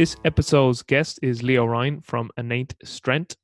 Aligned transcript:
This 0.00 0.16
episode's 0.24 0.82
guest 0.82 1.18
is 1.22 1.42
Leo 1.42 1.66
Ryan 1.66 2.00
from 2.00 2.30
Innate 2.38 2.74
Strength. 2.82 3.36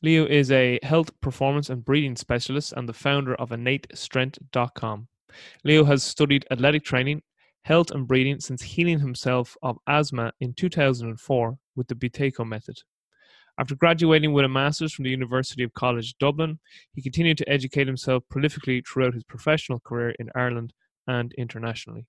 Leo 0.00 0.24
is 0.26 0.52
a 0.52 0.78
health, 0.84 1.10
performance, 1.20 1.70
and 1.70 1.84
breathing 1.84 2.14
specialist 2.14 2.72
and 2.76 2.88
the 2.88 2.92
founder 2.92 3.34
of 3.34 3.50
InnateStrength.com. 3.50 5.08
Leo 5.64 5.82
has 5.82 6.04
studied 6.04 6.46
athletic 6.52 6.84
training, 6.84 7.20
health, 7.62 7.90
and 7.90 8.06
breathing 8.06 8.38
since 8.38 8.62
healing 8.62 9.00
himself 9.00 9.56
of 9.60 9.76
asthma 9.88 10.32
in 10.38 10.54
2004 10.54 11.58
with 11.74 11.88
the 11.88 11.96
Buteyko 11.96 12.46
method. 12.46 12.76
After 13.58 13.74
graduating 13.74 14.32
with 14.32 14.44
a 14.44 14.48
master's 14.48 14.92
from 14.92 15.02
the 15.02 15.10
University 15.10 15.64
of 15.64 15.74
College 15.74 16.14
Dublin, 16.20 16.60
he 16.92 17.02
continued 17.02 17.38
to 17.38 17.48
educate 17.48 17.88
himself 17.88 18.22
prolifically 18.32 18.86
throughout 18.86 19.14
his 19.14 19.24
professional 19.24 19.80
career 19.80 20.14
in 20.20 20.30
Ireland 20.36 20.74
and 21.08 21.32
internationally. 21.32 22.06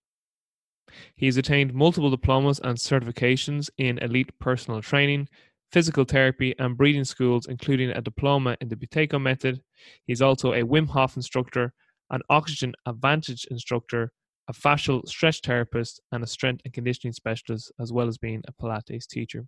He 1.15 1.25
has 1.25 1.37
attained 1.37 1.73
multiple 1.73 2.09
diplomas 2.09 2.59
and 2.63 2.77
certifications 2.77 3.69
in 3.77 3.97
elite 3.99 4.37
personal 4.39 4.81
training, 4.81 5.27
physical 5.71 6.05
therapy, 6.05 6.55
and 6.59 6.77
breathing 6.77 7.03
schools, 7.03 7.47
including 7.47 7.89
a 7.89 8.01
diploma 8.01 8.55
in 8.61 8.69
the 8.69 8.75
Buteyko 8.75 9.21
method. 9.21 9.61
He 10.05 10.13
is 10.13 10.21
also 10.21 10.53
a 10.53 10.63
Wim 10.63 10.87
Hof 10.87 11.15
instructor, 11.15 11.73
an 12.11 12.21
Oxygen 12.29 12.73
Advantage 12.85 13.45
instructor, 13.49 14.11
a 14.47 14.53
fascial 14.53 15.07
stretch 15.07 15.41
therapist, 15.41 16.01
and 16.11 16.23
a 16.23 16.27
strength 16.27 16.61
and 16.65 16.73
conditioning 16.73 17.13
specialist, 17.13 17.71
as 17.79 17.91
well 17.91 18.07
as 18.07 18.17
being 18.17 18.43
a 18.47 18.53
Pilates 18.53 19.07
teacher. 19.07 19.45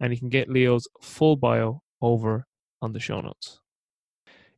And 0.00 0.12
you 0.12 0.18
can 0.18 0.28
get 0.28 0.50
Leo's 0.50 0.88
full 1.00 1.36
bio 1.36 1.82
over 2.02 2.46
on 2.82 2.92
the 2.92 3.00
show 3.00 3.20
notes. 3.20 3.60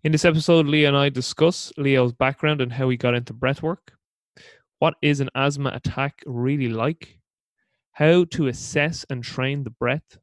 In 0.03 0.11
this 0.11 0.25
episode, 0.25 0.67
Leo 0.67 0.89
and 0.89 0.97
I 0.97 1.11
discuss 1.11 1.73
Leo's 1.77 2.13
background 2.13 2.61
and 2.61 2.73
how 2.73 2.89
he 2.89 2.97
got 2.97 3.15
into 3.15 3.35
breathwork, 3.35 3.93
what 4.83 4.97
is 5.01 5.21
an 5.21 5.31
asthma 5.37 5.71
attack 5.73 6.25
really 6.27 6.69
like, 6.69 7.21
how 7.93 8.25
to 8.25 8.49
assess 8.49 9.07
and 9.09 9.23
train 9.23 9.63
the 9.63 9.71
breath. 9.71 10.19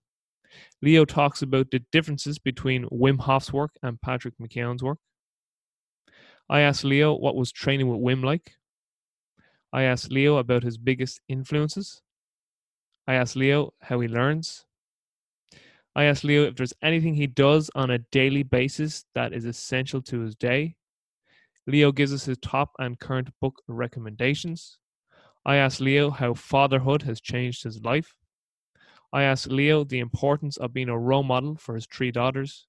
Leo 0.82 1.06
talks 1.06 1.42
about 1.42 1.72
the 1.72 1.80
differences 1.94 2.40
between 2.40 2.84
Wim 2.90 3.22
Hof's 3.22 3.54
work 3.54 3.72
and 3.82 4.02
Patrick 4.02 4.34
McKeown's 4.38 4.84
work. 4.84 4.98
I 6.50 6.60
asked 6.60 6.84
Leo 6.84 7.16
what 7.16 7.38
was 7.38 7.54
training 7.54 7.88
with 7.88 8.02
Wim 8.02 8.22
like. 8.22 8.52
I 9.72 9.84
asked 9.84 10.12
Leo 10.12 10.36
about 10.36 10.64
his 10.64 10.78
biggest 10.78 11.22
influences. 11.30 12.02
I 13.08 13.14
asked 13.14 13.38
Leo 13.38 13.72
how 13.80 14.02
he 14.02 14.10
learns. 14.10 14.66
I 15.96 16.04
asked 16.04 16.26
Leo 16.26 16.44
if 16.44 16.58
there's 16.58 16.74
anything 16.84 17.14
he 17.14 17.28
does 17.28 17.72
on 17.76 17.92
a 17.92 18.00
daily 18.12 18.44
basis 18.44 19.06
that 19.16 19.32
is 19.32 19.46
essential 19.46 20.02
to 20.02 20.20
his 20.20 20.36
day. 20.36 20.76
Leo 21.70 21.92
gives 21.92 22.12
us 22.12 22.26
his 22.26 22.38
top 22.40 22.72
and 22.80 23.00
current 23.00 23.30
book 23.40 23.62
recommendations. 23.68 24.80
I 25.46 25.58
ask 25.58 25.80
Leo 25.80 26.10
how 26.10 26.34
fatherhood 26.34 27.04
has 27.04 27.22
changed 27.22 27.64
his 27.64 27.84
life. 27.84 28.16
I 29.14 29.22
ask 29.24 29.48
Leo 29.48 29.84
the 29.84 30.00
importance 30.00 30.58
of 30.58 30.74
being 30.74 30.90
a 30.90 30.98
role 30.98 31.22
model 31.22 31.56
for 31.58 31.76
his 31.76 31.86
three 31.86 32.12
daughters. 32.12 32.66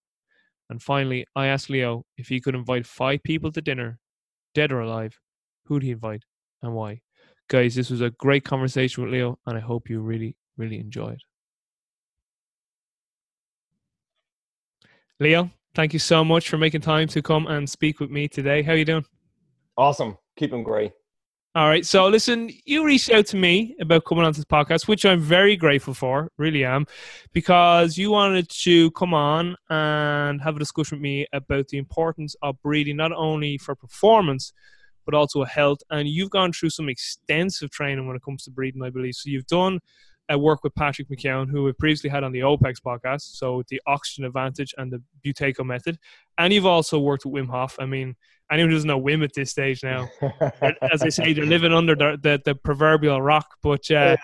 And 0.69 0.82
finally, 0.82 1.26
I 1.34 1.47
ask 1.47 1.70
Leo 1.70 2.04
if 2.19 2.28
he 2.28 2.41
could 2.41 2.54
invite 2.54 2.86
five 2.86 3.22
people 3.22 3.50
to 3.52 3.62
dinner, 3.62 3.98
dead 4.54 4.70
or 4.70 4.80
alive, 4.80 5.19
who'd 5.64 5.82
he 5.82 5.92
invite 5.92 6.24
and 6.62 6.74
why? 6.74 7.00
Guys, 7.48 7.74
this 7.74 7.88
was 7.88 8.03
a 8.03 8.10
great 8.10 8.44
conversation 8.44 9.03
with 9.03 9.12
Leo, 9.12 9.38
and 9.47 9.56
I 9.56 9.60
hope 9.60 9.88
you 9.88 10.00
really, 10.00 10.36
really 10.58 10.78
enjoyed. 10.78 11.20
Leo, 15.19 15.50
thank 15.75 15.92
you 15.92 15.98
so 15.98 16.25
much 16.25 16.48
for 16.48 16.58
making 16.58 16.81
time 16.81 17.08
to 17.08 17.22
come 17.22 17.47
and 17.47 17.69
speak 17.69 18.00
with 18.00 18.10
me 18.10 18.28
today. 18.28 18.62
How 18.62 18.72
are 18.72 18.76
you 18.76 18.84
doing? 18.84 19.04
Awesome. 19.76 20.16
Keep 20.36 20.50
them 20.50 20.62
great. 20.62 20.92
All 21.56 21.66
right. 21.66 21.84
So, 21.84 22.06
listen, 22.06 22.48
you 22.64 22.84
reached 22.84 23.10
out 23.10 23.26
to 23.26 23.36
me 23.36 23.75
about 23.80 24.04
coming 24.04 24.25
on 24.25 24.32
this 24.32 24.44
podcast, 24.44 24.86
which 24.86 25.04
I'm 25.04 25.20
very 25.20 25.56
grateful 25.56 25.94
for, 25.94 26.30
really 26.38 26.64
am, 26.64 26.86
because 27.32 27.98
you 27.98 28.12
wanted 28.12 28.48
to 28.50 28.92
come 28.92 29.12
on 29.12 29.56
and 29.69 30.41
have 30.42 30.54
a 30.54 30.60
discussion 30.60 30.98
with 30.98 31.03
me 31.03 31.26
about 31.32 31.66
the 31.66 31.78
importance 31.78 32.36
of 32.41 32.62
breathing, 32.62 32.97
not 32.97 33.10
only 33.10 33.59
for 33.59 33.75
performance, 33.75 34.53
but 35.04 35.14
also 35.14 35.42
health. 35.42 35.80
And 35.91 36.06
you've 36.06 36.30
gone 36.30 36.53
through 36.53 36.70
some 36.70 36.88
extensive 36.88 37.70
training 37.70 38.06
when 38.06 38.14
it 38.14 38.22
comes 38.22 38.44
to 38.44 38.53
breathing, 38.53 38.84
I 38.84 38.91
believe. 38.91 39.16
So, 39.16 39.28
you've 39.28 39.47
done 39.48 39.80
a 40.30 40.38
work 40.38 40.62
with 40.64 40.74
Patrick 40.74 41.08
McKeown, 41.08 41.50
who 41.50 41.64
we've 41.64 41.76
previously 41.76 42.08
had 42.08 42.24
on 42.24 42.32
the 42.32 42.41
OPEX 42.41 42.76
podcast, 42.80 43.36
so 43.36 43.62
the 43.68 43.82
Oxygen 43.86 44.24
Advantage 44.24 44.74
and 44.78 44.92
the 44.92 45.02
Buteyko 45.24 45.66
method. 45.66 45.98
And 46.38 46.52
you've 46.52 46.66
also 46.66 46.98
worked 46.98 47.26
with 47.26 47.34
Wim 47.34 47.50
Hof. 47.50 47.76
I 47.78 47.86
mean, 47.86 48.16
anyone 48.50 48.70
who 48.70 48.76
doesn't 48.76 48.88
know 48.88 49.00
Wim 49.00 49.24
at 49.24 49.34
this 49.34 49.50
stage 49.50 49.82
now, 49.82 50.08
as 50.92 51.02
I 51.02 51.08
say, 51.08 51.32
they're 51.32 51.44
living 51.44 51.72
under 51.72 51.94
the, 51.94 52.18
the, 52.22 52.41
the 52.44 52.54
proverbial 52.54 53.20
rock. 53.20 53.46
But 53.62 53.91
uh, 53.91 54.16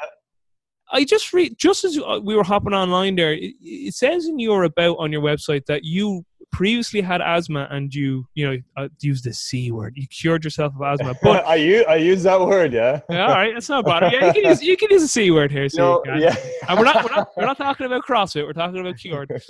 I 0.93 1.05
just 1.05 1.33
read, 1.33 1.59
just 1.59 1.85
as 1.85 1.99
we 2.23 2.37
were 2.37 2.45
hopping 2.45 2.73
online 2.73 3.17
there, 3.17 3.33
it, 3.33 3.55
it 3.61 3.95
says 3.95 4.27
in 4.27 4.39
your 4.39 4.65
about 4.65 4.99
on 4.99 5.11
your 5.11 5.23
website 5.23 5.67
that 5.67 5.85
you 5.85 6.25
previously 6.53 7.01
had 7.01 7.21
asthma 7.21 7.69
and 7.71 7.95
you 7.95 8.25
you 8.35 8.47
know 8.49 8.57
uh, 8.77 8.89
use 9.01 9.23
the 9.23 9.33
c 9.33 9.71
word. 9.71 9.95
You 9.97 10.07
cured 10.07 10.45
yourself 10.45 10.75
of 10.75 10.83
asthma 10.83 11.15
but 11.23 11.45
I 11.47 11.57
use 11.57 11.85
I 11.89 11.97
use 11.97 12.23
that 12.23 12.41
word 12.41 12.73
yeah. 12.73 13.01
Yeah 13.11 13.27
all 13.27 13.35
right 13.35 13.53
that's 13.53 13.69
not 13.69 13.85
bad. 13.85 14.13
Yeah 14.13 14.29
you 14.29 14.33
can 14.33 14.45
use, 14.45 14.63
you 14.63 14.77
can 14.77 14.91
use 14.91 15.03
the 15.03 15.09
c 15.09 15.31
word 15.31 15.51
here 15.51 15.69
so 15.69 16.03
no, 16.07 16.15
yeah. 16.15 16.35
And 16.69 16.79
we're 16.79 16.85
not, 16.85 17.05
we're 17.05 17.15
not 17.15 17.29
we're 17.37 17.45
not 17.47 17.59
talking 17.59 17.87
about 17.87 18.07
CrossFit 18.07 18.45
we're 18.45 18.53
talking 18.53 18.81
about 18.81 18.97
cured. 18.97 19.31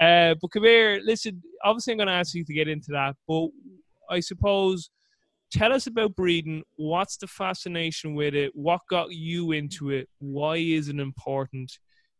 Uh, 0.00 0.34
but 0.40 0.50
come 0.50 0.64
here 0.64 1.00
listen 1.04 1.42
obviously 1.64 1.92
I'm 1.92 1.98
going 1.98 2.08
to 2.08 2.12
ask 2.12 2.34
you 2.34 2.44
to 2.44 2.52
get 2.52 2.68
into 2.68 2.92
that 2.92 3.14
but 3.26 3.48
I 4.10 4.20
suppose 4.20 4.90
tell 5.50 5.72
us 5.72 5.86
about 5.86 6.14
breeding. 6.14 6.62
what's 6.76 7.16
the 7.16 7.26
fascination 7.26 8.14
with 8.14 8.34
it? 8.34 8.52
What 8.54 8.80
got 8.88 9.12
you 9.12 9.52
into 9.52 9.90
it? 9.90 10.08
Why 10.18 10.56
is 10.56 10.88
it 10.88 10.98
important? 10.98 11.72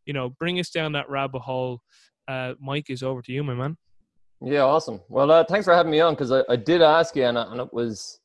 You 0.05 0.13
know 0.13 0.29
bring 0.29 0.59
us 0.59 0.69
down 0.69 0.93
that 0.93 1.09
rabbit 1.09 1.41
hole. 1.41 1.81
Uh, 2.27 2.53
Mike 2.59 2.89
is 2.89 3.03
over 3.03 3.21
to 3.21 3.31
you 3.31 3.43
my 3.43 3.53
man 3.53 3.77
yeah, 4.43 4.61
awesome. 4.61 5.01
Well, 5.07 5.29
uh, 5.29 5.43
thanks 5.43 5.65
for 5.65 5.73
having 5.73 5.91
me 5.91 5.99
on 5.99 6.13
because 6.13 6.31
I, 6.31 6.43
I, 6.49 6.55
did 6.55 6.81
ask 6.81 7.15
you, 7.15 7.25
and, 7.25 7.37
and 7.37 7.61
it 7.61 7.71
was 7.71 8.19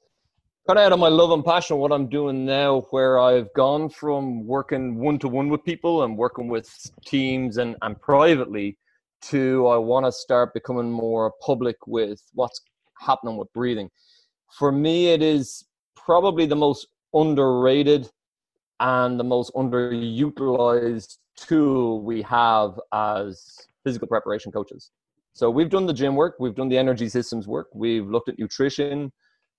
kind 0.67 0.79
of 0.79 0.85
out 0.87 0.93
of 0.93 0.99
my 0.99 1.09
love 1.09 1.31
and 1.31 1.45
passion 1.45 1.77
what 1.77 1.93
I'm 1.93 2.09
doing 2.09 2.47
now, 2.47 2.87
where 2.91 3.19
I've 3.19 3.53
gone 3.55 3.89
from 3.91 4.47
working 4.47 4.97
one 4.97 5.19
to 5.21 5.29
one 5.29 5.49
with 5.49 5.63
people 5.65 6.05
and 6.05 6.17
working 6.17 6.49
with 6.49 6.69
teams 7.05 7.59
and, 7.59 7.77
and 7.83 8.01
privately 8.01 8.79
to 9.23 9.67
I 9.67 9.77
want 9.77 10.07
to 10.07 10.13
start 10.13 10.55
becoming 10.55 10.91
more 10.91 11.33
public 11.41 11.77
with 11.87 12.23
what's 12.35 12.61
happening 12.99 13.37
with 13.37 13.53
breathing. 13.53 13.91
For 14.59 14.73
me, 14.73 15.09
it 15.09 15.23
is 15.23 15.65
probably 15.97 16.47
the 16.47 16.57
most 16.57 16.89
underrated 17.13 18.09
and 18.81 19.19
the 19.19 19.25
most 19.25 19.53
underutilized 19.55 21.19
tool 21.37 22.03
we 22.03 22.23
have 22.23 22.81
as 22.93 23.67
physical 23.85 24.09
preparation 24.09 24.51
coaches. 24.51 24.91
So 25.37 25.51
we've 25.51 25.69
done 25.69 25.85
the 25.85 25.93
gym 25.93 26.15
work, 26.15 26.37
we've 26.41 26.55
done 26.55 26.71
the 26.71 26.79
energy 26.79 27.11
systems 27.11 27.47
work, 27.47 27.69
we've 27.75 28.07
looked 28.07 28.31
at 28.31 28.39
nutrition, 28.39 29.13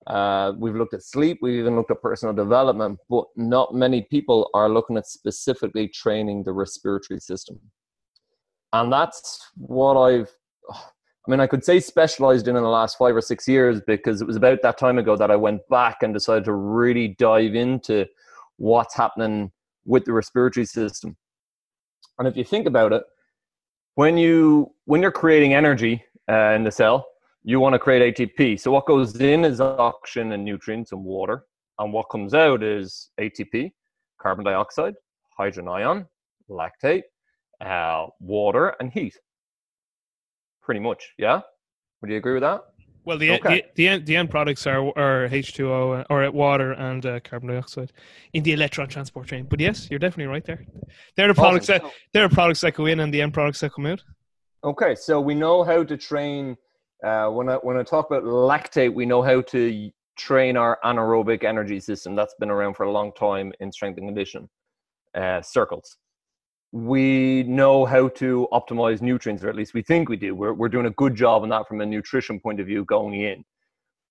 uh, 0.08 0.52
we've 0.58 0.74
looked 0.74 0.92
at 0.92 1.04
sleep, 1.04 1.38
we've 1.40 1.60
even 1.60 1.76
looked 1.76 1.92
at 1.92 2.02
personal 2.02 2.34
development, 2.34 2.98
but 3.08 3.26
not 3.36 3.72
many 3.72 4.02
people 4.02 4.50
are 4.54 4.68
looking 4.68 4.96
at 4.96 5.06
specifically 5.06 5.86
training 5.86 6.42
the 6.42 6.52
respiratory 6.52 7.20
system. 7.20 7.60
And 8.72 8.92
that's 8.92 9.40
what 9.56 9.96
I've, 9.96 10.28
I 10.68 11.30
mean, 11.30 11.38
I 11.38 11.46
could 11.46 11.64
say 11.64 11.78
specialized 11.78 12.48
in 12.48 12.56
in 12.56 12.64
the 12.64 12.68
last 12.68 12.98
five 12.98 13.14
or 13.14 13.20
six 13.20 13.46
years 13.46 13.80
because 13.86 14.20
it 14.20 14.26
was 14.26 14.34
about 14.34 14.62
that 14.62 14.78
time 14.78 14.98
ago 14.98 15.14
that 15.16 15.30
I 15.30 15.36
went 15.36 15.60
back 15.70 16.02
and 16.02 16.12
decided 16.12 16.46
to 16.46 16.54
really 16.54 17.14
dive 17.20 17.54
into 17.54 18.04
what's 18.56 18.96
happening 18.96 19.52
with 19.84 20.06
the 20.06 20.12
respiratory 20.12 20.66
system. 20.66 21.16
And 22.18 22.26
if 22.26 22.36
you 22.36 22.42
think 22.42 22.66
about 22.66 22.92
it, 22.92 23.04
when 23.98 24.16
you 24.16 24.72
when 24.84 25.02
you're 25.02 25.10
creating 25.10 25.54
energy 25.54 26.00
uh, 26.30 26.52
in 26.54 26.62
the 26.62 26.70
cell, 26.70 27.04
you 27.42 27.58
want 27.58 27.72
to 27.72 27.80
create 27.80 28.16
ATP. 28.16 28.60
So 28.60 28.70
what 28.70 28.86
goes 28.86 29.20
in 29.20 29.44
is 29.44 29.60
oxygen 29.60 30.30
and 30.30 30.44
nutrients 30.44 30.92
and 30.92 31.02
water, 31.04 31.46
and 31.80 31.92
what 31.92 32.04
comes 32.04 32.32
out 32.32 32.62
is 32.62 33.10
ATP, 33.20 33.72
carbon 34.22 34.44
dioxide, 34.44 34.94
hydrogen 35.36 35.66
ion, 35.66 36.06
lactate, 36.48 37.02
uh, 37.60 38.06
water, 38.20 38.76
and 38.78 38.92
heat. 38.92 39.18
Pretty 40.62 40.78
much, 40.78 41.12
yeah. 41.18 41.40
Would 42.00 42.12
you 42.12 42.18
agree 42.18 42.34
with 42.34 42.42
that? 42.42 42.62
Well, 43.08 43.16
the, 43.16 43.30
okay. 43.30 43.62
the, 43.62 43.64
the, 43.74 43.88
end, 43.88 44.04
the 44.04 44.16
end 44.16 44.28
products 44.28 44.66
are, 44.66 44.86
are 44.98 45.30
H2O 45.30 46.04
or 46.10 46.30
water 46.30 46.72
and 46.72 47.06
uh, 47.06 47.20
carbon 47.20 47.48
dioxide 47.48 47.90
in 48.34 48.42
the 48.42 48.52
electron 48.52 48.86
transport 48.86 49.28
chain. 49.28 49.46
But 49.48 49.60
yes, 49.60 49.88
you're 49.90 49.98
definitely 49.98 50.30
right 50.30 50.44
there. 50.44 50.66
They're 51.16 51.28
the 51.28 51.32
products 51.32 51.70
awesome. 51.70 51.84
that 51.84 51.92
they're 52.12 52.28
the 52.28 52.34
products 52.34 52.60
that 52.60 52.74
go 52.74 52.84
in 52.84 53.00
and 53.00 53.12
the 53.12 53.22
end 53.22 53.32
products 53.32 53.60
that 53.60 53.72
come 53.72 53.86
out. 53.86 54.04
Okay, 54.62 54.94
so 54.94 55.22
we 55.22 55.34
know 55.34 55.64
how 55.64 55.84
to 55.84 55.96
train. 55.96 56.58
Uh, 57.02 57.30
when 57.30 57.48
I 57.48 57.54
when 57.54 57.78
I 57.78 57.82
talk 57.82 58.10
about 58.10 58.24
lactate, 58.24 58.92
we 58.92 59.06
know 59.06 59.22
how 59.22 59.40
to 59.40 59.90
train 60.18 60.58
our 60.58 60.78
anaerobic 60.84 61.44
energy 61.44 61.80
system. 61.80 62.14
That's 62.14 62.34
been 62.38 62.50
around 62.50 62.74
for 62.74 62.82
a 62.82 62.92
long 62.92 63.12
time 63.12 63.54
in 63.60 63.72
strength 63.72 63.96
and 63.96 64.06
condition 64.06 64.50
uh, 65.14 65.40
circles 65.40 65.96
we 66.72 67.44
know 67.44 67.84
how 67.84 68.08
to 68.08 68.46
optimize 68.52 69.00
nutrients, 69.00 69.42
or 69.42 69.48
at 69.48 69.56
least 69.56 69.74
we 69.74 69.82
think 69.82 70.08
we 70.08 70.16
do. 70.16 70.34
We're, 70.34 70.52
we're 70.52 70.68
doing 70.68 70.86
a 70.86 70.90
good 70.90 71.14
job 71.14 71.42
on 71.42 71.48
that 71.48 71.66
from 71.66 71.80
a 71.80 71.86
nutrition 71.86 72.38
point 72.40 72.60
of 72.60 72.66
view 72.66 72.84
going 72.84 73.20
in. 73.20 73.44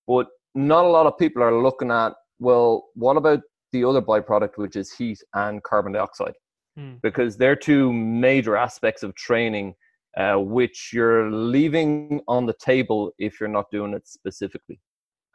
But 0.06 0.26
not 0.54 0.84
a 0.84 0.88
lot 0.88 1.06
of 1.06 1.18
people 1.18 1.42
are 1.42 1.62
looking 1.62 1.90
at, 1.90 2.14
well, 2.38 2.86
what 2.94 3.16
about 3.16 3.40
the 3.72 3.84
other 3.84 4.02
byproduct, 4.02 4.56
which 4.56 4.76
is 4.76 4.92
heat 4.92 5.18
and 5.34 5.62
carbon 5.62 5.92
dioxide? 5.92 6.34
Hmm. 6.78 6.94
because 7.02 7.36
they're 7.36 7.56
two 7.56 7.92
major 7.92 8.56
aspects 8.56 9.02
of 9.02 9.12
training 9.16 9.74
uh, 10.16 10.36
which 10.36 10.90
you're 10.92 11.28
leaving 11.28 12.20
on 12.28 12.46
the 12.46 12.54
table 12.54 13.10
if 13.18 13.40
you're 13.40 13.48
not 13.48 13.64
doing 13.72 13.94
it 13.94 14.06
specifically. 14.06 14.78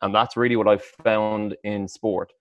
And 0.01 0.15
that's 0.15 0.37
really 0.37 0.55
what 0.55 0.69
I've 0.69 0.85
found 1.03 1.57
in 1.65 1.87
sport. 1.89 2.31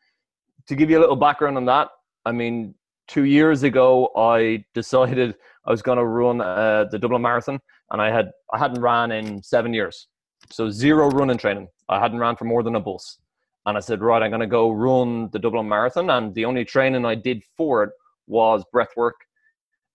To 0.68 0.76
give 0.76 0.88
you 0.88 0.98
a 0.98 1.00
little 1.00 1.16
background 1.16 1.56
on 1.56 1.64
that, 1.64 1.88
I 2.24 2.30
mean, 2.30 2.76
two 3.08 3.24
years 3.24 3.62
ago, 3.62 4.10
I 4.16 4.64
decided 4.74 5.34
I 5.66 5.70
was 5.70 5.82
going 5.82 5.98
to 5.98 6.04
run 6.04 6.40
uh, 6.40 6.86
the 6.90 6.98
Dublin 6.98 7.22
Marathon, 7.22 7.60
and 7.90 8.00
I 8.00 8.10
had 8.10 8.30
I 8.52 8.58
hadn't 8.58 8.80
ran 8.80 9.12
in 9.12 9.42
seven 9.42 9.72
years, 9.74 10.08
so 10.50 10.70
zero 10.70 11.08
running 11.10 11.38
training. 11.38 11.68
I 11.88 12.00
hadn't 12.00 12.18
ran 12.18 12.36
for 12.36 12.44
more 12.44 12.62
than 12.62 12.76
a 12.76 12.80
bus, 12.80 13.18
and 13.66 13.76
I 13.76 13.80
said, 13.80 14.00
right, 14.00 14.22
I'm 14.22 14.30
going 14.30 14.40
to 14.40 14.46
go 14.46 14.70
run 14.70 15.28
the 15.32 15.38
Dublin 15.38 15.68
Marathon, 15.68 16.10
and 16.10 16.34
the 16.34 16.44
only 16.44 16.64
training 16.64 17.04
I 17.04 17.14
did 17.14 17.42
for 17.56 17.84
it 17.84 17.90
was 18.26 18.64
breath 18.72 18.92
work 18.96 19.16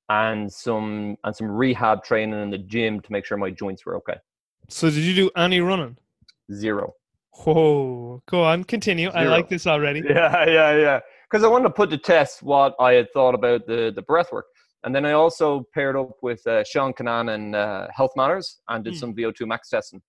and 0.09 0.51
some 0.51 1.17
and 1.23 1.35
some 1.35 1.47
rehab 1.47 2.03
training 2.03 2.41
in 2.41 2.49
the 2.49 2.57
gym 2.57 2.99
to 3.01 3.11
make 3.11 3.25
sure 3.25 3.37
my 3.37 3.49
joints 3.49 3.85
were 3.85 3.95
okay. 3.97 4.15
So 4.69 4.89
did 4.89 5.03
you 5.03 5.13
do 5.13 5.29
any 5.35 5.61
running? 5.61 5.97
Zero. 6.51 6.93
Whoa, 7.31 8.23
go 8.25 8.43
on, 8.43 8.63
continue. 8.63 9.09
I 9.09 9.25
like 9.25 9.47
this 9.49 9.67
already. 9.67 10.01
Yeah, 10.09 10.45
yeah, 10.47 10.75
yeah. 10.77 10.99
Because 11.29 11.43
I 11.43 11.47
wanted 11.47 11.65
to 11.65 11.73
put 11.73 11.89
to 11.89 11.97
test 11.97 12.41
what 12.41 12.75
I 12.79 12.93
had 12.93 13.11
thought 13.11 13.35
about 13.35 13.67
the 13.67 13.91
the 13.95 14.01
breath 14.01 14.31
work, 14.31 14.45
and 14.83 14.95
then 14.95 15.05
I 15.05 15.11
also 15.11 15.65
paired 15.73 15.95
up 15.95 16.17
with 16.21 16.45
uh, 16.47 16.63
Sean 16.63 16.93
Canan 16.93 17.29
and 17.29 17.55
uh, 17.55 17.87
Health 17.93 18.11
Matters 18.15 18.59
and 18.69 18.83
did 18.83 18.93
Hmm. 18.93 18.99
some 18.99 19.15
VO2 19.15 19.45
max 19.47 19.69
testing 19.69 20.01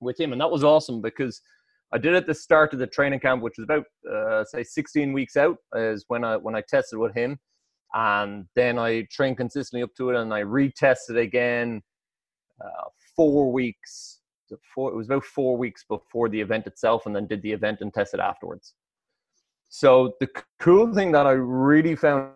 with 0.00 0.18
him, 0.18 0.32
and 0.32 0.40
that 0.40 0.50
was 0.50 0.64
awesome 0.64 1.00
because 1.00 1.40
I 1.92 1.98
did 1.98 2.14
it 2.14 2.18
at 2.18 2.26
the 2.26 2.34
start 2.34 2.72
of 2.72 2.78
the 2.78 2.86
training 2.86 3.20
camp, 3.20 3.42
which 3.42 3.58
was 3.58 3.64
about 3.64 3.84
uh, 4.10 4.44
say 4.44 4.62
16 4.62 5.12
weeks 5.12 5.36
out, 5.36 5.56
is 5.74 6.04
when 6.08 6.24
I 6.24 6.36
when 6.36 6.54
I 6.56 6.62
tested 6.68 6.98
with 6.98 7.14
him, 7.14 7.38
and 7.94 8.46
then 8.56 8.78
I 8.78 9.06
trained 9.10 9.36
consistently 9.36 9.82
up 9.82 9.94
to 9.98 10.10
it, 10.10 10.16
and 10.16 10.32
I 10.34 10.42
retested 10.42 11.16
again 11.20 11.82
uh, 12.64 12.88
four 13.16 13.52
weeks. 13.52 14.20
Four, 14.74 14.92
it 14.92 14.96
was 14.96 15.06
about 15.06 15.24
four 15.24 15.56
weeks 15.56 15.84
before 15.88 16.28
the 16.28 16.40
event 16.40 16.66
itself, 16.66 17.06
and 17.06 17.14
then 17.14 17.28
did 17.28 17.42
the 17.42 17.52
event 17.52 17.78
and 17.82 17.94
tested 17.94 18.18
afterwards. 18.18 18.74
So 19.70 20.14
the 20.18 20.28
cool 20.58 20.92
thing 20.92 21.12
that 21.12 21.28
I 21.28 21.32
really 21.32 21.94
found 21.94 22.32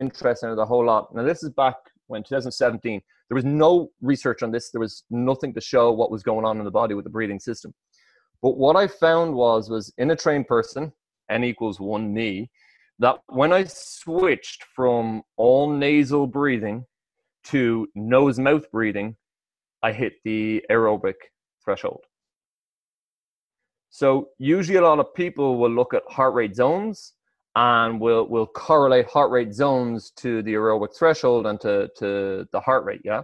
interesting 0.00 0.48
of 0.48 0.56
the 0.56 0.64
whole 0.64 0.84
lot. 0.84 1.14
Now 1.14 1.22
this 1.22 1.42
is 1.42 1.50
back 1.50 1.76
when 2.06 2.22
2017. 2.22 3.00
There 3.28 3.34
was 3.36 3.44
no 3.44 3.90
research 4.00 4.42
on 4.42 4.50
this. 4.50 4.70
There 4.70 4.80
was 4.80 5.04
nothing 5.10 5.52
to 5.54 5.60
show 5.60 5.92
what 5.92 6.10
was 6.10 6.22
going 6.22 6.46
on 6.46 6.58
in 6.58 6.64
the 6.64 6.70
body 6.70 6.94
with 6.94 7.04
the 7.04 7.10
breathing 7.10 7.38
system. 7.38 7.74
But 8.42 8.56
what 8.56 8.76
I 8.76 8.86
found 8.86 9.34
was 9.34 9.68
was 9.68 9.92
in 9.98 10.10
a 10.10 10.16
trained 10.16 10.48
person, 10.48 10.90
n 11.30 11.44
equals 11.44 11.80
one 11.80 12.12
me, 12.12 12.50
that 12.98 13.18
when 13.28 13.52
I 13.52 13.64
switched 13.64 14.64
from 14.74 15.22
all 15.36 15.70
nasal 15.70 16.26
breathing 16.26 16.86
to 17.44 17.86
nose 17.94 18.38
mouth 18.38 18.70
breathing, 18.70 19.16
I 19.82 19.92
hit 19.92 20.14
the 20.24 20.64
aerobic 20.70 21.14
threshold. 21.62 22.04
So 23.94 24.30
usually 24.38 24.78
a 24.78 24.82
lot 24.82 24.98
of 24.98 25.14
people 25.14 25.56
will 25.56 25.70
look 25.70 25.94
at 25.94 26.02
heart 26.10 26.34
rate 26.34 26.56
zones 26.56 27.12
and 27.54 28.00
will 28.00 28.26
will 28.28 28.48
correlate 28.48 29.06
heart 29.08 29.30
rate 29.30 29.54
zones 29.54 30.10
to 30.16 30.42
the 30.42 30.54
aerobic 30.54 30.96
threshold 30.98 31.46
and 31.46 31.60
to, 31.60 31.88
to 31.98 32.44
the 32.50 32.58
heart 32.58 32.84
rate, 32.84 33.02
yeah. 33.04 33.22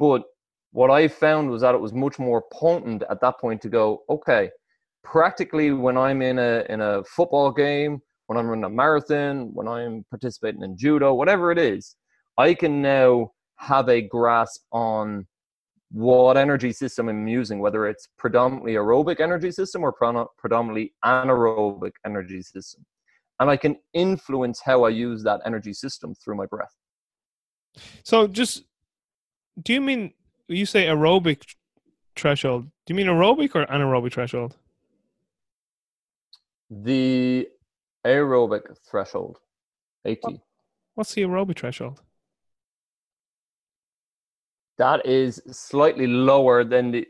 But 0.00 0.24
what 0.72 0.90
I 0.90 1.06
found 1.06 1.48
was 1.48 1.60
that 1.60 1.76
it 1.76 1.80
was 1.80 1.92
much 1.92 2.18
more 2.18 2.42
potent 2.52 3.04
at 3.08 3.20
that 3.20 3.38
point 3.38 3.62
to 3.62 3.68
go, 3.68 4.02
okay, 4.10 4.50
practically 5.04 5.70
when 5.70 5.96
I'm 5.96 6.22
in 6.22 6.40
a 6.40 6.64
in 6.68 6.80
a 6.80 7.04
football 7.04 7.52
game, 7.52 8.00
when 8.26 8.36
I'm 8.36 8.48
running 8.48 8.64
a 8.64 8.68
marathon, 8.68 9.54
when 9.54 9.68
I'm 9.68 10.04
participating 10.10 10.64
in 10.64 10.76
judo, 10.76 11.14
whatever 11.14 11.52
it 11.52 11.58
is, 11.58 11.94
I 12.36 12.52
can 12.52 12.82
now 12.82 13.30
have 13.58 13.88
a 13.88 14.02
grasp 14.02 14.62
on 14.72 15.28
what 15.90 16.36
energy 16.36 16.72
system 16.72 17.08
I'm 17.08 17.28
using, 17.28 17.60
whether 17.60 17.86
it's 17.86 18.08
predominantly 18.18 18.74
aerobic 18.74 19.20
energy 19.20 19.52
system 19.52 19.82
or 19.84 19.92
predominantly 19.92 20.92
anaerobic 21.04 21.92
energy 22.04 22.42
system. 22.42 22.84
And 23.38 23.50
I 23.50 23.56
can 23.56 23.76
influence 23.92 24.60
how 24.60 24.84
I 24.84 24.88
use 24.88 25.22
that 25.24 25.40
energy 25.44 25.72
system 25.72 26.14
through 26.14 26.36
my 26.36 26.46
breath. 26.46 26.74
So 28.02 28.26
just 28.26 28.64
do 29.62 29.72
you 29.74 29.80
mean 29.80 30.12
you 30.48 30.66
say 30.66 30.86
aerobic 30.86 31.42
threshold? 32.16 32.64
Do 32.86 32.94
you 32.94 32.96
mean 32.96 33.06
aerobic 33.06 33.54
or 33.54 33.66
anaerobic 33.66 34.14
threshold? 34.14 34.56
The 36.70 37.48
aerobic 38.04 38.76
threshold, 38.90 39.38
AT. 40.04 40.18
What's 40.94 41.14
the 41.14 41.22
aerobic 41.22 41.58
threshold? 41.58 42.00
That 44.78 45.06
is 45.06 45.40
slightly 45.50 46.06
lower 46.06 46.64
than 46.64 46.90
the. 46.90 47.06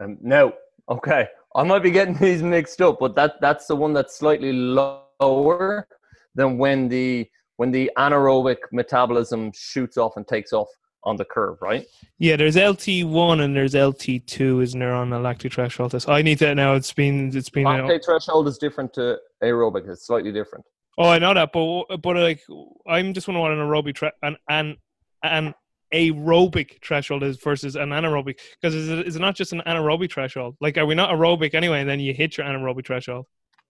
Um, 0.00 0.18
no, 0.20 0.54
okay, 0.88 1.28
I 1.54 1.62
might 1.62 1.82
be 1.82 1.90
getting 1.90 2.14
these 2.18 2.42
mixed 2.42 2.80
up, 2.80 2.98
but 3.00 3.14
that 3.16 3.40
that's 3.40 3.66
the 3.66 3.76
one 3.76 3.92
that's 3.92 4.16
slightly 4.16 4.52
lower 4.52 5.86
than 6.34 6.58
when 6.58 6.88
the 6.88 7.28
when 7.56 7.70
the 7.70 7.90
anaerobic 7.96 8.56
metabolism 8.72 9.52
shoots 9.54 9.96
off 9.96 10.16
and 10.16 10.26
takes 10.26 10.52
off 10.52 10.68
on 11.04 11.16
the 11.16 11.24
curve, 11.24 11.58
right? 11.60 11.86
Yeah, 12.18 12.36
there's 12.36 12.56
LT 12.56 13.04
one 13.04 13.40
and 13.40 13.56
there's 13.56 13.74
LT 13.74 14.26
two, 14.26 14.60
isn't 14.60 14.78
there, 14.78 14.94
on 14.94 15.12
a 15.12 15.18
lactic 15.18 15.52
threshold 15.52 15.90
test? 15.90 16.08
I 16.08 16.22
need 16.22 16.38
that 16.38 16.54
now. 16.54 16.74
It's 16.74 16.92
been 16.92 17.36
it's 17.36 17.50
been. 17.50 17.64
Lactate 17.64 18.04
threshold 18.04 18.48
is 18.48 18.58
different 18.58 18.92
to 18.94 19.18
aerobic; 19.42 19.88
it's 19.88 20.06
slightly 20.06 20.32
different. 20.32 20.64
Oh, 20.98 21.08
I 21.08 21.18
know 21.18 21.34
that, 21.34 21.52
but 21.52 21.96
but 22.02 22.16
like 22.16 22.42
I'm 22.86 23.12
just 23.12 23.26
wondering 23.26 23.42
what 23.42 23.52
an 23.52 23.58
aerobic 23.58 23.94
tre- 23.94 24.12
an 24.22 24.36
an 24.48 24.76
an 25.22 25.54
aerobic 25.92 26.82
threshold 26.82 27.22
is 27.22 27.36
versus 27.36 27.76
an 27.76 27.90
anaerobic 27.90 28.38
because 28.60 28.74
is 28.74 28.88
it, 28.88 29.06
is 29.06 29.16
it 29.16 29.20
not 29.20 29.34
just 29.34 29.52
an 29.52 29.62
anaerobic 29.66 30.12
threshold? 30.12 30.56
Like, 30.60 30.76
are 30.78 30.86
we 30.86 30.94
not 30.94 31.10
aerobic 31.10 31.54
anyway, 31.54 31.80
and 31.80 31.88
then 31.88 32.00
you 32.00 32.14
hit 32.14 32.36
your 32.36 32.46
anaerobic 32.46 32.86
threshold? 32.86 33.26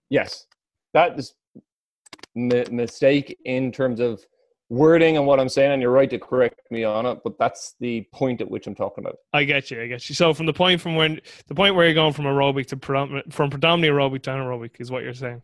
Yes, 0.09 0.45
that 0.93 1.17
is 1.17 1.33
mi- 2.35 2.65
mistake 2.71 3.37
in 3.45 3.71
terms 3.71 3.99
of 3.99 4.25
wording 4.69 5.17
and 5.17 5.25
what 5.25 5.39
I'm 5.39 5.49
saying, 5.49 5.71
and 5.71 5.81
you're 5.81 5.91
right 5.91 6.09
to 6.09 6.19
correct 6.19 6.59
me 6.71 6.83
on 6.83 7.05
it. 7.05 7.19
But 7.23 7.37
that's 7.37 7.75
the 7.79 8.07
point 8.11 8.41
at 8.41 8.49
which 8.49 8.67
I'm 8.67 8.75
talking 8.75 9.03
about. 9.03 9.17
I 9.31 9.43
get 9.43 9.71
you. 9.71 9.81
I 9.81 9.87
get 9.87 10.07
you. 10.09 10.15
So 10.15 10.33
from 10.33 10.45
the 10.45 10.53
point 10.53 10.81
from 10.81 10.95
when 10.95 11.21
the 11.47 11.55
point 11.55 11.75
where 11.75 11.85
you're 11.85 11.93
going 11.93 12.13
from 12.13 12.25
aerobic 12.25 12.67
to 12.67 13.31
from 13.31 13.49
predominantly 13.49 13.89
aerobic 13.89 14.23
to 14.23 14.31
anaerobic 14.31 14.79
is 14.79 14.91
what 14.91 15.03
you're 15.03 15.13
saying. 15.13 15.41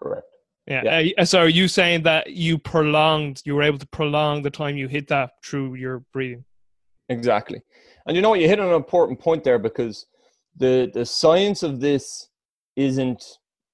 Correct. 0.00 0.26
Yeah. 0.70 1.10
Uh, 1.18 1.24
so 1.24 1.40
are 1.40 1.48
you 1.48 1.66
saying 1.66 2.04
that 2.04 2.28
you 2.30 2.56
prolonged, 2.56 3.42
you 3.44 3.56
were 3.56 3.62
able 3.64 3.78
to 3.78 3.88
prolong 3.88 4.42
the 4.42 4.50
time 4.50 4.76
you 4.76 4.86
hit 4.86 5.08
that 5.08 5.32
through 5.44 5.74
your 5.74 6.04
breathing? 6.12 6.44
Exactly. 7.08 7.60
And 8.06 8.14
you 8.14 8.22
know 8.22 8.30
what? 8.30 8.38
You 8.40 8.46
hit 8.48 8.60
on 8.60 8.68
an 8.68 8.74
important 8.74 9.18
point 9.18 9.42
there 9.42 9.58
because 9.58 10.06
the 10.56 10.90
the 10.94 11.04
science 11.04 11.64
of 11.64 11.80
this 11.80 12.28
isn't 12.76 13.24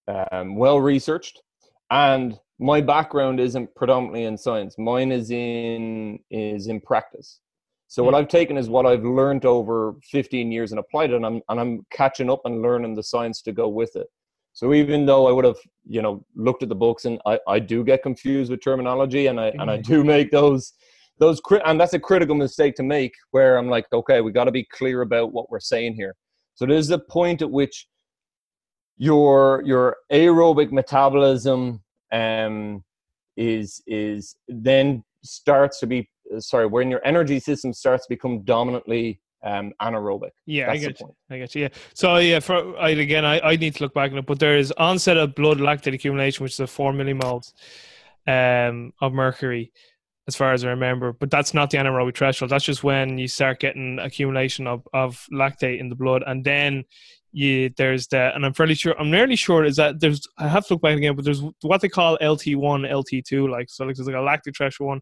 um, 0.09 0.57
well 0.57 0.81
researched, 0.81 1.43
and 1.91 2.39
my 2.59 2.81
background 2.81 3.41
isn't 3.41 3.75
predominantly 3.75 4.25
in 4.25 4.39
science. 4.39 4.77
Mine 4.79 5.13
is 5.13 5.31
in 5.31 6.19
is 6.31 6.67
in 6.67 6.81
practice. 6.81 7.41
So 7.89 8.03
what 8.03 8.15
Hmm. 8.15 8.21
I've 8.21 8.29
taken 8.29 8.57
is 8.57 8.69
what 8.69 8.87
I've 8.87 9.05
learned 9.05 9.45
over 9.45 9.95
15 10.11 10.51
years 10.51 10.73
and 10.73 10.79
applied 10.79 11.11
it, 11.11 11.17
and 11.17 11.27
I'm 11.27 11.43
and 11.51 11.61
I'm 11.61 11.87
catching 11.91 12.31
up 12.31 12.41
and 12.47 12.63
learning 12.63 12.95
the 12.95 13.03
science 13.03 13.43
to 13.43 13.53
go 13.53 13.69
with 13.69 13.97
it. 13.97 14.07
So 14.57 14.73
even 14.73 15.05
though 15.05 15.29
I 15.29 15.33
would 15.33 15.45
have, 15.45 15.59
you 15.87 16.01
know, 16.01 16.25
looked 16.35 16.63
at 16.63 16.71
the 16.71 16.75
books 16.75 17.05
and 17.05 17.21
I, 17.27 17.39
I 17.47 17.59
do 17.59 17.85
get 17.85 18.03
confused 18.03 18.51
with 18.51 18.65
terminology 18.65 19.27
and 19.27 19.39
I 19.39 19.49
and 19.49 19.71
I 19.71 19.77
do 19.77 20.03
make 20.03 20.31
those 20.31 20.73
those 21.19 21.43
and 21.67 21.79
that's 21.79 21.93
a 21.93 22.01
critical 22.01 22.35
mistake 22.35 22.75
to 22.77 22.83
make 22.83 23.13
where 23.33 23.59
I'm 23.59 23.69
like, 23.69 23.85
okay, 23.93 24.23
we 24.23 24.33
got 24.33 24.45
to 24.45 24.51
be 24.51 24.65
clear 24.65 25.03
about 25.03 25.35
what 25.35 25.51
we're 25.51 25.61
saying 25.61 25.95
here. 25.95 26.15
So 26.55 26.65
there's 26.65 26.89
a 26.89 26.99
point 26.99 27.43
at 27.43 27.51
which 27.51 27.87
your 28.97 29.63
your 29.67 29.99
aerobic 30.11 30.73
metabolism 30.73 31.83
um, 32.11 32.83
is 33.37 33.83
is 33.87 34.37
then 34.49 35.05
starts 35.23 35.81
to 35.81 35.87
be 35.87 36.09
sorry 36.39 36.67
when 36.67 36.91
your 36.91 37.05
energy 37.05 37.41
system 37.41 37.75
starts 37.75 38.07
to 38.07 38.15
become 38.15 38.43
dominantly 38.45 39.21
um, 39.43 39.73
anaerobic. 39.81 40.31
Yeah, 40.47 40.71
I 40.71 40.79
That's 40.79 40.81
the 40.81 40.89
get 40.89 41.01
you. 41.01 41.17
I 41.31 41.39
get 41.39 41.55
you. 41.55 41.63
Yeah. 41.63 41.69
So 41.95 42.17
yeah, 42.17 42.41
for 42.41 42.79
I, 42.79 42.91
again, 42.91 43.25
I, 43.25 43.41
I 43.41 43.57
need 43.57 43.75
to 43.77 43.85
look 43.85 43.95
back 43.95 44.13
on 44.13 44.19
it, 44.19 44.27
but 44.27 44.39
there 44.39 44.57
is 44.57 44.73
onset 44.73 45.17
of 45.17 45.35
blood 45.35 45.59
lactate 45.59 45.95
accumulation, 45.95 46.43
which 46.43 46.53
is 46.53 46.61
a 46.61 46.67
four 46.67 46.93
millimoles 46.93 47.53
um, 48.27 48.93
of 49.01 49.13
mercury, 49.13 49.73
as 50.27 50.37
far 50.37 50.53
as 50.53 50.65
I 50.65 50.69
remember. 50.71 51.13
But 51.13 51.31
that's 51.31 51.55
not 51.55 51.71
the 51.71 51.79
anaerobic 51.79 52.17
threshold. 52.17 52.51
That's 52.51 52.65
just 52.65 52.83
when 52.83 53.19
you 53.19 53.29
start 53.29 53.61
getting 53.61 53.99
accumulation 53.99 54.67
of, 54.67 54.87
of 54.93 55.27
lactate 55.33 55.81
in 55.81 55.89
the 55.89 55.97
blood, 55.97 56.23
and 56.27 56.45
then 56.45 56.85
you 57.33 57.71
there's 57.77 58.07
the 58.07 58.35
and 58.35 58.47
I'm 58.47 58.55
fairly 58.55 58.75
sure 58.75 58.99
I'm 58.99 59.11
nearly 59.11 59.37
sure 59.37 59.65
is 59.65 59.77
that 59.77 60.01
there's 60.01 60.27
I 60.39 60.49
have 60.49 60.67
to 60.69 60.75
look 60.75 60.83
back 60.83 60.97
again, 60.97 61.15
but 61.15 61.25
there's 61.25 61.43
what 61.61 61.83
they 61.83 61.89
call 61.89 62.17
LT1, 62.19 62.91
LT2, 62.91 63.51
like 63.51 63.69
so 63.69 63.85
like 63.85 63.95
there's 63.95 64.07
like 64.07 64.17
a 64.17 64.21
lactic 64.21 64.57
threshold 64.57 64.89
one. 64.89 65.01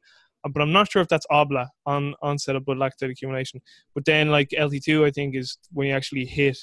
But 0.52 0.60
I'm 0.62 0.72
not 0.72 0.90
sure 0.90 1.00
if 1.02 1.08
that's 1.08 1.26
obla 1.30 1.68
on 1.86 2.14
onset 2.22 2.56
of 2.56 2.64
blood 2.64 2.78
lactate 2.78 3.10
accumulation. 3.10 3.60
But 3.94 4.04
then 4.04 4.28
like 4.30 4.50
LT2, 4.50 5.06
I 5.06 5.10
think 5.10 5.34
is 5.36 5.58
when 5.72 5.86
you 5.88 5.94
actually 5.94 6.26
hit 6.26 6.58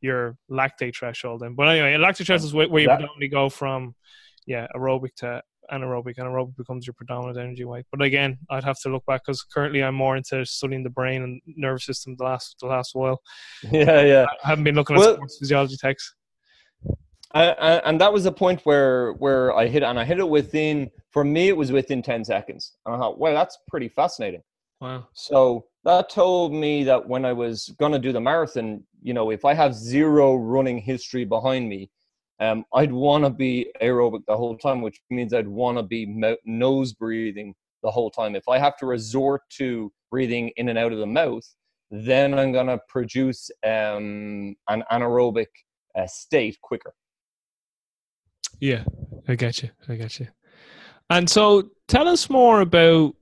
your 0.00 0.36
lactate 0.50 0.96
threshold. 0.96 1.42
And 1.42 1.56
but 1.56 1.68
anyway, 1.68 1.94
lactate 1.94 2.26
threshold 2.26 2.48
is 2.48 2.54
where, 2.54 2.68
where 2.68 2.82
you 2.82 2.88
That- 2.88 2.96
predominantly 2.98 3.28
go 3.28 3.48
from 3.48 3.94
yeah 4.46 4.66
aerobic 4.74 5.14
to 5.18 5.42
anaerobic. 5.70 6.16
Anaerobic 6.16 6.56
becomes 6.56 6.86
your 6.86 6.94
predominant 6.94 7.38
energy 7.38 7.64
way. 7.64 7.84
But 7.92 8.02
again, 8.02 8.38
I'd 8.50 8.64
have 8.64 8.80
to 8.80 8.88
look 8.88 9.04
back 9.06 9.22
because 9.24 9.42
currently 9.44 9.84
I'm 9.84 9.94
more 9.94 10.16
into 10.16 10.44
studying 10.44 10.82
the 10.82 10.90
brain 10.90 11.22
and 11.22 11.40
nervous 11.46 11.84
system 11.86 12.16
the 12.18 12.24
last 12.24 12.56
the 12.60 12.66
last 12.66 12.94
while. 12.94 13.20
Yeah, 13.70 14.00
yeah. 14.02 14.26
I 14.42 14.48
haven't 14.48 14.64
been 14.64 14.74
looking 14.74 14.96
at 14.96 15.00
Well- 15.00 15.14
sports 15.14 15.38
physiology 15.38 15.76
texts. 15.76 16.14
Uh, 17.34 17.54
uh, 17.58 17.80
and 17.84 18.00
that 18.00 18.12
was 18.12 18.24
the 18.24 18.32
point 18.32 18.60
where 18.64 19.12
where 19.14 19.54
I 19.54 19.66
hit 19.66 19.82
it, 19.82 19.86
and 19.86 19.98
I 19.98 20.04
hit 20.04 20.18
it 20.18 20.28
within. 20.28 20.90
For 21.10 21.24
me, 21.24 21.48
it 21.48 21.56
was 21.56 21.72
within 21.72 22.02
ten 22.02 22.24
seconds, 22.24 22.76
and 22.86 22.94
I 22.94 22.98
thought, 22.98 23.18
well, 23.18 23.34
that's 23.34 23.58
pretty 23.68 23.88
fascinating. 23.88 24.42
Wow. 24.80 25.06
So 25.12 25.66
that 25.84 26.10
told 26.10 26.52
me 26.52 26.84
that 26.84 27.06
when 27.08 27.24
I 27.24 27.32
was 27.32 27.74
going 27.78 27.92
to 27.92 27.98
do 27.98 28.12
the 28.12 28.20
marathon, 28.20 28.82
you 29.02 29.14
know, 29.14 29.30
if 29.30 29.44
I 29.44 29.54
have 29.54 29.74
zero 29.74 30.36
running 30.36 30.78
history 30.78 31.24
behind 31.24 31.68
me, 31.68 31.90
um, 32.40 32.64
I'd 32.74 32.92
want 32.92 33.24
to 33.24 33.30
be 33.30 33.70
aerobic 33.82 34.24
the 34.26 34.36
whole 34.36 34.56
time, 34.56 34.80
which 34.80 35.00
means 35.10 35.34
I'd 35.34 35.46
want 35.46 35.78
to 35.78 35.82
be 35.82 36.06
mo- 36.06 36.36
nose 36.44 36.92
breathing 36.92 37.54
the 37.82 37.90
whole 37.90 38.10
time. 38.10 38.34
If 38.34 38.48
I 38.48 38.58
have 38.58 38.76
to 38.78 38.86
resort 38.86 39.42
to 39.58 39.92
breathing 40.10 40.50
in 40.56 40.68
and 40.70 40.78
out 40.78 40.92
of 40.92 40.98
the 40.98 41.06
mouth, 41.06 41.44
then 41.90 42.34
I'm 42.34 42.52
going 42.52 42.66
to 42.68 42.80
produce 42.88 43.50
um, 43.64 44.56
an 44.68 44.84
anaerobic 44.90 45.46
uh, 45.98 46.06
state 46.06 46.58
quicker. 46.62 46.94
Yeah, 48.60 48.84
I 49.26 49.34
get 49.34 49.62
you. 49.62 49.70
I 49.88 49.96
get 49.96 50.20
you. 50.20 50.28
And 51.08 51.28
so, 51.28 51.70
tell 51.88 52.06
us 52.08 52.28
more 52.30 52.60
about. 52.60 53.14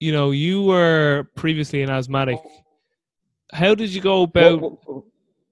You 0.00 0.10
know, 0.10 0.32
you 0.32 0.62
were 0.62 1.28
previously 1.36 1.82
an 1.82 1.90
asthmatic. 1.90 2.38
How 3.52 3.74
did 3.76 3.90
you 3.90 4.00
go 4.00 4.22
about? 4.22 4.60
Well, 4.60 4.80
well, 4.86 5.06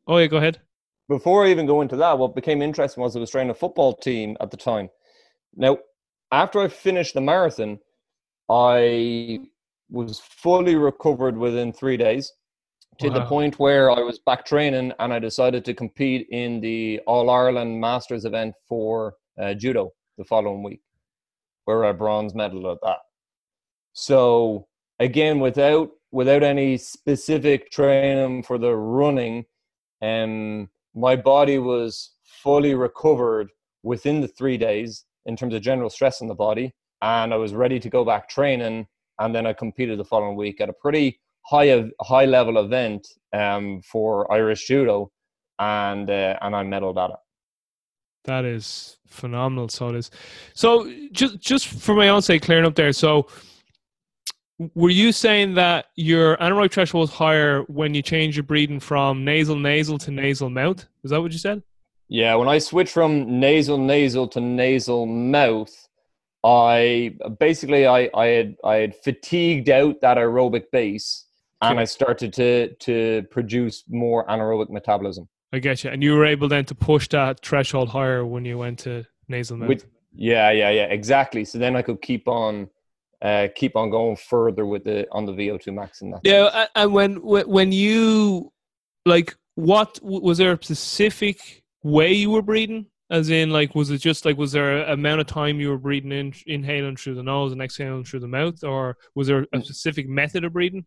oh 0.09 0.19
yeah, 0.19 0.27
go 0.27 0.39
ahead. 0.39 0.61
before 1.09 1.45
I 1.45 1.51
even 1.51 1.67
go 1.67 1.83
into 1.83 1.97
that, 1.97 2.19
what 2.19 2.35
became 2.35 2.63
interesting 2.63 3.03
was 3.03 3.15
I 3.15 3.21
was 3.21 3.31
training 3.31 3.51
a 3.51 3.55
football 3.55 3.95
team 3.95 4.37
at 4.41 4.51
the 4.51 4.57
time. 4.57 4.89
Now, 5.55 5.79
after 6.33 6.61
I 6.61 6.69
finished 6.69 7.15
the 7.15 7.21
marathon, 7.21 7.79
I 8.49 9.41
was 9.91 10.21
fully 10.21 10.77
recovered 10.77 11.37
within 11.37 11.73
three 11.73 11.97
days 11.97 12.33
to 13.01 13.11
the 13.11 13.25
point 13.25 13.59
where 13.59 13.91
I 13.91 14.01
was 14.01 14.19
back 14.19 14.45
training 14.45 14.93
and 14.99 15.13
I 15.13 15.19
decided 15.19 15.65
to 15.65 15.75
compete 15.75 16.27
in 16.31 16.61
the 16.61 17.01
All 17.07 17.31
Ireland 17.31 17.81
Masters 17.81 18.27
event 18.27 18.55
for 18.69 19.15
uh, 19.41 19.55
judo 19.55 19.91
the 20.19 20.25
following 20.25 20.63
week, 20.63 20.83
where 21.65 21.85
I 21.85 21.93
bronze 21.93 22.35
medal 22.35 22.71
at 22.71 22.79
that. 22.83 22.99
So 23.95 24.67
again, 24.99 25.41
without 25.41 25.91
without 26.13 26.43
any 26.43 26.77
specific 26.77 27.71
training 27.71 28.43
for 28.43 28.59
the 28.59 28.75
running, 28.75 29.45
um, 30.03 30.69
my 30.95 31.17
body 31.17 31.59
was 31.59 32.13
fully 32.25 32.75
recovered 32.75 33.49
within 33.83 34.21
the 34.21 34.29
three 34.29 34.59
days 34.59 35.05
in 35.25 35.37
terms 35.37 35.55
of 35.55 35.63
general 35.63 35.89
stress 35.89 36.21
in 36.21 36.29
the 36.29 36.35
body, 36.35 36.75
and 37.01 37.33
I 37.33 37.37
was 37.37 37.55
ready 37.55 37.81
to 37.81 37.89
go 37.89 38.05
back 38.05 38.29
training. 38.29 38.87
And 39.19 39.35
then 39.35 39.47
I 39.47 39.53
competed 39.53 39.99
the 39.99 40.05
following 40.05 40.35
week 40.35 40.63
at 40.63 40.71
a 40.71 40.73
pretty 40.73 41.21
high 41.47 41.91
high 42.01 42.25
level 42.27 42.59
event 42.59 43.07
um, 43.33 43.81
for 43.83 44.31
Irish 44.33 44.67
judo, 44.67 45.11
and 45.59 46.11
uh, 46.11 46.39
and 46.41 46.55
I 46.55 46.63
medaled 46.65 47.03
at 47.03 47.11
it. 47.11 47.17
That 48.25 48.45
is 48.45 48.99
phenomenal. 49.07 49.69
So 49.69 49.89
it 49.89 49.97
is. 49.97 50.11
So 50.55 50.93
just 51.13 51.41
just 51.41 51.67
for 51.67 51.95
my 51.95 52.09
own 52.09 52.23
sake, 52.23 52.43
clearing 52.43 52.67
up 52.67 52.75
there. 52.75 52.93
So 52.93 53.29
were 54.75 54.91
you 54.91 55.11
saying 55.11 55.55
that 55.55 55.87
your 55.97 56.37
anaerobic 56.37 56.73
threshold 56.73 57.03
was 57.03 57.11
higher 57.11 57.63
when 57.63 57.95
you 57.95 58.03
change 58.03 58.37
your 58.37 58.43
breathing 58.45 58.81
from 58.81 59.25
nasal 59.25 59.57
nasal 59.57 59.97
to 59.99 60.11
nasal 60.11 60.51
mouth? 60.51 60.87
Is 61.03 61.11
that 61.11 61.21
what 61.21 61.33
you 61.33 61.39
said? 61.39 61.63
Yeah, 62.09 62.35
when 62.35 62.49
I 62.49 62.59
switched 62.59 62.93
from 62.93 63.41
nasal 63.41 63.79
nasal 63.79 64.29
to 64.29 64.41
nasal 64.41 65.07
mouth, 65.07 65.73
I 66.45 67.17
basically 67.39 67.87
I, 67.87 68.11
I 68.15 68.27
had 68.27 68.57
I 68.65 68.75
had 68.77 68.97
fatigued 68.97 69.71
out 69.71 70.01
that 70.03 70.19
aerobic 70.19 70.65
base 70.73 71.25
and 71.63 71.75
Sure. 71.75 71.81
I 71.81 71.85
started 71.85 72.33
to 72.35 72.75
to 72.75 73.23
produce 73.31 73.85
more 73.89 74.27
anaerobic 74.27 74.71
metabolism. 74.71 75.29
I 75.53 75.59
get 75.59 75.85
you. 75.85 75.91
And 75.91 76.03
you 76.03 76.15
were 76.15 76.25
able 76.25 76.49
then 76.49 76.65
to 76.67 76.75
push 76.75 77.09
that 77.09 77.45
threshold 77.45 77.89
higher 77.89 78.25
when 78.25 78.45
you 78.45 78.57
went 78.59 78.79
to 78.81 79.05
nasal 79.29 79.57
mouth. 79.57 79.69
With, 79.69 79.87
yeah, 80.15 80.51
yeah, 80.51 80.71
yeah, 80.71 80.85
exactly. 80.85 81.45
So 81.45 81.59
then 81.59 81.77
I 81.77 81.83
could 81.83 82.01
keep 82.01 82.29
on 82.29 82.71
uh, 83.23 83.49
keep 83.55 83.77
on 83.77 83.91
going 83.91 84.17
further 84.17 84.65
with 84.65 84.85
the 84.85 85.07
on 85.13 85.27
the 85.27 85.33
VO2 85.33 85.75
max 85.75 86.03
and 86.03 86.15
that. 86.15 86.21
Yeah, 86.25 86.67
and 86.75 86.93
when 86.93 87.23
when 87.23 87.49
when 87.49 87.73
you 87.73 88.53
like, 89.05 89.37
what 89.57 89.99
was 90.03 90.39
there 90.39 90.53
a 90.53 90.63
specific 90.63 91.63
way 91.83 92.13
you 92.13 92.31
were 92.31 92.43
breathing? 92.43 92.87
As 93.11 93.29
in, 93.29 93.51
like, 93.51 93.75
was 93.75 93.91
it 93.91 93.99
just 93.99 94.25
like 94.25 94.37
was 94.37 94.53
there 94.53 94.85
a 94.85 94.93
amount 94.93 95.21
of 95.21 95.27
time 95.27 95.59
you 95.59 95.71
were 95.71 95.79
breathing 95.79 96.13
in, 96.13 96.33
inhaling 96.47 96.97
through 96.97 97.17
the 97.17 97.25
nose 97.25 97.51
and 97.51 97.61
exhaling 97.61 98.05
through 98.05 98.21
the 98.21 98.29
mouth, 98.29 98.63
or 98.63 98.97
was 99.17 99.27
there 99.27 99.47
a 99.53 99.61
specific 99.61 100.09
method 100.09 100.45
of 100.45 100.53
breathing? 100.53 100.87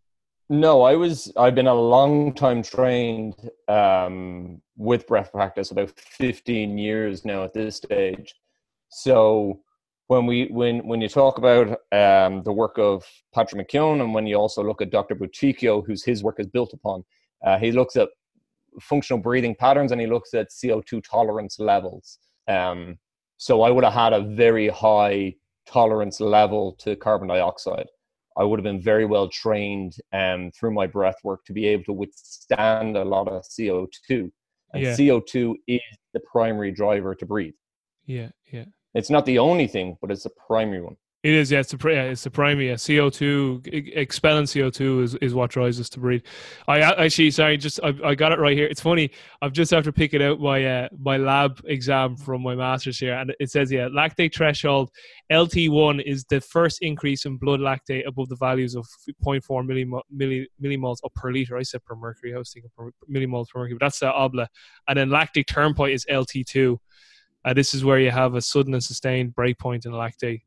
No, 0.50 0.82
I 0.82 0.96
was. 0.96 1.32
I've 1.38 1.56
been 1.56 1.68
a 1.68 1.74
long 1.74 2.34
time 2.34 2.64
trained 2.64 3.36
um, 3.68 4.62
with 4.76 5.08
breath 5.08 5.32
practice, 5.32 5.72
about 5.72 5.92
fifteen 5.98 6.78
years 6.78 7.26
now 7.26 7.44
at 7.44 7.54
this 7.54 7.78
stage. 7.78 8.36
So 8.90 9.62
when 10.08 10.26
we 10.26 10.48
when 10.52 10.86
when 10.86 11.02
you 11.02 11.08
talk 11.08 11.38
about 11.38 11.70
um, 11.92 12.44
the 12.44 12.52
work 12.52 12.78
of 12.78 13.06
Patrick 13.34 13.68
McKeown, 13.68 14.02
and 14.02 14.14
when 14.14 14.28
you 14.28 14.36
also 14.36 14.64
look 14.64 14.82
at 14.82 14.92
Dr. 14.92 15.16
Buteyko, 15.16 15.86
whose 15.86 16.04
his 16.04 16.24
work 16.24 16.40
is 16.40 16.48
built 16.48 16.74
upon, 16.74 17.04
uh, 17.46 17.58
he 17.58 17.72
looks 17.72 17.96
at 17.96 18.10
functional 18.82 19.22
breathing 19.22 19.56
patterns 19.56 19.92
and 19.92 20.02
he 20.02 20.08
looks 20.08 20.34
at 20.34 20.50
CO 20.62 20.82
two 20.82 21.02
tolerance 21.02 21.60
levels. 21.60 22.20
Um, 22.48 22.98
so 23.38 23.62
I 23.62 23.70
would 23.70 23.84
have 23.84 23.94
had 23.94 24.14
a 24.14 24.22
very 24.22 24.68
high 24.70 25.36
tolerance 25.66 26.20
level 26.20 26.74
to 26.80 26.96
carbon 26.96 27.30
dioxide. 27.30 27.88
I 28.38 28.44
would 28.44 28.60
have 28.60 28.64
been 28.64 28.82
very 28.82 29.06
well 29.06 29.28
trained 29.30 29.96
um, 30.12 30.52
through 30.52 30.74
my 30.74 30.88
breath 30.88 31.18
work 31.24 31.46
to 31.46 31.54
be 31.54 31.68
able 31.68 31.84
to 31.86 31.94
withstand 31.94 32.98
a 32.98 33.04
lot 33.04 33.28
of 33.28 33.44
CO2. 33.44 34.32
And 34.74 34.84
Yeah. 34.84 34.96
CO2 34.96 35.56
is 35.68 35.82
the 36.14 36.20
primary 36.22 36.72
driver 36.72 37.14
to 37.16 37.26
breathe. 37.26 37.54
Yeah, 38.06 38.30
yeah. 38.52 38.66
It's 38.96 39.10
not 39.10 39.26
the 39.26 39.40
only 39.40 39.68
thing, 39.68 39.98
but 40.02 40.12
it's 40.12 40.24
the 40.24 40.32
primary 40.48 40.82
one. 40.82 40.98
It 41.24 41.34
is, 41.36 41.52
yeah. 41.52 41.60
It's 41.62 41.72
the 41.72 41.90
yeah, 41.90 42.04
it's 42.04 42.26
the 42.26 42.30
primary. 42.30 42.68
Yeah. 42.68 42.76
CO 42.76 43.10
two 43.10 43.62
expelling 43.66 44.46
CO 44.46 44.70
two 44.70 45.00
is, 45.00 45.16
is 45.16 45.34
what 45.34 45.52
drives 45.52 45.80
us 45.80 45.88
to 45.92 46.02
breathe. 46.02 46.22
I 46.68 46.82
actually, 46.82 47.32
sorry, 47.32 47.56
just 47.56 47.80
I, 47.82 47.94
I 48.04 48.14
got 48.14 48.34
it 48.34 48.40
right 48.40 48.58
here. 48.58 48.68
It's 48.68 48.82
funny. 48.82 49.10
I've 49.42 49.54
just 49.54 49.72
after 49.72 49.94
picking 49.94 50.22
out 50.22 50.42
my 50.42 50.66
uh, 50.66 50.90
my 51.00 51.16
lab 51.16 51.62
exam 51.64 52.18
from 52.18 52.44
my 52.44 52.56
masters 52.56 53.00
here, 53.00 53.14
and 53.14 53.34
it 53.40 53.50
says 53.50 53.72
yeah, 53.72 53.88
lactate 53.88 54.36
threshold 54.36 54.92
LT 55.32 55.70
one 55.70 56.02
is 56.02 56.26
the 56.26 56.42
first 56.42 56.80
increase 56.82 57.24
in 57.24 57.38
blood 57.38 57.62
lactate 57.62 58.06
above 58.06 58.28
the 58.28 58.36
values 58.36 58.76
of 58.76 58.86
0.4 59.26 59.42
millimo- 59.66 60.02
milli, 60.14 60.46
millimoles 60.62 60.98
per 61.16 61.32
liter. 61.32 61.56
I 61.56 61.64
said 61.64 61.86
per 61.86 61.96
mercury. 61.96 62.36
I 62.36 62.38
was 62.38 62.52
thinking 62.52 62.72
per 62.78 62.92
millimoles 63.10 63.48
per 63.48 63.60
mercury, 63.60 63.78
but 63.80 63.86
that's 63.86 64.00
the 64.00 64.08
obla. 64.12 64.48
And 64.90 64.98
then 64.98 65.10
lactic 65.10 65.48
turn 65.48 65.74
point 65.74 65.94
is 65.94 66.06
LT 66.12 66.46
two. 66.46 66.82
Uh, 67.46 67.54
this 67.54 67.74
is 67.74 67.86
where 67.86 68.00
you 68.00 68.12
have 68.12 68.36
a 68.36 68.42
sudden 68.42 68.74
and 68.74 68.84
sustained 68.84 69.34
breakpoint 69.36 69.86
in 69.86 69.94
lactate. 69.94 70.42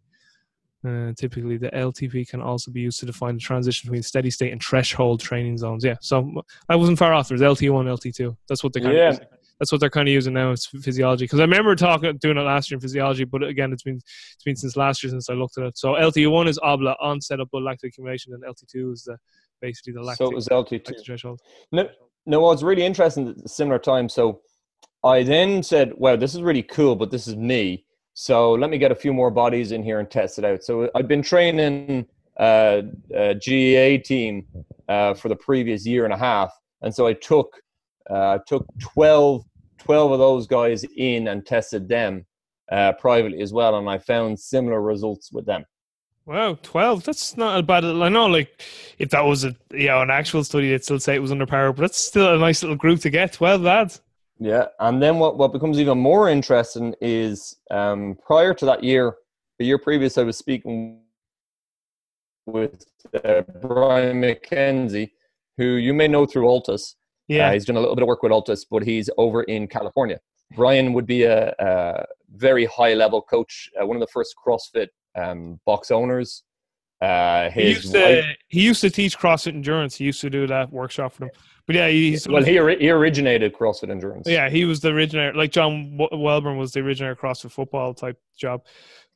Uh, 0.84 1.12
typically, 1.16 1.56
the 1.56 1.70
LTP 1.70 2.28
can 2.28 2.40
also 2.40 2.70
be 2.70 2.80
used 2.80 3.00
to 3.00 3.06
define 3.06 3.34
the 3.34 3.40
transition 3.40 3.88
between 3.88 4.02
steady 4.02 4.30
state 4.30 4.52
and 4.52 4.62
threshold 4.62 5.20
training 5.20 5.58
zones. 5.58 5.84
Yeah, 5.84 5.96
so 6.00 6.42
I 6.68 6.76
wasn't 6.76 6.98
far 6.98 7.12
off. 7.12 7.28
There's 7.28 7.40
LT1, 7.40 7.86
LT2. 7.86 8.36
That's 8.48 8.62
what 8.62 8.72
they 8.72 8.80
kind 8.80 8.94
Yeah. 8.96 9.08
of 9.08 9.14
using. 9.14 9.26
That's 9.58 9.72
what 9.72 9.80
they're 9.80 9.88
kind 9.90 10.06
of 10.06 10.12
using 10.12 10.34
now. 10.34 10.50
It's 10.52 10.66
physiology 10.66 11.24
because 11.24 11.40
I 11.40 11.44
remember 11.44 11.74
talking 11.74 12.14
doing 12.18 12.36
it 12.36 12.42
last 12.42 12.70
year 12.70 12.76
in 12.76 12.80
physiology, 12.82 13.24
but 13.24 13.42
again, 13.42 13.72
it's 13.72 13.82
been 13.82 13.96
it's 13.96 14.44
been 14.44 14.54
since 14.54 14.76
last 14.76 15.02
year 15.02 15.10
since 15.10 15.30
I 15.30 15.32
looked 15.32 15.56
at 15.56 15.64
it. 15.64 15.78
So 15.78 15.94
LT1 15.94 16.46
is 16.46 16.58
obla 16.58 16.94
onset 17.00 17.40
of 17.40 17.50
blood 17.50 17.62
lactate 17.62 17.88
accumulation, 17.88 18.34
and 18.34 18.42
LT2 18.44 18.92
is 18.92 19.04
the 19.04 19.16
basically 19.62 19.94
the 19.94 20.00
lactate, 20.00 20.16
so 20.18 20.26
it 20.30 20.34
was 20.34 20.48
LT2. 20.48 20.82
lactate 20.82 21.04
threshold. 21.06 21.40
No, 21.72 21.88
no, 22.26 22.40
what's 22.40 22.62
really 22.62 22.84
interesting 22.84 23.34
similar 23.46 23.78
time. 23.78 24.10
So 24.10 24.42
I 25.02 25.22
then 25.22 25.62
said, 25.62 25.94
wow, 25.96 26.16
this 26.16 26.34
is 26.34 26.42
really 26.42 26.62
cool, 26.62 26.94
but 26.94 27.10
this 27.10 27.26
is 27.26 27.34
me. 27.34 27.85
So 28.18 28.52
let 28.52 28.70
me 28.70 28.78
get 28.78 28.90
a 28.90 28.94
few 28.94 29.12
more 29.12 29.30
bodies 29.30 29.72
in 29.72 29.82
here 29.82 30.00
and 30.00 30.10
test 30.10 30.38
it 30.38 30.44
out. 30.46 30.64
So 30.64 30.90
I've 30.94 31.06
been 31.06 31.20
training 31.20 32.06
uh, 32.38 32.80
a 33.14 33.34
GAA 33.34 34.02
team 34.02 34.46
uh, 34.88 35.12
for 35.12 35.28
the 35.28 35.36
previous 35.36 35.84
year 35.84 36.06
and 36.06 36.14
a 36.14 36.16
half. 36.16 36.50
And 36.80 36.94
so 36.94 37.06
I 37.06 37.12
took, 37.12 37.60
uh, 38.08 38.38
took 38.46 38.66
12, 38.80 39.44
12 39.76 40.12
of 40.12 40.18
those 40.18 40.46
guys 40.46 40.82
in 40.96 41.28
and 41.28 41.44
tested 41.44 41.90
them 41.90 42.24
uh, 42.72 42.94
privately 42.94 43.42
as 43.42 43.52
well. 43.52 43.76
And 43.76 43.86
I 43.86 43.98
found 43.98 44.40
similar 44.40 44.80
results 44.80 45.30
with 45.30 45.44
them. 45.44 45.66
Wow, 46.24 46.58
twelve. 46.60 47.04
That's 47.04 47.36
not 47.36 47.56
a 47.56 47.62
bad. 47.62 47.84
I 47.84 48.08
know, 48.08 48.26
like, 48.26 48.60
if 48.98 49.10
that 49.10 49.24
was 49.24 49.44
a 49.44 49.54
you 49.70 49.86
know 49.86 50.02
an 50.02 50.10
actual 50.10 50.42
study, 50.42 50.70
they'd 50.70 50.82
still 50.82 50.98
say 50.98 51.14
it 51.14 51.22
was 51.22 51.30
underpowered, 51.30 51.76
but 51.76 51.82
that's 51.82 51.98
still 51.98 52.34
a 52.34 52.36
nice 52.36 52.64
little 52.64 52.74
group 52.74 52.98
to 53.02 53.10
get. 53.10 53.34
Twelve 53.34 53.60
lads. 53.60 54.00
Yeah, 54.38 54.66
and 54.80 55.02
then 55.02 55.18
what, 55.18 55.38
what 55.38 55.52
becomes 55.52 55.78
even 55.80 55.98
more 55.98 56.28
interesting 56.28 56.94
is 57.00 57.56
um, 57.70 58.18
prior 58.26 58.52
to 58.54 58.66
that 58.66 58.84
year, 58.84 59.16
the 59.58 59.64
year 59.64 59.78
previous, 59.78 60.18
I 60.18 60.24
was 60.24 60.36
speaking 60.36 61.00
with 62.44 62.84
uh, 63.24 63.42
Brian 63.60 64.20
McKenzie, 64.20 65.10
who 65.56 65.64
you 65.76 65.94
may 65.94 66.06
know 66.06 66.26
through 66.26 66.44
Altus. 66.46 66.94
Yeah, 67.28 67.48
Uh, 67.48 67.52
he's 67.54 67.64
done 67.64 67.76
a 67.76 67.80
little 67.80 67.96
bit 67.96 68.02
of 68.02 68.08
work 68.08 68.22
with 68.22 68.30
Altus, 68.30 68.66
but 68.70 68.82
he's 68.82 69.08
over 69.16 69.42
in 69.44 69.66
California. 69.66 70.20
Brian 70.54 70.92
would 70.92 71.06
be 71.06 71.24
a, 71.24 71.54
a 71.58 72.04
very 72.36 72.66
high 72.66 72.94
level 72.94 73.22
coach, 73.22 73.70
uh, 73.80 73.86
one 73.86 73.96
of 73.96 74.00
the 74.00 74.06
first 74.12 74.34
CrossFit 74.36 74.88
um, 75.16 75.58
box 75.64 75.90
owners. 75.90 76.44
Uh, 77.00 77.50
he 77.50 77.70
used, 77.70 77.92
to, 77.92 78.34
he 78.48 78.62
used 78.62 78.80
to 78.80 78.90
teach 78.90 79.18
CrossFit 79.18 79.54
endurance. 79.54 79.96
He 79.96 80.04
used 80.04 80.20
to 80.22 80.30
do 80.30 80.46
that 80.46 80.72
workshop 80.72 81.12
for 81.12 81.20
them. 81.20 81.30
But 81.66 81.76
yeah, 81.76 81.88
he's 81.88 82.28
well. 82.28 82.44
He, 82.44 82.52
he 82.52 82.90
originated 82.90 83.52
CrossFit 83.52 83.90
endurance. 83.90 84.28
Yeah, 84.28 84.48
he 84.48 84.64
was 84.64 84.80
the 84.80 84.90
originator. 84.90 85.34
Like 85.34 85.50
John 85.50 85.98
Welbourn 85.98 86.58
was 86.58 86.72
the 86.72 86.80
originator 86.80 87.12
of 87.12 87.18
CrossFit 87.18 87.50
football 87.50 87.92
type 87.92 88.18
job. 88.38 88.64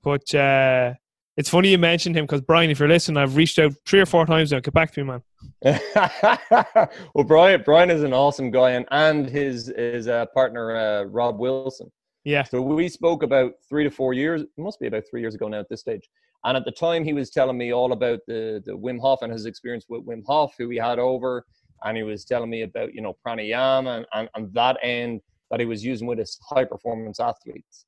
But 0.03 0.35
uh, 0.35 0.95
it's 1.37 1.49
funny 1.49 1.71
you 1.71 1.79
mentioned 1.79 2.17
him 2.17 2.25
because 2.25 2.41
Brian, 2.41 2.71
if 2.71 2.81
you're 2.81 2.89
listening, 2.89 3.17
I've 3.17 3.37
reached 3.37 3.59
out 3.59 3.73
three 3.87 4.01
or 4.01 4.07
four 4.07 4.27
times 4.27 4.51
now. 4.51 4.61
Get 4.61 4.75
back 4.75 4.93
to 4.93 5.05
me, 5.05 5.13
man. 5.63 5.81
well, 7.15 7.25
Brian, 7.25 7.63
Brian 7.65 7.91
is 7.91 8.03
an 8.03 8.13
awesome 8.13 8.51
guy, 8.51 8.73
and 8.73 8.85
and 8.91 9.27
his 9.27 9.73
his 9.77 10.09
uh, 10.09 10.27
partner 10.35 10.77
uh, 10.77 11.05
Rob 11.05 11.39
Wilson. 11.39 11.91
Yeah. 12.25 12.43
So 12.43 12.61
we 12.61 12.89
spoke 12.89 13.23
about 13.23 13.53
three 13.69 13.85
to 13.85 13.91
four 13.91 14.13
years. 14.13 14.43
It 14.43 14.49
must 14.59 14.81
be 14.81 14.89
about 14.89 15.05
three 15.09 15.21
years 15.21 15.35
ago 15.35 15.49
now 15.49 15.61
at 15.61 15.69
this 15.69 15.81
stage. 15.81 16.09
And 16.44 16.56
at 16.56 16.64
the 16.64 16.73
time, 16.73 17.04
he 17.04 17.12
was 17.12 17.30
telling 17.30 17.59
me 17.59 17.73
all 17.73 17.92
about 17.92 18.20
the 18.26 18.62
the 18.64 18.73
Wim 18.73 19.00
Hof 19.00 19.23
and 19.23 19.32
his 19.32 19.47
experience 19.47 19.87
with 19.88 20.06
Wim 20.06 20.23
Hof, 20.26 20.54
who 20.59 20.68
he 20.70 20.78
had 20.78 20.99
over, 20.99 21.44
and 21.85 21.97
he 21.97 22.02
was 22.02 22.25
telling 22.25 22.50
me 22.50 22.62
about 22.62 22.94
you 22.94 23.02
know 23.02 23.16
pranayama 23.26 23.99
and 23.99 24.06
and, 24.14 24.28
and 24.35 24.54
that 24.54 24.78
end 24.82 25.20
that 25.50 25.61
he 25.61 25.66
was 25.66 25.85
using 25.85 26.06
with 26.06 26.18
his 26.18 26.38
high 26.49 26.64
performance 26.64 27.20
athletes. 27.20 27.85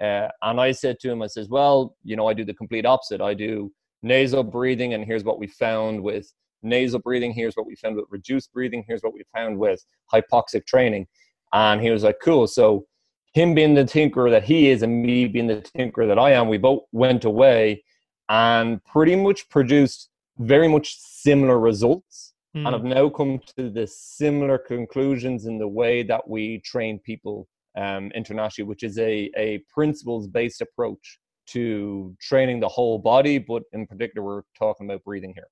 Uh, 0.00 0.28
and 0.42 0.60
I 0.60 0.72
said 0.72 0.98
to 1.00 1.10
him, 1.10 1.22
I 1.22 1.26
says, 1.26 1.48
well, 1.48 1.96
you 2.04 2.16
know, 2.16 2.28
I 2.28 2.34
do 2.34 2.44
the 2.44 2.54
complete 2.54 2.86
opposite. 2.86 3.20
I 3.20 3.34
do 3.34 3.72
nasal 4.02 4.42
breathing, 4.42 4.94
and 4.94 5.04
here's 5.04 5.24
what 5.24 5.38
we 5.38 5.46
found 5.46 6.02
with 6.02 6.32
nasal 6.62 7.00
breathing. 7.00 7.32
Here's 7.32 7.54
what 7.54 7.66
we 7.66 7.76
found 7.76 7.96
with 7.96 8.06
reduced 8.10 8.52
breathing. 8.52 8.84
Here's 8.86 9.02
what 9.02 9.12
we 9.12 9.22
found 9.34 9.58
with 9.58 9.84
hypoxic 10.12 10.66
training. 10.66 11.06
And 11.52 11.80
he 11.80 11.90
was 11.90 12.02
like, 12.02 12.16
cool. 12.22 12.46
So 12.46 12.86
him 13.34 13.54
being 13.54 13.74
the 13.74 13.84
tinkerer 13.84 14.30
that 14.30 14.44
he 14.44 14.68
is 14.68 14.82
and 14.82 15.02
me 15.02 15.26
being 15.26 15.46
the 15.46 15.62
tinkerer 15.76 16.06
that 16.06 16.18
I 16.18 16.32
am, 16.32 16.48
we 16.48 16.58
both 16.58 16.82
went 16.92 17.24
away 17.24 17.82
and 18.28 18.84
pretty 18.84 19.16
much 19.16 19.48
produced 19.48 20.10
very 20.38 20.68
much 20.68 20.96
similar 20.98 21.58
results 21.58 22.34
mm. 22.56 22.66
and 22.66 22.74
have 22.74 22.84
now 22.84 23.08
come 23.08 23.40
to 23.56 23.70
the 23.70 23.86
similar 23.86 24.58
conclusions 24.58 25.46
in 25.46 25.58
the 25.58 25.68
way 25.68 26.02
that 26.02 26.28
we 26.28 26.58
train 26.60 26.98
people 26.98 27.48
um, 27.76 28.10
internationally, 28.14 28.68
which 28.68 28.82
is 28.82 28.98
a, 28.98 29.30
a 29.36 29.62
principles 29.72 30.26
based 30.28 30.60
approach 30.60 31.18
to 31.46 32.14
training 32.20 32.60
the 32.60 32.68
whole 32.68 32.98
body, 32.98 33.38
but 33.38 33.62
in 33.72 33.86
particular, 33.86 34.24
we're 34.24 34.42
talking 34.58 34.86
about 34.88 35.02
breathing 35.04 35.32
here. 35.34 35.48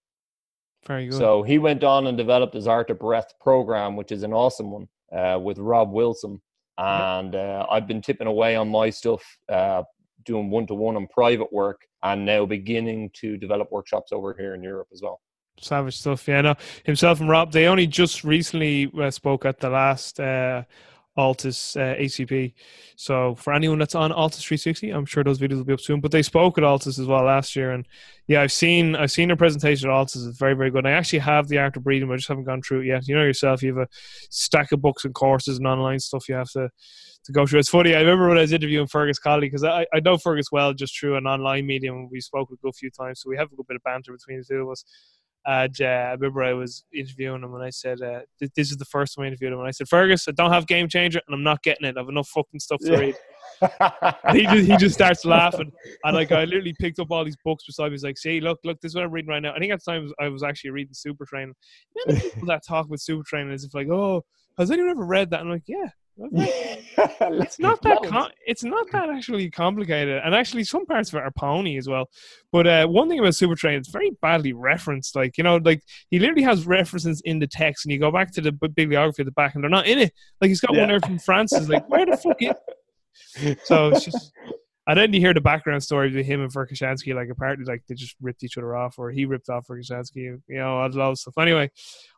Very 0.87 1.09
good. 1.09 1.19
So 1.19 1.43
he 1.43 1.59
went 1.59 1.85
on 1.85 2.07
and 2.07 2.17
developed 2.17 2.55
his 2.55 2.67
Art 2.67 2.91
of 2.91 2.99
Breath 2.99 3.33
program, 3.41 3.97
which 3.97 4.13
is 4.13 4.23
an 4.23 4.33
awesome 4.33 4.71
one 4.71 4.89
uh, 5.13 5.39
with 5.39 5.59
Rob 5.59 5.90
Wilson. 5.93 6.40
And 6.81 7.35
uh, 7.35 7.66
I've 7.71 7.87
been 7.87 8.01
tipping 8.01 8.27
away 8.27 8.57
on 8.57 8.69
my 8.69 8.90
stuff, 8.90 9.23
uh, 9.49 9.83
doing 10.25 10.51
one 10.51 10.66
to 10.69 10.75
one 10.75 10.97
and 10.97 11.09
private 11.11 11.53
work, 11.53 11.83
and 12.03 12.25
now 12.25 12.47
beginning 12.47 13.11
to 13.21 13.37
develop 13.37 13.71
workshops 13.71 14.12
over 14.12 14.35
here 14.38 14.55
in 14.55 14.62
Europe 14.62 14.88
as 14.93 15.03
well 15.03 15.21
savage 15.62 15.99
stuff. 15.99 16.27
Yeah, 16.27 16.40
no, 16.40 16.55
himself 16.85 17.21
and 17.21 17.29
Rob, 17.29 17.53
they 17.53 17.66
only 17.66 17.87
just 17.87 18.25
recently 18.25 18.90
uh, 18.99 19.11
spoke 19.11 19.45
at 19.45 19.59
the 19.59 19.71
last 19.71 20.19
uh, 20.19 20.64
Altus 21.20 21.76
uh, 21.76 22.00
ACP. 22.00 22.54
So 22.96 23.35
for 23.35 23.52
anyone 23.52 23.78
that's 23.78 23.94
on 23.94 24.11
Altus 24.11 24.42
360, 24.42 24.90
I'm 24.90 25.06
sure 25.06 25.22
those 25.22 25.38
videos 25.38 25.59
will 25.59 25.64
be 25.64 25.72
up 25.72 25.80
soon. 25.80 26.00
But 26.00 26.11
they 26.11 26.22
spoke 26.22 26.59
at 26.59 26.64
Altus 26.64 26.98
as 26.98 27.06
well 27.06 27.24
last 27.24 27.54
year, 27.54 27.72
and 27.72 27.87
yeah, 28.26 28.42
I've 28.42 28.52
seen 28.52 28.96
I've 28.96 29.11
seen 29.11 29.28
their 29.28 29.37
presentation 29.37 29.90
at 29.90 29.92
Altus. 29.94 30.26
It's 30.26 30.38
very 30.38 30.54
very 30.54 30.70
good. 30.70 30.87
And 30.87 30.88
I 30.88 30.92
actually 30.92 31.20
have 31.20 31.48
the 31.48 31.59
art 31.59 31.76
of 31.76 31.85
breathing, 31.85 32.09
but 32.09 32.14
I 32.14 32.16
just 32.16 32.28
haven't 32.28 32.44
gone 32.44 32.62
through 32.62 32.80
it 32.80 32.87
yet. 32.87 33.06
You 33.06 33.14
know 33.14 33.22
yourself, 33.22 33.62
you 33.62 33.76
have 33.76 33.87
a 33.87 33.88
stack 34.30 34.72
of 34.72 34.80
books 34.80 35.04
and 35.04 35.14
courses 35.14 35.59
and 35.59 35.66
online 35.66 36.00
stuff 36.00 36.28
you 36.28 36.35
have 36.35 36.50
to 36.52 36.70
to 37.24 37.33
go 37.33 37.46
through. 37.46 37.61
It's 37.61 37.68
funny. 37.68 37.94
I 37.94 38.00
remember 38.00 38.28
when 38.28 38.38
I 38.38 38.42
was 38.42 38.52
interviewing 38.52 38.87
Fergus 38.87 39.18
Connolly 39.18 39.48
because 39.48 39.64
I, 39.64 39.87
I 39.92 40.00
know 40.00 40.16
Fergus 40.16 40.50
well 40.50 40.72
just 40.72 40.98
through 40.98 41.16
an 41.16 41.26
online 41.26 41.66
medium. 41.66 42.09
We 42.11 42.20
spoke 42.20 42.50
a 42.50 42.56
good 42.56 42.74
few 42.74 42.90
times, 42.90 43.20
so 43.20 43.28
we 43.28 43.37
have 43.37 43.52
a 43.52 43.56
good 43.56 43.66
bit 43.66 43.76
of 43.76 43.83
banter 43.83 44.12
between 44.12 44.38
the 44.38 44.44
two 44.44 44.62
of 44.62 44.70
us. 44.70 44.85
And 45.46 45.74
uh, 45.81 45.85
I 45.85 46.12
remember 46.12 46.42
I 46.42 46.53
was 46.53 46.85
interviewing 46.94 47.42
him 47.42 47.55
and 47.55 47.64
I 47.64 47.70
said, 47.70 48.03
uh, 48.03 48.20
"This 48.40 48.70
is 48.70 48.76
the 48.76 48.85
first 48.85 49.14
time 49.14 49.24
I 49.24 49.29
interviewed 49.29 49.53
him." 49.53 49.59
And 49.59 49.68
I 49.68 49.70
said, 49.70 49.88
"Fergus, 49.88 50.29
I 50.29 50.33
don't 50.33 50.53
have 50.53 50.66
Game 50.66 50.88
Changer 50.88 51.20
and 51.26 51.35
I'm 51.35 51.42
not 51.42 51.62
getting 51.62 51.87
it. 51.87 51.96
I 51.96 52.00
have 52.00 52.09
enough 52.09 52.29
fucking 52.29 52.61
stuff 52.61 52.81
to 52.81 52.96
read." 52.96 53.16
And 54.24 54.38
he 54.38 54.44
just 54.44 54.70
he 54.70 54.76
just 54.76 54.94
starts 54.94 55.24
laughing, 55.26 55.70
and 56.05 56.16
like 56.16 56.33
I 56.33 56.44
literally 56.44 56.74
picked 56.79 56.98
up 56.98 57.11
all 57.11 57.24
these 57.24 57.37
books 57.44 57.64
beside 57.66 57.88
me. 57.88 57.92
He's 57.92 58.05
like, 58.05 58.16
"See, 58.16 58.40
look, 58.40 58.59
look, 58.64 58.81
this 58.81 58.90
is 58.90 58.94
what 58.94 59.05
I'm 59.05 59.11
reading 59.11 59.29
right 59.29 59.42
now." 59.42 59.53
I 59.53 59.59
think 59.59 59.70
at 59.70 59.83
the 59.85 59.90
time 59.90 60.11
I 60.18 60.29
was 60.29 60.42
actually 60.42 60.70
reading 60.70 60.94
Super 60.94 61.26
Train. 61.26 61.53
people 62.09 62.46
that 62.46 62.62
talk 62.66 62.88
with 62.88 63.03
Super 63.03 63.22
Train 63.22 63.50
as 63.50 63.64
if 63.64 63.74
like, 63.74 63.88
"Oh, 63.88 64.24
has 64.57 64.70
anyone 64.70 64.90
ever 64.90 65.05
read 65.05 65.31
that?" 65.31 65.40
I'm 65.40 65.50
like, 65.50 65.64
"Yeah, 65.66 65.88
it's 66.33 67.59
not 67.59 67.81
that 67.83 68.03
com- 68.05 68.31
it's 68.46 68.62
not 68.62 68.90
that 68.92 69.09
actually 69.09 69.51
complicated, 69.51 70.20
and 70.23 70.35
actually 70.35 70.64
some 70.64 70.85
parts 70.85 71.11
of 71.11 71.16
it 71.16 71.23
are 71.23 71.31
pony 71.31 71.79
as 71.79 71.88
well. 71.88 72.11
But 72.53 72.66
uh, 72.66 72.87
one 72.87 73.09
thing 73.09 73.18
about 73.18 73.35
Super 73.35 73.55
Train, 73.55 73.79
it's 73.79 73.90
very 73.90 74.11
badly 74.20 74.53
referenced. 74.53 75.16
Like 75.16 75.38
you 75.38 75.44
know, 75.44 75.57
like 75.57 75.83
he 76.11 76.18
literally 76.18 76.42
has 76.42 76.66
references 76.66 77.23
in 77.25 77.38
the 77.38 77.46
text, 77.46 77.87
and 77.87 77.92
you 77.92 77.99
go 77.99 78.11
back 78.11 78.33
to 78.33 78.40
the 78.40 78.53
bibliography 78.53 79.23
at 79.23 79.27
the 79.27 79.33
back, 79.33 79.55
and 79.55 79.64
they're 79.64 79.70
not 79.70 79.87
in 79.87 79.99
it. 79.99 80.12
Like 80.40 80.49
he's 80.49 80.61
got 80.61 80.75
yeah. 80.75 80.81
one 80.81 80.88
there 80.88 81.01
from 81.01 81.18
Francis. 81.18 81.68
Like 81.68 81.88
where 81.88 82.05
the 82.07 82.16
fuck? 82.16 82.42
Is? 82.42 82.55
So 83.64 83.88
it's 83.88 84.05
just 84.05 84.33
and 84.90 84.98
then 84.98 85.12
you 85.12 85.20
hear 85.20 85.33
the 85.33 85.40
background 85.40 85.83
story 85.83 86.09
of 86.09 86.26
him 86.26 86.40
and 86.40 86.53
Verkhoshansky, 86.53 87.14
like 87.14 87.29
apparently 87.31 87.64
like 87.64 87.83
they 87.88 87.94
just 87.94 88.16
ripped 88.20 88.42
each 88.42 88.59
other 88.59 88.74
off, 88.74 88.98
or 88.98 89.11
he 89.11 89.24
ripped 89.24 89.48
off 89.48 89.68
Verkhoshansky, 89.68 90.16
you 90.16 90.42
know, 90.48 90.79
all 90.79 90.90
that 90.90 91.18
stuff. 91.18 91.35
Anyway, 91.38 91.70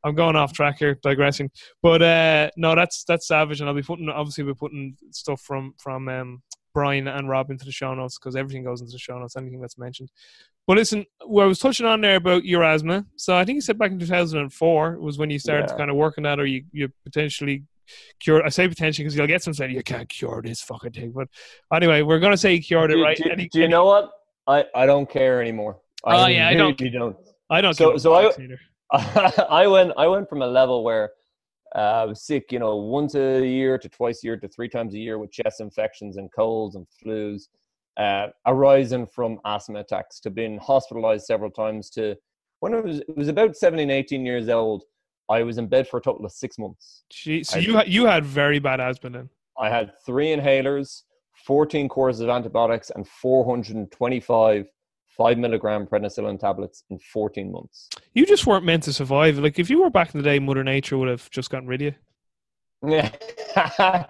I'm 0.04 0.14
going 0.14 0.37
off 0.37 0.54
track 0.54 0.78
here, 0.78 0.98
digressing. 1.02 1.50
But 1.82 2.00
uh 2.00 2.50
no, 2.56 2.74
that's 2.74 3.04
that's 3.04 3.26
savage, 3.26 3.61
and 3.61 3.68
I'll 3.68 3.74
be 3.74 3.82
putting 3.82 4.08
obviously 4.08 4.44
we're 4.44 4.54
putting 4.54 4.96
stuff 5.11 5.42
from 5.42 5.74
from 5.76 6.08
um 6.08 6.42
Brian 6.72 7.06
and 7.08 7.28
Rob 7.28 7.50
into 7.50 7.64
the 7.64 7.72
show 7.72 7.94
notes 7.94 8.18
because 8.18 8.37
everything 8.37 8.64
goes 8.64 8.80
into 8.80 8.92
the 8.92 8.98
show 8.98 9.18
notes, 9.18 9.37
anything 9.37 9.61
that's 9.61 9.78
mentioned. 9.78 10.11
But 10.66 10.76
listen, 10.76 11.04
well, 11.26 11.44
I 11.44 11.48
was 11.48 11.58
touching 11.58 11.87
on 11.87 12.00
there 12.00 12.16
about 12.16 12.44
your 12.44 12.62
asthma. 12.62 13.04
So 13.16 13.37
I 13.37 13.44
think 13.44 13.56
you 13.56 13.61
said 13.61 13.78
back 13.78 13.90
in 13.90 13.98
2004 13.98 14.98
was 15.00 15.18
when 15.18 15.28
you 15.28 15.38
started 15.38 15.68
yeah. 15.68 15.76
kind 15.76 15.90
of 15.90 15.96
working 15.96 16.24
that, 16.24 16.38
or 16.38 16.46
you, 16.46 16.64
you 16.72 16.88
potentially 17.04 17.64
cure. 18.20 18.44
I 18.44 18.48
say 18.48 18.68
potentially 18.68 19.05
because 19.05 19.16
you'll 19.16 19.26
get 19.26 19.42
some 19.42 19.55
saying 19.55 19.74
you 19.74 19.83
can't 19.83 20.09
cure 20.09 20.42
this 20.42 20.62
fucking 20.62 20.92
thing. 20.92 21.12
But 21.12 21.28
anyway, 21.72 22.02
we're 22.02 22.20
gonna 22.20 22.37
say 22.37 22.55
you 22.55 22.62
cured 22.62 22.92
it, 22.92 22.96
right? 22.96 23.16
Do, 23.16 23.31
any, 23.31 23.48
do 23.48 23.61
you 23.61 23.68
know 23.68 23.85
what? 23.85 24.11
I, 24.46 24.64
I 24.74 24.87
don't 24.87 25.09
care 25.09 25.40
anymore. 25.40 25.81
I 26.05 26.24
oh 26.24 26.26
yeah, 26.26 26.48
I 26.48 26.55
don't. 26.55 26.76
Don't. 26.92 27.16
I 27.50 27.61
don't. 27.61 27.74
So 27.74 27.96
so 27.96 28.14
I 28.14 28.33
I 29.50 29.66
went 29.66 29.92
I 29.96 30.07
went 30.07 30.28
from 30.28 30.42
a 30.42 30.46
level 30.46 30.85
where 30.85 31.11
uh, 31.74 31.78
I 31.78 32.05
was 32.05 32.22
sick, 32.22 32.52
you 32.52 32.59
know, 32.59 32.76
once 32.76 33.14
a 33.14 33.46
year 33.46 33.78
to 33.78 33.88
twice 33.88 34.22
a 34.22 34.26
year 34.26 34.37
to 34.37 34.48
three 34.48 34.68
times 34.68 34.94
a 34.94 34.98
year 34.98 35.18
with 35.18 35.33
chest 35.33 35.61
infections 35.61 36.16
and 36.18 36.31
colds 36.33 36.76
and 36.76 36.87
flus, 37.02 37.48
uh, 37.96 38.28
arising 38.46 39.07
from 39.07 39.38
asthma 39.44 39.81
attacks 39.81 40.20
to 40.20 40.31
being 40.31 40.59
hospitalized 40.59 41.24
several 41.24 41.50
times 41.50 41.88
to 41.90 42.16
when 42.61 42.74
I 42.74 42.81
was 42.81 43.00
it 43.00 43.16
was 43.16 43.28
about 43.28 43.57
17, 43.57 43.90
18 43.90 44.26
years 44.26 44.48
old 44.48 44.85
I 45.28 45.42
was 45.42 45.58
in 45.58 45.66
bed 45.66 45.88
for 45.88 45.98
a 45.98 46.02
total 46.02 46.24
of 46.24 46.32
six 46.32 46.58
months. 46.58 47.04
Gee, 47.11 47.42
so 47.44 47.58
I, 47.58 47.61
you 47.62 47.80
you 47.87 48.06
had 48.06 48.24
very 48.24 48.58
bad 48.58 48.80
asthma 48.80 49.11
then. 49.11 49.28
I 49.58 49.68
had 49.68 49.92
three 50.04 50.28
inhalers, 50.28 51.02
fourteen 51.46 51.88
courses 51.88 52.22
of 52.22 52.28
antibiotics, 52.28 52.90
and 52.90 53.06
four 53.06 53.44
hundred 53.44 53.76
and 53.76 53.90
twenty-five 53.90 54.66
five 55.16 55.38
milligram 55.38 55.87
prednisolone 55.87 56.38
tablets 56.38 56.85
in 56.90 56.98
fourteen 56.98 57.52
months. 57.52 57.88
You 58.14 58.26
just 58.26 58.46
weren't 58.46 58.64
meant 58.64 58.82
to 58.85 58.92
survive. 58.92 59.38
Like 59.38 59.58
if 59.58 59.70
you 59.70 59.82
were 59.82 59.90
back 59.90 60.14
in 60.14 60.20
the 60.20 60.28
day, 60.28 60.38
Mother 60.38 60.64
Nature 60.64 60.98
would 60.98 61.08
have 61.08 61.30
just 61.30 61.50
gotten 61.50 61.68
rid 61.68 61.82
of 61.82 61.87
you. 61.87 61.94
Yeah, 62.85 63.11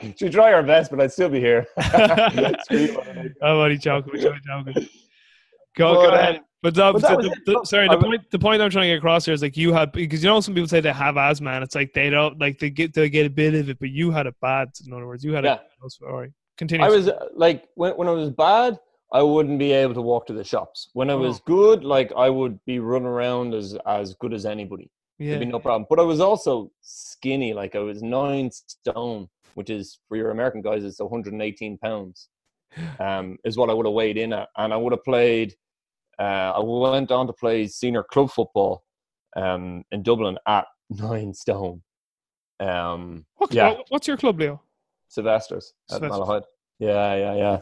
she'd 0.16 0.32
try 0.32 0.50
her 0.52 0.62
best, 0.62 0.90
but 0.90 1.00
I'd 1.00 1.12
still 1.12 1.28
be 1.28 1.40
here. 1.40 1.66
I'm 1.76 2.56
only 3.42 3.76
joking. 3.76 4.14
I'm 4.14 4.40
joking. 4.40 4.88
Go, 5.76 5.94
but, 5.94 6.02
go 6.02 6.14
ahead. 6.14 6.40
Um, 6.64 6.70
but, 6.70 6.74
the, 6.74 6.92
but 6.92 7.22
the, 7.22 7.40
the, 7.44 7.64
sorry, 7.64 7.88
the 7.88 7.98
point 7.98 8.30
the 8.30 8.38
point 8.38 8.62
I'm 8.62 8.70
trying 8.70 8.84
to 8.84 8.88
get 8.90 8.98
across 8.98 9.24
here 9.24 9.34
is 9.34 9.42
like 9.42 9.56
you 9.56 9.72
had 9.72 9.90
because 9.90 10.22
you 10.22 10.30
know 10.30 10.40
some 10.40 10.54
people 10.54 10.68
say 10.68 10.80
they 10.80 10.92
have 10.92 11.16
asthma 11.16 11.50
and 11.50 11.64
it's 11.64 11.74
like 11.74 11.92
they 11.92 12.08
don't 12.08 12.38
like 12.38 12.60
they 12.60 12.70
get 12.70 12.94
they 12.94 13.10
get 13.10 13.26
a 13.26 13.30
bit 13.30 13.54
of 13.54 13.68
it, 13.68 13.80
but 13.80 13.90
you 13.90 14.12
had 14.12 14.26
it 14.28 14.36
bad. 14.40 14.70
In 14.86 14.92
other 14.92 15.06
words, 15.08 15.24
you 15.24 15.32
had 15.32 15.44
yeah. 15.44 15.54
it. 15.54 15.92
Sorry, 15.92 16.32
continue. 16.56 16.86
I 16.86 16.88
was 16.88 17.08
uh, 17.08 17.26
like 17.34 17.64
when 17.74 17.92
when 17.94 18.06
I 18.06 18.12
was 18.12 18.30
bad, 18.30 18.78
I 19.12 19.22
wouldn't 19.22 19.58
be 19.58 19.72
able 19.72 19.94
to 19.94 20.02
walk 20.02 20.26
to 20.28 20.34
the 20.34 20.44
shops. 20.44 20.88
When 20.92 21.10
I 21.10 21.16
was 21.16 21.40
oh. 21.40 21.42
good, 21.46 21.84
like 21.84 22.12
I 22.16 22.30
would 22.30 22.60
be 22.64 22.78
running 22.78 23.08
around 23.08 23.54
as 23.54 23.76
as 23.84 24.14
good 24.14 24.32
as 24.32 24.46
anybody. 24.46 24.88
Yeah. 25.18 25.30
There'd 25.30 25.40
be 25.40 25.46
no 25.46 25.58
problem. 25.58 25.86
But 25.90 25.98
I 25.98 26.02
was 26.02 26.20
also 26.20 26.70
skinny, 26.80 27.54
like 27.54 27.74
I 27.74 27.80
was 27.80 28.02
nine 28.02 28.50
stone, 28.52 29.28
which 29.54 29.68
is 29.68 29.98
for 30.08 30.16
your 30.16 30.30
American 30.30 30.62
guys, 30.62 30.84
it's 30.84 31.00
118 31.00 31.78
pounds. 31.78 32.28
Um, 32.98 33.36
is 33.44 33.58
what 33.58 33.68
I 33.68 33.74
would 33.74 33.84
have 33.84 33.92
weighed 33.92 34.16
in 34.16 34.32
at, 34.32 34.48
and 34.56 34.72
I 34.72 34.78
would 34.78 34.92
have 34.92 35.04
played 35.04 35.54
uh, 36.18 36.52
I 36.56 36.60
went 36.60 37.10
on 37.10 37.26
to 37.26 37.32
play 37.32 37.66
senior 37.66 38.02
club 38.02 38.30
football 38.30 38.84
um, 39.36 39.84
in 39.92 40.02
Dublin 40.02 40.38
at 40.46 40.66
nine 40.90 41.34
stone. 41.34 41.82
Um, 42.60 43.24
what, 43.36 43.52
yeah. 43.52 43.74
What's 43.88 44.06
your 44.06 44.16
club, 44.16 44.38
Leo? 44.38 44.62
Sylvester's 45.08 45.74
at 45.90 46.00
Malahide. 46.00 46.44
Yeah, 46.78 47.14
yeah, 47.14 47.34
yeah. 47.34 47.60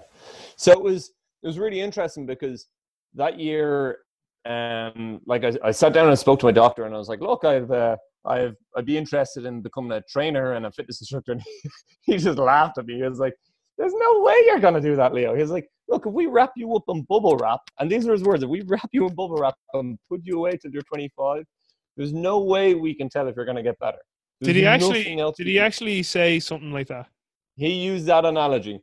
So 0.57 0.73
it 0.73 0.83
was 0.83 1.13
it 1.43 1.47
was 1.47 1.59
really 1.59 1.81
interesting 1.81 2.27
because 2.27 2.67
that 3.15 3.41
year, 3.41 3.99
um, 4.47 5.21
like 5.27 5.45
I, 5.45 5.53
I 5.65 5.71
sat 5.71 5.93
down 5.93 6.09
and 6.09 6.19
spoke 6.19 6.39
to 6.41 6.47
my 6.47 6.53
doctor, 6.53 6.85
and 6.85 6.95
I 6.95 6.99
was 6.99 7.09
like, 7.09 7.21
"Look, 7.21 7.45
I've 7.45 7.71
uh, 7.71 7.97
I've 8.25 8.57
I'd 8.77 8.87
be 8.87 8.97
interested 8.97 9.47
in 9.47 9.63
becoming 9.63 9.93
a 9.93 10.03
trainer 10.03 10.53
and 10.53 10.67
a 10.67 10.73
fitness 10.73 11.01
instructor." 11.01 11.33
And 11.33 11.43
he, 11.43 12.13
he 12.13 12.19
just 12.19 12.39
laughed 12.39 12.79
at 12.79 12.87
me. 12.87 12.97
He 12.97 13.03
was 13.03 13.19
like, 13.19 13.35
there's 13.81 13.95
no 13.95 14.21
way 14.21 14.35
you're 14.47 14.61
gonna 14.61 14.81
do 14.81 14.95
that, 14.97 15.15
Leo. 15.15 15.35
He 15.35 15.41
was 15.41 15.51
like, 15.51 15.67
look, 15.91 16.07
if 16.07 16.13
we 16.13 16.27
wrap 16.27 16.53
you 16.57 16.75
up 16.77 16.85
in 16.89 17.03
bubble 17.03 17.37
wrap, 17.37 17.61
and 17.79 17.91
these 17.91 18.07
are 18.09 18.13
his 18.13 18.23
words, 18.23 18.43
if 18.43 18.49
we 18.49 18.63
wrap 18.63 18.89
you 18.93 19.07
in 19.07 19.15
bubble 19.15 19.37
wrap 19.37 19.55
and 19.75 19.99
put 20.09 20.21
you 20.25 20.39
away 20.39 20.57
till 20.57 20.71
you're 20.71 20.83
25, 20.83 21.45
there's 21.97 22.13
no 22.13 22.41
way 22.41 22.75
we 22.75 22.95
can 22.95 23.09
tell 23.09 23.29
if 23.29 23.37
you're 23.37 23.45
gonna 23.45 23.63
get 23.63 23.79
better. 23.79 23.99
Did 24.41 24.57
he 24.57 24.65
actually? 24.65 25.05
Did 25.05 25.47
he 25.47 25.55
can- 25.57 25.65
actually 25.65 26.03
say 26.03 26.41
something 26.41 26.73
like 26.73 26.87
that? 26.87 27.09
He 27.57 27.73
used 27.75 28.07
that 28.07 28.25
analogy. 28.25 28.81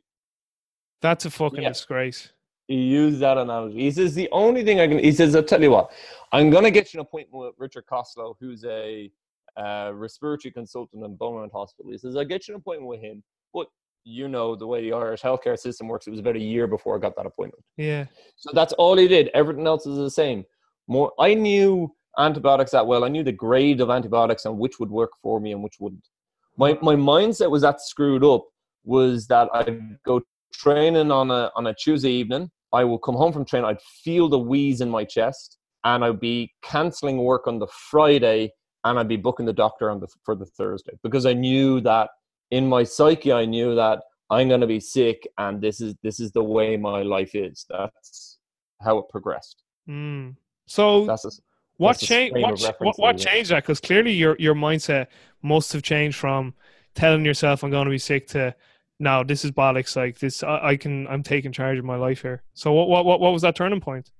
That's 1.00 1.24
a 1.24 1.30
fucking 1.30 1.62
Yeah. 1.62 1.68
disgrace. 1.70 2.32
He 2.68 2.76
used 2.76 3.20
that 3.20 3.38
analogy. 3.38 3.78
He 3.80 3.90
says 3.90 4.14
the 4.14 4.28
only 4.30 4.62
thing 4.62 4.78
I 4.78 4.86
can. 4.86 4.98
He 4.98 5.10
says, 5.10 5.34
"I'll 5.34 5.42
tell 5.42 5.62
you 5.62 5.70
what. 5.70 5.90
I'm 6.32 6.50
going 6.50 6.64
to 6.64 6.70
get 6.70 6.92
you 6.92 7.00
an 7.00 7.06
appointment 7.06 7.42
with 7.46 7.54
Richard 7.56 7.86
Costello, 7.86 8.36
who's 8.40 8.64
a 8.64 9.10
uh, 9.56 9.90
respiratory 9.94 10.52
consultant 10.52 11.02
in 11.02 11.16
Beaumont 11.16 11.50
Hospital." 11.52 11.90
He 11.90 11.98
says, 11.98 12.14
"I'll 12.14 12.24
get 12.24 12.46
you 12.46 12.54
an 12.54 12.60
appointment 12.60 12.88
with 12.88 13.00
him." 13.00 13.24
But 13.54 13.68
you 14.08 14.26
know 14.26 14.56
the 14.56 14.66
way 14.66 14.80
the 14.80 14.92
Irish 14.92 15.20
healthcare 15.22 15.58
system 15.58 15.86
works. 15.86 16.06
It 16.06 16.10
was 16.10 16.20
about 16.20 16.36
a 16.36 16.40
year 16.40 16.66
before 16.66 16.96
I 16.96 16.98
got 16.98 17.14
that 17.16 17.26
appointment. 17.26 17.62
Yeah. 17.76 18.06
So 18.36 18.50
that's 18.54 18.72
all 18.74 18.96
he 18.96 19.06
did. 19.06 19.28
Everything 19.34 19.66
else 19.66 19.86
is 19.86 19.98
the 19.98 20.10
same. 20.10 20.44
More, 20.86 21.12
I 21.20 21.34
knew 21.34 21.94
antibiotics 22.18 22.70
that 22.70 22.86
well. 22.86 23.04
I 23.04 23.08
knew 23.08 23.22
the 23.22 23.32
grade 23.32 23.80
of 23.80 23.90
antibiotics 23.90 24.46
and 24.46 24.58
which 24.58 24.80
would 24.80 24.90
work 24.90 25.10
for 25.22 25.40
me 25.40 25.52
and 25.52 25.62
which 25.62 25.74
wouldn't. 25.78 26.08
My 26.56 26.78
my 26.80 26.96
mindset 26.96 27.50
was 27.50 27.62
that 27.62 27.80
screwed 27.80 28.24
up. 28.24 28.46
Was 28.84 29.26
that 29.26 29.48
I'd 29.52 29.98
go 30.04 30.22
training 30.52 31.10
on 31.10 31.30
a 31.30 31.50
on 31.54 31.66
a 31.66 31.74
Tuesday 31.74 32.10
evening. 32.10 32.50
I 32.72 32.84
will 32.84 32.98
come 32.98 33.14
home 33.14 33.32
from 33.32 33.44
training. 33.44 33.68
I'd 33.68 33.82
feel 34.02 34.28
the 34.28 34.38
wheeze 34.38 34.80
in 34.80 34.90
my 34.90 35.04
chest, 35.04 35.58
and 35.84 36.04
I'd 36.04 36.20
be 36.20 36.52
canceling 36.62 37.18
work 37.18 37.46
on 37.46 37.58
the 37.58 37.68
Friday, 37.90 38.50
and 38.84 38.98
I'd 38.98 39.08
be 39.08 39.16
booking 39.16 39.46
the 39.46 39.52
doctor 39.52 39.90
on 39.90 40.00
the 40.00 40.08
for 40.24 40.34
the 40.34 40.46
Thursday 40.46 40.92
because 41.02 41.26
I 41.26 41.34
knew 41.34 41.80
that 41.82 42.10
in 42.50 42.68
my 42.68 42.84
psyche, 42.84 43.32
I 43.32 43.44
knew 43.44 43.74
that 43.74 44.02
I'm 44.30 44.48
going 44.48 44.60
to 44.60 44.66
be 44.66 44.80
sick, 44.80 45.26
and 45.38 45.60
this 45.60 45.80
is 45.80 45.94
this 46.02 46.20
is 46.20 46.32
the 46.32 46.42
way 46.42 46.76
my 46.76 47.02
life 47.02 47.34
is. 47.34 47.66
That's 47.68 48.38
how 48.80 48.98
it 48.98 49.08
progressed. 49.08 49.62
Mm. 49.88 50.36
So 50.66 51.06
That's 51.06 51.24
a, 51.24 51.30
what 51.78 51.92
that's 51.92 52.02
a 52.02 52.06
changed? 52.06 52.36
What, 52.36 52.52
of 52.52 52.58
ch- 52.58 52.64
reference 52.64 52.98
what, 52.98 52.98
what 52.98 53.18
changed 53.18 53.50
that? 53.50 53.62
Because 53.62 53.80
clearly 53.80 54.12
your 54.12 54.36
your 54.38 54.54
mindset 54.54 55.06
must 55.42 55.72
have 55.72 55.82
changed 55.82 56.18
from 56.18 56.54
telling 56.94 57.24
yourself 57.24 57.62
I'm 57.62 57.70
going 57.70 57.86
to 57.86 57.90
be 57.90 57.98
sick 57.98 58.26
to 58.28 58.54
now 58.98 59.22
this 59.22 59.44
is 59.44 59.50
bollocks. 59.50 59.96
Like 59.96 60.18
this, 60.18 60.42
I, 60.42 60.68
I 60.68 60.76
can 60.76 61.06
I'm 61.08 61.22
taking 61.22 61.52
charge 61.52 61.78
of 61.78 61.84
my 61.84 61.96
life 61.96 62.22
here. 62.22 62.42
So 62.54 62.72
what 62.72 62.88
what 62.88 63.04
what, 63.04 63.20
what 63.20 63.32
was 63.32 63.42
that 63.42 63.56
turning 63.56 63.80
point? 63.80 64.10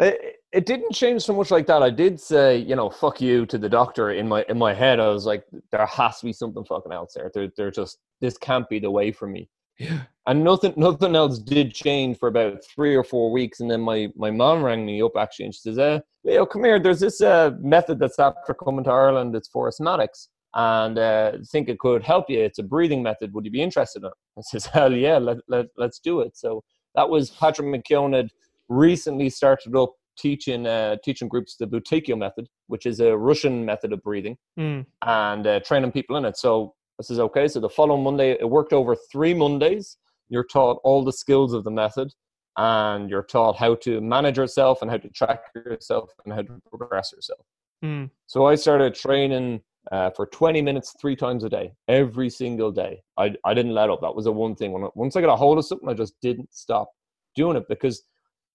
It, 0.00 0.41
it 0.52 0.66
didn't 0.66 0.92
change 0.92 1.22
so 1.22 1.34
much 1.34 1.50
like 1.50 1.66
that. 1.66 1.82
I 1.82 1.90
did 1.90 2.20
say, 2.20 2.58
you 2.58 2.76
know, 2.76 2.90
fuck 2.90 3.20
you 3.20 3.46
to 3.46 3.56
the 3.56 3.68
doctor 3.68 4.10
in 4.10 4.28
my 4.28 4.44
in 4.48 4.58
my 4.58 4.74
head. 4.74 5.00
I 5.00 5.08
was 5.08 5.24
like, 5.24 5.44
there 5.70 5.86
has 5.86 6.18
to 6.20 6.26
be 6.26 6.32
something 6.32 6.64
fucking 6.64 6.92
else 6.92 7.14
there. 7.14 7.30
They're, 7.32 7.50
they're 7.56 7.70
just 7.70 7.98
this 8.20 8.36
can't 8.36 8.68
be 8.68 8.78
the 8.78 8.90
way 8.90 9.12
for 9.12 9.26
me. 9.26 9.48
Yeah. 9.78 10.02
And 10.26 10.44
nothing 10.44 10.74
nothing 10.76 11.16
else 11.16 11.38
did 11.38 11.72
change 11.72 12.18
for 12.18 12.28
about 12.28 12.62
three 12.64 12.94
or 12.94 13.02
four 13.02 13.32
weeks. 13.32 13.60
And 13.60 13.70
then 13.70 13.80
my 13.80 14.08
my 14.14 14.30
mom 14.30 14.62
rang 14.62 14.84
me 14.84 15.02
up 15.02 15.12
actually, 15.18 15.46
and 15.46 15.54
she 15.54 15.60
says, 15.62 15.78
"Uh, 15.78 16.00
Leo, 16.24 16.44
come 16.44 16.64
here. 16.64 16.78
There's 16.78 17.00
this 17.00 17.20
uh, 17.20 17.52
method 17.60 17.98
that's 17.98 18.18
after 18.18 18.54
coming 18.54 18.84
to 18.84 18.90
Ireland. 18.90 19.34
It's 19.34 19.48
for 19.48 19.70
asthmatics, 19.70 20.28
and 20.54 20.98
uh, 20.98 21.32
think 21.50 21.68
it 21.70 21.78
could 21.78 22.02
help 22.04 22.28
you. 22.28 22.40
It's 22.40 22.58
a 22.58 22.62
breathing 22.62 23.02
method. 23.02 23.32
Would 23.32 23.46
you 23.46 23.50
be 23.50 23.62
interested 23.62 24.02
in 24.02 24.08
it?" 24.08 24.12
I 24.38 24.42
says, 24.42 24.66
"Hell 24.66 24.92
yeah, 24.92 25.16
let, 25.18 25.38
let 25.48 25.66
let's 25.78 25.98
do 25.98 26.20
it." 26.20 26.36
So 26.36 26.62
that 26.94 27.08
was 27.08 27.30
Patrick 27.30 27.68
McKeown 27.68 28.14
had 28.14 28.28
recently 28.68 29.30
started 29.30 29.74
up 29.74 29.94
teaching 30.22 30.66
uh, 30.66 30.96
teaching 31.04 31.28
groups 31.28 31.56
the 31.56 31.66
Buteyko 31.66 32.16
method, 32.16 32.46
which 32.68 32.86
is 32.86 33.00
a 33.00 33.16
Russian 33.16 33.64
method 33.64 33.92
of 33.92 34.00
breathing 34.02 34.36
Mm. 34.58 34.86
and 35.02 35.46
uh, 35.46 35.60
training 35.60 35.92
people 35.92 36.16
in 36.16 36.24
it. 36.24 36.36
So 36.38 36.74
this 36.98 37.10
is 37.10 37.18
okay. 37.18 37.48
So 37.48 37.58
the 37.60 37.68
following 37.68 38.04
Monday, 38.04 38.30
it 38.32 38.48
worked 38.48 38.72
over 38.72 38.94
three 39.12 39.34
Mondays. 39.34 39.96
You're 40.28 40.44
taught 40.44 40.78
all 40.84 41.02
the 41.04 41.12
skills 41.12 41.52
of 41.52 41.64
the 41.64 41.70
method, 41.70 42.08
and 42.56 43.10
you're 43.10 43.24
taught 43.36 43.56
how 43.56 43.74
to 43.86 44.00
manage 44.00 44.38
yourself 44.38 44.80
and 44.82 44.90
how 44.90 44.98
to 44.98 45.08
track 45.10 45.40
yourself 45.56 46.10
and 46.24 46.32
how 46.32 46.42
to 46.42 46.60
progress 46.70 47.12
yourself. 47.12 47.44
Mm. 47.84 48.10
So 48.26 48.46
I 48.46 48.54
started 48.54 48.94
training 48.94 49.62
uh, 49.90 50.10
for 50.10 50.26
20 50.26 50.62
minutes 50.62 50.94
three 51.00 51.16
times 51.16 51.42
a 51.44 51.48
day, 51.48 51.72
every 51.88 52.30
single 52.30 52.70
day. 52.70 53.02
I, 53.18 53.34
I 53.44 53.52
didn't 53.54 53.74
let 53.74 53.90
up. 53.90 54.00
That 54.00 54.14
was 54.14 54.26
the 54.26 54.32
one 54.32 54.54
thing. 54.54 54.70
When 54.72 54.84
I, 54.84 54.88
once 54.94 55.16
I 55.16 55.20
got 55.20 55.32
a 55.32 55.36
hold 55.36 55.58
of 55.58 55.64
something, 55.66 55.88
I 55.88 55.94
just 55.94 56.14
didn't 56.22 56.54
stop 56.54 56.90
doing 57.34 57.56
it 57.56 57.64
because 57.68 58.04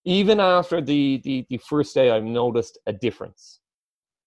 even 0.08 0.40
after 0.40 0.80
the, 0.80 1.20
the, 1.26 1.46
the 1.50 1.58
first 1.58 1.94
day, 1.94 2.12
I 2.12 2.22
noticed 2.22 2.80
a 2.88 2.94
difference. 2.94 3.60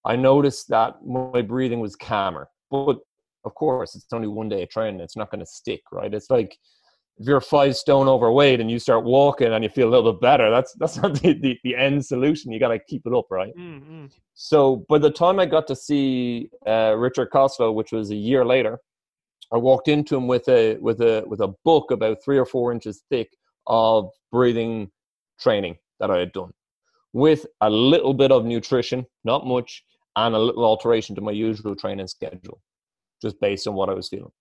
I 0.04 0.14
noticed 0.14 0.68
that 0.68 0.96
my 1.06 1.40
breathing 1.40 1.80
was 1.80 1.96
calmer. 1.96 2.50
But 2.70 2.98
of 3.46 3.54
course, 3.54 3.94
it's 3.94 4.04
only 4.12 4.28
one 4.28 4.50
day 4.50 4.62
of 4.62 4.68
training. 4.68 5.00
It's 5.00 5.16
not 5.16 5.30
going 5.30 5.40
to 5.40 5.46
stick, 5.46 5.80
right? 5.90 6.12
It's 6.12 6.28
like 6.28 6.54
if 7.16 7.26
you're 7.26 7.40
five 7.40 7.76
stone 7.76 8.08
overweight 8.08 8.60
and 8.60 8.70
you 8.70 8.78
start 8.78 9.04
walking 9.04 9.54
and 9.54 9.64
you 9.64 9.70
feel 9.70 9.88
a 9.88 9.90
little 9.90 10.12
bit 10.12 10.20
better, 10.20 10.50
that's 10.50 10.74
that's 10.74 10.96
not 11.02 11.14
the, 11.14 11.32
the, 11.32 11.58
the 11.64 11.74
end 11.74 12.04
solution. 12.04 12.52
You 12.52 12.60
got 12.60 12.68
to 12.68 12.78
keep 12.78 13.06
it 13.06 13.14
up, 13.14 13.26
right? 13.30 13.52
Mm, 13.58 13.82
mm. 13.82 14.10
So 14.34 14.84
by 14.90 14.98
the 14.98 15.10
time 15.10 15.40
I 15.40 15.46
got 15.46 15.66
to 15.68 15.76
see 15.76 16.50
uh, 16.66 16.94
Richard 16.98 17.30
Costello, 17.30 17.72
which 17.72 17.90
was 17.90 18.10
a 18.10 18.16
year 18.16 18.44
later, 18.44 18.78
I 19.50 19.56
walked 19.56 19.88
into 19.88 20.14
him 20.14 20.26
with 20.26 20.46
a 20.50 20.76
with 20.76 21.00
a 21.00 21.24
with 21.26 21.40
a 21.40 21.54
book 21.64 21.90
about 21.90 22.18
three 22.22 22.36
or 22.36 22.44
four 22.44 22.70
inches 22.70 23.02
thick 23.08 23.30
of 23.66 24.10
breathing 24.30 24.90
training 25.40 25.76
that 25.98 26.10
I 26.10 26.18
had 26.18 26.32
done, 26.32 26.50
with 27.12 27.46
a 27.60 27.70
little 27.70 28.14
bit 28.14 28.32
of 28.32 28.44
nutrition, 28.44 29.06
not 29.24 29.46
much, 29.46 29.84
and 30.16 30.34
a 30.34 30.38
little 30.38 30.64
alteration 30.64 31.14
to 31.16 31.20
my 31.20 31.32
usual 31.32 31.76
training 31.76 32.06
schedule, 32.06 32.60
just 33.22 33.40
based 33.40 33.66
on 33.66 33.74
what 33.74 33.88
I 33.88 33.94
was 33.94 34.08
feeling. 34.08 34.32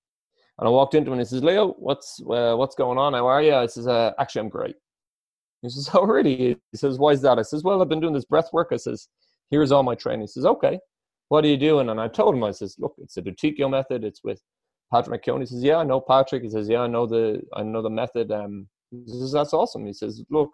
And 0.58 0.68
I 0.68 0.72
walked 0.72 0.94
into 0.94 1.10
him 1.10 1.14
and 1.14 1.22
he 1.22 1.26
says, 1.26 1.44
"Leo, 1.44 1.70
what's 1.74 2.22
uh, 2.30 2.56
what's 2.56 2.76
going 2.76 2.98
on? 2.98 3.14
How 3.14 3.28
are 3.28 3.42
you?" 3.42 3.56
I 3.56 3.66
says, 3.68 3.88
uh, 3.88 4.12
"Actually, 4.20 4.42
I'm 4.42 4.50
great." 4.50 4.76
He 5.62 5.70
says, 5.70 5.90
"Oh, 5.94 6.06
really?" 6.06 6.58
He 6.72 6.78
says, 6.78 7.00
"Why 7.00 7.12
is 7.12 7.22
that?" 7.22 7.40
I 7.40 7.44
says, 7.44 7.64
"Well, 7.64 7.82
I've 7.82 7.90
been 7.90 8.02
doing 8.02 8.14
this 8.14 8.26
breath 8.26 8.50
work." 8.52 8.70
I 8.72 8.78
says, 8.78 9.08
here's 9.50 9.72
all 9.72 9.84
my 9.84 9.96
training. 9.96 10.22
He 10.22 10.28
says, 10.28 10.46
okay, 10.46 10.80
what 11.30 11.44
are 11.44 11.48
you 11.48 11.58
doing? 11.58 11.90
And 11.90 12.00
I 12.00 12.08
told 12.08 12.36
him, 12.36 12.44
I 12.44 12.52
says, 12.52 12.76
look, 12.80 12.96
it's 12.98 13.18
a 13.18 13.22
Buteyko 13.22 13.70
method. 13.70 14.04
It's 14.04 14.24
with 14.24 14.42
Patrick 14.94 15.24
McKeown. 15.24 15.40
He 15.40 15.46
says, 15.46 15.64
yeah, 15.64 15.78
I 15.78 15.84
know 15.84 16.02
Patrick. 16.02 16.44
He 16.44 16.50
says, 16.50 16.68
yeah, 16.70 16.82
I 16.82 16.88
know 16.88 17.06
the, 17.06 17.42
I 17.54 17.64
know 17.64 17.82
the 17.82 17.90
method. 17.90 18.32
Um, 18.32 18.68
he 18.92 19.04
says, 19.08 19.32
that's 19.32 19.54
awesome. 19.54 19.86
He 19.86 19.94
says, 19.94 20.24
look, 20.30 20.52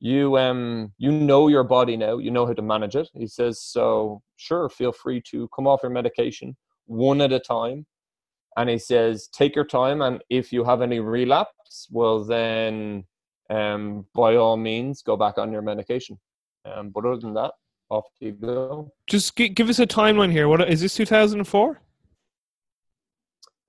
you, 0.00 0.36
um, 0.38 0.92
you 0.98 1.12
know 1.12 1.48
your 1.48 1.64
body 1.64 1.96
now. 1.96 2.18
You 2.18 2.30
know 2.30 2.46
how 2.46 2.54
to 2.54 2.62
manage 2.62 2.96
it. 2.96 3.08
He 3.14 3.26
says, 3.26 3.62
so 3.62 4.22
sure, 4.36 4.68
feel 4.68 4.92
free 4.92 5.22
to 5.30 5.48
come 5.54 5.66
off 5.66 5.80
your 5.82 5.92
medication 5.92 6.56
one 6.86 7.20
at 7.20 7.32
a 7.32 7.38
time. 7.38 7.86
And 8.56 8.68
he 8.68 8.78
says, 8.78 9.28
take 9.28 9.54
your 9.54 9.64
time. 9.64 10.02
And 10.02 10.22
if 10.28 10.52
you 10.52 10.64
have 10.64 10.82
any 10.82 10.98
relapse, 10.98 11.86
well, 11.90 12.24
then, 12.24 13.04
um, 13.48 14.06
by 14.14 14.36
all 14.36 14.56
means, 14.56 15.02
go 15.02 15.16
back 15.16 15.38
on 15.38 15.52
your 15.52 15.62
medication. 15.62 16.18
Um, 16.64 16.90
but 16.90 17.04
other 17.04 17.20
than 17.20 17.34
that, 17.34 17.52
off 17.90 18.06
you 18.20 18.32
go. 18.32 18.92
Just 19.06 19.36
gi- 19.36 19.50
give 19.50 19.68
us 19.68 19.78
a 19.78 19.86
timeline 19.86 20.32
here. 20.32 20.48
What 20.48 20.68
is 20.68 20.80
this? 20.80 20.94
Two 20.94 21.06
thousand 21.06 21.40
and 21.40 21.48
four? 21.48 21.80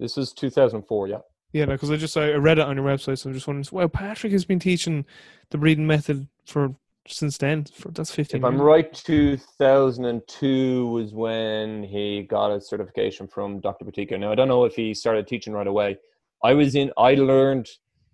This 0.02 0.18
is 0.18 0.34
2004, 0.34 1.08
yeah. 1.10 1.18
Yeah, 1.54 1.66
because 1.66 1.92
I 1.92 1.98
just 1.98 2.16
I 2.16 2.32
read 2.34 2.60
it 2.60 2.66
on 2.66 2.78
your 2.78 2.86
website, 2.86 3.20
so 3.20 3.30
I'm 3.30 3.34
just 3.34 3.48
wondering. 3.48 3.66
Well, 3.72 3.90
Patrick 3.90 4.32
has 4.32 4.46
been 4.46 4.60
teaching 4.60 5.06
the 5.50 5.58
breathing 5.58 5.88
method 5.88 6.28
for 6.46 6.76
since 7.08 7.38
then. 7.38 7.66
For 7.66 7.90
that's 7.92 8.12
fifteen. 8.12 8.40
If 8.40 8.46
I'm 8.46 8.54
years. 8.54 8.64
right, 8.64 8.94
2002 8.94 10.88
was 10.88 11.14
when 11.14 11.84
he 11.84 12.24
got 12.24 12.52
his 12.52 12.70
certification 12.70 13.28
from 13.28 13.60
Dr. 13.60 13.86
Buteyko. 13.86 14.20
Now, 14.20 14.32
I 14.32 14.36
don't 14.36 14.48
know 14.48 14.66
if 14.66 14.76
he 14.76 14.94
started 14.94 15.28
teaching 15.28 15.54
right 15.54 15.68
away. 15.68 15.98
I 16.44 16.54
was 16.54 16.76
in, 16.76 16.92
I 16.98 17.16
learned 17.16 17.68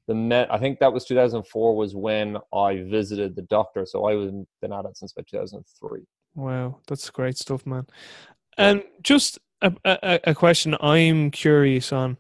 the 0.07 0.15
met, 0.15 0.51
I 0.51 0.57
think 0.57 0.79
that 0.79 0.91
was 0.91 1.05
2004 1.05 1.75
was 1.75 1.93
when 1.93 2.37
I 2.53 2.83
visited 2.89 3.35
the 3.35 3.41
doctor. 3.43 3.85
So 3.85 4.05
I 4.05 4.15
was 4.15 4.31
been 4.61 4.73
at 4.73 4.85
it 4.85 4.97
since 4.97 5.11
about 5.11 5.27
2003. 5.27 6.01
Wow, 6.35 6.79
that's 6.87 7.09
great 7.09 7.37
stuff, 7.37 7.65
man. 7.65 7.87
And 8.57 8.83
just 9.03 9.37
a, 9.61 9.73
a, 9.83 10.19
a 10.25 10.35
question 10.35 10.77
I'm 10.79 11.31
curious 11.31 11.91
on, 11.91 12.17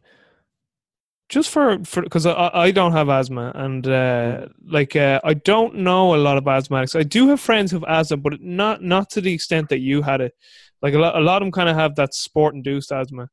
just 1.29 1.49
for 1.49 1.83
for 1.83 2.01
because 2.03 2.25
I, 2.25 2.49
I 2.53 2.71
don't 2.71 2.93
have 2.93 3.09
asthma 3.09 3.51
and 3.55 3.85
uh, 3.87 4.47
like 4.65 4.95
uh, 4.95 5.19
I 5.23 5.33
don't 5.33 5.75
know 5.75 6.15
a 6.15 6.17
lot 6.17 6.37
of 6.37 6.45
asthmatics. 6.45 6.97
I 6.97 7.03
do 7.03 7.27
have 7.29 7.39
friends 7.39 7.71
who've 7.71 7.83
asthma, 7.87 8.17
but 8.17 8.41
not 8.41 8.81
not 8.81 9.09
to 9.11 9.21
the 9.21 9.33
extent 9.33 9.69
that 9.69 9.79
you 9.79 10.01
had 10.01 10.21
it. 10.21 10.33
Like 10.81 10.93
a 10.93 10.99
lot, 10.99 11.15
a 11.15 11.19
lot 11.19 11.41
of 11.41 11.45
them 11.45 11.51
kind 11.51 11.69
of 11.69 11.75
have 11.75 11.95
that 11.95 12.13
sport 12.13 12.53
induced 12.55 12.91
asthma. 12.91 13.29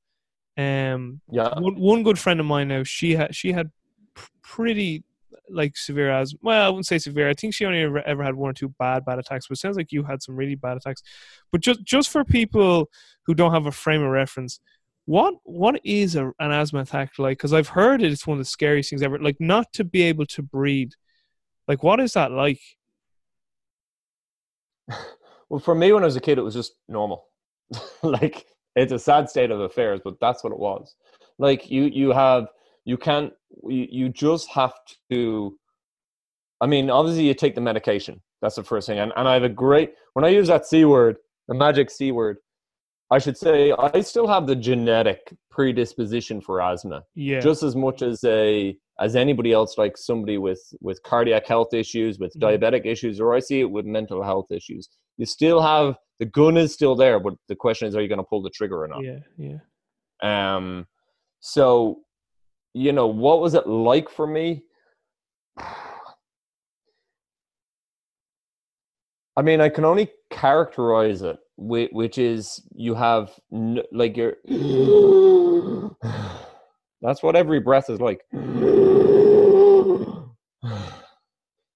Um, 0.56 1.20
Yeah. 1.30 1.58
one, 1.58 1.78
one 1.78 2.02
good 2.02 2.18
friend 2.18 2.40
of 2.40 2.46
mine 2.46 2.68
now, 2.68 2.82
she 2.84 3.14
had 3.14 3.34
she 3.34 3.52
had 3.52 3.70
pr- 4.14 4.30
pretty 4.42 5.04
like 5.50 5.76
severe 5.76 6.10
asthma. 6.10 6.38
Well, 6.42 6.66
I 6.66 6.68
wouldn't 6.68 6.86
say 6.86 6.98
severe. 6.98 7.28
I 7.28 7.34
think 7.34 7.54
she 7.54 7.64
only 7.66 7.82
ever, 7.82 8.00
ever 8.00 8.24
had 8.24 8.34
one 8.34 8.50
or 8.50 8.54
two 8.54 8.70
bad 8.78 9.04
bad 9.04 9.18
attacks. 9.18 9.46
But 9.46 9.58
it 9.58 9.60
sounds 9.60 9.76
like 9.76 9.92
you 9.92 10.02
had 10.04 10.22
some 10.22 10.36
really 10.36 10.54
bad 10.54 10.76
attacks. 10.78 11.02
But 11.52 11.60
just 11.60 11.84
just 11.84 12.10
for 12.10 12.24
people 12.24 12.88
who 13.26 13.34
don't 13.34 13.52
have 13.52 13.66
a 13.66 13.72
frame 13.72 14.02
of 14.02 14.10
reference, 14.10 14.58
what 15.06 15.34
what 15.44 15.80
is 15.84 16.16
a, 16.16 16.32
an 16.38 16.50
asthma 16.52 16.80
attack 16.80 17.12
like? 17.18 17.38
Because 17.38 17.52
I've 17.52 17.68
heard 17.68 18.02
it, 18.02 18.10
it's 18.10 18.26
one 18.26 18.36
of 18.36 18.40
the 18.40 18.44
scariest 18.44 18.90
things 18.90 19.02
ever. 19.02 19.18
Like 19.18 19.36
not 19.40 19.72
to 19.74 19.84
be 19.84 20.02
able 20.02 20.26
to 20.26 20.42
breathe. 20.42 20.92
Like 21.68 21.82
what 21.82 22.00
is 22.00 22.12
that 22.14 22.30
like? 22.30 22.60
Well, 25.50 25.60
for 25.60 25.74
me, 25.74 25.92
when 25.92 26.02
I 26.02 26.06
was 26.06 26.16
a 26.16 26.22
kid, 26.22 26.38
it 26.38 26.42
was 26.42 26.54
just 26.54 26.72
normal. 26.88 27.26
like 28.02 28.46
it's 28.74 28.92
a 28.92 28.98
sad 28.98 29.28
state 29.28 29.50
of 29.50 29.60
affairs, 29.60 30.00
but 30.02 30.18
that's 30.18 30.42
what 30.42 30.54
it 30.54 30.58
was. 30.58 30.96
Like 31.38 31.70
you, 31.70 31.84
you 31.84 32.12
have 32.12 32.48
you 32.84 32.96
can't 32.96 33.32
you, 33.66 33.86
you 33.90 34.08
just 34.08 34.48
have 34.50 34.72
to 35.10 35.58
i 36.60 36.66
mean 36.66 36.90
obviously 36.90 37.26
you 37.26 37.34
take 37.34 37.54
the 37.54 37.60
medication 37.60 38.20
that's 38.40 38.56
the 38.56 38.62
first 38.62 38.86
thing 38.86 38.98
and, 38.98 39.12
and 39.16 39.28
i 39.28 39.34
have 39.34 39.42
a 39.42 39.48
great 39.48 39.94
when 40.12 40.24
i 40.24 40.28
use 40.28 40.48
that 40.48 40.66
c 40.66 40.84
word 40.84 41.16
the 41.48 41.54
magic 41.54 41.90
c 41.90 42.12
word 42.12 42.38
i 43.14 43.18
should 43.18 43.36
say 43.36 43.72
i 43.96 44.00
still 44.00 44.26
have 44.34 44.44
the 44.46 44.56
genetic 44.68 45.20
predisposition 45.50 46.40
for 46.46 46.60
asthma 46.60 46.98
Yeah. 47.14 47.40
just 47.48 47.62
as 47.62 47.74
much 47.76 48.02
as 48.02 48.22
a 48.24 48.76
as 49.06 49.16
anybody 49.24 49.52
else 49.58 49.72
like 49.82 49.96
somebody 49.96 50.38
with 50.46 50.62
with 50.80 50.98
cardiac 51.10 51.46
health 51.46 51.72
issues 51.82 52.18
with 52.18 52.32
Mhm. 52.34 52.42
diabetic 52.44 52.84
issues 52.94 53.20
or 53.20 53.28
i 53.38 53.40
see 53.48 53.60
it 53.64 53.70
with 53.76 53.86
mental 53.98 54.22
health 54.30 54.48
issues 54.58 54.88
you 55.20 55.26
still 55.26 55.60
have 55.72 55.96
the 56.20 56.26
gun 56.38 56.56
is 56.56 56.72
still 56.78 56.96
there 56.96 57.18
but 57.26 57.34
the 57.48 57.56
question 57.64 57.86
is 57.88 57.94
are 57.96 58.02
you 58.04 58.08
going 58.14 58.24
to 58.24 58.30
pull 58.32 58.42
the 58.42 58.50
trigger 58.58 58.78
or 58.84 58.88
not 58.88 59.02
yeah. 59.10 59.20
Yeah. 59.48 59.58
um 60.56 60.86
so 61.40 62.00
you 62.84 62.92
know 62.92 63.06
what 63.06 63.40
was 63.40 63.54
it 63.54 63.66
like 63.68 64.08
for 64.18 64.26
me 64.26 64.46
i 69.36 69.42
mean 69.42 69.60
i 69.60 69.68
can 69.68 69.84
only 69.84 70.08
characterize 70.30 71.22
it 71.22 71.38
whi- 71.56 71.88
which 71.92 72.18
is 72.18 72.62
you 72.74 72.94
have 72.94 73.30
n- 73.52 73.82
like 73.92 74.16
your 74.16 74.34
that's 77.02 77.22
what 77.22 77.36
every 77.36 77.60
breath 77.60 77.90
is 77.90 78.00
like. 78.00 78.20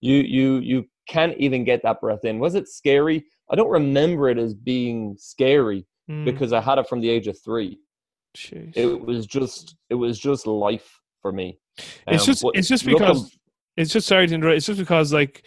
You 0.00 0.18
you 0.18 0.58
you 0.58 0.84
can't 1.08 1.36
even 1.38 1.64
get 1.64 1.82
that 1.82 2.00
breath 2.00 2.24
in. 2.24 2.38
Was 2.38 2.54
it 2.54 2.68
scary? 2.68 3.24
I 3.50 3.56
don't 3.56 3.68
remember 3.70 4.28
it 4.28 4.38
as 4.38 4.54
being 4.54 5.16
scary 5.18 5.84
Mm, 6.08 6.24
because 6.24 6.54
i 6.54 6.60
had 6.60 6.78
it 6.78 6.88
from 6.88 7.02
the 7.02 7.08
age 7.10 7.26
of 7.26 7.36
3 7.44 7.76
jeez. 8.34 8.72
it 8.74 8.86
was 8.98 9.26
just 9.26 9.76
it 9.90 9.94
was 9.94 10.18
just 10.18 10.46
life 10.46 11.00
for 11.20 11.32
me. 11.32 11.58
It's 12.06 12.22
Um, 12.22 12.26
just 12.26 12.42
but 12.42 12.56
it's 12.56 12.68
just 12.68 12.86
looking- 12.86 12.98
because 13.06 13.36
it's 13.76 13.92
just 13.92 14.06
sorry 14.06 14.26
to 14.26 14.34
interrupt. 14.34 14.56
It's 14.56 14.66
just 14.66 14.78
because 14.78 15.12
like 15.12 15.42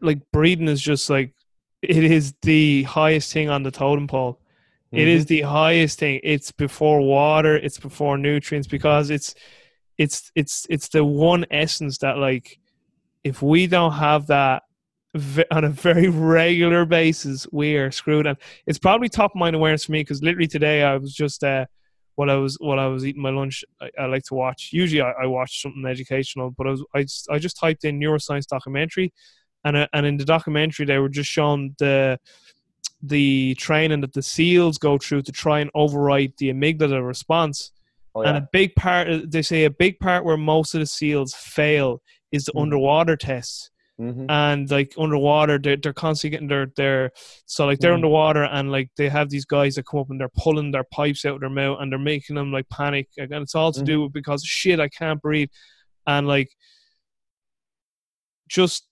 like 0.00 0.20
breathing 0.32 0.68
is 0.68 0.80
just 0.80 1.10
like 1.10 1.34
it 1.82 2.04
is 2.04 2.34
the 2.42 2.82
highest 2.84 3.32
thing 3.32 3.48
on 3.48 3.62
the 3.62 3.70
totem 3.70 4.06
pole. 4.06 4.40
It 4.92 5.04
Mhm. 5.04 5.08
is 5.08 5.26
the 5.26 5.42
highest 5.42 5.98
thing. 6.00 6.20
It's 6.24 6.50
before 6.52 7.00
water. 7.00 7.56
It's 7.56 7.78
before 7.78 8.18
nutrients 8.18 8.66
because 8.68 9.10
it's 9.10 9.34
it's 9.98 10.32
it's 10.34 10.66
it's 10.68 10.88
the 10.88 11.04
one 11.04 11.44
essence 11.50 11.98
that 11.98 12.18
like 12.18 12.58
if 13.22 13.42
we 13.42 13.66
don't 13.66 13.92
have 13.92 14.26
that 14.28 14.62
on 15.50 15.64
a 15.64 15.68
very 15.68 16.08
regular 16.08 16.84
basis, 16.84 17.46
we 17.52 17.76
are 17.76 17.90
screwed. 17.90 18.26
And 18.26 18.38
it's 18.66 18.78
probably 18.78 19.08
top 19.08 19.32
of 19.32 19.38
mind 19.38 19.54
awareness 19.56 19.84
for 19.84 19.92
me 19.92 20.00
because 20.00 20.22
literally 20.22 20.46
today 20.48 20.82
I 20.82 20.96
was 20.96 21.14
just 21.14 21.44
uh, 21.44 21.66
while 22.16 22.30
I 22.30 22.34
was 22.34 22.56
while 22.60 22.80
I 22.80 22.86
was 22.86 23.06
eating 23.06 23.22
my 23.22 23.30
lunch, 23.30 23.64
I, 23.80 23.90
I 23.98 24.06
like 24.06 24.24
to 24.24 24.34
watch. 24.34 24.70
Usually 24.72 25.02
I, 25.02 25.12
I 25.22 25.26
watch 25.26 25.62
something 25.62 25.84
educational, 25.86 26.50
but 26.50 26.66
I 26.66 26.70
was 26.70 26.84
I 26.94 27.02
just, 27.02 27.28
I 27.30 27.38
just 27.38 27.56
typed 27.58 27.84
in 27.84 28.00
neuroscience 28.00 28.46
documentary, 28.46 29.12
and 29.64 29.76
uh, 29.76 29.86
and 29.92 30.06
in 30.06 30.16
the 30.16 30.24
documentary 30.24 30.86
they 30.86 30.98
were 30.98 31.08
just 31.08 31.30
shown 31.30 31.74
the 31.78 32.18
the 33.02 33.54
training 33.58 34.00
that 34.02 34.12
the 34.12 34.22
seals 34.22 34.76
go 34.78 34.98
through 34.98 35.22
to 35.22 35.32
try 35.32 35.60
and 35.60 35.70
override 35.74 36.32
the 36.38 36.52
amygdala 36.52 37.04
response. 37.06 37.72
oh, 38.14 38.22
yeah. 38.22 38.28
And 38.28 38.38
a 38.38 38.48
big 38.52 38.74
part, 38.74 39.08
they 39.30 39.40
say, 39.42 39.64
a 39.64 39.70
big 39.70 39.98
part 40.00 40.24
where 40.24 40.36
most 40.36 40.74
of 40.74 40.80
the 40.80 40.86
seals 40.86 41.32
fail 41.34 42.02
is 42.32 42.44
the 42.44 42.52
Mhm. 42.52 42.62
underwater 42.62 43.16
tests 43.16 43.70
Mm-hmm. 44.00 44.30
and 44.30 44.70
like 44.70 44.94
underwater 44.98 45.58
they're, 45.58 45.76
they're 45.76 45.92
constantly 45.92 46.30
getting 46.34 46.48
their 46.48 46.72
their 46.74 47.10
so 47.44 47.66
like 47.66 47.80
they're 47.80 47.92
Mhm. 47.92 47.96
underwater 47.96 48.44
and 48.44 48.72
like 48.72 48.88
they 48.96 49.10
have 49.10 49.28
these 49.28 49.44
guys 49.44 49.74
that 49.74 49.84
come 49.86 50.00
up 50.00 50.08
and 50.10 50.18
they're 50.18 50.30
pulling 50.38 50.70
their 50.70 50.84
pipes 50.84 51.26
out 51.26 51.34
of 51.34 51.40
their 51.40 51.50
mouth 51.50 51.76
and 51.80 51.92
they're 51.92 51.98
making 51.98 52.36
them 52.36 52.50
like 52.50 52.66
panic 52.70 53.08
and 53.18 53.30
it's 53.34 53.54
all 53.54 53.72
to 53.72 53.82
do 53.82 54.02
with 54.02 54.12
because 54.14 54.42
shit 54.42 54.80
I 54.80 54.88
can't 54.88 55.20
breathe 55.20 55.50
and 56.06 56.26
like 56.26 56.48
just 58.48 58.86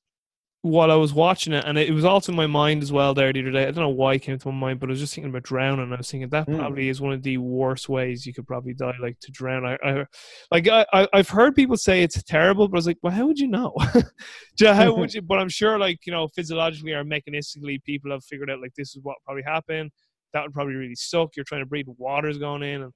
while 0.69 0.91
I 0.93 0.95
was 0.97 1.13
watching 1.13 1.53
it 1.53 1.65
and 1.65 1.77
it, 1.79 1.89
it 1.89 1.93
was 1.93 2.05
also 2.05 2.33
in 2.33 2.37
my 2.37 2.47
mind 2.47 2.83
as 2.83 2.93
well 2.93 3.15
there 3.15 3.33
the 3.33 3.41
other 3.41 3.51
day. 3.51 3.63
I 3.63 3.71
don't 3.71 3.77
know 3.77 3.89
why 3.89 4.15
it 4.15 4.21
came 4.23 4.39
to 4.39 4.53
my 4.53 4.59
mind 4.67 4.81
but 4.81 4.89
I 4.89 4.93
was 4.93 5.01
just 5.01 5.15
thinking 5.15 5.31
about 5.31 5.43
drowning 5.43 5.85
and 5.85 5.95
I 5.95 5.99
was 5.99 6.11
thinking 6.11 6.29
that 6.31 6.47
Mm. 6.49 6.59
probably 6.59 6.89
is 6.89 7.01
one 7.01 7.13
of 7.13 7.23
the 7.23 7.39
worst 7.39 7.89
ways 7.89 8.27
you 8.27 8.33
could 8.33 8.47
probably 8.47 8.75
die 8.75 8.95
like 9.01 9.19
to 9.21 9.33
drown. 9.33 9.67
I, 9.67 9.77
I 9.85 10.05
like 10.51 10.69
I, 10.69 10.87
I 10.93 11.09
I've 11.13 11.29
heard 11.29 11.55
people 11.55 11.77
say 11.77 12.03
it's 12.03 12.23
terrible 12.23 12.69
but 12.69 12.77
I 12.77 12.79
was 12.79 12.87
like 12.87 12.99
well 13.03 13.13
how 13.13 13.27
would 13.27 13.39
you 13.39 13.49
know? 13.49 13.75
How 14.61 14.93
would 14.95 15.15
you 15.15 15.23
but 15.23 15.39
I'm 15.39 15.49
sure 15.49 15.79
like 15.79 16.01
you 16.07 16.13
know 16.13 16.29
physiologically 16.29 16.93
or 16.93 17.05
mechanistically 17.05 17.83
people 17.85 18.11
have 18.11 18.25
figured 18.25 18.51
out 18.51 18.61
like 18.61 18.75
this 18.77 18.91
is 18.97 19.01
what 19.03 19.17
probably 19.25 19.45
happened. 19.45 19.91
That 20.33 20.43
would 20.43 20.53
probably 20.53 20.75
really 20.75 20.95
suck. 20.95 21.37
You're 21.37 21.45
trying 21.45 21.63
to 21.63 21.67
breathe 21.67 21.87
water's 21.97 22.39
going 22.39 22.63
in 22.63 22.83
and 22.83 22.93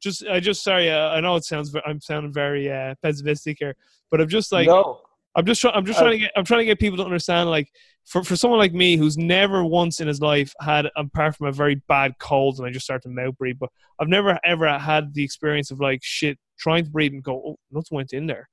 just 0.00 0.26
I 0.26 0.40
just 0.40 0.64
sorry 0.64 0.90
uh, 0.90 1.10
I 1.10 1.20
know 1.20 1.36
it 1.36 1.44
sounds 1.44 1.72
I'm 1.86 2.00
sounding 2.00 2.32
very 2.32 2.70
uh, 2.70 2.94
pessimistic 3.02 3.58
here 3.60 3.76
but 4.10 4.20
I'm 4.20 4.28
just 4.28 4.50
like 4.52 4.66
no 4.66 5.00
I'm 5.34 5.46
just 5.46 5.60
trying. 5.60 5.74
I'm 5.74 5.86
just 5.86 5.98
Uh, 5.98 6.02
trying 6.02 6.12
to 6.12 6.18
get. 6.18 6.32
I'm 6.36 6.44
trying 6.44 6.60
to 6.60 6.64
get 6.66 6.78
people 6.78 6.98
to 6.98 7.04
understand. 7.04 7.48
Like, 7.48 7.70
for 8.04 8.22
for 8.22 8.36
someone 8.36 8.58
like 8.58 8.74
me 8.74 8.96
who's 8.96 9.16
never 9.16 9.64
once 9.64 10.00
in 10.00 10.08
his 10.08 10.20
life 10.20 10.52
had, 10.60 10.88
apart 10.96 11.36
from 11.36 11.46
a 11.46 11.52
very 11.52 11.76
bad 11.88 12.18
cold, 12.18 12.58
and 12.58 12.66
I 12.66 12.70
just 12.70 12.84
started 12.84 13.08
to 13.08 13.14
mouth 13.14 13.36
breathe, 13.38 13.56
but 13.58 13.70
I've 13.98 14.08
never 14.08 14.38
ever 14.44 14.78
had 14.78 15.14
the 15.14 15.24
experience 15.24 15.70
of 15.70 15.80
like 15.80 16.00
shit 16.02 16.38
trying 16.58 16.84
to 16.84 16.90
breathe 16.90 17.12
and 17.12 17.22
go, 17.22 17.42
oh, 17.46 17.58
nothing 17.70 17.96
went 17.96 18.12
in 18.12 18.26
there. 18.26 18.48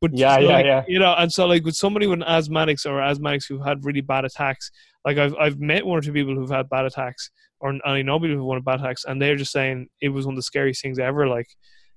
But 0.00 0.16
Yeah, 0.16 0.38
yeah, 0.38 0.48
like, 0.48 0.66
yeah. 0.66 0.84
You 0.88 0.98
know, 0.98 1.14
and 1.14 1.32
so 1.32 1.46
like 1.46 1.64
with 1.64 1.76
somebody 1.76 2.06
with 2.06 2.18
asthmatics 2.20 2.84
or 2.84 2.98
asthmatics 2.98 3.44
who 3.48 3.62
had 3.62 3.84
really 3.84 4.00
bad 4.00 4.24
attacks, 4.24 4.70
like 5.04 5.18
I've 5.18 5.34
I've 5.36 5.60
met 5.60 5.86
one 5.86 5.98
or 5.98 6.02
two 6.02 6.12
people 6.12 6.34
who've 6.34 6.50
had 6.50 6.68
bad 6.68 6.84
attacks, 6.84 7.30
or 7.60 7.70
and 7.70 7.80
I 7.84 8.02
know 8.02 8.18
people 8.18 8.36
who've 8.36 8.54
had 8.54 8.64
bad 8.64 8.80
attacks, 8.80 9.04
and 9.04 9.22
they're 9.22 9.36
just 9.36 9.52
saying 9.52 9.86
it 10.00 10.08
was 10.08 10.26
one 10.26 10.34
of 10.34 10.36
the 10.36 10.42
scariest 10.42 10.82
things 10.82 10.98
ever. 10.98 11.28
Like. 11.28 11.46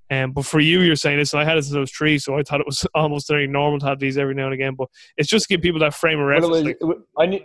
Um, 0.10 0.32
but 0.32 0.46
for 0.46 0.60
you, 0.60 0.82
you're 0.82 0.96
saying 0.96 1.18
this, 1.18 1.34
and 1.34 1.42
I 1.42 1.46
had 1.46 1.58
it 1.58 1.64
since 1.64 1.76
I 1.76 1.80
was 1.80 1.92
three, 1.92 2.18
so 2.18 2.38
I 2.38 2.44
thought 2.44 2.62
it 2.62 2.66
was 2.66 2.86
almost 2.96 3.28
very 3.28 3.48
normal 3.48 3.80
to 3.80 3.86
have 3.88 4.00
these 4.00 4.18
every 4.18 4.36
now 4.36 4.46
and 4.46 4.54
again. 4.54 4.76
But 4.76 4.90
it's 5.18 5.30
just 5.30 5.48
to 5.48 5.54
give 5.56 5.62
people 5.62 5.80
that 5.82 5.94
frame 5.94 6.20
of 6.20 6.26
Well, 6.28 6.50
reference. 6.50 6.80
was, 6.82 6.88
like, 6.88 6.98
I 7.18 7.26
knew 7.26 7.40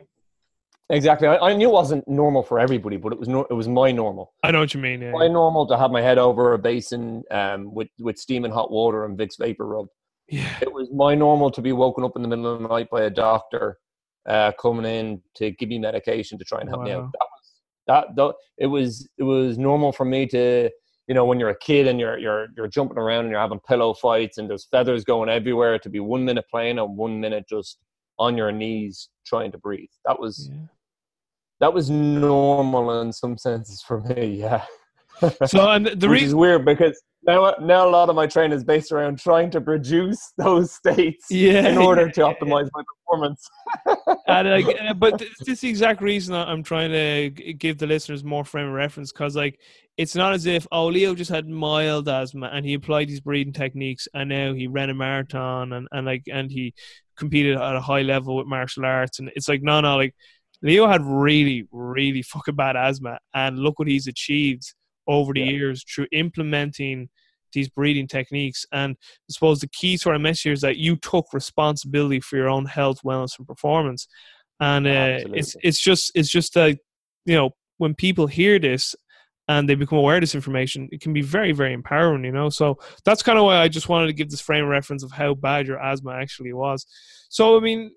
exactly. 0.91 1.29
I, 1.29 1.39
I 1.39 1.55
knew 1.55 1.69
it 1.69 1.73
wasn't 1.73 2.07
normal 2.07 2.43
for 2.43 2.61
everybody, 2.61 2.97
but 2.97 3.13
it 3.13 3.19
was 3.19 3.29
no, 3.29 3.47
it 3.51 3.55
was 3.55 3.69
my 3.69 3.91
normal. 3.91 4.33
I 4.43 4.51
know 4.51 4.61
what 4.61 4.75
you 4.75 4.81
mean. 4.81 5.03
Yeah. 5.03 5.13
My 5.13 5.29
normal 5.29 5.67
to 5.69 5.77
have 5.77 5.91
my 5.91 6.03
head 6.03 6.19
over 6.19 6.53
a 6.53 6.59
basin 6.59 7.25
um, 7.31 7.75
with 7.75 7.89
with 7.99 8.23
and 8.29 8.53
hot 8.53 8.71
water 8.71 9.05
and 9.05 9.19
Vicks 9.19 9.39
vapor 9.39 9.67
rub. 9.67 9.87
yeah. 10.29 10.59
It 10.61 10.73
was 10.73 10.89
my 10.93 11.15
normal 11.15 11.51
to 11.51 11.61
be 11.63 11.73
woken 11.73 12.05
up 12.05 12.13
in 12.17 12.23
the 12.23 12.29
middle 12.29 12.53
of 12.53 12.63
the 12.63 12.69
night 12.69 12.89
by 12.91 13.03
a 13.03 13.11
doctor 13.11 13.79
uh, 14.29 14.53
coming 14.53 14.85
in 14.87 15.21
to 15.35 15.51
give 15.51 15.69
me 15.69 15.79
medication 15.79 16.39
to 16.39 16.45
try 16.45 16.61
and 16.61 16.69
help 16.69 16.83
me 16.83 16.93
out. 16.93 17.11
That 17.13 17.27
was 17.33 17.61
that, 17.89 18.17
that. 18.17 18.35
It 18.59 18.67
was 18.67 19.09
it 19.19 19.25
was 19.25 19.59
normal 19.59 19.91
for 19.93 20.05
me 20.05 20.27
to 20.29 20.71
you 21.13 21.15
know 21.15 21.27
when 21.27 21.39
you're 21.39 21.51
a 21.51 21.59
kid 21.59 21.87
and 21.87 22.01
you're 22.01 22.17
you're 22.17 22.47
you're 22.57 22.69
jumping 22.69 22.97
around 22.97 23.27
and 23.27 23.31
you're 23.31 23.39
having 23.39 23.61
pillow 23.69 23.93
fights 23.93 24.39
and 24.39 24.49
there's 24.49 24.65
feathers 24.65 25.05
going 25.05 25.29
everywhere 25.29 25.79
to 25.79 25.91
be 25.91 26.01
one 26.01 26.25
minute 26.25 26.47
playing 26.51 26.79
and 26.79 26.97
one 26.97 27.21
minute 27.21 27.45
just 27.47 27.77
on 28.19 28.35
your 28.35 28.51
knees 28.51 29.11
trying 29.27 29.53
to 29.53 29.59
breathe. 29.59 29.91
That 30.07 30.19
was 30.19 30.49
yeah. 30.51 30.69
that 31.61 31.75
was 31.75 31.91
normal 31.91 33.03
in 33.03 33.13
some 33.13 33.37
senses 33.37 33.83
for 33.83 34.01
me. 34.01 34.37
Yeah. 34.41 34.65
So 35.45 35.69
and 35.69 35.85
the 35.89 36.09
reason 36.15 36.29
is 36.29 36.35
weird 36.35 36.65
because 36.65 36.99
now, 37.25 37.55
now 37.61 37.87
a 37.87 37.91
lot 37.91 38.09
of 38.09 38.17
my 38.17 38.27
training 38.27 38.57
is 38.57 38.65
based 38.65 38.91
around 38.91 39.19
trying 39.19 39.51
to 39.51 39.61
produce 39.61 40.33
those 40.39 40.73
states 40.73 41.27
yeah, 41.31 41.69
in 41.69 41.77
order 41.77 42.09
to 42.09 42.21
optimize 42.31 42.71
my 42.75 42.83
performance. 43.13 43.49
and 44.27 44.51
like, 44.51 44.81
uh, 44.81 44.95
but 44.95 45.19
th- 45.19 45.31
this 45.41 45.49
is 45.49 45.61
the 45.61 45.69
exact 45.69 46.03
reason 46.03 46.35
I'm 46.35 46.63
trying 46.63 46.91
to 46.91 47.31
give 47.55 47.79
the 47.79 47.87
listeners 47.87 48.25
more 48.25 48.45
frame 48.45 48.67
of 48.67 48.73
reference 48.73 49.13
because, 49.13 49.37
like, 49.37 49.59
it's 49.97 50.15
not 50.17 50.33
as 50.33 50.47
if 50.47 50.67
oh 50.73 50.87
Leo 50.87 51.15
just 51.15 51.31
had 51.31 51.47
mild 51.47 52.09
asthma 52.09 52.51
and 52.53 52.65
he 52.65 52.75
applied 52.75 53.09
these 53.09 53.21
breathing 53.21 53.53
techniques 53.53 54.09
and 54.15 54.31
now 54.31 54.55
he 54.55 54.67
ran 54.67 54.91
a 54.91 54.95
marathon 54.95 55.73
and, 55.75 55.87
and 55.93 56.07
like 56.07 56.23
and 56.33 56.51
he 56.51 56.73
competed 57.17 57.57
at 57.57 57.77
a 57.77 57.81
high 57.81 58.01
level 58.01 58.37
with 58.37 58.47
martial 58.47 58.87
arts 58.87 59.19
and 59.19 59.31
it's 59.37 59.49
like 59.49 59.63
no 59.63 59.81
no 59.83 59.97
like 59.97 60.15
Leo 60.63 60.87
had 60.89 61.05
really 61.05 61.67
really 61.73 62.23
fucking 62.23 62.55
bad 62.57 62.75
asthma 62.75 63.19
and 63.35 63.59
look 63.59 63.79
what 63.79 63.89
he's 63.89 64.07
achieved 64.07 64.75
over 65.07 65.35
the 65.35 65.41
Yeah. 65.41 65.51
years 65.51 65.85
through 65.85 66.07
implementing 66.13 67.11
these 67.53 67.69
breathing 67.69 68.07
techniques 68.07 68.65
and 68.73 68.97
I 69.01 69.33
suppose 69.33 69.61
the 69.61 69.69
key 69.69 69.97
to 69.99 70.11
our 70.11 70.19
message 70.19 70.43
here 70.43 70.53
is 70.53 70.61
that 70.63 70.77
you 70.77 70.97
took 70.97 71.27
responsibility 71.33 72.21
for 72.21 72.37
your 72.37 72.49
own 72.49 72.67
health, 72.67 73.01
wellness, 73.05 73.39
and 73.39 73.47
performance. 73.47 74.07
And 74.61 74.87
uh, 74.87 75.19
it's 75.35 75.57
it's 75.63 75.81
just 75.81 76.13
it's 76.15 76.31
just 76.31 76.55
that 76.55 76.79
you 77.27 77.35
know 77.35 77.51
when 77.79 77.95
people 77.95 78.27
hear 78.27 78.59
this 78.59 78.95
and 79.49 79.69
they 79.69 79.75
become 79.75 79.99
aware 79.99 80.17
of 80.17 80.23
this 80.23 80.35
information, 80.35 80.89
it 80.93 81.01
can 81.01 81.13
be 81.13 81.23
very 81.23 81.53
very 81.53 81.73
empowering. 81.73 82.25
You 82.25 82.33
know, 82.33 82.49
so 82.49 82.79
that's 83.05 83.23
kind 83.23 83.39
of 83.39 83.45
why 83.45 83.59
I 83.59 83.69
just 83.69 83.89
wanted 83.89 84.07
to 84.07 84.13
give 84.13 84.31
this 84.31 84.41
frame 84.41 84.65
of 84.65 84.71
reference 84.71 85.03
of 85.03 85.11
how 85.11 85.35
bad 85.35 85.67
your 85.67 85.83
asthma 85.83 86.13
actually 86.13 86.53
was. 86.53 86.87
So 87.29 87.57
I 87.57 87.61
mean. 87.61 87.93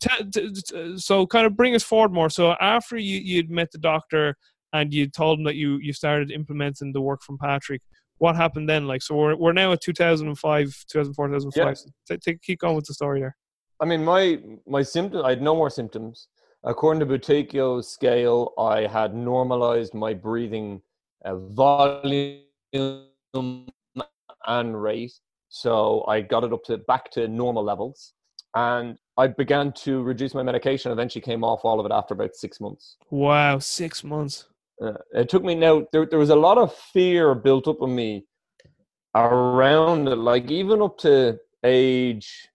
T- 0.00 0.30
t- 0.30 0.52
t- 0.52 0.96
so 0.96 1.26
kind 1.26 1.44
of 1.44 1.56
bring 1.56 1.74
us 1.74 1.82
forward 1.82 2.12
more. 2.12 2.30
So 2.30 2.52
after 2.60 2.96
you 2.96 3.18
you'd 3.18 3.50
met 3.50 3.72
the 3.72 3.78
doctor 3.78 4.36
and 4.72 4.92
you 4.92 5.08
told 5.08 5.38
him 5.38 5.44
that 5.44 5.56
you 5.56 5.78
you 5.78 5.92
started 5.92 6.30
implementing 6.30 6.92
the 6.92 7.00
work 7.00 7.22
from 7.22 7.38
Patrick, 7.38 7.82
what 8.18 8.36
happened 8.36 8.68
then? 8.68 8.86
Like, 8.86 9.02
so 9.02 9.14
we're 9.14 9.36
we're 9.36 9.52
now 9.52 9.72
at 9.72 9.80
2005, 9.80 10.84
2004, 10.88 11.28
2005. 11.28 11.66
Yeah. 11.66 11.74
So 11.74 12.16
t- 12.16 12.32
t- 12.32 12.38
keep 12.42 12.60
going 12.60 12.76
with 12.76 12.86
the 12.86 12.94
story 12.94 13.20
there. 13.20 13.36
I 13.80 13.84
mean, 13.84 14.04
my 14.04 14.40
my 14.66 14.82
symptoms. 14.82 15.24
I 15.24 15.30
had 15.30 15.42
no 15.42 15.54
more 15.54 15.70
symptoms. 15.70 16.28
According 16.64 17.00
to 17.00 17.06
Buteyko's 17.06 17.88
scale, 17.88 18.52
I 18.58 18.86
had 18.86 19.14
normalized 19.14 19.94
my 19.94 20.12
breathing 20.12 20.82
uh, 21.24 21.36
volume 21.36 22.42
and 24.46 24.82
rate. 24.82 25.12
So 25.48 26.04
I 26.08 26.20
got 26.20 26.44
it 26.44 26.52
up 26.52 26.64
to 26.64 26.78
back 26.78 27.10
to 27.12 27.28
normal 27.28 27.62
levels. 27.62 28.12
And 28.54 28.98
I 29.16 29.28
began 29.28 29.72
to 29.84 30.02
reduce 30.02 30.34
my 30.34 30.42
medication. 30.42 30.90
Eventually 30.90 31.22
came 31.22 31.44
off 31.44 31.60
all 31.64 31.78
of 31.78 31.86
it 31.86 31.92
after 31.92 32.14
about 32.14 32.34
six 32.34 32.60
months. 32.60 32.96
Wow, 33.10 33.58
six 33.58 34.02
months. 34.02 34.46
Uh, 34.80 34.92
it 35.12 35.28
took 35.28 35.42
me 35.42 35.54
now, 35.54 35.86
there, 35.92 36.06
there 36.06 36.18
was 36.18 36.30
a 36.30 36.36
lot 36.36 36.58
of 36.58 36.74
fear 36.74 37.34
built 37.34 37.66
up 37.66 37.78
in 37.80 37.94
me 37.94 38.24
around 39.14 40.08
it, 40.08 40.16
like 40.16 40.50
even 40.50 40.82
up 40.82 40.98
to 40.98 41.38
age 41.64 42.48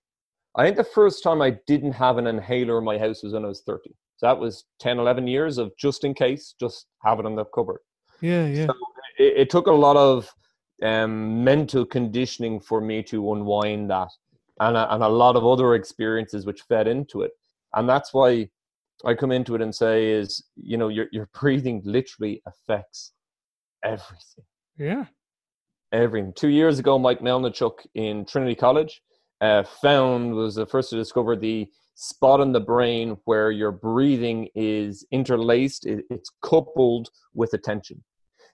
I 0.56 0.66
think 0.66 0.78
the 0.78 0.84
first 0.84 1.24
time 1.24 1.42
I 1.42 1.58
didn't 1.66 1.94
have 1.94 2.18
an 2.18 2.28
inhaler 2.28 2.78
in 2.78 2.84
my 2.84 2.98
house 2.98 3.24
was 3.24 3.34
when 3.34 3.46
I 3.46 3.48
was 3.48 3.62
30. 3.62 3.90
So 4.18 4.28
that 4.28 4.38
was 4.38 4.66
10, 4.80 5.00
11 5.00 5.28
years 5.28 5.58
of 5.58 5.72
just 5.78 6.04
in 6.04 6.14
case, 6.14 6.54
just 6.60 6.86
have 7.04 7.20
it 7.20 7.26
in 7.26 7.36
the 7.36 7.46
cupboard. 7.46 7.80
Yeah, 8.22 8.46
yeah. 8.46 8.68
So 8.68 8.74
it, 9.18 9.38
it 9.38 9.50
took 9.50 9.68
a 9.68 9.72
lot 9.72 9.98
of 9.98 10.32
um, 10.84 11.44
mental 11.44 11.86
conditioning 11.86 12.60
for 12.60 12.82
me 12.82 13.02
to 13.04 13.34
unwind 13.34 13.90
that 13.90 14.10
and 14.60 14.78
a, 14.78 14.94
and 14.94 15.04
a 15.04 15.08
lot 15.08 15.36
of 15.36 15.46
other 15.46 15.74
experiences 15.74 16.46
which 16.46 16.62
fed 16.62 16.88
into 16.88 17.24
it. 17.24 17.32
And 17.74 17.90
that's 17.90 18.14
why 18.14 18.50
I 19.06 19.14
come 19.14 19.32
into 19.32 19.56
it 19.56 19.62
and 19.62 19.74
say 19.74 20.12
is, 20.12 20.44
you 20.56 20.78
know, 20.78 20.88
your, 20.88 21.08
your 21.12 21.30
breathing 21.40 21.82
literally 21.86 22.42
affects 22.48 23.14
everything. 23.84 24.46
Yeah. 24.78 25.06
Everything. 25.92 26.34
Two 26.36 26.50
years 26.50 26.80
ago, 26.80 26.98
Mike 26.98 27.20
Melnychuk 27.20 27.86
in 27.96 28.26
Trinity 28.26 28.56
College, 28.56 29.02
uh, 29.42 29.64
found 29.64 30.34
was 30.34 30.56
the 30.56 30.66
first 30.66 30.90
to 30.90 30.96
discover 30.96 31.36
the 31.36 31.68
spot 31.96 32.40
in 32.40 32.52
the 32.52 32.60
brain 32.60 33.18
where 33.26 33.52
your 33.52 33.72
breathing 33.72 34.48
is 34.56 35.06
interlaced, 35.12 35.86
it, 35.86 36.06
it's 36.10 36.32
coupled 36.42 37.10
with 37.34 37.54
attention. 37.54 38.04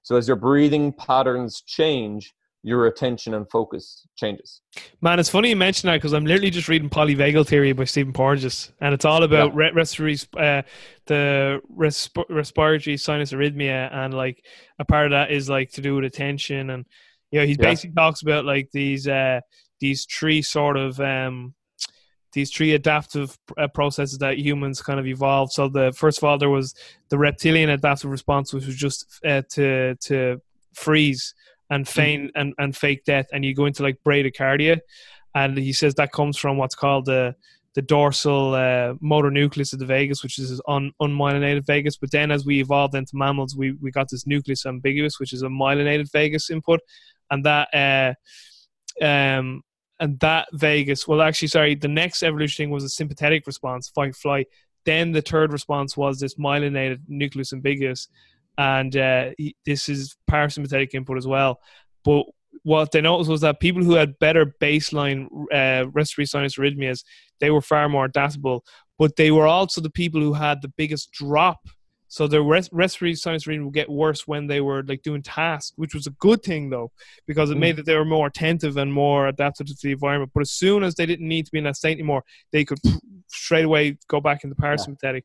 So 0.01 0.15
as 0.15 0.27
your 0.27 0.37
breathing 0.37 0.91
patterns 0.93 1.61
change, 1.61 2.33
your 2.61 2.87
attention 2.87 3.33
and 3.33 3.49
focus 3.49 4.05
changes. 4.15 4.61
Man, 5.01 5.19
it's 5.19 5.29
funny 5.29 5.49
you 5.49 5.55
mention 5.55 5.87
that 5.87 5.97
because 5.97 6.13
I'm 6.13 6.25
literally 6.25 6.49
just 6.49 6.67
reading 6.67 6.89
polyvagal 6.89 7.47
theory 7.47 7.71
by 7.71 7.85
Stephen 7.85 8.13
Porges, 8.13 8.71
and 8.81 8.93
it's 8.93 9.05
all 9.05 9.23
about 9.23 9.53
yeah. 9.55 9.69
respiratory, 9.73 10.17
uh, 10.37 10.61
the 11.05 11.61
resp- 11.75 12.25
respiratory 12.29 12.97
sinus 12.97 13.31
arrhythmia, 13.31 13.93
and 13.93 14.13
like 14.13 14.43
a 14.77 14.85
part 14.85 15.05
of 15.05 15.11
that 15.11 15.31
is 15.31 15.49
like 15.49 15.71
to 15.71 15.81
do 15.81 15.95
with 15.95 16.05
attention, 16.05 16.69
and 16.69 16.85
you 17.31 17.39
know 17.39 17.45
he 17.45 17.53
yeah. 17.53 17.63
basically 17.63 17.95
talks 17.95 18.21
about 18.21 18.45
like 18.45 18.69
these 18.71 19.07
uh, 19.07 19.39
these 19.79 20.05
three 20.05 20.41
sort 20.41 20.75
of 20.75 20.99
um, 20.99 21.53
these 22.33 22.51
three 22.51 22.73
adaptive 22.73 23.37
uh, 23.57 23.67
processes 23.69 24.17
that 24.19 24.37
humans 24.37 24.81
kind 24.81 24.99
of 24.99 25.07
evolved. 25.07 25.53
So 25.53 25.69
the 25.69 25.93
first 25.93 26.17
of 26.17 26.25
all, 26.25 26.37
there 26.37 26.49
was 26.49 26.75
the 27.09 27.17
reptilian 27.17 27.69
adaptive 27.69 28.11
response, 28.11 28.53
which 28.53 28.65
was 28.65 28.75
just 28.75 29.05
uh, 29.25 29.43
to 29.51 29.95
to 29.95 30.41
freeze 30.73 31.33
and 31.69 31.85
mm. 31.85 31.89
feign 31.89 32.27
mm-hmm. 32.27 32.39
and, 32.39 32.53
and 32.57 32.75
fake 32.75 33.03
death, 33.05 33.27
and 33.31 33.45
you 33.45 33.55
go 33.55 33.65
into 33.65 33.83
like 33.83 33.97
bradycardia, 34.05 34.79
and 35.35 35.57
he 35.57 35.73
says 35.73 35.95
that 35.95 36.11
comes 36.11 36.37
from 36.37 36.57
what's 36.57 36.75
called 36.75 37.05
the 37.05 37.35
the 37.75 37.81
dorsal 37.83 38.55
uh, 38.55 38.95
motor 38.99 39.29
nucleus 39.29 39.73
of 39.73 39.79
the 39.79 39.85
vagus, 39.85 40.23
which 40.23 40.39
is 40.39 40.59
un, 40.67 40.91
unmyelinated 41.01 41.65
vagus. 41.65 41.97
But 41.97 42.11
then, 42.11 42.31
as 42.31 42.45
we 42.45 42.59
evolved 42.59 42.95
into 42.95 43.15
mammals, 43.15 43.55
we 43.55 43.73
we 43.73 43.91
got 43.91 44.09
this 44.09 44.25
nucleus 44.25 44.63
ambiguus, 44.63 45.19
which 45.19 45.33
is 45.33 45.43
a 45.43 45.47
myelinated 45.47 46.11
vagus 46.11 46.49
input, 46.49 46.79
and 47.29 47.45
that. 47.45 47.67
Uh, 47.73 48.13
um, 49.03 49.61
and 50.01 50.19
that 50.21 50.47
vagus 50.53 51.07
well 51.07 51.21
actually 51.21 51.47
sorry 51.49 51.75
the 51.75 51.87
next 51.87 52.23
evolution 52.23 52.63
thing 52.63 52.69
was 52.69 52.83
a 52.83 52.89
sympathetic 52.89 53.45
response 53.45 53.89
fight 53.89 54.15
flight 54.15 54.47
then 54.85 55.11
the 55.11 55.21
third 55.21 55.51
response 55.51 55.97
was 55.97 56.19
this 56.19 56.35
myelinated 56.35 56.99
nucleus 57.07 57.51
ambiguus 57.51 58.07
and 58.59 58.97
uh, 58.97 59.31
this 59.65 59.89
is 59.89 60.15
parasympathetic 60.29 60.93
input 60.93 61.17
as 61.17 61.25
well 61.25 61.59
but 62.03 62.23
what 62.63 62.91
they 62.91 63.01
noticed 63.01 63.29
was 63.29 63.41
that 63.41 63.59
people 63.59 63.83
who 63.83 63.93
had 63.93 64.19
better 64.19 64.53
baseline 64.61 65.27
uh, 65.51 65.87
respiratory 65.91 66.25
sinus 66.25 66.57
arrhythmias 66.57 67.03
they 67.39 67.49
were 67.49 67.61
far 67.61 67.89
more 67.89 68.05
adaptable 68.05 68.63
but 68.99 69.15
they 69.15 69.31
were 69.31 69.47
also 69.47 69.81
the 69.81 69.89
people 69.89 70.21
who 70.21 70.33
had 70.33 70.61
the 70.61 70.73
biggest 70.77 71.11
drop 71.11 71.59
so 72.09 72.27
their 72.27 72.41
res- 72.41 72.69
respiratory 72.71 73.15
sinus 73.15 73.47
reading 73.47 73.65
would 73.65 73.73
get 73.75 73.87
worse 73.87 74.27
when 74.27 74.47
they 74.47 74.61
were 74.61 74.83
like 74.83 75.03
doing 75.03 75.21
tasks, 75.21 75.73
which 75.75 75.93
was 75.93 76.07
a 76.07 76.11
good 76.11 76.41
thing 76.41 76.71
though, 76.71 76.91
because 77.27 77.51
it 77.51 77.57
mm. 77.57 77.59
made 77.59 77.75
that 77.75 77.85
they 77.85 77.95
were 77.95 78.03
more 78.03 78.25
attentive 78.25 78.77
and 78.77 78.91
more 78.91 79.27
adapted 79.27 79.67
to 79.67 79.75
the 79.83 79.91
environment. 79.91 80.31
But 80.33 80.41
as 80.41 80.49
soon 80.49 80.83
as 80.83 80.95
they 80.95 81.05
didn't 81.05 81.27
need 81.27 81.45
to 81.45 81.51
be 81.51 81.59
in 81.59 81.65
that 81.65 81.75
state 81.75 81.93
anymore, 81.93 82.23
they 82.51 82.65
could 82.65 82.79
straight 83.27 83.65
away 83.65 83.99
go 84.07 84.19
back 84.19 84.43
into 84.43 84.55
parasympathetic 84.55 85.21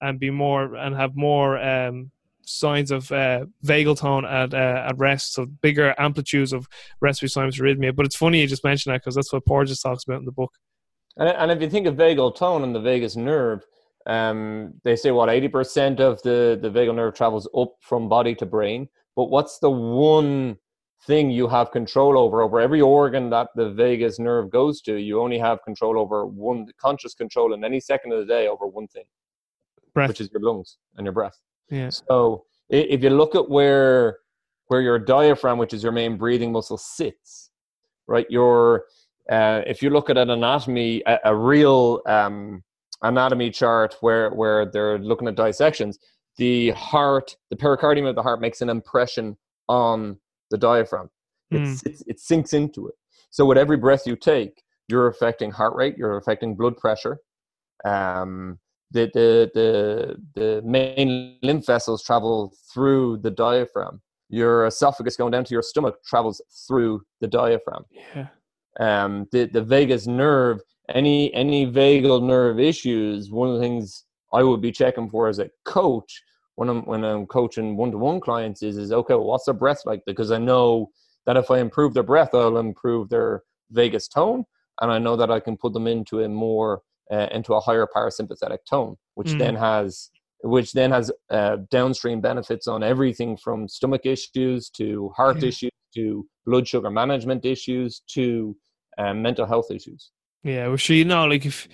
yeah. 0.00 0.08
and 0.08 0.20
be 0.20 0.30
more 0.30 0.76
and 0.76 0.94
have 0.94 1.16
more 1.16 1.58
um, 1.58 2.12
signs 2.48 2.90
of 2.90 3.10
uh, 3.12 3.46
vagal 3.64 3.98
tone 3.98 4.24
at 4.24 4.54
uh, 4.54 4.84
at 4.88 4.98
rest, 4.98 5.34
so 5.34 5.46
bigger 5.46 5.94
amplitudes 5.98 6.52
of 6.52 6.68
respiratory 7.00 7.30
sinus 7.30 7.58
arrhythmia. 7.58 7.94
But 7.94 8.06
it's 8.06 8.16
funny 8.16 8.40
you 8.40 8.46
just 8.46 8.64
mentioned 8.64 8.94
that 8.94 9.02
because 9.02 9.14
that's 9.14 9.32
what 9.32 9.46
Porges 9.46 9.80
talks 9.80 10.04
about 10.04 10.20
in 10.20 10.24
the 10.24 10.32
book. 10.32 10.52
And, 11.16 11.28
and 11.28 11.50
if 11.50 11.60
you 11.60 11.68
think 11.68 11.86
of 11.86 11.96
vagal 11.96 12.36
tone 12.36 12.62
and 12.62 12.74
the 12.74 12.80
vagus 12.80 13.16
nerve, 13.16 13.64
um, 14.06 14.74
they 14.84 14.96
say 14.96 15.10
what 15.10 15.28
80% 15.28 16.00
of 16.00 16.22
the, 16.22 16.58
the 16.60 16.70
vagal 16.70 16.94
nerve 16.94 17.14
travels 17.14 17.48
up 17.56 17.74
from 17.80 18.08
body 18.08 18.34
to 18.36 18.46
brain. 18.46 18.88
But 19.14 19.24
what's 19.24 19.58
the 19.58 19.70
one 19.70 20.56
thing 21.06 21.30
you 21.30 21.48
have 21.48 21.70
control 21.72 22.16
over? 22.16 22.40
Over 22.40 22.60
every 22.60 22.80
organ 22.80 23.30
that 23.30 23.48
the 23.54 23.70
vagus 23.70 24.18
nerve 24.18 24.50
goes 24.50 24.80
to, 24.82 24.96
you 24.96 25.20
only 25.20 25.38
have 25.38 25.62
control 25.64 25.98
over 25.98 26.26
one 26.26 26.66
conscious 26.80 27.14
control 27.14 27.52
in 27.52 27.64
any 27.64 27.80
second 27.80 28.12
of 28.12 28.20
the 28.20 28.26
day 28.26 28.48
over 28.48 28.66
one 28.66 28.86
thing, 28.88 29.04
breath. 29.92 30.08
which 30.08 30.20
is 30.20 30.30
your 30.32 30.40
lungs 30.40 30.78
and 30.96 31.04
your 31.04 31.12
breath. 31.12 31.38
Yeah. 31.70 31.90
So 31.90 32.44
if 32.68 33.02
you 33.02 33.10
look 33.10 33.34
at 33.34 33.48
where 33.48 34.18
where 34.68 34.80
your 34.82 34.98
diaphragm, 34.98 35.58
which 35.58 35.72
is 35.72 35.82
your 35.82 35.92
main 35.92 36.16
breathing 36.16 36.52
muscle, 36.52 36.76
sits, 36.76 37.50
right? 38.06 38.26
Your 38.30 38.84
uh, 39.30 39.62
if 39.66 39.82
you 39.82 39.90
look 39.90 40.10
at 40.10 40.16
an 40.16 40.30
anatomy, 40.30 41.02
a, 41.06 41.18
a 41.24 41.36
real 41.36 42.00
um, 42.06 42.62
anatomy 43.02 43.50
chart 43.50 43.96
where 44.00 44.30
where 44.30 44.66
they're 44.66 44.98
looking 44.98 45.28
at 45.28 45.36
dissections, 45.36 45.98
the 46.36 46.70
heart, 46.70 47.36
the 47.50 47.56
pericardium 47.56 48.06
of 48.06 48.14
the 48.14 48.22
heart 48.22 48.40
makes 48.40 48.60
an 48.60 48.68
impression 48.68 49.36
on 49.68 50.18
the 50.50 50.58
diaphragm. 50.58 51.10
It, 51.50 51.60
mm. 51.60 51.86
it, 51.86 52.02
it 52.06 52.20
sinks 52.20 52.52
into 52.52 52.88
it. 52.88 52.94
So 53.30 53.44
with 53.44 53.58
every 53.58 53.76
breath 53.76 54.06
you 54.06 54.16
take, 54.16 54.62
you're 54.88 55.08
affecting 55.08 55.50
heart 55.50 55.74
rate, 55.76 55.96
you're 55.98 56.16
affecting 56.16 56.56
blood 56.56 56.76
pressure. 56.76 57.18
Um, 57.84 58.58
the, 58.90 59.10
the 59.14 59.50
the 59.54 60.16
the 60.34 60.62
main 60.64 61.36
lymph 61.42 61.66
vessels 61.66 62.02
travel 62.02 62.54
through 62.72 63.18
the 63.18 63.30
diaphragm. 63.30 64.00
Your 64.30 64.66
esophagus 64.66 65.16
going 65.16 65.32
down 65.32 65.44
to 65.44 65.54
your 65.54 65.62
stomach 65.62 65.96
travels 66.04 66.42
through 66.66 67.02
the 67.20 67.28
diaphragm. 67.28 67.84
Yeah. 67.90 68.28
Um, 68.80 69.26
the 69.32 69.46
the 69.46 69.62
vagus 69.62 70.06
nerve 70.06 70.60
any 70.94 71.32
any 71.34 71.66
vagal 71.66 72.22
nerve 72.22 72.58
issues, 72.58 73.30
one 73.30 73.48
of 73.48 73.54
the 73.54 73.60
things 73.60 74.04
I 74.32 74.42
would 74.42 74.60
be 74.60 74.72
checking 74.72 75.08
for 75.08 75.28
as 75.28 75.38
a 75.38 75.50
coach 75.64 76.22
when 76.56 76.68
I'm 76.68 76.84
when 76.86 77.04
I'm 77.04 77.26
coaching 77.26 77.76
one 77.76 77.90
to 77.92 77.98
one 77.98 78.20
clients 78.20 78.62
is 78.62 78.76
is 78.78 78.92
okay, 78.92 79.14
well, 79.14 79.24
what's 79.24 79.44
their 79.44 79.54
breath 79.54 79.82
like? 79.84 80.02
Because 80.06 80.30
I 80.30 80.38
know 80.38 80.90
that 81.26 81.36
if 81.36 81.50
I 81.50 81.58
improve 81.58 81.94
their 81.94 82.02
breath, 82.02 82.34
I'll 82.34 82.58
improve 82.58 83.08
their 83.08 83.42
vagus 83.70 84.08
tone, 84.08 84.44
and 84.80 84.90
I 84.90 84.98
know 84.98 85.16
that 85.16 85.30
I 85.30 85.40
can 85.40 85.56
put 85.56 85.72
them 85.72 85.86
into 85.86 86.20
a 86.20 86.28
more 86.28 86.82
uh, 87.12 87.26
into 87.32 87.54
a 87.54 87.60
higher 87.60 87.86
parasympathetic 87.94 88.58
tone, 88.68 88.96
which 89.14 89.28
mm. 89.28 89.38
then 89.38 89.54
has 89.54 90.10
which 90.42 90.72
then 90.72 90.92
has 90.92 91.10
uh, 91.30 91.56
downstream 91.70 92.20
benefits 92.20 92.68
on 92.68 92.84
everything 92.84 93.36
from 93.36 93.66
stomach 93.66 94.06
issues 94.06 94.70
to 94.70 95.08
heart 95.16 95.42
yeah. 95.42 95.48
issues 95.48 95.70
to 95.94 96.24
blood 96.46 96.68
sugar 96.68 96.90
management 96.90 97.44
issues 97.44 98.02
to 98.08 98.56
um, 98.98 99.20
mental 99.20 99.46
health 99.46 99.70
issues. 99.70 100.10
Yeah, 100.44 100.68
well, 100.68 100.76
sure, 100.76 100.94
you 100.94 101.04
know, 101.04 101.26
like 101.26 101.44
if 101.44 101.68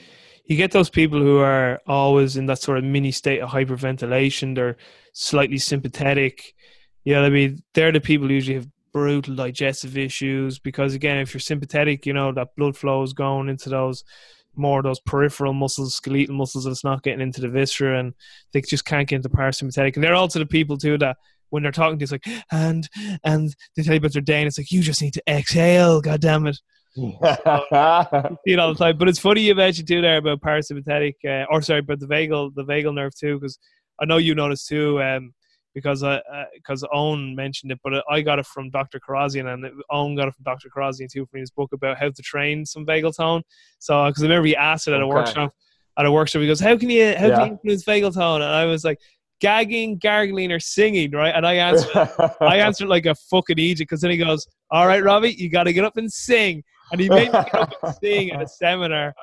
you 0.47 0.57
get 0.57 0.72
those 0.72 0.91
people 0.91 1.20
who 1.20 1.39
are 1.39 1.80
always 1.87 2.37
in 2.37 2.47
that 2.47 2.61
sort 2.61 2.78
of 2.78 2.85
mini 2.85 3.11
state 3.11 3.41
of 3.41 3.51
hyperventilation, 3.51 4.55
they're 4.55 4.76
slightly 5.12 5.59
sympathetic. 5.59 6.55
Yeah, 7.05 7.20
I 7.20 7.30
mean, 7.30 7.62
they're 7.74 7.93
the 7.93 8.01
people 8.01 8.28
who 8.28 8.35
usually 8.35 8.57
have 8.57 8.68
brutal 8.93 9.35
digestive 9.35 9.99
issues 9.99 10.59
because, 10.59 10.95
again, 10.95 11.18
if 11.18 11.35
you're 11.35 11.41
sympathetic, 11.41 12.07
you 12.07 12.12
know, 12.12 12.32
that 12.32 12.57
blood 12.57 12.76
flow 12.76 13.03
is 13.03 13.12
going 13.12 13.49
into 13.49 13.68
those 13.68 14.05
more 14.57 14.80
of 14.80 14.84
those 14.84 15.00
peripheral 15.00 15.52
muscles, 15.52 15.94
skeletal 15.94 16.34
muscles 16.34 16.64
that's 16.64 16.84
not 16.84 17.02
getting 17.02 17.20
into 17.20 17.40
the 17.40 17.48
viscera, 17.48 17.98
and 17.98 18.14
they 18.52 18.61
just 18.61 18.84
can't 18.84 19.09
get 19.09 19.16
into 19.16 19.28
parasympathetic. 19.28 19.94
And 19.94 20.05
they're 20.05 20.14
also 20.14 20.38
the 20.38 20.46
people 20.46 20.76
too 20.76 20.98
that 20.98 21.16
when 21.50 21.62
they're 21.62 21.72
talking 21.72 21.98
to 21.98 22.02
you, 22.02 22.05
it's 22.05 22.12
like, 22.12 22.44
and 22.52 22.88
and 23.24 23.55
they 23.76 23.82
tell 23.82 23.94
you 23.94 23.98
about 23.98 24.12
their 24.12 24.22
day, 24.22 24.38
and 24.38 24.46
it's 24.46 24.59
like, 24.59 24.70
you 24.70 24.82
just 24.82 25.02
need 25.02 25.14
to 25.14 25.22
exhale, 25.28 26.00
god 26.00 26.20
damn 26.20 26.46
it 26.46 26.59
see 26.96 28.52
it 28.52 28.59
all 28.59 28.72
the 28.72 28.78
time. 28.78 28.96
But 28.96 29.09
it's 29.09 29.18
funny 29.18 29.40
you 29.40 29.55
mentioned 29.55 29.88
too 29.88 30.00
there 30.00 30.18
about 30.18 30.40
parasympathetic, 30.40 31.14
uh, 31.26 31.44
or 31.50 31.61
sorry, 31.61 31.82
but 31.82 31.98
the 31.98 32.07
vagal, 32.07 32.55
the 32.55 32.64
vagal 32.64 32.94
nerve 32.94 33.16
too, 33.16 33.38
because 33.38 33.59
I 34.00 34.05
know 34.05 34.18
you 34.18 34.34
noticed 34.34 34.68
too. 34.68 35.02
Um, 35.02 35.34
because 35.74 36.02
I 36.02 36.22
because 36.54 36.84
uh, 36.84 36.88
Owen 36.92 37.34
mentioned 37.34 37.72
it, 37.72 37.80
but 37.82 38.04
I 38.10 38.20
got 38.20 38.38
it 38.38 38.46
from 38.46 38.70
Dr. 38.70 39.00
Kharrazian, 39.00 39.52
and 39.52 39.66
Owen 39.90 40.14
got 40.14 40.28
it 40.28 40.34
from 40.34 40.44
Dr. 40.44 40.68
Kharrazian 40.74 41.10
too 41.10 41.26
from 41.26 41.40
his 41.40 41.50
book 41.50 41.72
about 41.72 41.98
how 41.98 42.10
to 42.10 42.22
train 42.22 42.64
some 42.64 42.86
vagal 42.86 43.16
tone. 43.16 43.42
So 43.80 44.06
because 44.06 44.22
I 44.22 44.26
remember 44.26 44.46
he 44.46 44.56
asked 44.56 44.88
it 44.88 44.92
at 44.92 45.00
okay. 45.00 45.04
a 45.04 45.06
workshop, 45.06 45.54
at 45.98 46.06
a 46.06 46.12
workshop, 46.12 46.40
he 46.40 46.46
goes, 46.46 46.60
"How 46.60 46.76
can 46.76 46.90
you 46.90 47.14
how 47.16 47.26
yeah. 47.26 47.36
can 47.36 47.46
you 47.46 47.52
influence 47.52 47.84
vagal 47.84 48.14
tone?" 48.14 48.42
And 48.42 48.50
I 48.50 48.64
was 48.66 48.84
like, 48.84 48.98
gagging, 49.40 49.98
gargling, 49.98 50.52
or 50.52 50.60
singing, 50.60 51.10
right? 51.10 51.34
And 51.34 51.46
I 51.46 51.54
answered, 51.54 52.08
I 52.40 52.56
answered 52.66 52.88
like 52.88 53.06
a 53.06 53.14
fucking 53.14 53.58
idiot 53.58 53.78
because 53.78 54.00
then 54.00 54.10
he 54.10 54.16
goes, 54.16 54.46
"All 54.70 54.86
right, 54.86 55.02
Robbie, 55.02 55.34
you 55.34 55.50
got 55.50 55.64
to 55.64 55.72
get 55.72 55.84
up 55.84 55.96
and 55.96 56.10
sing," 56.10 56.62
and 56.92 57.00
he 57.00 57.08
made 57.08 57.32
me 57.32 57.38
get 57.44 57.54
up 57.54 57.72
and 57.82 57.94
sing 57.96 58.30
at 58.30 58.42
a 58.42 58.48
seminar, 58.60 59.14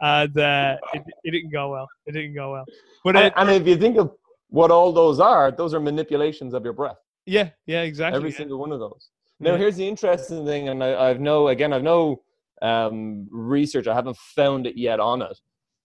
and 0.00 0.38
uh, 0.38 0.76
it, 0.92 1.02
it 1.24 1.30
didn't 1.30 1.50
go 1.50 1.70
well. 1.70 1.88
It 2.06 2.12
didn't 2.12 2.34
go 2.34 2.52
well. 2.52 2.64
But 3.04 3.16
and, 3.16 3.26
it, 3.26 3.32
and 3.36 3.50
if 3.50 3.66
you 3.66 3.76
think 3.76 3.98
of 3.98 4.12
what 4.48 4.70
all 4.70 4.92
those 4.92 5.20
are, 5.20 5.50
those 5.50 5.74
are 5.74 5.80
manipulations 5.80 6.54
of 6.54 6.64
your 6.64 6.72
breath. 6.72 6.98
yeah, 7.26 7.50
yeah, 7.66 7.82
exactly. 7.82 8.16
Every 8.16 8.30
yeah. 8.30 8.36
single 8.36 8.58
one 8.58 8.72
of 8.72 8.80
those. 8.80 9.08
Now, 9.40 9.52
Yeah. 9.52 9.58
here's 9.58 9.76
the 9.76 9.88
interesting 9.88 10.44
thing, 10.46 10.68
and 10.68 10.82
I, 10.84 11.08
I've 11.10 11.20
no 11.20 11.48
again, 11.48 11.72
I've 11.72 11.82
no 11.82 12.22
um, 12.62 13.26
research. 13.30 13.86
I 13.88 13.94
haven't 13.94 14.16
found 14.16 14.66
it 14.66 14.76
yet 14.76 15.00
on 15.00 15.22
it. 15.22 15.38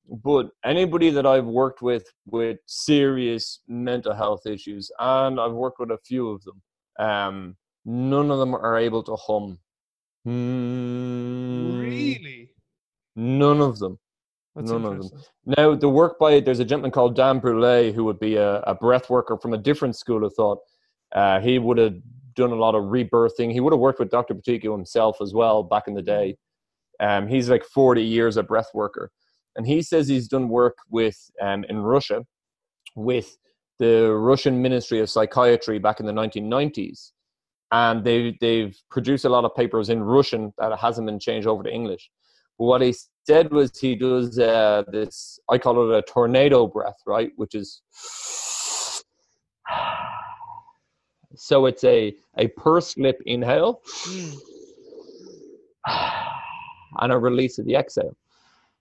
But 0.08 0.50
anybody 0.66 1.10
that 1.12 1.26
I've 1.26 1.46
worked 1.46 1.82
with 1.82 2.06
with 2.26 2.58
serious 2.68 3.60
mental 3.68 4.14
health 4.14 4.46
issues, 4.46 4.92
and 5.00 5.40
I've 5.40 5.54
worked 5.54 5.80
with 5.80 5.92
a 5.92 5.98
few 6.06 6.30
of 6.30 6.44
them, 6.44 6.62
um, 7.00 7.58
none 7.86 8.32
of 8.32 8.40
them 8.40 8.54
are 8.56 8.78
able 8.78 9.04
to 9.04 9.16
hum. 9.16 9.60
Hmm, 10.26 11.80
Really? 11.80 12.52
None 13.16 13.62
of 13.62 13.80
them. 13.80 14.00
That's 14.60 14.72
None 14.72 14.86
of 14.86 15.10
them. 15.10 15.22
Now, 15.58 15.74
the 15.74 15.88
work 15.88 16.20
by 16.20 16.42
there's 16.42 16.60
a 16.60 16.66
gentleman 16.66 16.92
called 16.92 17.16
Dan 17.16 17.40
Brule 17.40 17.94
who 17.94 18.04
would 18.04 18.20
be 18.20 18.36
a, 18.36 18.60
a 18.62 18.76
breath 18.76 19.10
worker 19.10 19.38
from 19.38 19.54
a 19.54 19.58
different 19.58 19.96
school 19.96 20.26
of 20.26 20.34
thought. 20.34 20.60
Uh, 21.14 21.40
he 21.40 21.60
would 21.60 21.78
have 21.78 21.96
done 22.36 22.52
a 22.52 22.56
lot 22.56 22.76
of 22.76 22.84
rebirthing. 22.84 23.52
He 23.54 23.62
would 23.62 23.72
have 23.72 23.80
worked 23.80 24.00
with 24.00 24.12
Dr. 24.12 24.36
Buteyko 24.36 24.76
himself 24.76 25.22
as 25.22 25.34
well 25.34 25.64
back 25.64 25.88
in 25.88 25.94
the 25.94 26.02
day. 26.02 26.36
Um, 27.00 27.28
he's 27.28 27.50
like 27.50 27.64
40 27.64 28.04
years 28.04 28.36
a 28.36 28.44
breath 28.44 28.70
worker. 28.74 29.12
And 29.56 29.66
he 29.66 29.82
says 29.82 30.08
he's 30.08 30.28
done 30.28 30.50
work 30.50 30.76
with 30.90 31.18
um, 31.42 31.64
in 31.70 31.80
Russia 31.80 32.26
with 32.96 33.38
the 33.80 34.12
Russian 34.12 34.62
Ministry 34.62 35.00
of 35.00 35.10
Psychiatry 35.10 35.80
back 35.80 36.02
in 36.02 36.06
the 36.06 36.12
1990s. 36.12 37.12
And 37.72 38.04
they, 38.04 38.38
they've 38.42 38.78
produced 38.92 39.26
a 39.26 39.30
lot 39.30 39.46
of 39.46 39.56
papers 39.56 39.90
in 39.90 40.04
Russian 40.04 40.54
that 40.58 40.78
hasn't 40.78 41.08
been 41.08 41.20
changed 41.20 41.48
over 41.48 41.64
to 41.64 41.72
English. 41.72 42.10
What 42.60 42.82
he 42.82 42.94
said 43.26 43.54
was 43.54 43.80
he 43.80 43.96
does 43.96 44.38
uh, 44.38 44.84
this, 44.92 45.40
I 45.50 45.58
call 45.58 45.90
it 45.90 45.98
a 45.98 46.02
tornado 46.02 46.68
breath, 46.68 46.98
right? 47.08 47.32
Which 47.38 47.56
is 47.56 47.82
so 51.36 51.68
it's 51.68 51.86
a, 51.86 52.14
a 52.38 52.50
purse 52.50 52.98
lip 52.98 53.22
inhale 53.26 53.82
and 55.88 57.14
a 57.14 57.18
release 57.18 57.60
of 57.60 57.66
the 57.66 57.76
exhale. 57.76 58.18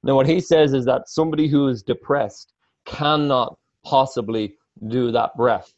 Now, 0.03 0.16
what 0.16 0.26
he 0.26 0.41
says 0.41 0.72
is 0.72 0.85
that 0.87 1.09
somebody 1.09 1.47
who 1.47 1.68
is 1.68 1.85
depressed 1.85 2.55
cannot 2.85 3.57
possibly 3.85 4.57
do 4.89 5.12
that 5.12 5.37
breath. 5.37 5.72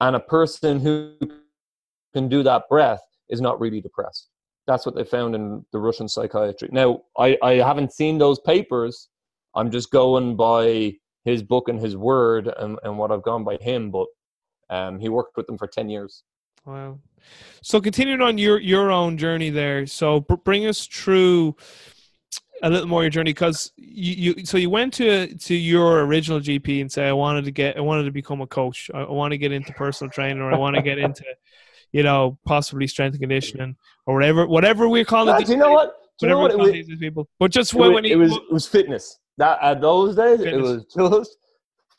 And 0.00 0.14
a 0.14 0.20
person 0.20 0.78
who 0.78 1.16
can 2.14 2.28
do 2.28 2.44
that 2.44 2.68
breath 2.68 3.02
is 3.28 3.40
not 3.40 3.58
really 3.58 3.80
depressed. 3.80 4.28
That's 4.68 4.84
what 4.84 4.94
they 4.94 5.02
found 5.02 5.34
in 5.34 5.64
the 5.72 5.80
Russian 5.80 6.08
psychiatry. 6.08 6.68
Now, 6.70 7.00
I, 7.18 7.38
I 7.42 7.54
haven't 7.54 7.92
seen 7.92 8.18
those 8.18 8.38
papers. 8.38 9.08
I'm 9.54 9.70
just 9.70 9.90
going 9.90 10.36
by 10.36 10.94
his 11.24 11.42
book 11.42 11.70
and 11.70 11.80
his 11.80 11.96
word 11.96 12.52
and, 12.58 12.78
and 12.84 12.98
what 12.98 13.10
I've 13.10 13.22
gone 13.22 13.44
by 13.44 13.56
him. 13.56 13.90
But 13.90 14.06
um, 14.68 15.00
he 15.00 15.08
worked 15.08 15.38
with 15.38 15.46
them 15.46 15.56
for 15.56 15.66
10 15.66 15.88
years. 15.88 16.22
Wow. 16.66 16.98
So 17.62 17.80
continuing 17.80 18.20
on 18.20 18.36
your 18.36 18.60
your 18.60 18.90
own 18.90 19.16
journey 19.16 19.48
there. 19.48 19.86
So 19.86 20.20
br- 20.20 20.34
bring 20.34 20.66
us 20.66 20.86
through 20.86 21.56
a 22.62 22.68
little 22.68 22.88
more 22.88 23.02
your 23.02 23.10
journey 23.10 23.30
because 23.30 23.72
you, 23.76 24.34
you 24.34 24.44
so 24.44 24.58
you 24.58 24.68
went 24.68 24.92
to 24.94 25.34
to 25.34 25.54
your 25.54 26.02
original 26.02 26.40
GP 26.40 26.82
and 26.82 26.92
say 26.92 27.08
I 27.08 27.12
wanted 27.12 27.46
to 27.46 27.50
get 27.50 27.78
I 27.78 27.80
wanted 27.80 28.04
to 28.04 28.10
become 28.10 28.42
a 28.42 28.46
coach. 28.46 28.90
I, 28.92 29.00
I 29.00 29.10
want 29.10 29.32
to 29.32 29.38
get 29.38 29.50
into 29.50 29.72
personal 29.72 30.10
training 30.10 30.42
or 30.42 30.52
I 30.52 30.58
want 30.58 30.76
to 30.76 30.82
get 30.82 30.98
into 30.98 31.24
you 31.92 32.02
know 32.02 32.38
possibly 32.46 32.86
strength 32.86 33.14
and 33.14 33.20
conditioning 33.20 33.76
or 34.06 34.14
whatever 34.14 34.46
whatever 34.46 35.04
calling 35.04 35.34
Uh, 35.34 35.38
it. 35.38 35.46
do 35.46 35.52
you 35.52 35.58
know 35.58 35.72
what? 35.72 35.94
Do 36.18 36.26
you 36.26 36.30
know 36.30 36.38
what? 36.40 36.50
we 36.50 36.54
It 36.54 36.58
call 36.58 36.66
was, 36.66 36.86
these 36.86 36.98
people. 36.98 37.28
But 37.38 37.50
just 37.50 37.74
it 37.74 37.78
when, 37.78 37.90
was, 37.90 37.94
when 37.94 38.04
he, 38.04 38.12
it 38.12 38.16
was 38.16 38.32
it 38.32 38.52
was 38.52 38.66
fitness. 38.66 39.18
That 39.38 39.58
at 39.62 39.80
those 39.80 40.16
days 40.16 40.40
Fitness. 40.40 40.84
it 40.96 41.00
was 41.00 41.20
just 41.20 41.36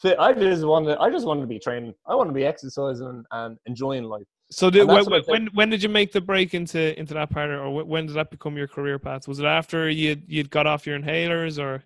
fit. 0.01 0.19
I 0.19 0.33
just 0.33 0.65
wanted 0.65 0.97
I 0.99 1.09
just 1.09 1.25
wanted 1.25 1.41
to 1.41 1.47
be 1.47 1.59
training. 1.59 1.93
I 2.05 2.15
want 2.15 2.29
to 2.29 2.33
be 2.33 2.45
exercising 2.45 3.23
and, 3.31 3.57
enjoying 3.65 4.03
life. 4.03 4.23
so 4.51 4.69
did, 4.69 4.87
when, 4.87 4.95
that's 4.97 5.09
what 5.09 5.23
I 5.27 5.31
when 5.31 5.47
when 5.53 5.69
did 5.69 5.81
you 5.81 5.89
make 5.89 6.11
the 6.11 6.21
break 6.21 6.53
into 6.53 6.97
into 6.99 7.13
that 7.13 7.29
part 7.29 7.49
or 7.49 7.83
when 7.85 8.07
did 8.07 8.15
that 8.15 8.29
become 8.29 8.57
your 8.57 8.67
career 8.67 8.99
path? 8.99 9.27
Was 9.27 9.39
it 9.39 9.45
after 9.45 9.89
you 9.89 10.21
you'd 10.27 10.49
got 10.49 10.67
off 10.67 10.85
your 10.85 10.99
inhalers 10.99 11.57
or 11.57 11.83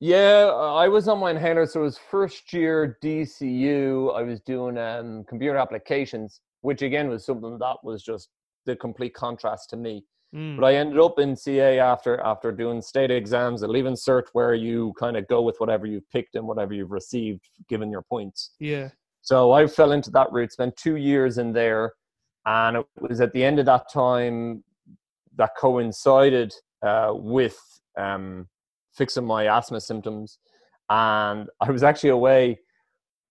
Yeah, 0.00 0.50
uh, 0.52 0.74
I 0.74 0.86
was 0.88 1.08
on 1.08 1.18
my 1.18 1.30
inhaler, 1.32 1.66
so 1.66 1.80
it 1.80 1.84
was 1.84 1.98
first 1.98 2.52
year 2.52 2.98
DCU. 3.02 4.14
I 4.14 4.22
was 4.22 4.40
doing 4.42 4.76
um, 4.78 5.24
computer 5.28 5.56
applications, 5.56 6.40
which 6.64 6.80
again 6.80 7.08
was 7.08 7.26
something 7.26 7.58
that 7.58 7.76
was 7.82 8.02
just 8.02 8.30
the 8.64 8.74
complete 8.74 9.12
contrast 9.12 9.68
to 9.68 9.76
me. 9.76 10.02
Mm. 10.34 10.56
But 10.56 10.64
I 10.64 10.74
ended 10.76 10.98
up 10.98 11.18
in 11.18 11.36
CA 11.36 11.78
after 11.78 12.20
after 12.22 12.50
doing 12.50 12.80
state 12.80 13.10
exams, 13.10 13.62
a 13.62 13.68
leaving 13.68 13.94
cert, 13.94 14.24
where 14.32 14.54
you 14.54 14.94
kind 14.98 15.16
of 15.16 15.28
go 15.28 15.42
with 15.42 15.56
whatever 15.58 15.86
you've 15.86 16.08
picked 16.10 16.34
and 16.36 16.46
whatever 16.46 16.72
you've 16.72 16.90
received, 16.90 17.42
given 17.68 17.90
your 17.90 18.02
points. 18.02 18.52
Yeah. 18.58 18.88
So 19.20 19.52
I 19.52 19.66
fell 19.66 19.92
into 19.92 20.10
that 20.12 20.32
route, 20.32 20.52
spent 20.52 20.76
two 20.76 20.96
years 20.96 21.36
in 21.36 21.52
there, 21.52 21.92
and 22.46 22.78
it 22.78 22.86
was 22.98 23.20
at 23.20 23.32
the 23.32 23.44
end 23.44 23.58
of 23.58 23.66
that 23.66 23.90
time 23.92 24.64
that 25.36 25.50
coincided 25.58 26.54
uh, 26.82 27.12
with 27.12 27.58
um, 27.98 28.48
fixing 28.94 29.26
my 29.26 29.48
asthma 29.54 29.80
symptoms. 29.80 30.38
And 30.88 31.48
I 31.60 31.70
was 31.70 31.82
actually 31.82 32.10
away. 32.10 32.60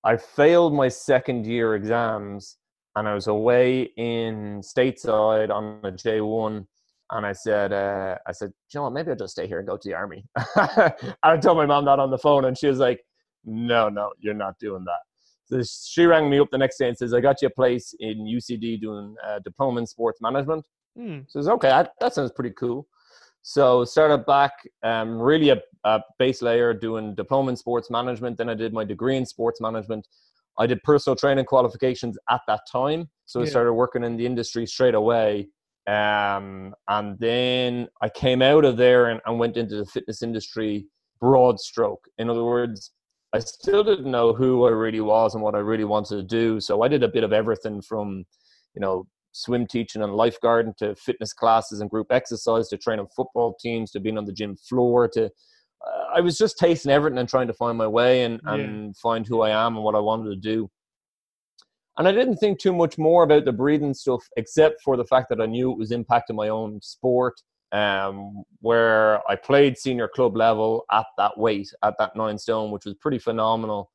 I 0.03 0.17
failed 0.17 0.73
my 0.73 0.87
second 0.87 1.47
year 1.47 1.75
exams, 1.75 2.57
and 2.95 3.07
I 3.07 3.13
was 3.13 3.27
away 3.27 3.89
in 3.97 4.61
stateside 4.61 5.49
on 5.49 5.79
a 5.83 5.91
J1. 5.91 6.65
And 7.11 7.25
I 7.25 7.33
said, 7.33 7.73
uh, 7.73 8.17
I 8.25 8.31
said, 8.31 8.51
you 8.73 8.79
know 8.79 8.83
what, 8.83 8.93
maybe 8.93 9.11
I'll 9.11 9.17
just 9.17 9.33
stay 9.33 9.47
here 9.47 9.59
and 9.59 9.67
go 9.67 9.77
to 9.77 9.87
the 9.87 9.93
army. 9.93 10.25
I 11.23 11.37
told 11.37 11.57
my 11.57 11.65
mom 11.65 11.85
that 11.85 11.99
on 11.99 12.09
the 12.09 12.17
phone, 12.17 12.45
and 12.45 12.57
she 12.57 12.67
was 12.67 12.79
like, 12.79 13.01
no, 13.45 13.89
no, 13.89 14.11
you're 14.19 14.33
not 14.33 14.57
doing 14.59 14.83
that. 14.85 14.99
So 15.45 15.61
she 15.63 16.05
rang 16.05 16.29
me 16.29 16.39
up 16.39 16.49
the 16.51 16.57
next 16.57 16.77
day 16.77 16.87
and 16.87 16.97
says, 16.97 17.13
I 17.13 17.19
got 17.19 17.41
you 17.41 17.49
a 17.49 17.51
place 17.51 17.93
in 17.99 18.19
UCD 18.19 18.81
doing 18.81 19.15
uh, 19.23 19.39
diploma 19.39 19.81
in 19.81 19.85
sports 19.85 20.21
management. 20.21 20.65
Mm. 20.97 21.25
So 21.27 21.39
I 21.39 21.41
says, 21.41 21.49
okay, 21.49 21.67
that, 21.67 21.91
that 21.99 22.13
sounds 22.13 22.31
pretty 22.31 22.55
cool. 22.57 22.87
So 23.41 23.83
started 23.83 24.25
back 24.25 24.53
um, 24.83 25.19
really 25.19 25.49
a, 25.49 25.61
a 25.83 26.01
base 26.17 26.41
layer 26.41 26.73
doing 26.73 27.13
diploma 27.13 27.49
in 27.49 27.57
sports 27.57 27.91
management. 27.91 28.37
Then 28.37 28.49
I 28.49 28.53
did 28.53 28.73
my 28.73 28.85
degree 28.85 29.17
in 29.17 29.25
sports 29.25 29.59
management. 29.59 30.07
I 30.57 30.67
did 30.67 30.83
personal 30.83 31.15
training 31.15 31.45
qualifications 31.45 32.17
at 32.29 32.41
that 32.47 32.61
time. 32.71 33.09
So 33.25 33.41
I 33.41 33.45
started 33.45 33.73
working 33.73 34.03
in 34.03 34.17
the 34.17 34.25
industry 34.25 34.67
straight 34.67 34.93
away. 34.93 35.49
Um, 35.87 36.75
and 36.87 37.17
then 37.19 37.87
I 38.01 38.09
came 38.09 38.41
out 38.41 38.63
of 38.63 38.77
there 38.77 39.07
and, 39.07 39.19
and 39.25 39.39
went 39.39 39.57
into 39.57 39.75
the 39.77 39.85
fitness 39.85 40.21
industry 40.21 40.85
broad 41.19 41.59
stroke. 41.59 42.05
In 42.17 42.29
other 42.29 42.43
words, 42.43 42.91
I 43.33 43.39
still 43.39 43.83
didn't 43.83 44.11
know 44.11 44.33
who 44.33 44.65
I 44.65 44.69
really 44.69 45.01
was 45.01 45.33
and 45.33 45.43
what 45.43 45.55
I 45.55 45.59
really 45.59 45.85
wanted 45.85 46.17
to 46.17 46.23
do. 46.23 46.59
So 46.59 46.83
I 46.83 46.87
did 46.87 47.01
a 47.01 47.07
bit 47.07 47.23
of 47.23 47.33
everything 47.33 47.81
from, 47.81 48.25
you 48.75 48.81
know, 48.81 49.07
swim 49.31 49.65
teaching 49.65 50.03
and 50.03 50.13
lifeguarding 50.13 50.77
to 50.77 50.95
fitness 50.95 51.33
classes 51.33 51.81
and 51.81 51.89
group 51.89 52.07
exercise 52.11 52.67
to 52.69 52.77
training 52.77 53.07
football 53.15 53.55
teams 53.59 53.89
to 53.91 53.99
being 53.99 54.17
on 54.17 54.25
the 54.25 54.33
gym 54.33 54.55
floor 54.55 55.07
to 55.07 55.31
I 56.13 56.21
was 56.21 56.37
just 56.37 56.57
tasting 56.57 56.91
everything 56.91 57.17
and 57.17 57.27
trying 57.27 57.47
to 57.47 57.53
find 57.53 57.77
my 57.77 57.87
way 57.87 58.23
and, 58.23 58.39
Yeah. 58.45 58.53
and 58.55 58.97
find 58.97 59.27
who 59.27 59.41
I 59.41 59.49
am 59.49 59.75
and 59.75 59.83
what 59.83 59.95
I 59.95 59.99
wanted 59.99 60.29
to 60.29 60.35
do. 60.35 60.69
And 61.97 62.07
I 62.07 62.11
didn't 62.11 62.37
think 62.37 62.59
too 62.59 62.73
much 62.73 62.97
more 62.97 63.23
about 63.23 63.45
the 63.45 63.51
breathing 63.51 63.93
stuff 63.93 64.23
except 64.37 64.81
for 64.81 64.97
the 64.97 65.05
fact 65.05 65.29
that 65.29 65.41
I 65.41 65.45
knew 65.45 65.71
it 65.71 65.77
was 65.77 65.91
impacting 65.91 66.35
my 66.35 66.49
own 66.49 66.81
sport 66.81 67.41
um, 67.71 68.43
where 68.61 69.27
I 69.29 69.35
played 69.35 69.77
senior 69.77 70.07
club 70.07 70.35
level 70.37 70.85
at 70.91 71.05
that 71.17 71.37
weight, 71.37 71.71
at 71.83 71.95
that 71.99 72.15
nine 72.15 72.37
stone, 72.37 72.71
which 72.71 72.85
was 72.85 72.93
pretty 72.95 73.19
phenomenal. 73.19 73.91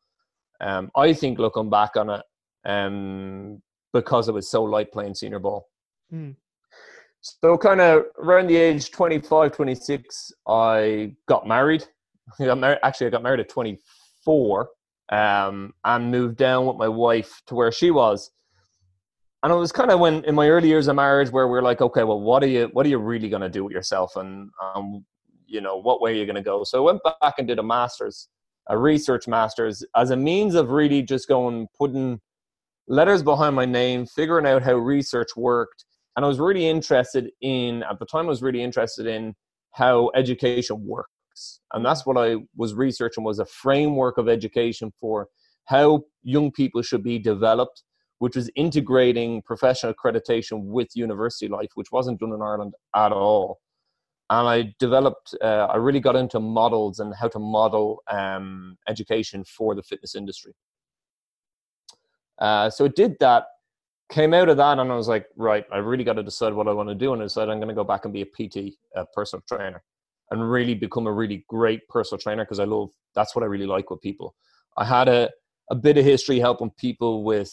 Um, 0.61 0.91
I 0.97 1.13
think 1.13 1.39
looking 1.39 1.71
back 1.71 1.97
on 1.97 2.11
it, 2.11 2.23
um, 2.65 3.63
because 3.93 4.29
it 4.29 4.35
was 4.35 4.51
so 4.51 4.65
light 4.65 4.93
playing 4.93 5.15
senior 5.15 5.39
ball. 5.39 5.69
Hmm. 6.11 6.33
So, 7.21 7.59
kind 7.59 7.81
of 7.81 8.05
around 8.19 8.47
the 8.47 8.57
age 8.57 8.91
25, 8.91 9.53
26, 9.53 10.33
I 10.47 11.13
got 11.27 11.47
married. 11.47 11.85
I 12.41 12.45
got 12.45 12.63
actually, 12.83 13.09
I 13.09 13.11
got 13.11 13.23
married 13.23 13.41
at 13.41 13.49
24 13.49 14.69
um, 15.11 15.73
and 15.85 16.11
moved 16.11 16.37
down 16.37 16.67
with 16.67 16.77
my 16.77 16.89
wife 16.89 17.43
to 17.47 17.55
where 17.55 17.73
she 17.73 17.91
was. 17.91 18.31
And 19.43 19.53
it 19.53 19.57
was 19.57 19.73
kind 19.73 19.91
of 19.91 20.01
when 20.01 20.25
in 20.25 20.35
my 20.35 20.49
early 20.49 20.69
years 20.69 20.89
of 20.89 20.97
marriage 20.97 21.31
where 21.31 21.47
we're 21.47 21.63
like, 21.63 21.81
okay, 21.81 22.03
well, 22.03 22.21
what 22.21 22.43
are 22.43 22.49
you, 22.49 22.69
what 22.73 22.85
are 22.85 22.89
you 22.89 22.99
really 22.99 23.29
going 23.29 23.43
to 23.43 23.49
do 23.49 23.65
with 23.65 23.73
yourself, 23.73 24.17
and 24.17 24.51
um, 24.63 25.05
you 25.47 25.61
know, 25.61 25.77
what 25.77 26.01
way 26.01 26.13
are 26.13 26.17
you 26.17 26.27
going 26.27 26.37
to 26.37 26.43
go? 26.43 26.65
So 26.65 26.79
I 26.79 26.93
went 26.93 27.01
back 27.21 27.35
and 27.39 27.47
did 27.49 27.59
a 27.59 27.63
master's, 27.63 28.29
a 28.69 28.77
research 28.77 29.27
master's, 29.27 29.85
as 29.97 30.11
a 30.11 30.17
means 30.17 30.55
of 30.55 30.71
really 30.71 31.03
just 31.03 31.29
going 31.29 31.69
putting 31.79 32.21
letters 32.89 33.23
behind 33.23 33.55
my 33.55 33.65
name, 33.65 34.07
figuring 34.07 34.47
out 34.47 34.63
how 34.63 34.75
research 34.75 35.37
worked, 35.37 35.85
and 36.19 36.25
I 36.25 36.29
was 36.29 36.41
really 36.41 36.67
interested 36.67 37.31
in 37.43 37.85
at 37.85 38.01
the 38.01 38.05
time. 38.05 38.27
I 38.27 38.31
was 38.31 38.43
really 38.43 38.61
interested 38.61 39.07
in 39.07 39.37
how 39.71 40.11
education 40.17 40.85
works, 40.85 41.61
and 41.73 41.87
that's 41.87 42.05
what 42.05 42.19
I 42.19 42.39
was 42.57 42.75
researching 42.75 43.23
was 43.23 43.39
a 43.39 43.47
framework 43.47 44.19
of 44.19 44.29
education 44.29 44.93
for 45.01 45.29
how 45.67 46.03
young 46.25 46.51
people 46.51 46.83
should 46.83 47.05
be 47.05 47.21
developed, 47.21 47.85
which 48.19 48.35
was 48.35 48.51
integrating 48.57 49.43
professional 49.43 49.95
accreditation 49.95 50.65
with 50.65 50.89
university 50.97 51.47
life, 51.47 51.69
which 51.77 51.93
wasn't 51.93 52.19
done 52.19 52.33
in 52.33 52.43
Ireland 52.43 52.75
at 52.97 53.13
all. 53.13 53.61
And 54.29 54.49
I 54.49 54.75
developed, 54.81 55.37
uh, 55.41 55.69
I 55.71 55.77
really 55.77 56.01
got 56.01 56.17
into 56.17 56.41
models 56.41 56.99
and 56.99 57.15
how 57.15 57.29
to 57.29 57.39
model 57.39 58.03
um, 58.11 58.77
education 58.89 59.45
for 59.45 59.77
the 59.77 59.85
fitness 59.85 60.17
industry. 60.17 60.53
Uh, 62.41 62.71
so 62.71 62.87
it 62.87 62.97
did 62.97 63.15
that, 63.21 63.45
came 64.11 64.35
out 64.35 64.49
of 64.49 64.57
that, 64.57 64.79
and 64.79 64.93
I 64.93 64.95
was 64.97 65.09
like, 65.09 65.27
right, 65.37 65.65
I 65.73 65.79
really 65.79 66.05
got 66.05 66.15
to 66.15 66.23
decide 66.23 66.53
what 66.55 66.69
I 66.69 66.73
want 66.73 66.89
to 66.89 66.95
do. 66.95 67.13
And 67.13 67.23
I 67.23 67.27
decided 67.27 67.51
I'm 67.51 67.59
going 67.59 67.69
to 67.69 67.75
go 67.75 67.85
back 67.85 68.05
and 68.05 68.15
be 68.15 68.23
a 68.23 68.27
PT, 68.27 68.75
a 68.97 69.05
personal 69.07 69.43
trainer, 69.49 69.83
and 70.31 70.51
really 70.51 70.75
become 70.75 71.07
a 71.07 71.13
really 71.13 71.45
great 71.49 71.87
personal 71.89 72.19
trainer 72.19 72.45
because 72.45 72.61
I 72.61 72.65
love, 72.65 72.91
that's 73.15 73.35
what 73.35 73.43
I 73.43 73.47
really 73.47 73.67
like 73.67 73.91
with 73.91 74.01
people. 74.01 74.35
I 74.77 74.85
had 74.85 75.09
a, 75.09 75.31
a 75.71 75.75
bit 75.75 75.99
of 75.99 76.05
history 76.05 76.39
helping 76.39 76.71
people 76.79 77.25
with 77.25 77.51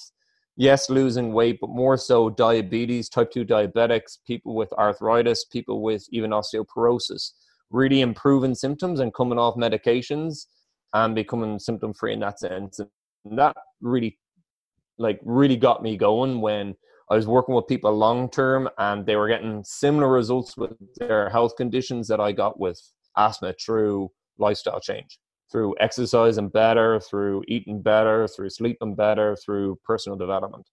yes 0.57 0.89
losing 0.89 1.33
weight 1.33 1.57
but 1.59 1.69
more 1.69 1.97
so 1.97 2.29
diabetes 2.29 3.09
type 3.09 3.29
2 3.31 3.43
diabetics 3.43 4.17
people 4.25 4.55
with 4.55 4.71
arthritis 4.73 5.43
people 5.43 5.81
with 5.81 6.05
even 6.11 6.31
osteoporosis 6.31 7.31
really 7.71 7.99
improving 7.99 8.55
symptoms 8.55 9.01
and 9.01 9.13
coming 9.13 9.37
off 9.37 9.55
medications 9.55 10.45
and 10.93 11.13
becoming 11.13 11.59
symptom 11.59 11.93
free 11.93 12.13
in 12.13 12.21
that 12.21 12.39
sense 12.39 12.79
and 12.79 13.37
that 13.37 13.55
really 13.81 14.17
like 14.97 15.19
really 15.23 15.57
got 15.57 15.83
me 15.83 15.97
going 15.97 16.41
when 16.41 16.75
I 17.09 17.15
was 17.15 17.27
working 17.27 17.55
with 17.55 17.67
people 17.67 17.91
long 17.93 18.29
term 18.29 18.69
and 18.77 19.05
they 19.05 19.15
were 19.15 19.27
getting 19.27 19.63
similar 19.63 20.11
results 20.11 20.57
with 20.57 20.73
their 20.95 21.29
health 21.29 21.55
conditions 21.55 22.07
that 22.07 22.19
I 22.19 22.31
got 22.31 22.59
with 22.59 22.81
asthma 23.17 23.53
through 23.53 24.11
lifestyle 24.37 24.79
change 24.79 25.19
through 25.51 25.75
exercising 25.79 26.49
better, 26.49 26.99
through 26.99 27.43
eating 27.47 27.81
better, 27.81 28.27
through 28.27 28.49
sleeping 28.49 28.95
better, 28.95 29.35
through 29.37 29.79
personal 29.83 30.17
development. 30.17 30.67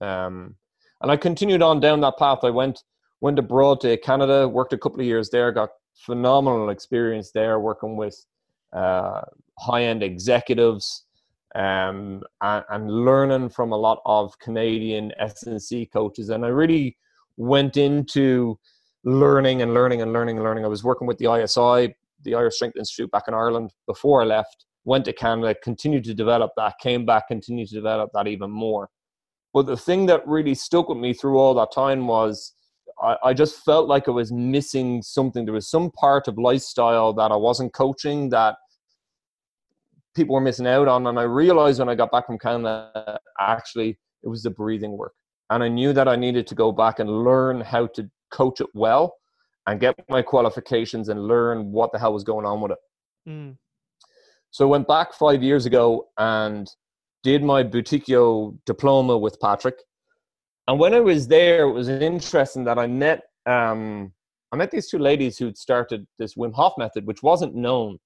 Um, 0.00 0.56
and 1.00 1.10
I 1.10 1.16
continued 1.16 1.62
on 1.62 1.80
down 1.80 2.00
that 2.00 2.18
path. 2.18 2.38
I 2.42 2.50
went 2.50 2.82
went 3.20 3.38
abroad 3.38 3.80
to 3.80 3.96
Canada, 3.98 4.48
worked 4.48 4.72
a 4.72 4.78
couple 4.78 5.00
of 5.00 5.06
years 5.06 5.30
there, 5.30 5.52
got 5.52 5.70
phenomenal 5.94 6.70
experience 6.70 7.30
there 7.30 7.60
working 7.60 7.96
with 7.96 8.16
uh, 8.72 9.20
high 9.58 9.84
end 9.84 10.02
executives 10.02 11.04
um, 11.54 12.22
and, 12.40 12.64
and, 12.70 12.90
learning 12.90 13.50
from 13.50 13.72
a 13.72 13.76
lot 13.76 14.00
of 14.06 14.38
Canadian 14.38 15.12
S&C 15.18 15.86
coaches. 15.86 16.30
And 16.30 16.44
I 16.44 16.48
really 16.48 16.96
went 17.36 17.76
into 17.76 18.58
learning 19.04 19.60
and 19.62 19.74
learning 19.74 20.00
and 20.00 20.12
learning 20.12 20.36
and 20.36 20.44
learning. 20.44 20.64
I 20.64 20.68
was 20.68 20.82
working 20.82 21.06
with 21.06 21.18
the 21.18 21.30
ISI 21.30 21.94
the 22.24 22.34
Irish 22.34 22.56
Strength 22.56 22.76
Institute 22.76 23.10
back 23.10 23.24
in 23.28 23.34
Ireland 23.34 23.72
before 23.86 24.22
I 24.22 24.24
left, 24.24 24.64
went 24.84 25.04
to 25.06 25.12
Canada, 25.12 25.54
continued 25.62 26.04
to 26.04 26.14
develop 26.14 26.52
that, 26.56 26.78
came 26.80 27.04
back, 27.04 27.28
continued 27.28 27.68
to 27.68 27.74
develop 27.74 28.10
that 28.14 28.26
even 28.26 28.50
more. 28.50 28.88
But 29.52 29.66
the 29.66 29.76
thing 29.76 30.06
that 30.06 30.26
really 30.26 30.54
stuck 30.54 30.88
with 30.88 30.98
me 30.98 31.12
through 31.12 31.38
all 31.38 31.54
that 31.54 31.72
time 31.72 32.06
was 32.06 32.54
I, 33.02 33.16
I 33.22 33.34
just 33.34 33.64
felt 33.64 33.88
like 33.88 34.08
I 34.08 34.12
was 34.12 34.32
missing 34.32 35.02
something. 35.02 35.44
There 35.44 35.54
was 35.54 35.68
some 35.68 35.90
part 35.90 36.28
of 36.28 36.38
lifestyle 36.38 37.12
that 37.14 37.30
I 37.30 37.36
wasn't 37.36 37.74
coaching 37.74 38.30
that 38.30 38.56
people 40.14 40.34
were 40.34 40.40
missing 40.40 40.66
out 40.66 40.88
on. 40.88 41.06
And 41.06 41.18
I 41.18 41.22
realized 41.22 41.78
when 41.78 41.88
I 41.88 41.94
got 41.94 42.10
back 42.10 42.26
from 42.26 42.38
Canada, 42.38 43.18
actually, 43.40 43.98
it 44.22 44.28
was 44.28 44.42
the 44.42 44.50
breathing 44.50 44.96
work. 44.96 45.14
And 45.50 45.62
I 45.62 45.68
knew 45.68 45.92
that 45.92 46.08
I 46.08 46.16
needed 46.16 46.46
to 46.48 46.54
go 46.54 46.72
back 46.72 46.98
and 46.98 47.24
learn 47.24 47.60
how 47.60 47.86
to 47.88 48.08
coach 48.30 48.60
it 48.60 48.68
well 48.74 49.14
and 49.66 49.80
get 49.80 49.94
my 50.08 50.22
qualifications 50.22 51.08
and 51.08 51.26
learn 51.26 51.70
what 51.70 51.92
the 51.92 51.98
hell 51.98 52.12
was 52.12 52.24
going 52.24 52.46
on 52.46 52.60
with 52.60 52.72
it. 52.72 52.78
Mm. 53.28 53.56
So 54.50 54.66
I 54.66 54.70
went 54.70 54.88
back 54.88 55.14
five 55.14 55.42
years 55.42 55.66
ago 55.66 56.08
and 56.18 56.68
did 57.22 57.42
my 57.42 57.62
Buteyko 57.62 58.58
diploma 58.66 59.16
with 59.16 59.38
Patrick. 59.40 59.76
And 60.68 60.78
when 60.78 60.94
I 60.94 61.00
was 61.00 61.28
there, 61.28 61.64
it 61.64 61.72
was 61.72 61.88
interesting 61.88 62.64
that 62.64 62.78
I 62.78 62.86
met 62.86 63.22
um, 63.46 64.12
I 64.52 64.56
met 64.56 64.70
these 64.70 64.88
two 64.88 64.98
ladies 64.98 65.38
who'd 65.38 65.56
started 65.56 66.06
this 66.18 66.34
Wim 66.34 66.52
Hof 66.52 66.74
method, 66.76 67.06
which 67.06 67.22
wasn't 67.22 67.54
known. 67.54 67.98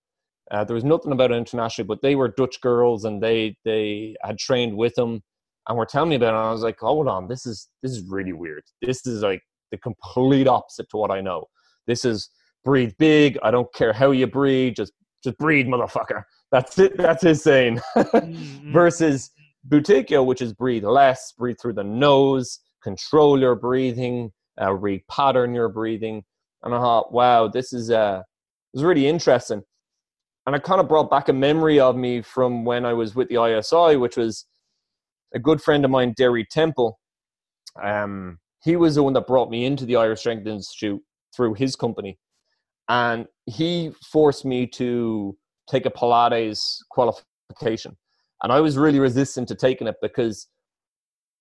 Uh, 0.51 0.65
there 0.65 0.75
was 0.75 0.85
nothing 0.85 1.13
about 1.13 1.33
it 1.33 1.37
internationally, 1.37 1.87
but 1.87 2.03
they 2.03 2.15
were 2.15 2.29
Dutch 2.29 2.61
girls 2.61 3.05
and 3.05 3.23
they 3.23 3.57
they 3.65 4.17
had 4.23 4.39
trained 4.39 4.77
with 4.77 4.95
them 4.95 5.23
and 5.69 5.77
were 5.77 5.87
telling 5.87 6.11
me 6.11 6.17
about 6.17 6.35
it. 6.35 6.39
And 6.39 6.47
I 6.47 6.53
was 6.53 6.63
like, 6.63 6.79
hold 6.79 7.09
on, 7.09 7.29
this 7.29 7.47
is 7.47 7.69
this 7.83 7.93
is 7.93 8.09
really 8.09 8.33
weird. 8.33 8.63
This 8.83 9.07
is 9.07 9.23
like 9.23 9.43
the 9.71 9.79
complete 9.79 10.47
opposite 10.47 10.89
to 10.91 10.97
what 10.97 11.11
I 11.11 11.21
know. 11.21 11.47
This 11.87 12.05
is 12.05 12.31
breathe 12.65 12.93
big. 12.99 13.39
I 13.43 13.51
don't 13.51 13.73
care 13.75 13.93
how 13.93 14.13
you 14.13 14.27
breathe. 14.27 14.75
Just 14.77 14.93
just 15.25 15.39
breathe, 15.39 15.67
motherfucker. 15.67 16.23
That's 16.53 16.79
it. 16.79 16.97
That's 16.97 17.23
his 17.23 17.43
saying. 17.51 17.81
mm-hmm. 17.97 18.73
Versus 18.73 19.31
Buteyko, 19.69 20.25
which 20.25 20.43
is 20.43 20.53
breathe 20.53 20.85
less, 20.85 21.33
breathe 21.33 21.57
through 21.61 21.73
the 21.73 21.85
nose, 21.85 22.61
control 22.83 23.41
your 23.41 23.57
breathing, 23.57 24.31
uh, 24.61 24.69
repattern 24.69 25.55
your 25.55 25.69
breathing. 25.69 26.23
And 26.63 26.75
I 26.75 26.79
thought, 26.79 27.13
wow, 27.13 27.49
this 27.49 27.73
is 27.73 27.91
uh, 27.91 28.23
this 28.73 28.81
is 28.81 28.85
really 28.85 29.09
interesting. 29.09 29.63
And 30.47 30.55
it 30.55 30.63
kind 30.63 30.81
of 30.81 30.89
brought 30.89 31.11
back 31.11 31.29
a 31.29 31.33
memory 31.33 31.81
of 31.81 31.97
me 31.97 32.23
from 32.23 32.65
when 32.65 32.85
I 32.85 32.93
was 32.93 33.15
with 33.15 33.29
the 33.29 33.43
ISI, 33.43 33.97
which 33.97 34.17
was 34.17 34.47
a 35.35 35.39
good 35.39 35.61
friend 35.61 35.85
of 35.85 35.91
mine, 35.91 36.15
Derry 36.17 36.47
Temple. 36.49 36.99
Um, 37.83 38.39
he 38.63 38.77
was 38.77 38.95
the 38.95 39.03
one 39.03 39.13
that 39.15 39.27
brought 39.27 39.51
me 39.51 39.65
into 39.65 39.85
the 39.85 39.97
Irish 39.97 40.21
Strength 40.21 40.47
Institute 40.47 41.01
through 41.35 41.55
his 41.55 41.75
company. 41.75 42.19
And 42.89 43.27
he 43.47 43.91
forced 44.13 44.45
me 44.45 44.67
to 44.69 45.37
take 45.69 45.85
a 45.85 45.91
Pilates 45.91 46.77
qualification. 46.91 47.97
And 48.43 48.53
I 48.53 48.61
was 48.61 48.77
really 48.77 49.01
resistant 49.01 49.49
to 49.49 49.55
taking 49.57 49.89
it 49.89 49.97
because 50.01 50.47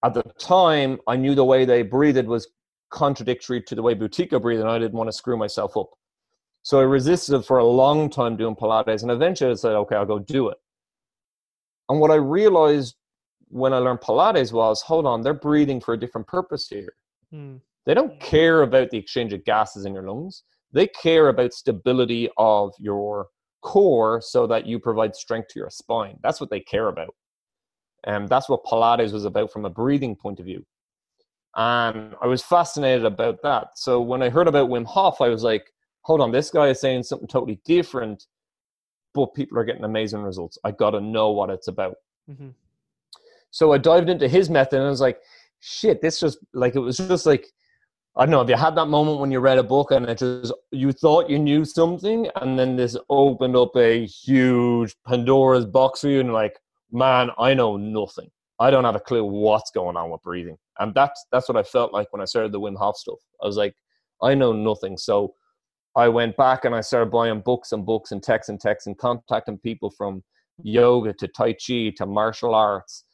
at 0.03 0.13
the 0.13 0.23
time 0.39 0.99
I 1.07 1.15
knew 1.15 1.35
the 1.35 1.45
way 1.45 1.65
they 1.65 1.83
breathed 1.83 2.27
was 2.27 2.47
contradictory 2.91 3.61
to 3.61 3.75
the 3.75 3.81
way 3.81 3.93
Buteyko 3.93 4.41
breathed, 4.41 4.61
and 4.61 4.69
I 4.69 4.79
didn't 4.79 4.97
want 4.97 5.09
to 5.09 5.13
screw 5.13 5.37
myself 5.37 5.75
up. 5.77 5.89
So 6.65 6.79
I 6.79 6.83
resisted 6.83 7.45
for 7.45 7.59
a 7.59 7.63
long 7.63 8.09
time 8.09 8.35
doing 8.35 8.55
Pilates, 8.55 9.03
and 9.03 9.11
eventually 9.11 9.51
I 9.51 9.53
said, 9.53 9.73
okay, 9.73 9.97
I'll 9.97 10.05
go 10.07 10.17
do 10.17 10.49
it. 10.49 10.57
And 11.89 11.99
what 11.99 12.09
I 12.09 12.15
realized 12.15 12.95
when 13.49 13.71
I 13.71 13.77
learned 13.77 13.99
Pilates 13.99 14.51
was, 14.51 14.81
hold 14.81 15.05
on, 15.05 15.21
they're 15.21 15.35
breathing 15.35 15.79
for 15.79 15.93
a 15.93 15.99
different 15.99 16.25
purpose 16.25 16.67
here. 16.67 16.95
Mm. 17.31 17.61
They 17.85 17.93
don't 17.93 18.19
care 18.19 18.63
about 18.63 18.89
the 18.89 18.97
exchange 18.97 19.31
of 19.31 19.45
gases 19.45 19.85
in 19.85 19.93
your 19.93 20.09
lungs. 20.09 20.41
They 20.71 20.87
care 20.87 21.29
about 21.29 21.53
stability 21.53 22.29
of 22.37 22.73
your 22.79 23.27
core 23.61 24.19
so 24.19 24.47
that 24.47 24.65
you 24.65 24.79
provide 24.79 25.15
strength 25.15 25.49
to 25.49 25.59
your 25.59 25.69
spine. 25.69 26.17
That's 26.23 26.41
what 26.41 26.49
they 26.49 26.61
care 26.61 26.87
about. 26.87 27.13
And 28.05 28.27
that's 28.27 28.49
what 28.49 28.65
Pilates 28.65 29.13
was 29.13 29.25
about 29.25 29.53
from 29.53 29.65
a 29.65 29.69
breathing 29.69 30.15
point 30.15 30.39
of 30.39 30.47
view. 30.47 30.65
And 31.55 32.15
I 32.23 32.25
was 32.25 32.41
fascinated 32.41 33.05
about 33.05 33.43
that. 33.43 33.67
So 33.75 34.01
when 34.01 34.23
I 34.23 34.29
heard 34.29 34.47
about 34.47 34.69
Wim 34.71 34.85
Hof, 34.85 35.21
I 35.21 35.29
was 35.29 35.43
like, 35.43 35.71
hold 36.05 36.21
on, 36.21 36.31
this 36.31 36.51
guy 36.51 36.67
is 36.67 36.79
saying 36.79 37.01
something 37.01 37.27
totally 37.27 37.59
different, 37.65 38.27
but 39.15 39.33
people 39.33 39.57
are 39.57 39.65
getting 39.65 39.83
amazing 39.83 40.21
results. 40.21 40.57
I 40.63 40.69
got 40.69 40.91
to 40.91 41.01
know 41.01 41.31
what 41.31 41.49
it's 41.49 41.67
about. 41.67 41.95
Mm-hmm. 42.29 42.49
So 43.49 43.73
I 43.73 43.79
dived 43.79 44.09
into 44.09 44.27
his 44.27 44.47
method 44.47 44.77
and 44.77 44.85
I 44.85 44.89
was 44.89 45.01
like, 45.01 45.19
shit, 45.61 46.03
this 46.03 46.19
just 46.19 46.37
like 46.53 46.75
it 46.75 46.79
was 46.79 46.97
just 46.97 47.25
like 47.25 47.47
I 48.15 48.25
don't 48.25 48.31
know. 48.31 48.37
Have 48.37 48.49
you 48.49 48.55
had 48.55 48.75
that 48.75 48.85
moment 48.85 49.19
when 49.19 49.31
you 49.31 49.39
read 49.39 49.57
a 49.57 49.63
book 49.63 49.91
and 49.91 50.07
it 50.07 50.19
just 50.19 50.53
you 50.71 50.91
thought 50.91 51.29
you 51.29 51.39
knew 51.39 51.65
something, 51.65 52.29
and 52.35 52.57
then 52.57 52.75
this 52.75 52.95
opened 53.09 53.57
up 53.57 53.75
a 53.75 54.05
huge 54.05 54.95
Pandora's 55.05 55.65
box 55.65 56.01
for 56.01 56.09
you, 56.09 56.21
and 56.21 56.31
like, 56.31 56.57
man, 56.91 57.31
I 57.39 57.55
know 57.55 57.75
nothing. 57.77 58.29
I 58.59 58.69
don't 58.69 58.85
have 58.85 58.95
a 58.95 59.01
clue 59.01 59.25
what's 59.25 59.71
going 59.71 59.97
on 59.97 60.11
with 60.11 60.21
breathing, 60.21 60.57
and 60.79 60.93
that's 60.93 61.25
that's 61.31 61.49
what 61.49 61.57
I 61.57 61.63
felt 61.63 61.91
like 61.91 62.13
when 62.13 62.21
I 62.21 62.25
started 62.25 62.53
the 62.53 62.59
Wim 62.59 62.77
Hof 62.77 62.95
stuff. 62.95 63.19
I 63.43 63.47
was 63.47 63.57
like, 63.57 63.75
I 64.21 64.33
know 64.33 64.53
nothing, 64.53 64.97
so 64.97 65.33
I 65.95 66.09
went 66.09 66.35
back 66.35 66.65
and 66.65 66.75
I 66.75 66.81
started 66.81 67.11
buying 67.11 67.41
books 67.41 67.71
and 67.71 67.85
books 67.85 68.11
and 68.11 68.21
texts 68.21 68.49
and 68.49 68.59
texts 68.59 68.87
and 68.87 68.97
contacting 68.97 69.57
people 69.59 69.89
from 69.89 70.23
yoga 70.61 71.13
to 71.13 71.27
Tai 71.27 71.53
Chi 71.53 71.93
to 71.97 72.05
martial 72.05 72.53
arts 72.53 73.05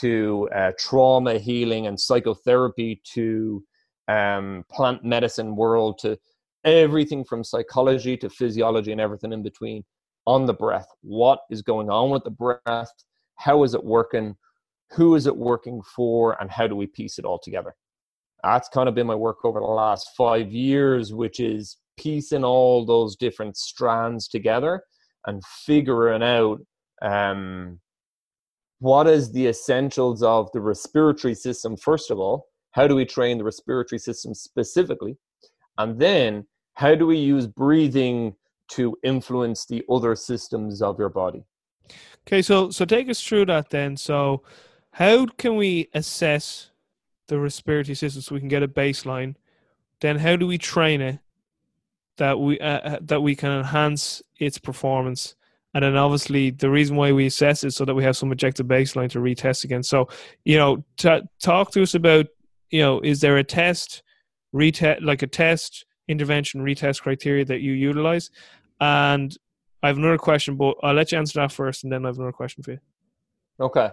to 0.00 0.48
uh, 0.54 0.72
trauma 0.78 1.38
healing 1.38 1.86
and 1.86 1.98
psychotherapy 1.98 3.00
to 3.12 3.64
um, 4.06 4.64
plant 4.70 5.04
medicine 5.04 5.56
world 5.56 5.98
to 5.98 6.18
everything 6.64 7.24
from 7.24 7.42
psychology 7.42 8.16
to 8.16 8.28
physiology 8.28 8.92
and 8.92 9.00
everything 9.00 9.32
in 9.32 9.42
between 9.42 9.84
on 10.26 10.46
the 10.46 10.54
breath. 10.54 10.88
What 11.02 11.40
is 11.50 11.62
going 11.62 11.90
on 11.90 12.10
with 12.10 12.24
the 12.24 12.30
breath? 12.30 12.92
How 13.36 13.64
is 13.64 13.74
it 13.74 13.82
working? 13.82 14.36
Who 14.92 15.14
is 15.14 15.26
it 15.26 15.36
working 15.36 15.82
for? 15.82 16.40
And 16.40 16.50
how 16.50 16.66
do 16.66 16.76
we 16.76 16.86
piece 16.86 17.18
it 17.18 17.24
all 17.24 17.38
together? 17.38 17.74
That's 18.44 18.68
kind 18.68 18.88
of 18.88 18.94
been 18.94 19.06
my 19.06 19.14
work 19.14 19.44
over 19.44 19.58
the 19.58 19.66
last 19.66 20.10
five 20.16 20.52
years, 20.52 21.12
which 21.12 21.40
is 21.40 21.76
piecing 21.98 22.44
all 22.44 22.84
those 22.84 23.16
different 23.16 23.56
strands 23.56 24.28
together 24.28 24.82
and 25.26 25.42
figuring 25.44 26.22
out 26.22 26.60
um, 27.02 27.80
what 28.80 29.06
is 29.06 29.32
the 29.32 29.46
essentials 29.46 30.22
of 30.22 30.50
the 30.52 30.60
respiratory 30.60 31.34
system, 31.34 31.76
first 31.76 32.10
of 32.10 32.18
all, 32.18 32.46
how 32.72 32.86
do 32.86 32.94
we 32.94 33.04
train 33.04 33.38
the 33.38 33.44
respiratory 33.44 33.98
system 33.98 34.34
specifically? 34.34 35.16
And 35.78 35.98
then 35.98 36.46
how 36.74 36.94
do 36.94 37.06
we 37.06 37.18
use 37.18 37.46
breathing 37.46 38.34
to 38.68 38.96
influence 39.02 39.66
the 39.66 39.84
other 39.90 40.14
systems 40.14 40.82
of 40.82 40.98
your 40.98 41.08
body? 41.08 41.44
Okay, 42.26 42.42
so 42.42 42.70
so 42.70 42.84
take 42.84 43.08
us 43.08 43.22
through 43.22 43.46
that 43.46 43.70
then. 43.70 43.96
So, 43.96 44.42
how 44.92 45.26
can 45.26 45.56
we 45.56 45.88
assess 45.94 46.70
the 47.28 47.38
respiratory 47.38 47.94
system 47.94 48.22
so 48.22 48.34
we 48.34 48.40
can 48.40 48.48
get 48.48 48.62
a 48.62 48.68
baseline? 48.68 49.36
Then, 50.00 50.18
how 50.18 50.36
do 50.36 50.46
we 50.46 50.58
train 50.58 51.00
it 51.00 51.18
that 52.18 52.38
we 52.38 52.60
uh, 52.60 52.66
uh, 52.66 52.98
that 53.02 53.20
we 53.20 53.34
can 53.34 53.50
enhance 53.50 54.22
its 54.38 54.58
performance? 54.58 55.34
And 55.74 55.84
then, 55.84 55.96
obviously, 55.96 56.50
the 56.50 56.70
reason 56.70 56.96
why 56.96 57.12
we 57.12 57.26
assess 57.26 57.62
it 57.62 57.72
so 57.72 57.84
that 57.84 57.94
we 57.94 58.02
have 58.02 58.16
some 58.16 58.32
objective 58.32 58.66
baseline 58.66 59.10
to 59.10 59.18
retest 59.18 59.64
against. 59.64 59.90
So, 59.90 60.08
you 60.44 60.56
know, 60.56 60.84
t- 60.96 61.20
talk 61.40 61.72
to 61.72 61.82
us 61.82 61.94
about 61.94 62.26
you 62.70 62.82
know, 62.82 63.00
is 63.00 63.20
there 63.20 63.38
a 63.38 63.44
test, 63.44 64.02
retest 64.54 65.02
like 65.02 65.22
a 65.22 65.26
test 65.26 65.84
intervention 66.08 66.60
retest 66.60 67.02
criteria 67.02 67.44
that 67.44 67.60
you 67.60 67.72
utilize? 67.72 68.30
And 68.80 69.36
I 69.82 69.88
have 69.88 69.98
another 69.98 70.18
question, 70.18 70.56
but 70.56 70.76
I'll 70.82 70.94
let 70.94 71.12
you 71.12 71.18
answer 71.18 71.40
that 71.40 71.52
first, 71.52 71.84
and 71.84 71.92
then 71.92 72.04
I 72.04 72.08
have 72.08 72.16
another 72.16 72.32
question 72.32 72.62
for 72.62 72.72
you. 72.72 72.78
Okay. 73.60 73.90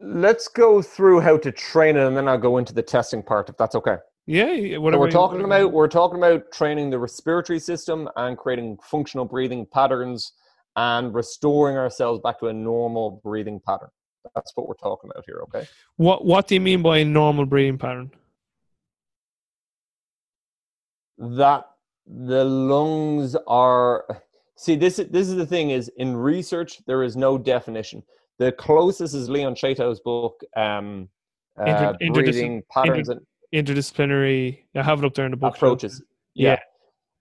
Let's 0.00 0.48
go 0.48 0.80
through 0.80 1.20
how 1.20 1.36
to 1.38 1.52
train 1.52 1.96
it, 1.96 2.06
and 2.06 2.16
then 2.16 2.26
I'll 2.26 2.38
go 2.38 2.58
into 2.58 2.72
the 2.72 2.82
testing 2.82 3.22
part, 3.22 3.48
if 3.48 3.56
that's 3.56 3.74
okay. 3.74 3.96
Yeah, 4.26 4.76
whatever. 4.78 5.00
So 5.02 5.06
we're 5.06 5.10
talking 5.10 5.44
about 5.44 5.72
we're 5.72 5.88
talking 5.88 6.18
about 6.18 6.52
training 6.52 6.90
the 6.90 6.98
respiratory 6.98 7.58
system 7.58 8.08
and 8.16 8.36
creating 8.36 8.78
functional 8.82 9.24
breathing 9.24 9.66
patterns 9.72 10.32
and 10.76 11.12
restoring 11.14 11.76
ourselves 11.76 12.20
back 12.22 12.38
to 12.40 12.46
a 12.48 12.52
normal 12.52 13.20
breathing 13.24 13.60
pattern. 13.66 13.88
That's 14.34 14.52
what 14.54 14.68
we're 14.68 14.74
talking 14.74 15.10
about 15.10 15.24
here. 15.26 15.40
Okay. 15.44 15.66
What 15.96 16.24
What 16.24 16.46
do 16.46 16.54
you 16.54 16.60
mean 16.60 16.82
by 16.82 16.98
a 16.98 17.04
normal 17.04 17.46
breathing 17.46 17.78
pattern? 17.78 18.10
That 21.18 21.66
the 22.06 22.44
lungs 22.44 23.36
are 23.46 24.04
see 24.56 24.76
this 24.76 24.96
this 24.96 25.28
is 25.28 25.36
the 25.36 25.46
thing 25.46 25.70
is 25.70 25.90
in 25.96 26.16
research 26.16 26.82
there 26.86 27.02
is 27.02 27.16
no 27.16 27.38
definition 27.38 28.02
the 28.38 28.50
closest 28.52 29.14
is 29.14 29.30
leon 29.30 29.54
Chaitow's 29.54 30.00
book 30.00 30.40
um 30.56 31.08
uh, 31.58 31.94
Inter- 32.00 32.12
breathing 32.12 32.62
patterns 32.70 33.08
inter- 33.08 33.18
and 33.18 33.26
interdisciplinary 33.54 34.60
i 34.76 34.82
have 34.82 34.98
it 34.98 35.04
up 35.04 35.14
there 35.14 35.24
in 35.24 35.30
the 35.30 35.36
book 35.36 35.56
approaches 35.56 36.02
yeah. 36.34 36.52
yeah. 36.52 36.58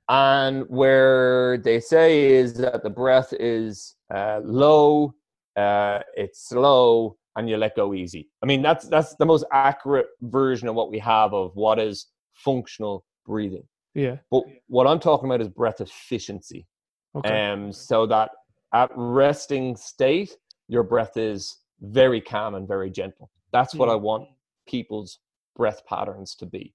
and 0.10 0.66
where 0.68 1.58
they 1.58 1.80
say 1.80 2.28
is 2.28 2.54
that 2.54 2.84
the 2.84 2.90
breath 2.90 3.34
is 3.40 3.96
uh, 4.14 4.40
low 4.44 5.14
uh, 5.56 6.00
it's 6.16 6.48
slow 6.48 7.18
and 7.36 7.50
you 7.50 7.58
let 7.58 7.76
go 7.76 7.94
easy 7.94 8.30
i 8.44 8.46
mean 8.46 8.62
that's 8.62 8.88
that's 8.88 9.16
the 9.16 9.26
most 9.26 9.46
accurate 9.52 10.08
version 10.22 10.68
of 10.68 10.76
what 10.76 10.92
we 10.92 11.00
have 11.00 11.34
of 11.34 11.52
what 11.56 11.80
is 11.80 12.08
functional 12.34 13.04
breathing 13.26 13.64
yeah. 13.96 14.18
But 14.32 14.44
what 14.68 14.88
I'm 14.88 15.00
talking 15.00 15.30
about 15.30 15.42
is 15.42 15.50
breath 15.50 15.82
efficiency. 15.82 16.68
Okay. 17.16 17.52
Um, 17.52 17.74
so 17.74 18.06
that 18.08 18.32
at 18.74 18.92
resting 18.96 19.76
state, 19.76 20.36
your 20.68 20.84
breath 20.84 21.18
is 21.18 21.58
very 21.82 22.22
calm 22.22 22.56
and 22.56 22.68
very 22.68 22.90
gentle. 22.90 23.30
That's 23.52 23.74
what 23.74 23.90
I 23.90 23.94
mm. 23.94 24.02
want 24.02 24.28
people's 24.68 25.20
breath 25.56 25.86
patterns 25.86 26.36
to 26.36 26.46
be. 26.46 26.74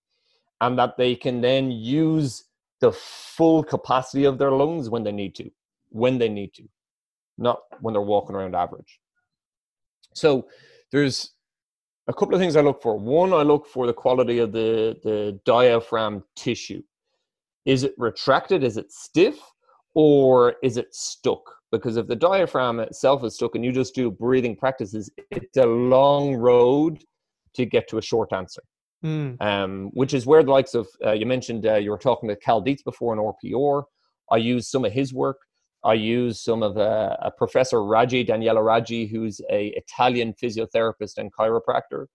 And 0.60 0.78
that 0.78 0.96
they 0.96 1.14
can 1.14 1.40
then 1.40 1.70
use 1.70 2.44
the 2.80 2.92
full 2.92 3.62
capacity 3.62 4.24
of 4.24 4.38
their 4.38 4.50
lungs 4.50 4.90
when 4.90 5.02
they 5.02 5.12
need 5.12 5.34
to, 5.36 5.50
when 5.90 6.18
they 6.18 6.28
need 6.28 6.54
to, 6.54 6.64
not 7.38 7.60
when 7.80 7.94
they're 7.94 8.02
walking 8.02 8.36
around 8.36 8.54
average. 8.54 9.00
So 10.14 10.46
there's 10.92 11.32
a 12.08 12.14
couple 12.14 12.34
of 12.34 12.40
things 12.40 12.56
I 12.56 12.60
look 12.60 12.82
for. 12.82 12.96
One, 12.98 13.32
I 13.32 13.42
look 13.42 13.66
for 13.66 13.86
the 13.86 13.92
quality 13.92 14.38
of 14.38 14.52
the, 14.52 14.96
the 15.02 15.40
diaphragm 15.44 16.22
tissue. 16.36 16.82
Is 17.64 17.82
it 17.82 17.94
retracted? 17.96 18.62
Is 18.62 18.76
it 18.76 18.92
stiff? 18.92 19.38
Or 19.94 20.56
is 20.62 20.76
it 20.76 20.94
stuck? 20.94 21.42
Because 21.72 21.96
if 21.96 22.06
the 22.06 22.16
diaphragm 22.16 22.80
itself 22.80 23.24
is 23.24 23.34
stuck 23.34 23.54
and 23.54 23.64
you 23.64 23.72
just 23.72 23.94
do 23.94 24.10
breathing 24.10 24.56
practices, 24.56 25.10
it's 25.30 25.56
a 25.56 25.66
long 25.66 26.34
road 26.34 27.02
to 27.54 27.66
get 27.66 27.88
to 27.88 27.98
a 27.98 28.02
short 28.02 28.32
answer. 28.32 28.62
Mm. 29.04 29.40
Um, 29.42 29.90
which 29.92 30.14
is 30.14 30.24
where 30.24 30.42
the 30.42 30.50
likes 30.50 30.74
of, 30.74 30.88
uh, 31.04 31.12
you 31.12 31.26
mentioned 31.26 31.66
uh, 31.66 31.74
you 31.74 31.90
were 31.90 31.98
talking 31.98 32.28
to 32.30 32.36
Cal 32.36 32.62
Dietz 32.62 32.82
before 32.82 33.12
in 33.12 33.20
RPR. 33.20 33.82
I 34.30 34.38
use 34.38 34.70
some 34.70 34.84
of 34.84 34.92
his 34.92 35.12
work. 35.12 35.36
I 35.84 35.92
use 35.92 36.42
some 36.42 36.62
of 36.62 36.78
uh, 36.78 37.14
a 37.20 37.30
Professor 37.30 37.78
Raggi, 37.78 38.26
Daniela 38.26 38.62
Raggi, 38.62 39.10
who's 39.10 39.42
a 39.50 39.68
Italian 39.76 40.32
physiotherapist 40.42 41.18
and 41.18 41.30
chiropractor. 41.34 42.06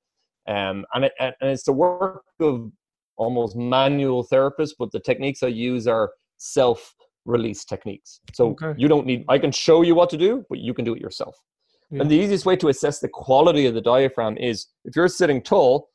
Um, 0.48 0.86
and, 0.96 1.06
it, 1.06 1.14
and 1.20 1.34
it's 1.42 1.64
the 1.64 1.74
work 1.74 2.24
of 2.40 2.72
almost 3.18 3.56
manual 3.56 4.26
therapists, 4.26 4.74
but 4.80 4.92
the 4.92 5.00
techniques 5.00 5.44
I 5.44 5.48
use 5.48 5.86
are 5.86 6.12
self 6.38 6.96
release 7.26 7.64
techniques. 7.64 8.22
So 8.34 8.50
okay. 8.52 8.74
you 8.78 8.88
don't 8.88 9.06
need, 9.06 9.26
I 9.30 9.38
can 9.38 9.52
show 9.52 9.84
you 9.84 9.94
what 9.94 10.10
to 10.10 10.18
do, 10.18 10.44
but 10.50 10.58
you 10.58 10.74
can 10.74 10.86
do 10.86 10.96
it 10.96 11.02
yourself. 11.02 11.36
Yeah. 11.92 12.02
And 12.02 12.12
the 12.12 12.16
easiest 12.16 12.46
way 12.46 12.56
to 12.58 12.70
assess 12.70 13.00
the 13.00 13.10
quality 13.10 13.66
of 13.66 13.74
the 13.74 13.82
diaphragm 13.82 14.38
is 14.38 14.68
if 14.86 14.96
you're 14.96 15.08
sitting 15.08 15.42
tall, 15.42 15.90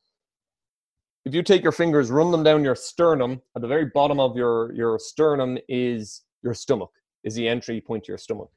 if 1.24 1.34
you 1.34 1.42
take 1.42 1.62
your 1.62 1.72
fingers, 1.72 2.10
run 2.10 2.30
them 2.30 2.42
down 2.42 2.64
your 2.64 2.74
sternum, 2.74 3.40
at 3.56 3.62
the 3.62 3.68
very 3.68 3.86
bottom 3.86 4.20
of 4.20 4.36
your, 4.36 4.72
your 4.74 4.98
sternum 4.98 5.56
is 5.68 6.22
your 6.42 6.52
stomach, 6.52 6.90
is 7.22 7.34
the 7.34 7.48
entry 7.48 7.80
point 7.80 8.04
to 8.04 8.12
your 8.12 8.18
stomach. 8.18 8.50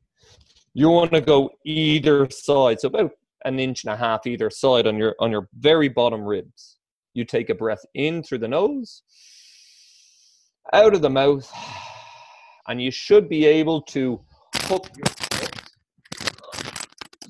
You 0.73 0.89
want 0.89 1.11
to 1.13 1.21
go 1.21 1.49
either 1.63 2.29
side, 2.29 2.79
so 2.79 2.89
about 2.89 3.11
an 3.45 3.59
inch 3.59 3.83
and 3.83 3.93
a 3.93 3.97
half 3.97 4.27
either 4.27 4.49
side 4.49 4.85
on 4.85 4.97
your 4.97 5.15
on 5.19 5.31
your 5.31 5.47
very 5.57 5.87
bottom 5.87 6.21
ribs. 6.21 6.77
You 7.13 7.25
take 7.25 7.49
a 7.49 7.55
breath 7.55 7.83
in 7.95 8.21
through 8.21 8.39
the 8.39 8.47
nose, 8.47 9.01
out 10.73 10.93
of 10.93 11.01
the 11.01 11.09
mouth, 11.09 11.51
and 12.67 12.81
you 12.81 12.91
should 12.91 13.29
be 13.29 13.45
able 13.45 13.81
to 13.83 14.21
hook 14.53 14.89
your 14.95 15.26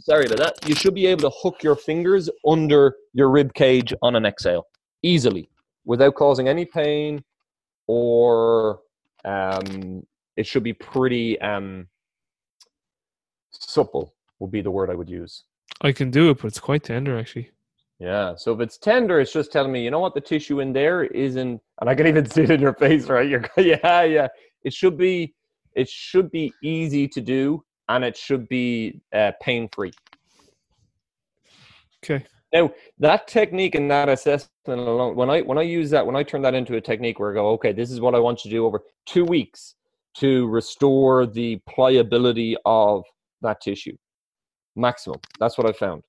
sorry 0.08 0.26
about 0.26 0.38
that. 0.38 0.70
You 0.70 0.76
should 0.76 0.96
be 0.96 1.06
able 1.08 1.30
to 1.30 1.36
hook 1.42 1.62
your 1.62 1.76
fingers 1.76 2.30
under 2.48 2.96
your 3.14 3.30
rib 3.30 3.54
cage 3.54 3.94
on 4.02 4.16
an 4.16 4.26
exhale 4.26 4.68
easily 5.04 5.50
without 5.86 6.16
causing 6.16 6.48
any 6.48 6.66
pain 6.66 7.24
or 7.88 8.80
um, 9.26 10.06
it 10.38 10.48
should 10.48 10.64
be 10.64 10.74
pretty 10.74 11.40
um, 11.42 11.88
supple 13.52 14.14
would 14.40 14.52
be 14.52 14.62
the 14.62 14.72
word 14.72 14.90
I 14.90 14.96
would 14.96 15.10
use. 15.10 15.44
I 15.82 15.92
can 15.92 16.10
do 16.10 16.30
it, 16.30 16.40
but 16.42 16.48
it's 16.48 16.60
quite 16.60 16.84
tender 16.84 17.18
actually. 17.18 17.52
Yeah. 18.00 18.36
So 18.36 18.54
if 18.54 18.60
it's 18.62 18.78
tender, 18.78 19.20
it's 19.20 19.34
just 19.34 19.52
telling 19.52 19.72
me, 19.72 19.84
you 19.84 19.92
know 19.92 20.00
what, 20.00 20.14
the 20.14 20.22
tissue 20.22 20.60
in 20.60 20.72
there 20.72 21.04
isn't, 21.06 21.60
and 21.82 21.90
I 21.90 21.96
can 21.96 22.08
even 22.08 22.30
see 22.30 22.44
it 22.44 22.52
in 22.52 22.62
your 22.62 22.76
face, 22.76 23.08
right? 23.08 23.28
You're, 23.28 23.44
yeah, 23.58 24.04
yeah. 24.04 24.28
It 24.64 24.74
should 24.74 24.98
be, 24.98 25.34
it 25.74 25.90
should 25.90 26.32
be 26.32 26.54
easy 26.64 27.08
to 27.08 27.22
do, 27.22 27.64
and 27.90 28.04
it 28.04 28.18
should 28.18 28.48
be 28.48 29.02
uh, 29.14 29.32
pain 29.42 29.70
free. 29.74 29.92
Okay. 32.04 32.26
Now 32.54 32.72
that 33.00 33.28
technique 33.28 33.76
and 33.76 33.92
that 33.92 34.10
assessment 34.10 34.50
alone, 34.68 35.16
when 35.16 35.30
I 35.30 35.42
when 35.42 35.58
I 35.58 35.64
use 35.64 35.90
that, 35.90 36.06
when 36.06 36.16
I 36.16 36.24
turn 36.24 36.42
that 36.44 36.54
into 36.54 36.76
a 36.76 36.82
technique 36.82 37.20
where 37.20 37.32
I 37.32 37.34
go, 37.34 37.50
okay, 37.52 37.74
this 37.74 37.92
is 37.92 38.00
what 38.00 38.16
I 38.16 38.20
want 38.20 38.46
you 38.46 38.52
to 38.52 38.56
do 38.58 38.66
over 38.66 38.82
two 39.06 39.26
weeks 39.26 39.76
to 40.16 40.48
restore 40.48 41.26
the 41.26 41.62
pliability 41.68 42.56
of 42.66 43.04
that 43.42 43.62
tissue, 43.62 43.96
maximum. 44.76 45.20
That's 45.40 45.58
what 45.58 45.68
I 45.68 45.74
found 45.74 46.04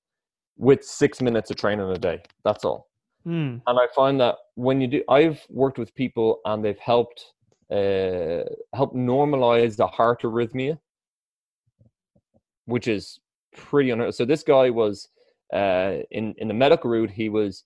with 0.57 0.83
six 0.83 1.21
minutes 1.21 1.51
of 1.51 1.57
training 1.57 1.89
a 1.89 1.97
day. 1.97 2.21
That's 2.43 2.65
all. 2.65 2.87
Mm. 3.27 3.61
And 3.67 3.79
I 3.79 3.87
find 3.95 4.19
that 4.19 4.35
when 4.55 4.81
you 4.81 4.87
do, 4.87 5.03
I've 5.09 5.41
worked 5.49 5.77
with 5.77 5.93
people 5.95 6.39
and 6.45 6.63
they've 6.63 6.79
helped 6.79 7.23
uh, 7.71 8.43
help 8.73 8.95
normalize 8.95 9.75
the 9.75 9.87
heart 9.87 10.23
arrhythmia, 10.23 10.79
which 12.69 12.87
is 12.87 13.19
pretty 13.55 13.89
unheard. 13.91 14.15
So 14.15 14.25
this 14.25 14.43
guy 14.43 14.69
was 14.69 15.09
uh, 15.53 15.97
in 16.11 16.33
in 16.37 16.47
the 16.47 16.53
medical 16.53 16.89
route. 16.89 17.11
He 17.11 17.29
was 17.29 17.63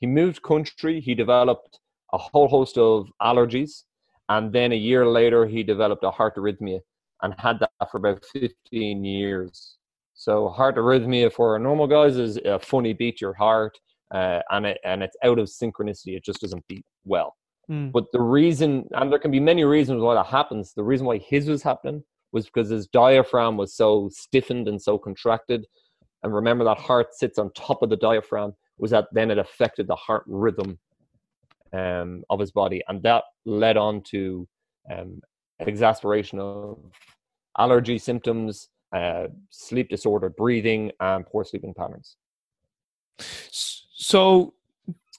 he 0.00 0.06
moved 0.06 0.42
country. 0.42 1.00
He 1.00 1.14
developed 1.14 1.80
a 2.12 2.18
whole 2.18 2.48
host 2.48 2.78
of 2.78 3.08
allergies, 3.20 3.84
and 4.28 4.52
then 4.52 4.72
a 4.72 4.76
year 4.76 5.06
later 5.06 5.46
he 5.46 5.62
developed 5.62 6.04
a 6.04 6.10
heart 6.10 6.36
arrhythmia 6.36 6.80
and 7.22 7.34
had 7.38 7.58
that 7.60 7.90
for 7.90 7.98
about 7.98 8.24
fifteen 8.32 9.04
years. 9.04 9.76
So 10.14 10.48
heart 10.48 10.76
arrhythmia 10.76 11.32
for 11.32 11.58
normal 11.58 11.88
guys 11.88 12.16
is 12.16 12.36
a 12.44 12.58
funny 12.58 12.92
beat 12.92 13.20
your 13.20 13.34
heart, 13.34 13.78
uh, 14.14 14.40
and 14.50 14.66
it 14.66 14.78
and 14.84 15.02
it's 15.02 15.16
out 15.24 15.38
of 15.38 15.48
synchronicity. 15.48 16.16
It 16.16 16.24
just 16.24 16.40
doesn't 16.40 16.64
beat 16.68 16.86
well. 17.04 17.34
Mm. 17.70 17.92
But 17.92 18.04
the 18.12 18.20
reason, 18.20 18.86
and 18.92 19.10
there 19.10 19.18
can 19.18 19.30
be 19.30 19.40
many 19.40 19.64
reasons 19.64 20.02
why 20.02 20.14
that 20.14 20.26
happens. 20.26 20.74
The 20.74 20.84
reason 20.84 21.06
why 21.06 21.18
his 21.18 21.48
was 21.48 21.62
happening 21.62 22.04
was 22.34 22.44
because 22.46 22.68
his 22.68 22.88
diaphragm 22.88 23.56
was 23.56 23.74
so 23.74 24.10
stiffened 24.12 24.68
and 24.68 24.82
so 24.82 24.98
contracted. 24.98 25.66
And 26.22 26.34
remember 26.34 26.64
that 26.64 26.78
heart 26.78 27.14
sits 27.14 27.38
on 27.38 27.50
top 27.52 27.80
of 27.82 27.88
the 27.88 27.96
diaphragm. 27.96 28.54
Was 28.76 28.90
that 28.90 29.06
then 29.12 29.30
it 29.30 29.38
affected 29.38 29.86
the 29.86 29.94
heart 29.94 30.24
rhythm 30.26 30.78
um, 31.72 32.24
of 32.28 32.40
his 32.40 32.50
body, 32.50 32.82
and 32.88 33.02
that 33.04 33.22
led 33.44 33.76
on 33.76 34.02
to 34.10 34.48
um, 34.92 35.20
exasperation 35.60 36.40
of 36.40 36.78
allergy 37.56 37.98
symptoms, 37.98 38.68
uh, 38.92 39.28
sleep 39.50 39.88
disorder, 39.88 40.28
breathing, 40.28 40.90
and 40.98 41.24
poor 41.26 41.44
sleeping 41.44 41.72
patterns. 41.72 42.16
So 43.18 44.54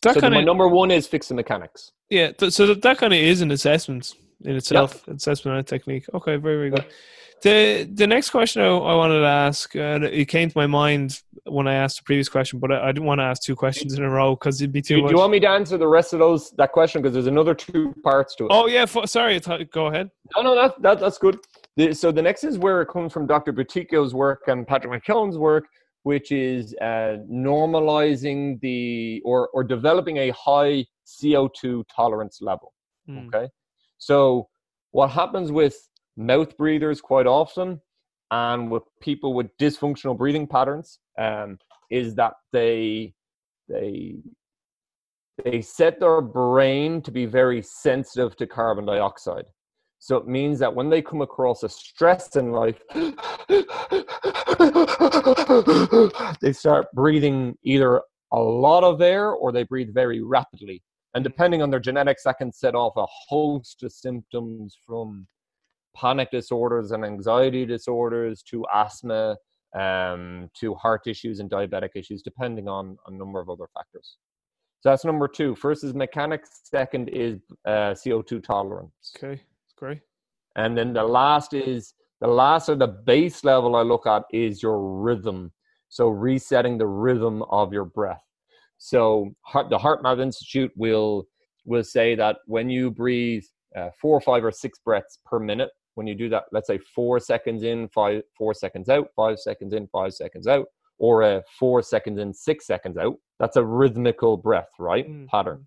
that 0.01 0.15
so 0.15 0.21
kind 0.21 0.35
of 0.35 0.43
number 0.43 0.67
one 0.67 0.91
is 0.91 1.07
fix 1.07 1.29
the 1.29 1.33
mechanics. 1.33 1.93
Yeah, 2.09 2.31
th- 2.31 2.51
so 2.51 2.67
that, 2.67 2.81
that 2.81 2.97
kind 2.97 3.13
of 3.13 3.19
is 3.19 3.41
an 3.41 3.51
assessment. 3.51 4.15
In 4.45 4.55
itself, 4.55 5.03
yep. 5.07 5.17
assessment 5.17 5.67
technique. 5.67 6.05
Okay, 6.13 6.37
very 6.37 6.57
very 6.57 6.69
good. 6.69 6.85
The 7.41 7.89
the 7.93 8.07
next 8.07 8.29
question 8.29 8.61
I, 8.61 8.67
I 8.67 8.95
wanted 8.95 9.19
to 9.19 9.27
ask, 9.27 9.75
uh, 9.75 9.99
it 10.01 10.25
came 10.25 10.49
to 10.49 10.57
my 10.57 10.67
mind 10.67 11.21
when 11.43 11.67
I 11.67 11.75
asked 11.75 11.97
the 11.97 12.03
previous 12.03 12.29
question, 12.29 12.59
but 12.59 12.71
I, 12.71 12.85
I 12.85 12.91
didn't 12.91 13.05
want 13.05 13.19
to 13.19 13.23
ask 13.23 13.41
two 13.43 13.55
questions 13.55 13.93
in 13.93 14.03
a 14.03 14.09
row 14.09 14.35
because 14.35 14.61
it'd 14.61 14.71
be 14.71 14.81
too. 14.81 14.95
Do, 14.95 15.01
much. 15.03 15.09
do 15.09 15.15
you 15.15 15.19
want 15.19 15.31
me 15.31 15.39
to 15.41 15.49
answer 15.49 15.77
the 15.77 15.87
rest 15.87 16.13
of 16.13 16.19
those 16.19 16.51
that 16.51 16.71
question 16.71 17.01
because 17.01 17.13
there's 17.13 17.27
another 17.27 17.53
two 17.53 17.93
parts 18.03 18.35
to 18.37 18.45
it? 18.45 18.51
Oh 18.51 18.67
yeah, 18.67 18.83
f- 18.83 19.09
sorry. 19.09 19.39
Th- 19.39 19.69
go 19.69 19.87
ahead. 19.87 20.09
No, 20.35 20.41
no, 20.41 20.55
that, 20.55 20.81
that 20.81 20.99
that's 20.99 21.17
good. 21.17 21.37
The, 21.77 21.93
so 21.93 22.11
the 22.11 22.21
next 22.21 22.43
is 22.43 22.57
where 22.57 22.81
it 22.81 22.87
comes 22.87 23.11
from 23.11 23.27
Dr. 23.27 23.51
Buteyko's 23.51 24.13
work 24.13 24.43
and 24.47 24.65
Patrick 24.65 25.03
McKeown's 25.03 25.37
work, 25.37 25.65
which 26.03 26.31
is 26.31 26.73
uh, 26.81 27.17
normalizing 27.29 28.59
the 28.61 29.21
or 29.25 29.49
or 29.49 29.63
developing 29.63 30.17
a 30.17 30.29
high 30.31 30.85
CO2 31.05 31.83
tolerance 31.93 32.39
level. 32.41 32.73
Mm. 33.09 33.27
Okay, 33.27 33.49
so 34.05 34.49
what 34.91 35.09
happens 35.09 35.51
with 35.51 35.75
mouth 36.15 36.55
breathers 36.57 37.01
quite 37.01 37.25
often 37.25 37.81
and 38.29 38.69
with 38.69 38.83
people 39.01 39.33
with 39.33 39.47
dysfunctional 39.57 40.15
breathing 40.15 40.45
patterns 40.45 40.99
um, 41.17 41.57
is 41.89 42.13
that 42.13 42.33
they 42.53 43.15
they 43.67 44.17
they 45.43 45.59
set 45.59 45.99
their 45.99 46.21
brain 46.21 47.01
to 47.01 47.09
be 47.09 47.25
very 47.25 47.63
sensitive 47.63 48.35
to 48.35 48.45
carbon 48.45 48.85
dioxide. 48.85 49.45
So 49.97 50.17
it 50.17 50.27
means 50.27 50.59
that 50.59 50.75
when 50.75 50.87
they 50.87 51.01
come 51.01 51.21
across 51.21 51.63
a 51.63 51.69
stress 51.69 52.35
in 52.35 52.51
life 52.51 52.79
they 56.41 56.53
start 56.53 56.85
breathing 56.93 57.57
either 57.63 58.03
a 58.31 58.39
lot 58.39 58.83
of 58.83 59.01
air 59.01 59.31
or 59.31 59.51
they 59.51 59.63
breathe 59.63 59.95
very 59.95 60.21
rapidly 60.21 60.83
and 61.15 61.23
depending 61.23 61.61
on 61.61 61.69
their 61.69 61.79
genetics 61.79 62.23
that 62.23 62.37
can 62.37 62.51
set 62.51 62.75
off 62.75 62.93
a 62.97 63.05
host 63.29 63.81
of 63.83 63.91
symptoms 63.91 64.77
from 64.85 65.25
panic 65.95 66.29
disorders 66.29 66.91
and 66.91 67.05
anxiety 67.05 67.65
disorders 67.65 68.43
to 68.43 68.65
asthma 68.73 69.37
um, 69.75 70.49
to 70.59 70.73
heart 70.75 71.07
issues 71.07 71.39
and 71.39 71.49
diabetic 71.49 71.89
issues, 71.95 72.21
depending 72.21 72.67
on 72.67 72.97
a 73.07 73.11
number 73.11 73.39
of 73.39 73.49
other 73.49 73.67
factors. 73.73 74.17
So 74.81 74.89
that's 74.89 75.05
number 75.05 75.27
two. 75.29 75.55
First 75.55 75.85
is 75.85 75.93
mechanics. 75.93 76.49
Second 76.63 77.09
is 77.09 77.39
uh, 77.65 77.95
CO2 77.95 78.43
tolerance. 78.43 79.13
Okay, 79.17 79.41
great. 79.77 80.01
And 80.57 80.77
then 80.77 80.93
the 80.93 81.03
last 81.03 81.53
is 81.53 81.93
the 82.19 82.27
last 82.27 82.69
or 82.69 82.75
the 82.75 82.87
base 82.87 83.43
level 83.43 83.75
I 83.75 83.81
look 83.81 84.05
at 84.05 84.23
is 84.31 84.61
your 84.61 85.01
rhythm. 85.01 85.51
So 85.87 86.09
resetting 86.09 86.77
the 86.77 86.87
rhythm 86.87 87.41
of 87.43 87.73
your 87.73 87.85
breath. 87.85 88.21
So 88.77 89.29
the 89.43 89.51
heart, 89.51 89.69
the 89.69 89.77
HeartMath 89.77 90.21
Institute 90.21 90.71
will 90.75 91.25
will 91.65 91.83
say 91.83 92.15
that 92.15 92.37
when 92.45 92.69
you 92.69 92.91
breathe 92.91 93.43
uh, 93.75 93.89
four 93.99 94.15
or 94.17 94.21
five 94.21 94.43
or 94.45 94.51
six 94.51 94.79
breaths 94.79 95.19
per 95.25 95.39
minute, 95.39 95.71
when 95.95 96.05
you 96.05 96.13
do 96.13 96.29
that, 96.29 96.43
let's 96.51 96.67
say 96.67 96.77
four 96.77 97.19
seconds 97.19 97.63
in, 97.63 97.87
five, 97.89 98.21
four 98.37 98.53
seconds 98.53 98.89
out, 98.89 99.07
five 99.15 99.39
seconds 99.39 99.73
in, 99.73 99.87
five 99.87 100.13
seconds 100.13 100.45
out, 100.45 100.67
or 100.99 101.23
a 101.23 101.41
four 101.57 101.81
seconds 101.81 102.19
in, 102.19 102.33
six 102.33 102.67
seconds 102.67 102.97
out, 102.97 103.15
that's 103.39 103.57
a 103.57 103.65
rhythmical 103.65 104.37
breath, 104.37 104.69
right? 104.77 105.09
Mm-hmm. 105.09 105.25
Pattern. 105.25 105.65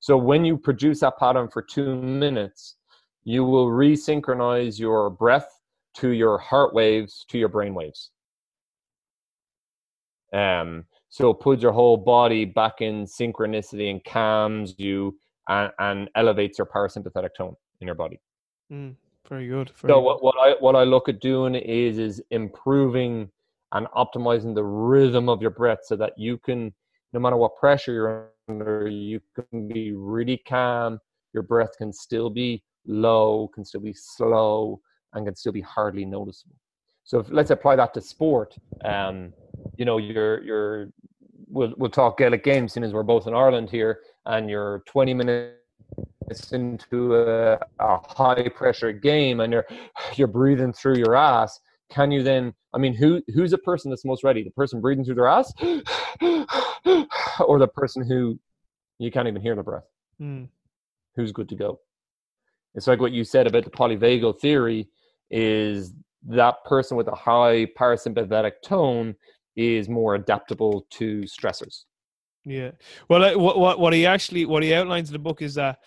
So 0.00 0.16
when 0.16 0.44
you 0.44 0.56
produce 0.56 1.00
that 1.00 1.18
pattern 1.18 1.48
for 1.48 1.62
two 1.62 1.94
minutes, 1.96 2.76
you 3.24 3.44
will 3.44 3.68
resynchronize 3.68 4.78
your 4.78 5.10
breath 5.10 5.48
to 5.96 6.10
your 6.10 6.38
heart 6.38 6.74
waves, 6.74 7.24
to 7.28 7.38
your 7.38 7.48
brain 7.48 7.74
waves. 7.74 8.10
Um, 10.32 10.84
so 11.10 11.30
it 11.30 11.40
puts 11.40 11.62
your 11.62 11.72
whole 11.72 11.96
body 11.96 12.44
back 12.44 12.80
in 12.80 13.04
synchronicity 13.04 13.90
and 13.90 14.02
calms 14.04 14.74
you 14.78 15.18
and, 15.48 15.70
and 15.78 16.10
elevates 16.14 16.58
your 16.58 16.66
parasympathetic 16.66 17.30
tone 17.36 17.54
in 17.80 17.86
your 17.86 17.96
body. 17.96 18.18
Mm. 18.72 18.94
Very 19.28 19.48
good. 19.48 19.70
Very 19.70 19.92
so 19.92 19.96
good. 19.96 20.00
what, 20.00 20.22
what 20.22 20.34
I 20.40 20.54
what 20.60 20.74
I 20.76 20.84
look 20.84 21.08
at 21.08 21.20
doing 21.20 21.54
is 21.54 21.98
is 21.98 22.22
improving 22.30 23.30
and 23.72 23.86
optimizing 23.88 24.54
the 24.54 24.64
rhythm 24.64 25.28
of 25.28 25.40
your 25.40 25.50
breath 25.50 25.80
so 25.84 25.94
that 25.96 26.14
you 26.16 26.38
can, 26.38 26.72
no 27.12 27.20
matter 27.20 27.36
what 27.36 27.56
pressure 27.56 27.92
you're 27.92 28.30
under, 28.48 28.88
you 28.88 29.20
can 29.34 29.68
be 29.68 29.92
really 29.92 30.38
calm. 30.48 30.98
Your 31.32 31.44
breath 31.44 31.76
can 31.78 31.92
still 31.92 32.30
be 32.30 32.64
low, 32.86 33.48
can 33.54 33.64
still 33.64 33.80
be 33.80 33.94
slow, 33.94 34.80
and 35.12 35.26
can 35.26 35.36
still 35.36 35.52
be 35.52 35.60
hardly 35.60 36.04
noticeable. 36.04 36.56
So 37.04 37.20
if, 37.20 37.30
let's 37.30 37.50
apply 37.50 37.76
that 37.76 37.94
to 37.94 38.00
sport. 38.00 38.56
Um, 38.84 39.32
you 39.76 39.84
know, 39.84 39.98
you're 39.98 40.42
you're 40.42 40.88
we'll 41.48 41.74
we'll 41.76 41.90
talk 41.90 42.18
Gaelic 42.18 42.44
games, 42.44 42.72
since 42.72 42.92
we're 42.92 43.02
both 43.02 43.26
in 43.26 43.34
Ireland 43.34 43.70
here, 43.70 44.00
and 44.26 44.48
you're 44.48 44.82
20 44.86 45.14
minutes 45.14 45.56
into 46.52 47.16
a, 47.16 47.58
a 47.80 47.98
high 48.08 48.48
pressure 48.48 48.92
game 48.92 49.40
and 49.40 49.52
you're 49.52 49.66
you're 50.14 50.28
breathing 50.28 50.72
through 50.72 50.96
your 50.96 51.16
ass 51.16 51.58
can 51.90 52.10
you 52.10 52.22
then 52.22 52.54
i 52.72 52.78
mean 52.78 52.94
who 52.94 53.20
who's 53.34 53.50
the 53.50 53.58
person 53.58 53.90
that's 53.90 54.04
most 54.04 54.24
ready? 54.24 54.42
The 54.42 54.50
person 54.50 54.80
breathing 54.80 55.04
through 55.04 55.16
their 55.16 55.26
ass 55.26 55.52
or 57.40 57.58
the 57.58 57.68
person 57.74 58.06
who 58.06 58.38
you 58.98 59.10
can't 59.10 59.28
even 59.28 59.42
hear 59.42 59.56
the 59.56 59.62
breath? 59.62 59.84
Mm. 60.20 60.48
who's 61.16 61.32
good 61.32 61.48
to 61.48 61.54
go? 61.54 61.80
It's 62.74 62.86
like 62.86 63.00
what 63.00 63.12
you 63.12 63.24
said 63.24 63.46
about 63.46 63.64
the 63.64 63.70
polyvagal 63.70 64.38
theory 64.38 64.88
is 65.30 65.94
that 66.28 66.62
person 66.64 66.96
with 66.96 67.08
a 67.08 67.14
high 67.14 67.66
parasympathetic 67.78 68.52
tone 68.62 69.16
is 69.56 69.88
more 69.88 70.14
adaptable 70.14 70.86
to 70.90 71.22
stressors 71.22 71.84
yeah 72.44 72.70
well 73.08 73.20
what 73.38 73.58
what 73.58 73.78
what 73.78 73.92
he 73.92 74.06
actually 74.06 74.46
what 74.46 74.62
he 74.62 74.72
outlines 74.72 75.08
in 75.08 75.12
the 75.12 75.18
book 75.18 75.42
is 75.42 75.54
that 75.54 75.78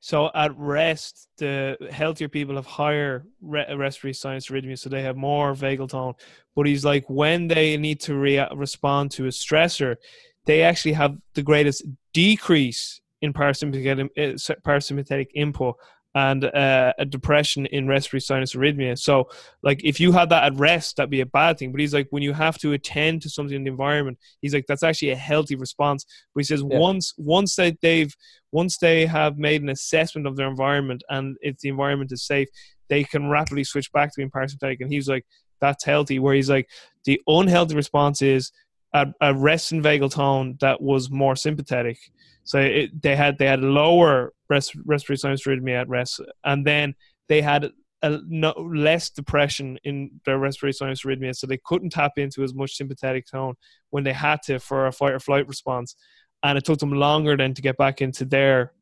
so 0.00 0.30
at 0.34 0.56
rest, 0.56 1.28
the 1.38 1.76
healthier 1.90 2.28
people 2.28 2.54
have 2.54 2.66
higher 2.66 3.26
re- 3.40 3.66
respiratory 3.74 4.14
sinus 4.14 4.46
arrhythmia, 4.48 4.78
so 4.78 4.88
they 4.88 5.02
have 5.02 5.16
more 5.16 5.54
vagal 5.54 5.90
tone. 5.90 6.14
But 6.54 6.66
he's 6.66 6.84
like, 6.84 7.04
when 7.08 7.48
they 7.48 7.76
need 7.76 8.00
to 8.02 8.14
re- 8.14 8.48
respond 8.54 9.10
to 9.12 9.26
a 9.26 9.30
stressor, 9.30 9.96
they 10.44 10.62
actually 10.62 10.92
have 10.92 11.16
the 11.34 11.42
greatest 11.42 11.84
decrease 12.12 13.00
in 13.22 13.32
parasympathetic, 13.32 14.08
eh, 14.16 14.34
parasympathetic 14.64 15.28
input 15.34 15.76
and 16.18 16.46
uh, 16.46 16.92
a 16.98 17.04
depression 17.04 17.66
in 17.66 17.86
respiratory 17.86 18.20
sinus 18.20 18.54
arrhythmia. 18.54 18.98
So, 18.98 19.30
like, 19.62 19.84
if 19.84 20.00
you 20.00 20.10
had 20.10 20.30
that 20.30 20.42
at 20.42 20.58
rest, 20.58 20.96
that'd 20.96 21.10
be 21.10 21.20
a 21.20 21.26
bad 21.26 21.58
thing. 21.58 21.70
But 21.70 21.80
he's 21.80 21.94
like, 21.94 22.08
when 22.10 22.24
you 22.24 22.32
have 22.32 22.58
to 22.58 22.72
attend 22.72 23.22
to 23.22 23.30
something 23.30 23.54
in 23.54 23.62
the 23.62 23.70
environment, 23.70 24.18
he's 24.42 24.52
like, 24.52 24.66
that's 24.66 24.82
actually 24.82 25.10
a 25.10 25.16
healthy 25.16 25.54
response. 25.54 26.04
But 26.34 26.40
he 26.40 26.44
says 26.44 26.64
yeah. 26.68 26.76
once 26.76 27.14
once 27.18 27.54
that 27.54 27.80
they've 27.82 28.12
once 28.50 28.78
they 28.78 29.06
have 29.06 29.38
made 29.38 29.62
an 29.62 29.68
assessment 29.68 30.26
of 30.26 30.34
their 30.34 30.48
environment 30.48 31.04
and 31.08 31.36
if 31.40 31.58
the 31.58 31.68
environment 31.68 32.10
is 32.10 32.26
safe, 32.26 32.48
they 32.88 33.04
can 33.04 33.28
rapidly 33.28 33.62
switch 33.62 33.92
back 33.92 34.08
to 34.08 34.16
being 34.16 34.30
parasympathetic. 34.30 34.78
And 34.80 34.92
he's 34.92 35.08
like, 35.08 35.24
that's 35.60 35.84
healthy. 35.84 36.18
Where 36.18 36.34
he's 36.34 36.50
like, 36.50 36.68
the 37.04 37.20
unhealthy 37.28 37.76
response 37.76 38.22
is 38.22 38.50
a, 38.92 39.06
a 39.20 39.34
rest 39.34 39.70
and 39.70 39.84
vagal 39.84 40.10
tone 40.12 40.56
that 40.60 40.80
was 40.80 41.10
more 41.10 41.36
sympathetic. 41.36 41.98
So 42.42 42.58
it, 42.58 43.02
they 43.02 43.14
had 43.14 43.38
they 43.38 43.46
had 43.46 43.60
lower 43.60 44.32
rest, 44.48 44.74
respiratory 44.84 45.16
sinus 45.16 45.46
arrhythmia 45.46 45.80
at 45.80 45.88
rest, 45.88 46.20
and 46.44 46.66
then 46.66 46.94
they 47.28 47.42
had 47.42 47.70
a, 48.02 48.18
no, 48.28 48.52
less 48.52 49.10
depression 49.10 49.78
in 49.84 50.10
their 50.24 50.38
respiratory 50.38 50.72
sinus 50.72 51.02
arrhythmia, 51.02 51.34
so 51.34 51.46
they 51.46 51.60
couldn't 51.64 51.90
tap 51.90 52.12
into 52.16 52.42
as 52.42 52.54
much 52.54 52.76
sympathetic 52.76 53.26
tone 53.26 53.54
when 53.90 54.04
they 54.04 54.12
had 54.12 54.40
to 54.42 54.58
for 54.58 54.86
a 54.86 54.92
fight 54.92 55.12
or 55.12 55.20
flight 55.20 55.48
response, 55.48 55.96
and 56.42 56.56
it 56.56 56.64
took 56.64 56.78
them 56.78 56.92
longer 56.92 57.36
then 57.36 57.54
to 57.54 57.62
get 57.62 57.76
back 57.76 58.00
into 58.00 58.24
their 58.24 58.72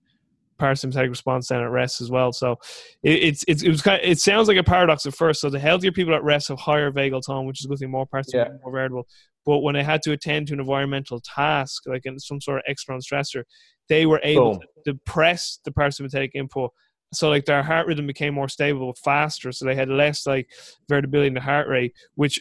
parasympathetic 0.58 1.10
response 1.10 1.48
then 1.48 1.60
at 1.60 1.70
rest 1.70 2.00
as 2.00 2.10
well. 2.10 2.32
So 2.32 2.58
it, 3.02 3.22
it's, 3.24 3.44
it's 3.46 3.62
it 3.62 3.68
was 3.68 3.82
kind 3.82 4.02
of, 4.02 4.08
it 4.08 4.18
sounds 4.18 4.48
like 4.48 4.56
a 4.56 4.64
paradox 4.64 5.04
at 5.04 5.14
first. 5.14 5.40
So 5.42 5.50
the 5.50 5.58
healthier 5.58 5.92
people 5.92 6.14
at 6.14 6.24
rest 6.24 6.48
have 6.48 6.58
higher 6.58 6.90
vagal 6.90 7.26
tone, 7.26 7.46
which 7.46 7.60
is 7.60 7.66
a 7.66 7.68
good 7.68 7.78
thing, 7.78 7.90
more 7.90 8.06
parasympathetic, 8.06 8.32
yeah. 8.32 8.56
more 8.62 8.72
variable. 8.72 9.06
But 9.46 9.60
when 9.60 9.76
I 9.76 9.82
had 9.82 10.02
to 10.02 10.12
attend 10.12 10.48
to 10.48 10.54
an 10.54 10.60
environmental 10.60 11.20
task, 11.20 11.84
like 11.86 12.04
in 12.04 12.18
some 12.18 12.40
sort 12.40 12.58
of 12.58 12.64
external 12.66 13.00
stressor, 13.00 13.44
they 13.88 14.04
were 14.04 14.20
able 14.24 14.58
to 14.58 14.66
depress 14.84 15.60
the 15.64 15.70
parasympathetic 15.70 16.30
input. 16.34 16.72
So 17.14 17.28
like 17.28 17.44
their 17.44 17.62
heart 17.62 17.86
rhythm 17.86 18.08
became 18.08 18.34
more 18.34 18.48
stable, 18.48 18.92
faster. 19.04 19.52
So 19.52 19.64
they 19.64 19.76
had 19.76 19.88
less 19.88 20.26
like 20.26 20.50
variability 20.88 21.28
in 21.28 21.34
the 21.34 21.40
heart 21.40 21.68
rate, 21.68 21.94
which 22.16 22.40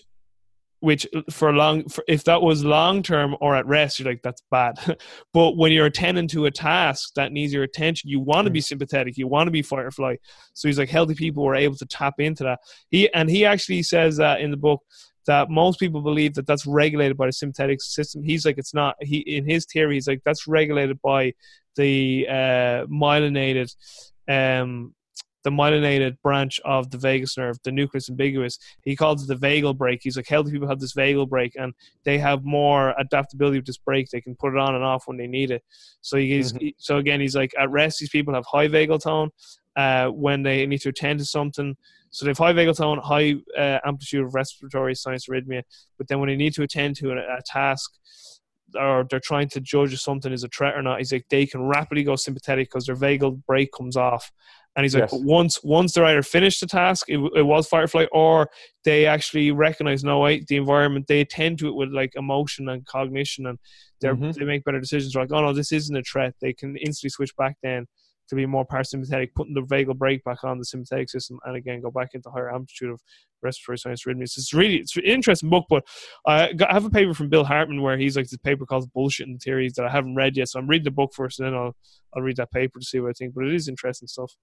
which 0.80 1.07
for 1.30 1.53
long 1.53 1.88
for, 1.89 2.03
if 2.07 2.23
that 2.26 2.41
was 2.41 2.63
long 2.63 3.01
term 3.01 3.36
or 3.41 3.55
at 3.55 3.65
rest 3.65 3.99
you're 3.99 4.09
like 4.09 4.21
that's 4.23 4.43
bad 4.51 4.76
but 5.34 5.57
when 5.57 5.71
you're 5.71 5.86
attending 5.86 6.28
to 6.28 6.45
a 6.45 6.51
task 6.51 7.13
that 7.15 7.32
needs 7.32 7.53
your 7.53 7.63
attention 7.63 8.09
you 8.09 8.19
want 8.19 8.45
to 8.45 8.51
be 8.51 8.59
mm. 8.59 8.65
sympathetic 8.65 9.17
you 9.17 9.28
want 9.28 9.47
to 9.47 9.51
be 9.51 9.61
fight 9.61 9.86
or 9.86 9.91
flight 9.91 10.19
so 10.53 10.67
he's 10.67 10.78
like 10.78 10.89
healthy 10.89 11.15
people 11.15 11.43
were 11.43 11.55
able 11.55 11.76
to 11.76 11.86
tap 11.86 12.15
into 12.19 12.43
that 12.43 12.59
he 12.89 13.11
and 13.13 13.30
he 13.30 13.45
actually 13.45 13.82
says 13.82 14.17
that 14.17 14.41
in 14.41 14.51
the 14.51 14.57
book 14.57 14.82
that 15.26 15.49
most 15.49 15.80
people 15.80 16.01
believe 16.01 16.34
that 16.36 16.47
that's 16.47 16.65
regulated 16.65 17.17
by 17.17 17.26
the 17.26 17.34
sympathetic 17.34 17.82
system. 17.82 18.23
He's 18.23 18.45
like, 18.45 18.57
it's 18.57 18.73
not. 18.73 18.95
He 19.01 19.17
in 19.19 19.45
his 19.45 19.65
theory, 19.65 19.95
he's 19.95 20.07
like 20.07 20.21
that's 20.23 20.47
regulated 20.47 21.01
by 21.01 21.34
the 21.76 22.28
uh, 22.30 22.86
myelinated, 22.86 23.76
um, 24.28 24.93
the 25.45 25.51
myelinated 25.51 26.17
branch 26.21 26.59
of 26.65 26.89
the 26.91 26.97
vagus 26.97 27.37
nerve, 27.37 27.57
the 27.63 27.71
nucleus 27.71 28.09
ambiguus. 28.09 28.59
He 28.81 28.95
calls 28.95 29.23
it 29.23 29.27
the 29.27 29.47
vagal 29.47 29.77
brake. 29.77 30.01
He's 30.03 30.17
like, 30.17 30.27
healthy 30.27 30.51
people 30.51 30.67
have 30.67 30.81
this 30.81 30.93
vagal 30.93 31.29
brake, 31.29 31.55
and 31.55 31.73
they 32.03 32.17
have 32.17 32.43
more 32.43 32.93
adaptability 32.99 33.59
with 33.59 33.67
this 33.67 33.77
brake. 33.77 34.09
They 34.09 34.21
can 34.21 34.35
put 34.35 34.53
it 34.53 34.59
on 34.59 34.75
and 34.75 34.83
off 34.83 35.07
when 35.07 35.17
they 35.17 35.27
need 35.27 35.51
it. 35.51 35.63
So 36.01 36.17
he's 36.17 36.51
mm-hmm. 36.51 36.65
he, 36.65 36.75
so 36.77 36.97
again, 36.97 37.21
he's 37.21 37.35
like, 37.35 37.53
at 37.57 37.69
rest, 37.69 37.99
these 37.99 38.09
people 38.09 38.33
have 38.33 38.45
high 38.45 38.67
vagal 38.67 39.03
tone. 39.03 39.29
uh, 39.75 40.07
when 40.07 40.43
they 40.43 40.65
need 40.65 40.81
to 40.81 40.89
attend 40.89 41.19
to 41.19 41.25
something. 41.25 41.75
So 42.11 42.25
they 42.25 42.29
have 42.29 42.37
high 42.37 42.53
vagal 42.53 42.77
tone, 42.77 42.99
high 42.99 43.35
uh, 43.57 43.79
amplitude 43.85 44.25
of 44.25 44.33
respiratory 44.33 44.95
sinus 44.95 45.27
arrhythmia, 45.27 45.63
but 45.97 46.07
then 46.07 46.19
when 46.19 46.29
they 46.29 46.35
need 46.35 46.53
to 46.53 46.63
attend 46.63 46.95
to 46.97 47.11
a, 47.11 47.17
a 47.17 47.41
task 47.45 47.91
or 48.79 49.05
they're 49.09 49.19
trying 49.19 49.49
to 49.49 49.61
judge 49.61 49.93
if 49.93 50.01
something 50.01 50.31
is 50.31 50.43
a 50.43 50.47
threat 50.47 50.75
or 50.75 50.81
not, 50.81 50.99
he's 50.99 51.11
like 51.11 51.25
they 51.29 51.45
can 51.45 51.63
rapidly 51.63 52.03
go 52.03 52.15
sympathetic 52.15 52.69
because 52.69 52.85
their 52.85 52.95
vagal 52.95 53.45
brake 53.45 53.71
comes 53.71 53.97
off. 53.97 54.31
And 54.76 54.84
he's 54.84 54.93
like, 54.93 55.09
yes. 55.11 55.21
once 55.23 55.63
once 55.63 55.93
they're 55.93 56.05
either 56.05 56.21
finished 56.21 56.59
the 56.59 56.67
task, 56.67 57.05
it, 57.07 57.19
it 57.36 57.43
was 57.43 57.67
firefly, 57.67 58.05
or 58.11 58.49
they 58.84 59.05
actually 59.05 59.51
recognize 59.51 60.03
no 60.03 60.19
wait 60.19 60.47
the 60.47 60.57
environment. 60.57 61.07
They 61.07 61.21
attend 61.21 61.59
to 61.59 61.69
it 61.69 61.76
with 61.76 61.89
like 61.89 62.13
emotion 62.15 62.67
and 62.67 62.86
cognition, 62.86 63.47
and 63.47 63.57
they 64.01 64.09
mm-hmm. 64.09 64.32
they 64.32 64.43
make 64.43 64.65
better 64.65 64.82
decisions. 64.82 65.13
They're 65.13 65.23
like, 65.23 65.32
oh 65.32 65.41
no, 65.41 65.53
this 65.53 65.71
isn't 65.71 65.95
a 65.95 66.03
threat. 66.03 66.36
They 66.41 66.51
can 66.51 66.76
instantly 66.78 67.11
switch 67.11 67.36
back 67.38 67.55
then 67.63 67.86
to 68.28 68.36
be 68.36 68.45
more 68.45 68.65
parasympathetic, 68.65 69.30
putting 69.36 69.53
the 69.53 69.61
vagal 69.61 69.97
brake 69.97 70.23
back 70.23 70.43
on 70.43 70.57
the 70.57 70.65
sympathetic 70.65 71.09
system, 71.09 71.39
and 71.45 71.55
again 71.55 71.82
go 71.82 71.91
back 71.91 72.09
into 72.13 72.30
higher 72.30 72.53
amplitude 72.53 72.89
of 72.89 73.01
respiratory 73.41 73.78
sinus 73.78 74.03
arrhythmias. 74.03 74.38
It's 74.38 74.53
really 74.53 74.78
it's 74.78 74.97
an 74.97 75.03
interesting 75.03 75.49
book, 75.49 75.67
but 75.69 75.86
I, 76.28 76.51
got, 76.51 76.69
I 76.69 76.73
have 76.73 76.86
a 76.86 76.89
paper 76.89 77.13
from 77.13 77.30
Bill 77.30 77.45
Hartman 77.45 77.82
where 77.82 77.97
he's 77.97 78.17
like 78.17 78.28
this 78.28 78.39
paper 78.39 78.65
called 78.65 78.91
"Bullshit 78.93 79.28
and 79.28 79.39
Theories" 79.39 79.73
that 79.76 79.86
I 79.86 79.89
haven't 79.89 80.15
read 80.15 80.36
yet. 80.36 80.49
So 80.49 80.59
I'm 80.59 80.67
reading 80.67 80.84
the 80.86 80.91
book 80.91 81.13
first, 81.13 81.39
and 81.39 81.47
then 81.47 81.55
I'll 81.55 81.76
I'll 82.13 82.23
read 82.23 82.38
that 82.38 82.51
paper 82.51 82.80
to 82.80 82.86
see 82.86 82.99
what 82.99 83.11
I 83.11 83.13
think. 83.13 83.36
But 83.36 83.45
it 83.45 83.53
is 83.53 83.69
interesting 83.69 84.09
stuff. 84.09 84.34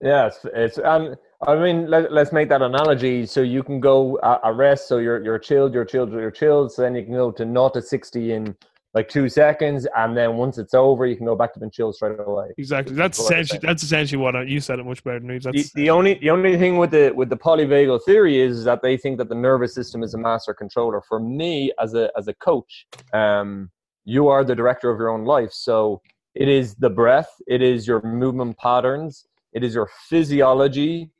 Yeah, 0.00 0.28
it's, 0.28 0.46
it's 0.54 0.78
um, 0.78 1.14
I 1.46 1.56
mean, 1.56 1.88
let, 1.88 2.10
us 2.12 2.32
make 2.32 2.48
that 2.48 2.62
analogy. 2.62 3.26
So 3.26 3.42
you 3.42 3.62
can 3.62 3.80
go 3.80 4.16
uh, 4.18 4.38
arrest, 4.44 4.88
so 4.88 4.98
you're 4.98 5.22
you're 5.22 5.38
chilled, 5.38 5.74
you're 5.74 5.84
chilled, 5.84 6.12
you're 6.12 6.30
chilled. 6.30 6.72
So 6.72 6.82
then 6.82 6.94
you 6.94 7.04
can 7.04 7.14
go 7.14 7.30
to 7.32 7.44
not 7.44 7.74
to 7.74 7.82
sixty 7.82 8.32
in 8.32 8.56
like 8.94 9.08
two 9.08 9.28
seconds, 9.28 9.86
and 9.96 10.16
then 10.16 10.36
once 10.36 10.58
it's 10.58 10.74
over, 10.74 11.06
you 11.06 11.16
can 11.16 11.26
go 11.26 11.36
back 11.36 11.52
to 11.54 11.60
being 11.60 11.70
chill 11.70 11.92
straight 11.92 12.18
away. 12.18 12.48
Exactly. 12.58 12.94
That's 12.94 13.18
essentially 13.18 13.60
that's 13.62 13.82
essentially 13.82 14.20
what 14.20 14.34
I, 14.34 14.42
you 14.42 14.60
said 14.60 14.78
it 14.78 14.86
much 14.86 15.04
better 15.04 15.20
than 15.20 15.28
me. 15.28 15.38
The, 15.38 15.70
the, 15.74 15.90
only 15.90 16.14
the 16.14 16.30
only 16.30 16.56
thing 16.56 16.78
with 16.78 16.90
the 16.90 17.12
with 17.14 17.28
the 17.28 17.36
polyvagal 17.36 18.02
theory 18.04 18.40
is 18.40 18.64
that 18.64 18.82
they 18.82 18.96
think 18.96 19.18
that 19.18 19.28
the 19.28 19.34
nervous 19.34 19.74
system 19.74 20.02
is 20.02 20.14
a 20.14 20.18
master 20.18 20.54
controller. 20.54 21.02
For 21.08 21.20
me, 21.20 21.72
as 21.78 21.94
a 21.94 22.10
as 22.16 22.26
a 22.26 22.34
coach, 22.34 22.86
um, 23.12 23.70
you 24.04 24.28
are 24.28 24.44
the 24.44 24.54
director 24.54 24.90
of 24.90 24.98
your 24.98 25.10
own 25.10 25.24
life. 25.24 25.52
So 25.52 26.00
it 26.34 26.48
is 26.48 26.74
the 26.76 26.90
breath, 26.90 27.30
it 27.46 27.60
is 27.60 27.86
your 27.86 28.02
movement 28.02 28.56
patterns, 28.58 29.26
it 29.52 29.64
is 29.64 29.74
your 29.74 29.90
physiology 30.08 31.10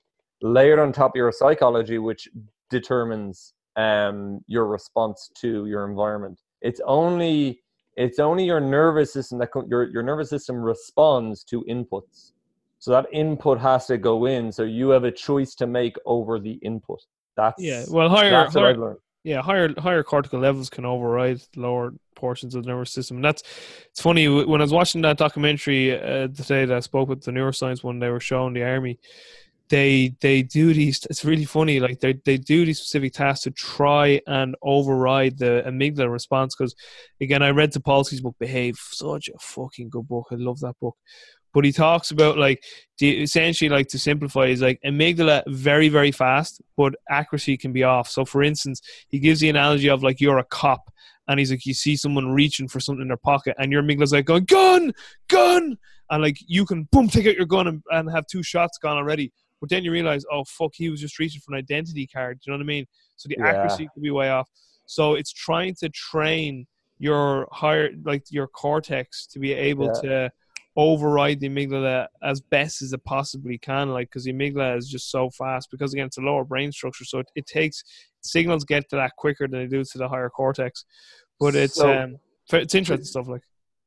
layered 0.42 0.78
on 0.78 0.92
top 0.92 1.12
of 1.12 1.16
your 1.16 1.32
psychology, 1.32 1.98
which 1.98 2.28
determines 2.70 3.54
um, 3.76 4.40
your 4.46 4.66
response 4.66 5.30
to 5.40 5.66
your 5.66 5.88
environment 5.88 6.38
it's 6.60 6.80
only 6.86 7.62
it's 7.96 8.18
only 8.18 8.44
your 8.44 8.60
nervous 8.60 9.12
system 9.12 9.38
that 9.38 9.50
your 9.68 9.90
your 9.90 10.02
nervous 10.02 10.30
system 10.30 10.56
responds 10.56 11.44
to 11.44 11.64
inputs. 11.68 12.32
So 12.78 12.92
that 12.92 13.06
input 13.12 13.60
has 13.60 13.86
to 13.86 13.98
go 13.98 14.26
in. 14.26 14.50
So 14.50 14.62
you 14.62 14.88
have 14.90 15.04
a 15.04 15.12
choice 15.12 15.54
to 15.56 15.66
make 15.66 15.96
over 16.06 16.38
the 16.38 16.52
input. 16.62 17.00
That's 17.36 17.62
yeah. 17.62 17.84
Well, 17.88 18.08
higher, 18.08 18.30
that's 18.30 18.54
higher 18.54 18.96
yeah, 19.22 19.42
higher 19.42 19.72
higher 19.78 20.02
cortical 20.02 20.40
levels 20.40 20.70
can 20.70 20.84
override 20.84 21.40
lower 21.56 21.92
portions 22.14 22.54
of 22.54 22.62
the 22.62 22.68
nervous 22.68 22.92
system. 22.92 23.18
And 23.18 23.24
that's 23.24 23.42
it's 23.90 24.00
funny 24.00 24.28
when 24.28 24.60
I 24.60 24.64
was 24.64 24.72
watching 24.72 25.02
that 25.02 25.18
documentary 25.18 25.94
uh, 25.94 26.28
the 26.28 26.44
day 26.46 26.64
that 26.64 26.76
I 26.76 26.80
spoke 26.80 27.08
with 27.08 27.22
the 27.22 27.32
neuroscience 27.32 27.84
one. 27.84 27.98
They 27.98 28.10
were 28.10 28.20
showing 28.20 28.54
the 28.54 28.64
army 28.64 28.98
they 29.70 30.14
they 30.20 30.42
do 30.42 30.74
these 30.74 31.06
it's 31.08 31.24
really 31.24 31.44
funny 31.44 31.80
like 31.80 32.00
they 32.00 32.12
they 32.24 32.36
do 32.36 32.66
these 32.66 32.78
specific 32.78 33.12
tasks 33.12 33.44
to 33.44 33.50
try 33.52 34.20
and 34.26 34.56
override 34.62 35.38
the 35.38 35.62
amygdala 35.66 36.10
response 36.10 36.54
because 36.54 36.74
again 37.20 37.42
i 37.42 37.50
read 37.50 37.72
the 37.72 37.80
Sapolsky's 37.80 38.20
book 38.20 38.34
behave 38.38 38.76
such 38.76 39.28
a 39.28 39.38
fucking 39.38 39.88
good 39.88 40.06
book 40.08 40.26
i 40.32 40.34
love 40.34 40.58
that 40.60 40.78
book 40.80 40.96
but 41.53 41.64
he 41.64 41.72
talks 41.72 42.11
about 42.11 42.38
like 42.38 42.62
the 42.98 43.22
essentially 43.22 43.68
like 43.68 43.88
to 43.88 43.98
simplify 43.98 44.46
is 44.46 44.61
like 44.61 44.80
amygdala 44.84 45.42
very 45.48 45.88
very 45.88 46.12
fast 46.12 46.61
but 46.76 46.94
accuracy 47.09 47.57
can 47.57 47.72
be 47.72 47.84
off 47.84 48.09
so 48.09 48.24
for 48.24 48.42
instance 48.42 48.80
he 49.09 49.18
gives 49.18 49.40
the 49.40 49.48
analogy 49.48 49.88
of 49.88 50.03
like 50.03 50.20
you're 50.20 50.38
a 50.38 50.44
cop 50.44 50.90
and 51.28 51.38
he's 51.38 51.51
like 51.51 51.66
you 51.66 51.74
see 51.74 51.96
someone 51.96 52.30
reaching 52.30 52.68
for 52.68 52.80
something 52.80 53.03
in 53.03 53.09
their 53.09 53.16
pocket 53.16 53.55
and 53.59 53.72
your 53.72 53.82
amygdala's 53.82 54.12
like 54.12 54.26
going 54.26 54.44
gun 54.44 54.92
gun 55.28 55.76
and 56.11 56.22
like 56.22 56.38
you 56.46 56.64
can 56.64 56.88
boom 56.90 57.09
take 57.09 57.26
out 57.26 57.36
your 57.36 57.46
gun 57.46 57.66
and, 57.66 57.82
and 57.90 58.11
have 58.11 58.26
two 58.26 58.42
shots 58.42 58.78
gone 58.78 58.96
already 58.96 59.32
but 59.61 59.68
then 59.68 59.84
you 59.84 59.92
realize, 59.92 60.24
oh 60.32 60.44
fuck, 60.44 60.72
he 60.74 60.88
was 60.88 61.01
just 61.01 61.18
reaching 61.18 61.40
for 61.40 61.55
an 61.55 61.59
identity 61.59 62.07
card. 62.07 62.40
Do 62.40 62.51
you 62.51 62.53
know 62.53 62.59
what 62.59 62.64
I 62.64 62.66
mean? 62.66 62.86
So 63.16 63.28
the 63.28 63.36
yeah. 63.38 63.48
accuracy 63.48 63.88
could 63.92 64.03
be 64.03 64.11
way 64.11 64.30
off. 64.30 64.48
So 64.86 65.14
it's 65.14 65.32
trying 65.32 65.74
to 65.80 65.88
train 65.90 66.66
your 66.98 67.46
higher, 67.53 67.90
like 68.05 68.24
your 68.30 68.48
cortex, 68.48 69.26
to 69.28 69.38
be 69.38 69.53
able 69.53 69.86
yeah. 69.86 70.01
to 70.03 70.32
override 70.80 71.40
the 71.40 71.48
amygdala 71.48 72.06
as 72.22 72.40
best 72.40 72.80
as 72.80 72.94
it 72.94 73.04
possibly 73.04 73.58
can. 73.58 73.90
Like 73.90 74.08
because 74.08 74.24
the 74.24 74.32
amygdala 74.32 74.78
is 74.78 74.88
just 74.88 75.10
so 75.10 75.28
fast. 75.30 75.70
Because 75.70 75.92
again, 75.92 76.06
it's 76.06 76.16
a 76.16 76.22
lower 76.22 76.44
brain 76.44 76.72
structure, 76.72 77.04
so 77.04 77.18
it, 77.18 77.30
it 77.34 77.46
takes 77.46 77.84
signals 78.22 78.64
get 78.64 78.88
to 78.88 78.96
that 78.96 79.12
quicker 79.16 79.46
than 79.46 79.60
they 79.60 79.66
do 79.66 79.84
to 79.84 79.98
the 79.98 80.08
higher 80.08 80.30
cortex. 80.30 80.84
But 81.38 81.54
it's 81.54 81.74
so, 81.74 81.92
um, 81.92 82.16
it's 82.52 82.74
interesting 82.74 83.04
stuff 83.04 83.28
like 83.28 83.42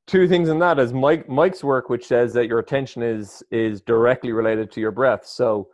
two 0.05 0.27
things 0.27 0.49
in 0.49 0.59
that 0.59 0.77
is 0.79 0.93
Mike 0.93 1.27
Mike's 1.27 1.63
work, 1.63 1.89
which 1.89 2.05
says 2.05 2.31
that 2.33 2.47
your 2.47 2.59
attention 2.59 3.01
is 3.01 3.43
is 3.51 3.81
directly 3.81 4.31
related 4.31 4.71
to 4.73 4.79
your 4.79 4.91
breath. 4.91 5.25
So, 5.25 5.69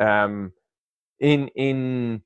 um, 0.00 0.52
in 1.18 1.48
in 1.48 2.22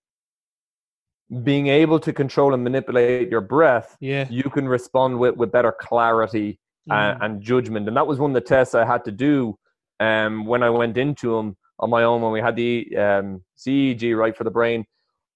being 1.45 1.69
able 1.69 2.01
to 2.01 2.13
control 2.13 2.55
and 2.55 2.65
manipulate 2.65 3.31
your 3.31 3.41
breath, 3.41 3.97
yeah, 4.01 4.27
you 4.29 4.45
can 4.45 4.67
respond 4.67 5.19
with 5.19 5.37
with 5.37 5.53
better 5.53 5.73
clarity 5.73 6.59
mm. 6.89 7.19
and, 7.21 7.43
judgment. 7.43 7.89
And 7.89 7.97
that 7.97 8.07
was 8.07 8.19
one 8.19 8.31
of 8.31 8.35
the 8.35 8.41
tests 8.41 8.75
I 8.75 8.85
had 8.85 9.05
to 9.05 9.13
do 9.13 9.59
um, 10.01 10.47
when 10.47 10.63
I 10.63 10.71
went 10.71 10.97
into 10.97 11.37
them 11.37 11.57
on 11.79 11.91
my 11.91 12.05
own 12.05 12.23
when 12.23 12.33
we 12.33 12.41
had 12.41 12.57
the 12.57 12.97
um, 12.97 13.43
CEG 13.57 14.17
right 14.17 14.37
for 14.37 14.45
the 14.45 14.51
brain. 14.51 14.85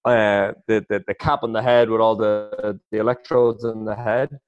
Uh, 0.03 0.53
the, 0.67 0.83
the 0.89 1.03
the 1.05 1.13
cap 1.13 1.43
on 1.43 1.53
the 1.53 1.61
head 1.61 1.87
with 1.87 2.01
all 2.01 2.15
the 2.15 2.79
the 2.91 2.97
electrodes 2.97 3.63
in 3.63 3.85
the 3.85 3.95
head 3.95 4.39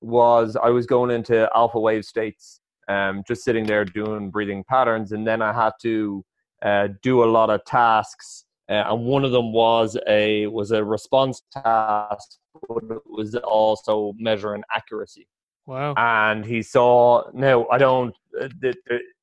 was 0.00 0.56
I 0.56 0.68
was 0.68 0.86
going 0.86 1.10
into 1.10 1.48
alpha 1.56 1.80
wave 1.80 2.04
states, 2.04 2.60
um, 2.88 3.24
just 3.26 3.42
sitting 3.42 3.66
there 3.66 3.84
doing 3.84 4.30
breathing 4.30 4.62
patterns, 4.68 5.10
and 5.10 5.26
then 5.26 5.42
I 5.42 5.52
had 5.52 5.72
to 5.82 6.24
uh, 6.62 6.88
do 7.02 7.24
a 7.24 7.26
lot 7.26 7.50
of 7.50 7.64
tasks. 7.64 8.44
Uh, 8.68 8.84
and 8.90 9.04
one 9.04 9.24
of 9.24 9.32
them 9.32 9.52
was 9.52 9.98
a 10.08 10.46
was 10.46 10.70
a 10.70 10.84
response 10.84 11.42
task, 11.52 12.38
but 12.68 12.84
it 12.90 13.02
was 13.06 13.34
also 13.36 14.12
measuring 14.18 14.62
accuracy. 14.74 15.26
Wow! 15.66 15.94
And 15.96 16.44
he 16.44 16.62
saw. 16.62 17.24
No, 17.32 17.68
I 17.68 17.78
don't. 17.78 18.14
Uh, 18.40 18.48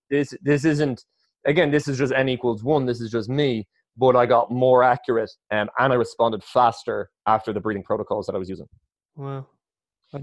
this 0.09 0.33
this 0.41 0.65
isn't. 0.65 1.03
Again, 1.45 1.71
this 1.71 1.87
is 1.87 1.97
just 1.97 2.13
n 2.13 2.29
equals 2.29 2.63
one. 2.63 2.85
This 2.85 3.01
is 3.01 3.11
just 3.11 3.29
me. 3.29 3.67
But 3.97 4.15
I 4.15 4.25
got 4.25 4.49
more 4.49 4.81
accurate, 4.81 5.31
um, 5.51 5.69
and 5.77 5.91
I 5.91 5.95
responded 5.95 6.43
faster 6.43 7.09
after 7.27 7.51
the 7.51 7.59
breathing 7.59 7.83
protocols 7.83 8.25
that 8.27 8.35
I 8.35 8.37
was 8.37 8.49
using. 8.49 8.67
Wow. 9.15 9.47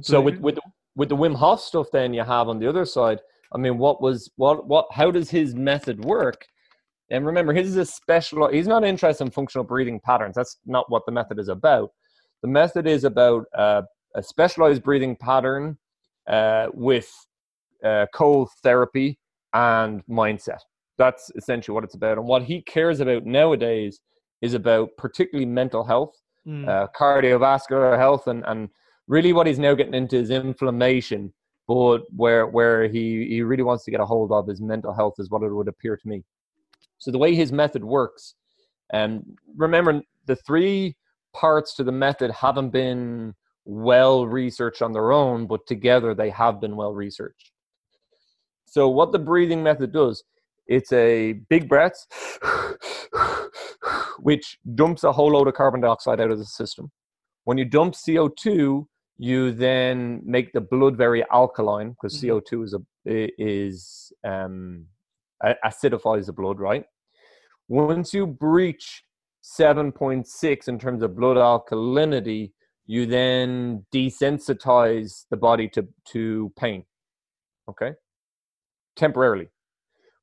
So 0.00 0.20
with 0.20 0.38
with 0.40 0.54
the, 0.54 0.62
with 0.96 1.08
the 1.10 1.16
Wim 1.16 1.36
Hof 1.36 1.60
stuff, 1.60 1.88
then 1.92 2.14
you 2.14 2.22
have 2.22 2.48
on 2.48 2.58
the 2.58 2.66
other 2.66 2.84
side. 2.84 3.20
I 3.52 3.58
mean, 3.58 3.78
what 3.78 4.00
was 4.00 4.30
what 4.36 4.66
what? 4.66 4.86
How 4.92 5.10
does 5.10 5.30
his 5.30 5.54
method 5.54 6.04
work? 6.04 6.46
And 7.10 7.24
remember, 7.24 7.52
his 7.52 7.68
is 7.68 7.76
a 7.76 7.86
special. 7.86 8.48
He's 8.48 8.66
not 8.66 8.82
interested 8.82 9.24
in 9.24 9.30
functional 9.30 9.64
breathing 9.64 10.00
patterns. 10.00 10.34
That's 10.34 10.58
not 10.66 10.90
what 10.90 11.04
the 11.06 11.12
method 11.12 11.38
is 11.38 11.48
about. 11.48 11.90
The 12.42 12.48
method 12.48 12.86
is 12.86 13.04
about 13.04 13.44
uh, 13.56 13.82
a 14.14 14.22
specialized 14.22 14.82
breathing 14.82 15.16
pattern 15.16 15.78
uh, 16.28 16.68
with 16.74 17.10
uh, 17.84 18.06
cold 18.14 18.48
therapy 18.62 19.18
and 19.52 20.02
mindset. 20.06 20.60
That's 20.98 21.30
essentially 21.36 21.74
what 21.74 21.84
it's 21.84 21.94
about. 21.94 22.18
And 22.18 22.26
what 22.26 22.42
he 22.42 22.62
cares 22.62 23.00
about 23.00 23.24
nowadays 23.24 24.00
is 24.42 24.54
about 24.54 24.90
particularly 24.96 25.46
mental 25.46 25.84
health, 25.84 26.14
mm. 26.46 26.88
cardiovascular 26.98 27.98
health, 27.98 28.26
and 28.26 28.44
and 28.46 28.68
really 29.08 29.32
what 29.32 29.46
he's 29.46 29.58
now 29.58 29.74
getting 29.74 29.94
into 29.94 30.16
is 30.16 30.30
inflammation 30.30 31.32
but 31.66 32.02
where 32.14 32.46
where 32.46 32.88
he 32.88 33.26
he 33.28 33.42
really 33.42 33.62
wants 33.62 33.84
to 33.84 33.90
get 33.90 34.00
a 34.00 34.06
hold 34.06 34.32
of 34.32 34.46
his 34.46 34.60
mental 34.60 34.92
health 34.92 35.14
is 35.18 35.30
what 35.30 35.42
it 35.42 35.52
would 35.52 35.68
appear 35.68 35.96
to 35.96 36.08
me 36.08 36.22
so 36.98 37.10
the 37.10 37.18
way 37.18 37.34
his 37.34 37.52
method 37.52 37.84
works 37.84 38.34
and 38.92 39.18
um, 39.18 39.36
remember 39.56 40.00
the 40.26 40.36
three 40.36 40.96
parts 41.34 41.74
to 41.74 41.84
the 41.84 41.92
method 41.92 42.30
haven't 42.30 42.70
been 42.70 43.34
well 43.66 44.26
researched 44.26 44.80
on 44.80 44.92
their 44.92 45.12
own 45.12 45.46
but 45.46 45.66
together 45.66 46.14
they 46.14 46.30
have 46.30 46.60
been 46.60 46.76
well 46.76 46.94
researched 46.94 47.52
so 48.64 48.88
what 48.88 49.12
the 49.12 49.18
breathing 49.18 49.62
method 49.62 49.92
does 49.92 50.24
it's 50.66 50.92
a 50.92 51.34
big 51.50 51.68
breath 51.68 52.06
which 54.18 54.58
dumps 54.74 55.04
a 55.04 55.12
whole 55.12 55.32
load 55.32 55.48
of 55.48 55.54
carbon 55.54 55.80
dioxide 55.80 56.20
out 56.20 56.30
of 56.30 56.38
the 56.38 56.44
system 56.44 56.90
when 57.44 57.58
you 57.58 57.64
dump 57.64 57.94
co2 57.94 58.86
you 59.18 59.52
then 59.52 60.20
make 60.24 60.52
the 60.52 60.60
blood 60.60 60.96
very 60.96 61.24
alkaline 61.32 61.90
because 61.90 62.20
mm-hmm. 62.20 62.36
CO2 62.36 62.64
is 62.64 62.74
a 62.74 62.80
is 63.38 64.12
um, 64.24 64.86
acidifies 65.64 66.26
the 66.26 66.32
blood, 66.32 66.58
right? 66.58 66.84
Once 67.68 68.12
you 68.12 68.26
breach 68.26 69.02
7.6 69.44 70.68
in 70.68 70.78
terms 70.78 71.02
of 71.02 71.16
blood 71.16 71.36
alkalinity, 71.36 72.52
you 72.86 73.06
then 73.06 73.84
desensitize 73.92 75.24
the 75.30 75.36
body 75.36 75.68
to 75.68 75.86
to 76.12 76.52
pain. 76.56 76.84
Okay, 77.68 77.92
temporarily. 78.96 79.48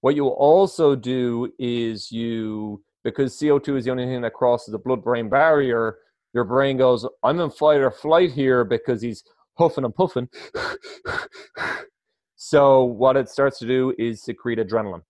What 0.01 0.15
you 0.15 0.27
also 0.27 0.95
do 0.95 1.49
is 1.59 2.11
you, 2.11 2.83
because 3.05 3.39
CO2 3.39 3.77
is 3.77 3.85
the 3.85 3.91
only 3.91 4.05
thing 4.05 4.21
that 4.21 4.33
crosses 4.33 4.73
the 4.73 4.77
blood 4.77 5.01
brain 5.01 5.29
barrier, 5.29 5.97
your 6.33 6.43
brain 6.43 6.77
goes, 6.77 7.07
I'm 7.23 7.39
in 7.39 7.49
fight 7.49 7.79
or 7.79 7.89
flight 7.89 8.31
here 8.31 8.65
because 8.65 9.01
he's 9.01 9.23
huffing 9.57 9.85
and 9.85 9.95
puffing. 9.95 10.27
so, 12.35 12.83
what 12.83 13.15
it 13.15 13.29
starts 13.29 13.59
to 13.59 13.67
do 13.67 13.93
is 13.97 14.23
secrete 14.23 14.59
adrenaline. 14.59 15.03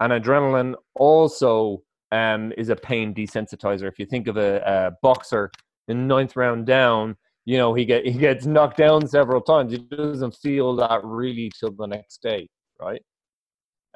And 0.00 0.12
adrenaline 0.12 0.74
also 0.96 1.82
um, 2.10 2.52
is 2.56 2.68
a 2.68 2.76
pain 2.76 3.14
desensitizer. 3.14 3.86
If 3.86 3.98
you 3.98 4.06
think 4.06 4.26
of 4.26 4.36
a, 4.38 4.60
a 4.66 4.90
boxer 5.02 5.50
in 5.88 6.06
ninth 6.06 6.36
round 6.36 6.66
down, 6.66 7.16
you 7.44 7.58
know 7.58 7.74
he 7.74 7.84
get 7.84 8.06
he 8.06 8.12
gets 8.12 8.46
knocked 8.46 8.76
down 8.76 9.06
several 9.06 9.40
times. 9.40 9.72
He 9.72 9.78
doesn't 9.78 10.36
feel 10.36 10.76
that 10.76 11.00
really 11.04 11.50
till 11.58 11.72
the 11.72 11.86
next 11.86 12.22
day, 12.22 12.48
right? 12.80 13.02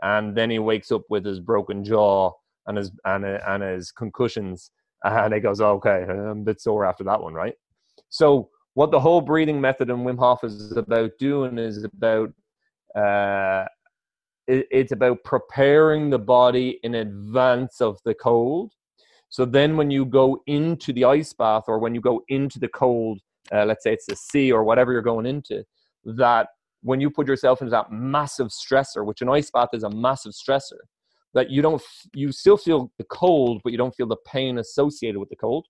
And 0.02 0.36
then 0.36 0.50
he 0.50 0.58
wakes 0.58 0.90
up 0.92 1.02
with 1.08 1.24
his 1.24 1.40
broken 1.40 1.84
jaw 1.84 2.32
and 2.66 2.76
his 2.76 2.90
and 3.04 3.24
and 3.24 3.62
his 3.62 3.92
concussions, 3.92 4.70
and 5.04 5.32
he 5.32 5.40
goes, 5.40 5.60
"Okay, 5.60 6.04
I'm 6.08 6.28
a 6.28 6.34
bit 6.34 6.60
sore 6.60 6.84
after 6.84 7.04
that 7.04 7.22
one, 7.22 7.34
right?" 7.34 7.54
So 8.08 8.50
what 8.74 8.90
the 8.90 9.00
whole 9.00 9.20
breathing 9.20 9.60
method 9.60 9.88
in 9.88 10.04
Wim 10.04 10.18
Hof 10.18 10.44
is 10.44 10.76
about 10.76 11.12
doing 11.18 11.58
is 11.58 11.84
about 11.84 12.30
uh, 12.94 13.64
it, 14.46 14.66
it's 14.70 14.92
about 14.92 15.24
preparing 15.24 16.10
the 16.10 16.18
body 16.18 16.78
in 16.82 16.96
advance 16.96 17.80
of 17.80 17.98
the 18.04 18.14
cold. 18.14 18.72
So 19.28 19.44
then, 19.44 19.76
when 19.76 19.90
you 19.90 20.04
go 20.04 20.42
into 20.46 20.92
the 20.92 21.04
ice 21.04 21.32
bath 21.32 21.64
or 21.68 21.78
when 21.78 21.94
you 21.94 22.00
go 22.00 22.22
into 22.28 22.58
the 22.58 22.68
cold 22.68 23.20
uh, 23.52 23.64
let's 23.64 23.84
say 23.84 23.92
it's 23.92 24.06
the 24.06 24.16
sea 24.16 24.52
or 24.52 24.64
whatever 24.64 24.92
you're 24.92 25.02
going 25.02 25.26
into, 25.26 25.64
that 26.04 26.48
when 26.82 27.00
you 27.00 27.10
put 27.10 27.26
yourself 27.26 27.60
into 27.60 27.70
that 27.70 27.90
massive 27.90 28.48
stressor, 28.48 29.04
which 29.04 29.22
an 29.22 29.28
ice 29.28 29.50
bath 29.50 29.70
is 29.72 29.82
a 29.82 29.90
massive 29.90 30.32
stressor, 30.32 30.78
that 31.34 31.50
you 31.50 31.62
don't, 31.62 31.82
you 32.14 32.32
still 32.32 32.56
feel 32.56 32.90
the 32.98 33.04
cold, 33.04 33.60
but 33.62 33.72
you 33.72 33.78
don't 33.78 33.94
feel 33.94 34.06
the 34.06 34.16
pain 34.26 34.58
associated 34.58 35.18
with 35.18 35.28
the 35.28 35.36
cold. 35.36 35.66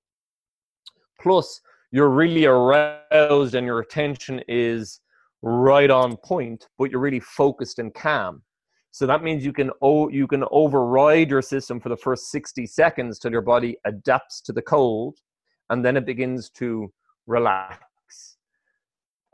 Plus, 1.21 1.61
you're 1.91 2.11
really 2.11 2.45
aroused 2.45 3.55
and 3.55 3.67
your 3.67 3.81
attention 3.81 4.41
is 4.49 5.01
right 5.43 5.91
on 5.91 6.17
point, 6.19 6.67
but 6.79 6.91
you're 6.91 7.01
really 7.01 7.21
focused 7.21 7.79
and 7.79 7.95
calm. 7.95 8.43
So 8.97 9.07
that 9.07 9.23
means 9.23 9.45
you 9.45 9.53
can 9.53 9.71
o- 9.83 10.09
you 10.09 10.27
can 10.27 10.43
override 10.51 11.29
your 11.29 11.43
system 11.43 11.79
for 11.81 11.91
the 11.91 11.99
first 11.99 12.31
60 12.31 12.67
seconds 12.67 13.19
till 13.19 13.31
your 13.31 13.43
body 13.43 13.77
adapts 13.85 14.41
to 14.41 14.55
the 14.55 14.63
cold, 14.63 15.19
and 15.69 15.85
then 15.85 15.99
it 15.99 16.07
begins 16.07 16.49
to 16.53 16.91
relax. 17.27 18.39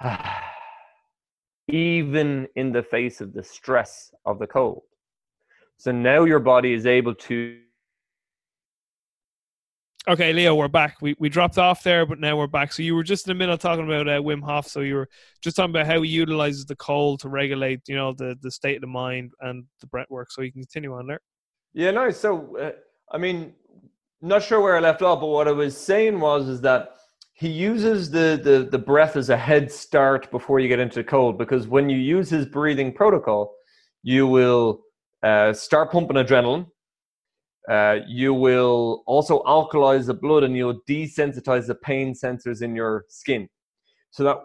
Even 1.69 2.49
in 2.57 2.73
the 2.73 2.83
face 2.83 3.21
of 3.21 3.33
the 3.35 3.45
stress 3.45 4.13
of 4.27 4.41
the 4.41 4.49
cold. 4.49 4.83
So 5.77 5.93
now 5.93 6.25
your 6.25 6.41
body 6.41 6.73
is 6.73 6.85
able 6.85 7.15
to. 7.15 7.61
Okay, 10.09 10.33
Leo, 10.33 10.57
we're 10.57 10.67
back. 10.67 10.97
We 11.01 11.15
we 11.21 11.29
dropped 11.29 11.59
off 11.59 11.85
there, 11.85 12.05
but 12.05 12.19
now 12.19 12.37
we're 12.37 12.49
back. 12.49 12.73
So 12.73 12.83
you 12.83 12.97
were 12.97 13.05
just 13.05 13.29
in 13.29 13.31
the 13.31 13.39
middle 13.39 13.57
talking 13.57 13.85
about 13.85 14.09
uh, 14.09 14.21
Wim 14.21 14.43
Hof. 14.43 14.67
So 14.67 14.81
you 14.81 14.97
were 14.97 15.09
just 15.41 15.55
talking 15.55 15.71
about 15.71 15.87
how 15.87 16.03
he 16.03 16.11
utilizes 16.11 16.67
the 16.67 16.75
cold 16.75 17.21
to 17.21 17.29
regulate, 17.29 17.83
you 17.87 17.95
know, 17.95 18.13
the 18.13 18.37
the 18.43 18.51
state 18.51 18.75
of 18.77 18.81
the 18.81 18.89
mind 18.89 19.33
and 19.41 19.65
the 19.81 19.87
breath 19.87 20.11
work. 20.11 20.33
So 20.33 20.43
you 20.43 20.51
can 20.51 20.63
continue 20.63 20.93
on 20.93 21.07
there. 21.07 21.21
Yeah, 21.73 21.93
no. 21.93 22.11
So 22.11 22.59
uh, 22.59 22.73
I 23.13 23.19
mean, 23.19 23.53
not 24.21 24.43
sure 24.43 24.61
where 24.61 24.77
I 24.77 24.81
left 24.81 25.03
off, 25.03 25.21
but 25.21 25.29
what 25.29 25.47
I 25.47 25.53
was 25.53 25.77
saying 25.77 26.19
was 26.19 26.49
is 26.49 26.61
that 26.63 26.97
he 27.35 27.49
uses 27.49 28.11
the, 28.11 28.41
the, 28.43 28.69
the 28.71 28.79
breath 28.79 29.17
as 29.17 29.31
a 29.31 29.37
head 29.37 29.71
start 29.71 30.31
before 30.31 30.61
you 30.61 30.69
get 30.69 30.79
into 30.79 30.97
the 30.97 31.05
cold 31.05 31.39
because 31.39 31.67
when 31.67 31.89
you 31.89 31.99
use 31.99 32.31
his 32.31 32.47
breathing 32.47 32.93
protocol, 32.93 33.55
you 34.03 34.27
will 34.27 34.83
uh, 35.23 35.53
start 35.53 35.91
pumping 35.91 36.17
adrenaline. 36.17 36.67
Uh, 37.71 38.01
you 38.09 38.35
will 38.35 39.05
also 39.07 39.43
alkalize 39.45 40.07
the 40.07 40.15
blood 40.15 40.43
and 40.43 40.57
you'll 40.57 40.81
desensitize 40.89 41.67
the 41.67 41.75
pain 41.77 42.13
sensors 42.13 42.61
in 42.63 42.75
your 42.75 43.05
skin. 43.09 43.49
So 44.11 44.25
that 44.25 44.39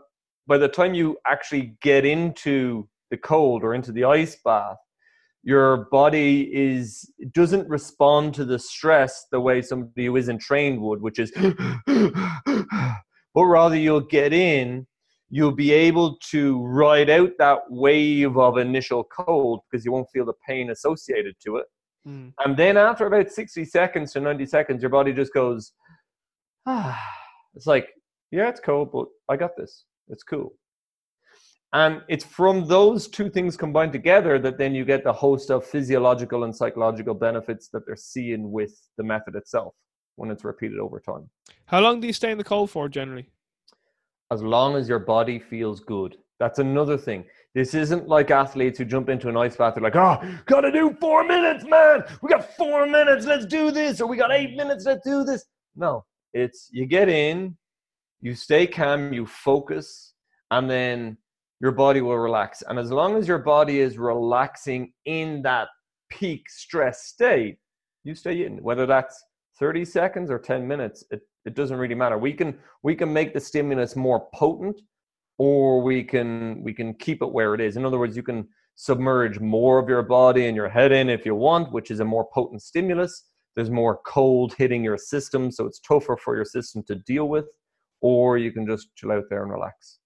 by 0.46 0.58
the 0.58 0.68
time 0.68 0.94
you 0.94 1.18
actually 1.26 1.78
get 1.82 2.06
into 2.06 2.88
the 3.10 3.18
cold 3.18 3.64
or 3.64 3.74
into 3.74 3.92
the 3.92 4.04
ice 4.04 4.38
bath, 4.46 4.78
your 5.44 5.88
body 5.92 6.50
is 6.54 7.10
doesn't 7.32 7.68
respond 7.70 8.34
to 8.36 8.46
the 8.46 8.60
stress 8.60 9.26
the 9.32 9.40
way 9.40 9.62
somebody 9.62 10.06
who 10.06 10.16
isn't 10.18 10.40
trained 10.40 10.82
would, 10.82 11.02
which 11.02 11.20
is, 11.20 11.32
but 11.86 13.46
rather 13.46 13.78
you'll 13.78 14.02
get 14.02 14.34
in, 14.34 14.86
you'll 15.30 15.54
be 15.54 15.72
able 15.72 16.18
to 16.32 16.66
ride 16.66 17.10
out 17.10 17.32
that 17.40 17.60
wave 17.70 18.38
of 18.38 18.58
initial 18.58 19.04
cold 19.06 19.62
because 19.70 19.86
you 19.86 19.92
won't 19.92 20.10
feel 20.14 20.26
the 20.26 20.34
pain 20.48 20.70
associated 20.70 21.36
to 21.46 21.58
it. 21.58 21.66
Mm. 22.08 22.34
And 22.44 22.56
then 22.56 22.78
after 22.78 23.06
about 23.06 23.32
60 23.32 23.66
seconds 23.66 24.14
to 24.14 24.22
90 24.22 24.46
seconds, 24.46 24.82
your 24.82 24.90
body 24.90 25.12
just 25.14 25.34
goes, 25.34 25.74
ah, 26.66 27.00
it's 27.54 27.68
like, 27.68 27.90
yeah, 28.32 28.50
it's 28.50 28.60
cold, 28.60 28.92
but 28.92 29.08
I 29.30 29.36
got 29.36 29.58
this. 29.58 29.86
It's 30.10 30.24
cool. 30.24 30.54
And 31.74 32.02
it's 32.08 32.24
from 32.24 32.66
those 32.66 33.10
two 33.10 33.30
things 33.30 33.58
combined 33.58 33.92
together 33.92 34.40
that 34.40 34.58
then 34.58 34.74
you 34.74 34.86
get 34.86 35.04
the 35.04 35.12
host 35.12 35.52
of 35.52 35.66
physiological 35.66 36.46
and 36.46 36.56
psychological 36.56 37.14
benefits 37.14 37.68
that 37.74 37.86
they're 37.86 37.98
seeing 37.98 38.52
with 38.52 38.74
the 38.98 39.04
method 39.04 39.36
itself 39.36 39.74
when 40.16 40.32
it's 40.32 40.46
repeated 40.46 40.80
over 40.80 41.00
time. 41.00 41.30
How 41.66 41.82
long 41.82 42.00
do 42.00 42.08
you 42.08 42.14
stay 42.14 42.32
in 42.32 42.38
the 42.38 42.44
cold 42.44 42.72
for 42.72 42.88
generally? 42.88 43.30
As 44.32 44.42
long 44.42 44.76
as 44.76 44.88
your 44.88 45.00
body 45.00 45.40
feels 45.40 45.82
good. 45.82 46.18
That's 46.40 46.60
another 46.60 46.98
thing. 46.98 47.26
This 47.56 47.74
isn't 47.74 48.08
like 48.08 48.30
athletes 48.30 48.78
who 48.78 48.86
jump 48.86 49.10
into 49.10 49.30
an 49.30 49.38
ice 49.38 49.56
bath. 49.56 49.76
They're 49.76 49.84
like, 49.84 49.96
oh, 49.96 50.22
gotta 50.46 50.72
do 50.72 50.96
four 51.00 51.24
minutes, 51.24 51.66
man. 51.66 52.04
We 52.22 52.30
got 52.30 52.56
four 52.56 52.86
minutes. 52.86 53.26
Let's 53.26 53.46
do 53.46 53.72
this. 53.72 54.00
Or 54.00 54.08
we 54.08 54.18
got 54.18 54.32
eight 54.32 54.56
minutes. 54.56 54.86
Let's 54.86 55.06
do 55.06 55.24
this. 55.24 55.46
No, 55.76 56.06
it's 56.34 56.70
you 56.72 56.86
get 56.86 57.10
in, 57.10 57.58
you 58.22 58.36
stay 58.36 58.68
calm, 58.68 59.14
you 59.14 59.26
focus, 59.26 60.14
and 60.52 60.70
then 60.70 61.18
your 61.60 61.72
body 61.72 62.02
will 62.02 62.18
relax. 62.18 62.64
And 62.68 62.78
as 62.78 62.92
long 62.92 63.16
as 63.16 63.28
your 63.28 63.40
body 63.40 63.80
is 63.80 63.98
relaxing 63.98 64.94
in 65.06 65.42
that 65.44 65.70
peak 66.10 66.50
stress 66.50 67.06
state, 67.06 67.58
you 68.04 68.14
stay 68.16 68.46
in. 68.46 68.62
Whether 68.64 68.86
that's 68.86 69.24
30 69.60 69.86
seconds 69.86 70.30
or 70.30 70.40
10 70.40 70.68
minutes, 70.68 71.04
it, 71.12 71.22
it 71.46 71.56
doesn't 71.56 71.78
really 71.78 71.96
matter. 71.96 72.18
We 72.18 72.34
can 72.34 72.58
we 72.84 72.96
can 72.96 73.12
make 73.12 73.34
the 73.34 73.40
stimulus 73.40 73.96
more 73.96 74.28
potent 74.34 74.82
or 75.38 75.82
we 75.82 76.04
can 76.04 76.62
we 76.64 76.74
can 76.74 76.94
keep 76.96 77.22
it 77.22 77.32
where 77.32 77.54
it 77.54 77.62
is. 77.62 77.78
In 77.78 77.86
other 77.86 78.00
words, 78.00 78.16
you 78.16 78.24
can 78.24 78.48
submerge 78.76 79.40
more 79.40 79.80
of 79.80 79.90
your 79.90 80.04
body 80.04 80.48
and 80.48 80.56
your 80.56 80.70
head 80.70 80.92
in 80.92 81.10
if 81.10 81.26
you 81.26 81.36
want, 81.36 81.72
which 81.72 81.92
is 81.92 82.00
a 82.00 82.06
more 82.06 82.28
potent 82.34 82.62
stimulus. 82.62 83.26
There's 83.56 83.72
more 83.72 84.00
cold 84.06 84.54
hitting 84.58 84.84
your 84.84 84.98
system, 84.98 85.52
so 85.52 85.66
it's 85.66 85.80
tougher 85.80 86.18
for 86.18 86.36
your 86.36 86.46
system 86.46 86.84
to 86.84 86.96
deal 86.96 87.28
with, 87.28 87.46
or 88.02 88.38
you 88.38 88.52
can 88.52 88.68
just 88.68 88.96
chill 88.96 89.12
out 89.12 89.24
there 89.30 89.42
and 89.42 89.52
relax 89.52 90.00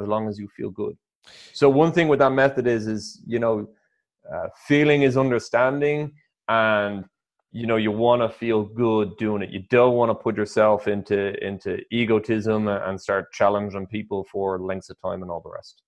as 0.00 0.08
long 0.08 0.28
as 0.28 0.38
you 0.38 0.48
feel 0.56 0.70
good. 0.70 0.96
So 1.52 1.68
one 1.68 1.92
thing 1.92 2.08
with 2.08 2.18
that 2.20 2.32
method 2.32 2.66
is 2.66 2.86
is 2.86 3.22
you 3.26 3.38
know 3.38 3.68
uh, 4.32 4.48
feeling 4.66 5.02
is 5.02 5.16
understanding 5.16 6.12
and 6.48 7.04
you 7.54 7.66
know 7.66 7.76
you 7.76 7.90
want 7.90 8.20
to 8.20 8.28
feel 8.28 8.64
good 8.64 9.16
doing 9.16 9.42
it. 9.42 9.50
You 9.50 9.62
don't 9.70 9.94
want 9.94 10.10
to 10.10 10.14
put 10.14 10.36
yourself 10.36 10.88
into 10.88 11.18
into 11.42 11.80
egotism 11.90 12.68
and 12.68 13.00
start 13.00 13.32
challenging 13.32 13.86
people 13.86 14.26
for 14.30 14.58
lengths 14.58 14.90
of 14.90 15.00
time 15.00 15.22
and 15.22 15.30
all 15.30 15.40
the 15.40 15.50
rest. 15.50 15.82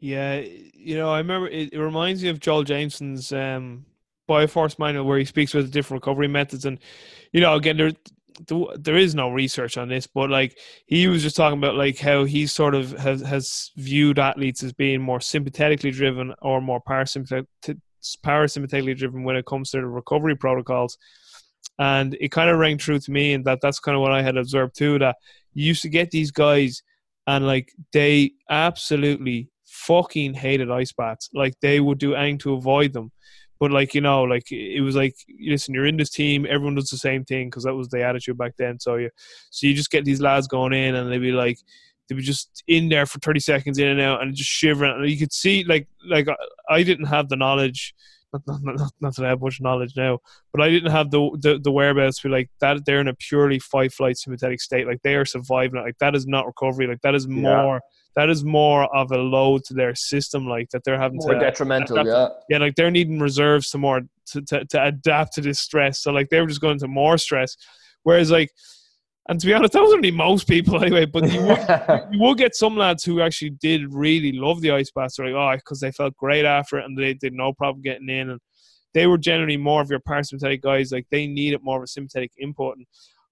Yeah 0.00 0.36
you 0.38 0.96
know 0.96 1.10
i 1.10 1.18
remember 1.18 1.48
it, 1.48 1.72
it 1.72 1.78
reminds 1.80 2.22
me 2.22 2.28
of 2.28 2.38
joel 2.38 2.62
jamieson's 2.62 3.32
um 3.32 3.84
bioforce 4.28 4.78
manual 4.78 5.04
where 5.04 5.18
he 5.18 5.24
speaks 5.24 5.52
the 5.52 5.62
different 5.64 6.02
recovery 6.02 6.28
methods. 6.28 6.64
And 6.64 6.78
you 7.32 7.40
know 7.40 7.54
again 7.54 7.76
there 7.76 7.92
there 8.76 8.96
is 8.96 9.16
no 9.16 9.30
research 9.30 9.76
on 9.76 9.88
this, 9.88 10.06
but 10.06 10.30
like 10.30 10.56
he 10.86 11.08
was 11.08 11.24
just 11.24 11.34
talking 11.34 11.58
about 11.58 11.74
like 11.74 11.98
how 11.98 12.24
he 12.24 12.46
sort 12.46 12.74
of 12.76 12.92
has 12.92 13.20
has 13.22 13.72
viewed 13.76 14.18
athletes 14.18 14.62
as 14.62 14.72
being 14.72 15.00
more 15.00 15.20
sympathetically 15.20 15.90
driven 15.90 16.34
or 16.40 16.60
more 16.60 16.80
parasympathetically 18.24 18.96
driven 18.96 19.24
when 19.24 19.36
it 19.36 19.46
comes 19.46 19.70
to 19.70 19.78
the 19.78 19.86
recovery 19.86 20.36
protocols. 20.36 20.98
And 21.78 22.16
it 22.20 22.32
kind 22.32 22.50
of 22.50 22.58
rang 22.58 22.78
true 22.78 22.98
to 22.98 23.10
me, 23.10 23.34
and 23.34 23.44
that 23.44 23.60
that's 23.60 23.78
kind 23.78 23.94
of 23.94 24.02
what 24.02 24.12
I 24.12 24.22
had 24.22 24.36
observed 24.36 24.76
too. 24.76 24.98
That 24.98 25.16
you 25.54 25.66
used 25.66 25.82
to 25.82 25.88
get 25.88 26.10
these 26.10 26.30
guys, 26.30 26.82
and 27.26 27.46
like 27.46 27.72
they 27.92 28.32
absolutely 28.50 29.48
fucking 29.64 30.34
hated 30.34 30.70
ice 30.70 30.92
baths. 30.92 31.30
Like 31.32 31.54
they 31.60 31.78
would 31.78 31.98
do 31.98 32.14
anything 32.14 32.38
to 32.38 32.54
avoid 32.54 32.92
them. 32.92 33.12
But 33.60 33.70
like 33.70 33.94
you 33.94 34.00
know, 34.00 34.22
like 34.22 34.50
it 34.50 34.80
was 34.82 34.96
like 34.96 35.14
listen, 35.40 35.74
you're 35.74 35.86
in 35.86 35.96
this 35.96 36.10
team. 36.10 36.46
Everyone 36.48 36.74
does 36.74 36.90
the 36.90 36.96
same 36.96 37.24
thing 37.24 37.48
because 37.48 37.64
that 37.64 37.74
was 37.74 37.88
the 37.88 38.02
attitude 38.02 38.38
back 38.38 38.54
then. 38.56 38.78
So 38.78 38.96
you, 38.96 39.10
so 39.50 39.66
you 39.66 39.74
just 39.74 39.90
get 39.90 40.04
these 40.04 40.20
lads 40.20 40.46
going 40.46 40.72
in, 40.72 40.94
and 40.94 41.10
they'd 41.10 41.18
be 41.18 41.32
like, 41.32 41.58
they'd 42.08 42.16
be 42.16 42.22
just 42.22 42.62
in 42.66 42.88
there 42.88 43.06
for 43.06 43.18
30 43.18 43.40
seconds 43.40 43.78
in 43.78 43.88
and 43.88 44.00
out, 44.00 44.22
and 44.22 44.34
just 44.34 44.50
shivering. 44.50 44.92
And 44.92 45.10
you 45.10 45.18
could 45.18 45.32
see, 45.32 45.64
like, 45.64 45.88
like 46.06 46.28
uh, 46.28 46.36
I 46.68 46.82
didn't 46.82 47.06
have 47.06 47.28
the 47.28 47.36
knowledge. 47.36 47.94
Not, 48.32 48.42
not, 48.46 48.60
not, 48.62 48.92
not 49.00 49.16
that 49.16 49.24
I 49.24 49.28
have 49.30 49.40
much 49.40 49.58
knowledge 49.58 49.94
now, 49.96 50.18
but 50.52 50.60
I 50.60 50.68
didn't 50.68 50.90
have 50.90 51.10
the, 51.10 51.30
the, 51.40 51.58
the 51.58 51.70
whereabouts 51.70 52.20
to 52.20 52.28
be 52.28 52.32
like 52.32 52.50
that. 52.60 52.84
They're 52.84 53.00
in 53.00 53.08
a 53.08 53.14
purely 53.14 53.58
fight 53.58 53.92
flight 53.92 54.18
sympathetic 54.18 54.60
state. 54.60 54.86
Like 54.86 55.00
they 55.02 55.14
are 55.14 55.24
surviving. 55.24 55.80
Like 55.80 55.96
that 55.98 56.14
is 56.14 56.26
not 56.26 56.46
recovery. 56.46 56.86
Like 56.86 57.00
that 57.02 57.14
is 57.14 57.26
more. 57.26 57.76
Yeah 57.76 57.78
that 58.18 58.30
is 58.30 58.42
more 58.42 58.92
of 58.96 59.12
a 59.12 59.16
load 59.16 59.62
to 59.62 59.74
their 59.74 59.94
system, 59.94 60.48
like 60.48 60.68
that 60.70 60.82
they're 60.82 60.98
having 60.98 61.18
More 61.18 61.34
to 61.34 61.38
detrimental, 61.38 61.98
adapt- 61.98 62.42
yeah. 62.48 62.56
yeah, 62.56 62.64
like 62.64 62.74
they're 62.74 62.90
needing 62.90 63.20
reserves 63.20 63.70
to 63.70 63.78
more 63.78 64.00
to, 64.32 64.42
to, 64.42 64.64
to 64.64 64.84
adapt 64.86 65.34
to 65.34 65.40
this 65.40 65.60
stress. 65.60 66.00
So 66.00 66.10
like 66.10 66.28
they 66.28 66.40
were 66.40 66.48
just 66.48 66.60
going 66.60 66.80
to 66.80 66.88
more 66.88 67.16
stress. 67.16 67.56
Whereas 68.02 68.28
like 68.28 68.50
and 69.28 69.38
to 69.38 69.46
be 69.46 69.52
honest, 69.52 69.74
that 69.74 69.82
wasn't 69.82 70.02
really 70.02 70.16
most 70.16 70.48
people 70.48 70.82
anyway, 70.82 71.04
but 71.04 71.30
you 71.30 71.42
would, 71.42 72.08
you 72.12 72.18
will 72.18 72.34
get 72.34 72.54
some 72.54 72.76
lads 72.76 73.04
who 73.04 73.20
actually 73.20 73.50
did 73.50 73.92
really 73.92 74.32
love 74.32 74.62
the 74.62 74.70
ice 74.70 74.90
baths. 74.90 75.18
Like, 75.18 75.32
oh, 75.32 75.54
because 75.54 75.80
they 75.80 75.92
felt 75.92 76.16
great 76.16 76.46
after 76.46 76.78
it 76.78 76.86
and 76.86 76.96
they 76.96 77.14
did 77.14 77.34
no 77.34 77.52
problem 77.52 77.82
getting 77.82 78.08
in. 78.08 78.30
And 78.30 78.40
they 78.94 79.06
were 79.06 79.18
generally 79.18 79.58
more 79.58 79.82
of 79.82 79.90
your 79.90 80.00
parasympathetic 80.00 80.62
guys. 80.62 80.92
Like 80.92 81.06
they 81.10 81.26
needed 81.26 81.60
more 81.62 81.76
of 81.76 81.82
a 81.82 81.88
sympathetic 81.88 82.32
input. 82.40 82.78
And 82.78 82.86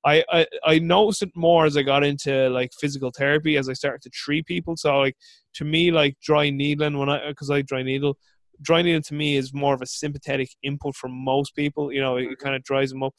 I, 0.05 0.23
I, 0.31 0.47
I 0.65 0.79
noticed 0.79 1.23
it 1.23 1.31
more 1.35 1.65
as 1.65 1.79
I 1.79 1.83
got 1.83 2.05
into 2.05 2.51
like 2.51 2.71
physical 2.79 3.11
therapy 3.11 3.57
as 3.57 3.71
I 3.71 3.73
started 3.73 4.03
to 4.03 4.11
treat 4.11 4.45
people. 4.45 4.77
So 4.77 4.99
like 4.99 5.17
to 5.55 5.65
me, 5.65 5.91
like 5.91 6.19
dry 6.23 6.51
needling 6.51 6.99
when 6.99 7.09
I, 7.09 7.29
because 7.29 7.51
I 7.51 7.63
dry 7.63 7.83
needle, 7.83 8.19
dry 8.61 8.83
needle 8.83 9.01
to 9.03 9.15
me 9.15 9.37
is 9.37 9.55
more 9.55 9.73
of 9.73 9.81
a 9.81 9.87
sympathetic 9.87 10.51
input 10.63 10.95
for 10.95 11.09
most 11.09 11.57
people. 11.57 11.91
You 11.91 12.03
know, 12.03 12.17
it 12.19 12.39
kind 12.39 12.55
of 12.55 12.63
dries 12.65 12.91
them 12.91 13.03
up. 13.03 13.15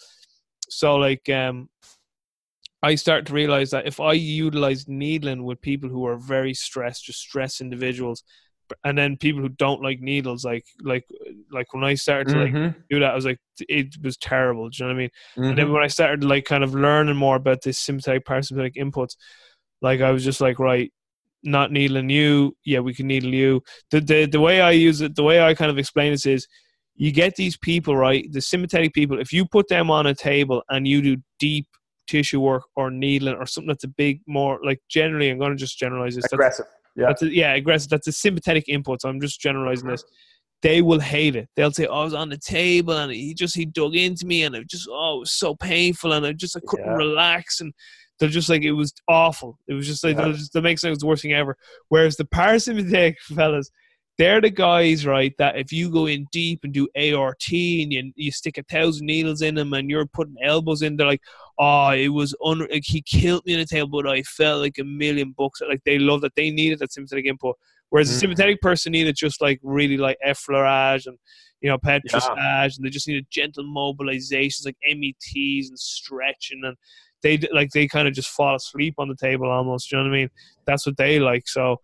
So 0.69 0.95
like, 0.95 1.27
um, 1.29 1.69
I 2.83 2.95
start 2.95 3.25
to 3.27 3.33
realize 3.33 3.71
that 3.71 3.87
if 3.87 3.99
I 3.99 4.13
utilize 4.13 4.87
needling 4.87 5.43
with 5.43 5.61
people 5.61 5.89
who 5.89 6.05
are 6.05 6.17
very 6.17 6.53
stressed, 6.53 7.05
just 7.05 7.19
stress 7.19 7.59
individuals, 7.61 8.23
and 8.83 8.97
then 8.97 9.17
people 9.17 9.41
who 9.41 9.49
don't 9.49 9.81
like 9.81 9.99
needles, 10.01 10.45
like 10.45 10.65
like 10.83 11.05
like 11.51 11.73
when 11.73 11.83
I 11.83 11.95
started 11.95 12.29
to 12.29 12.39
like 12.39 12.55
Mhm, 12.55 12.75
do 12.89 12.99
that, 12.99 13.11
I 13.11 13.15
was 13.15 13.25
like, 13.25 13.39
it 13.61 13.95
was 14.03 14.17
terrible. 14.17 14.69
Do 14.69 14.77
you 14.83 14.85
know 14.87 14.93
what 14.93 14.97
I 14.99 15.01
mean? 15.03 15.09
And 15.49 15.57
then 15.57 15.69
mhm. 15.69 15.73
when 15.73 15.83
I 15.83 15.87
started 15.87 16.23
like 16.23 16.45
kind 16.45 16.63
of 16.63 16.75
learning 16.75 17.15
more 17.17 17.35
about 17.37 17.61
this 17.63 17.79
sympathetic 17.79 18.25
parasympathetic 18.25 18.75
inputs, 18.75 19.15
like 19.81 20.01
I 20.01 20.11
was 20.11 20.23
just 20.23 20.41
like, 20.41 20.59
right, 20.59 20.91
not 21.43 21.71
needling 21.71 22.09
you, 22.09 22.55
yeah, 22.65 22.79
we 22.79 22.93
can 22.93 23.07
needle 23.07 23.33
you. 23.33 23.61
The 23.91 24.01
the 24.01 24.25
the 24.25 24.39
way 24.41 24.61
I 24.61 24.71
use 24.71 25.01
it, 25.01 25.15
the 25.15 25.23
way 25.23 25.41
I 25.41 25.53
kind 25.53 25.71
of 25.71 25.77
explain 25.77 26.11
this 26.13 26.25
is 26.25 26.47
you 26.95 27.11
get 27.11 27.35
these 27.35 27.57
people, 27.57 27.95
right, 27.95 28.25
the 28.31 28.41
sympathetic 28.41 28.93
people, 28.93 29.19
if 29.19 29.31
you 29.31 29.45
put 29.45 29.67
them 29.67 29.91
on 29.91 30.07
a 30.07 30.15
table 30.15 30.63
and 30.69 30.87
you 30.87 31.01
do 31.01 31.17
deep 31.39 31.67
tissue 32.07 32.39
work 32.39 32.63
or 32.75 32.89
needling 32.89 33.35
or 33.35 33.45
something 33.45 33.67
that's 33.67 33.83
a 33.83 33.87
big 33.89 34.21
more 34.27 34.59
like 34.63 34.81
generally 34.89 35.29
I'm 35.29 35.39
gonna 35.39 35.55
just 35.55 35.77
generalize 35.77 36.15
this. 36.15 36.23
That's, 36.23 36.33
Aggressive. 36.33 36.65
Yeah. 36.95 37.07
that's 37.07 37.21
a, 37.21 37.33
yeah, 37.33 37.53
aggressive. 37.53 37.89
That's 37.89 38.07
a 38.07 38.11
sympathetic 38.11 38.67
input. 38.67 39.01
So 39.01 39.09
I'm 39.09 39.21
just 39.21 39.39
generalizing 39.39 39.85
mm-hmm. 39.85 39.91
this. 39.91 40.03
They 40.63 40.81
will 40.81 40.99
hate 40.99 41.35
it. 41.35 41.47
They'll 41.55 41.71
say, 41.71 41.85
oh, 41.85 42.01
"I 42.01 42.03
was 42.03 42.15
on 42.15 42.29
the 42.29 42.37
table 42.37 42.97
and 42.97 43.11
he 43.11 43.35
just 43.35 43.55
he 43.55 43.65
dug 43.65 43.95
into 43.95 44.25
me 44.25 44.43
and 44.43 44.55
it 44.55 44.67
just 44.67 44.87
oh 44.91 45.17
it 45.17 45.19
was 45.19 45.31
so 45.31 45.55
painful 45.55 46.13
and 46.13 46.25
I 46.25 46.33
just 46.33 46.57
I 46.57 46.61
couldn't 46.65 46.87
Yeah. 46.87 46.95
relax 46.95 47.61
and 47.61 47.73
they're 48.19 48.29
just 48.29 48.49
like 48.49 48.63
it 48.63 48.71
was 48.71 48.93
awful. 49.07 49.59
It 49.67 49.73
was 49.73 49.85
just 49.85 50.03
like 50.03 50.15
Yeah. 50.15 50.23
they'll 50.23 50.33
just, 50.33 50.53
that 50.53 50.63
makes 50.63 50.83
it 50.83 50.99
the 50.99 51.05
worst 51.05 51.21
thing 51.21 51.33
ever. 51.33 51.55
Whereas 51.89 52.15
the 52.15 52.25
parasympathetic 52.25 53.17
fellas, 53.35 53.69
they're 54.17 54.41
the 54.41 54.49
guys, 54.49 55.05
right? 55.05 55.33
That 55.37 55.57
if 55.57 55.71
you 55.71 55.89
go 55.91 56.07
in 56.07 56.27
deep 56.31 56.61
and 56.63 56.73
do 56.73 56.87
ART 56.95 57.45
and 57.51 57.93
you, 57.93 58.11
you 58.15 58.31
stick 58.31 58.57
a 58.57 58.63
thousand 58.63 59.05
needles 59.05 59.41
in 59.41 59.55
them 59.55 59.73
and 59.73 59.89
you're 59.89 60.07
putting 60.07 60.35
elbows 60.43 60.81
in, 60.81 60.97
they're 60.97 61.07
like, 61.07 61.21
oh, 61.59 61.89
it 61.91 62.09
was 62.09 62.35
un- 62.43 62.67
like 62.71 62.83
he 62.85 63.01
killed 63.01 63.45
me 63.45 63.53
on 63.53 63.59
the 63.59 63.65
table, 63.65 64.01
but 64.01 64.07
I 64.09 64.23
felt 64.23 64.61
like 64.61 64.77
a 64.79 64.83
million 64.83 65.33
bucks. 65.37 65.61
Like 65.67 65.83
they 65.85 65.99
love 65.99 66.21
that 66.21 66.35
they 66.35 66.49
needed 66.49 66.79
that 66.79 66.93
sympathetic 66.93 67.25
input. 67.25 67.55
Whereas 67.89 68.09
a 68.09 68.13
Mhm. 68.13 68.19
sympathetic 68.19 68.61
person 68.61 68.91
needed 68.91 69.15
just 69.15 69.41
like 69.41 69.59
really 69.63 69.97
like 69.97 70.17
effleurage 70.25 71.05
and 71.05 71.17
you 71.61 71.69
know 71.69 71.77
petrissage, 71.77 72.77
and 72.77 72.85
they 72.85 72.89
just 72.89 73.07
needed 73.07 73.27
gentle 73.29 73.63
mobilizations 73.63 74.65
like 74.65 74.77
METs 74.87 75.69
and 75.69 75.79
stretching, 75.79 76.61
and 76.63 76.75
they 77.23 77.39
like 77.53 77.71
they 77.71 77.87
kind 77.87 78.07
of 78.07 78.13
just 78.13 78.29
fall 78.29 78.55
asleep 78.55 78.95
on 78.97 79.07
the 79.07 79.15
table 79.15 79.49
almost. 79.49 79.91
You 79.91 79.97
know 79.97 80.03
what 80.03 80.11
I 80.11 80.13
mean? 80.13 80.29
That's 80.65 80.85
what 80.85 80.97
they 80.97 81.19
like. 81.19 81.47
So 81.47 81.79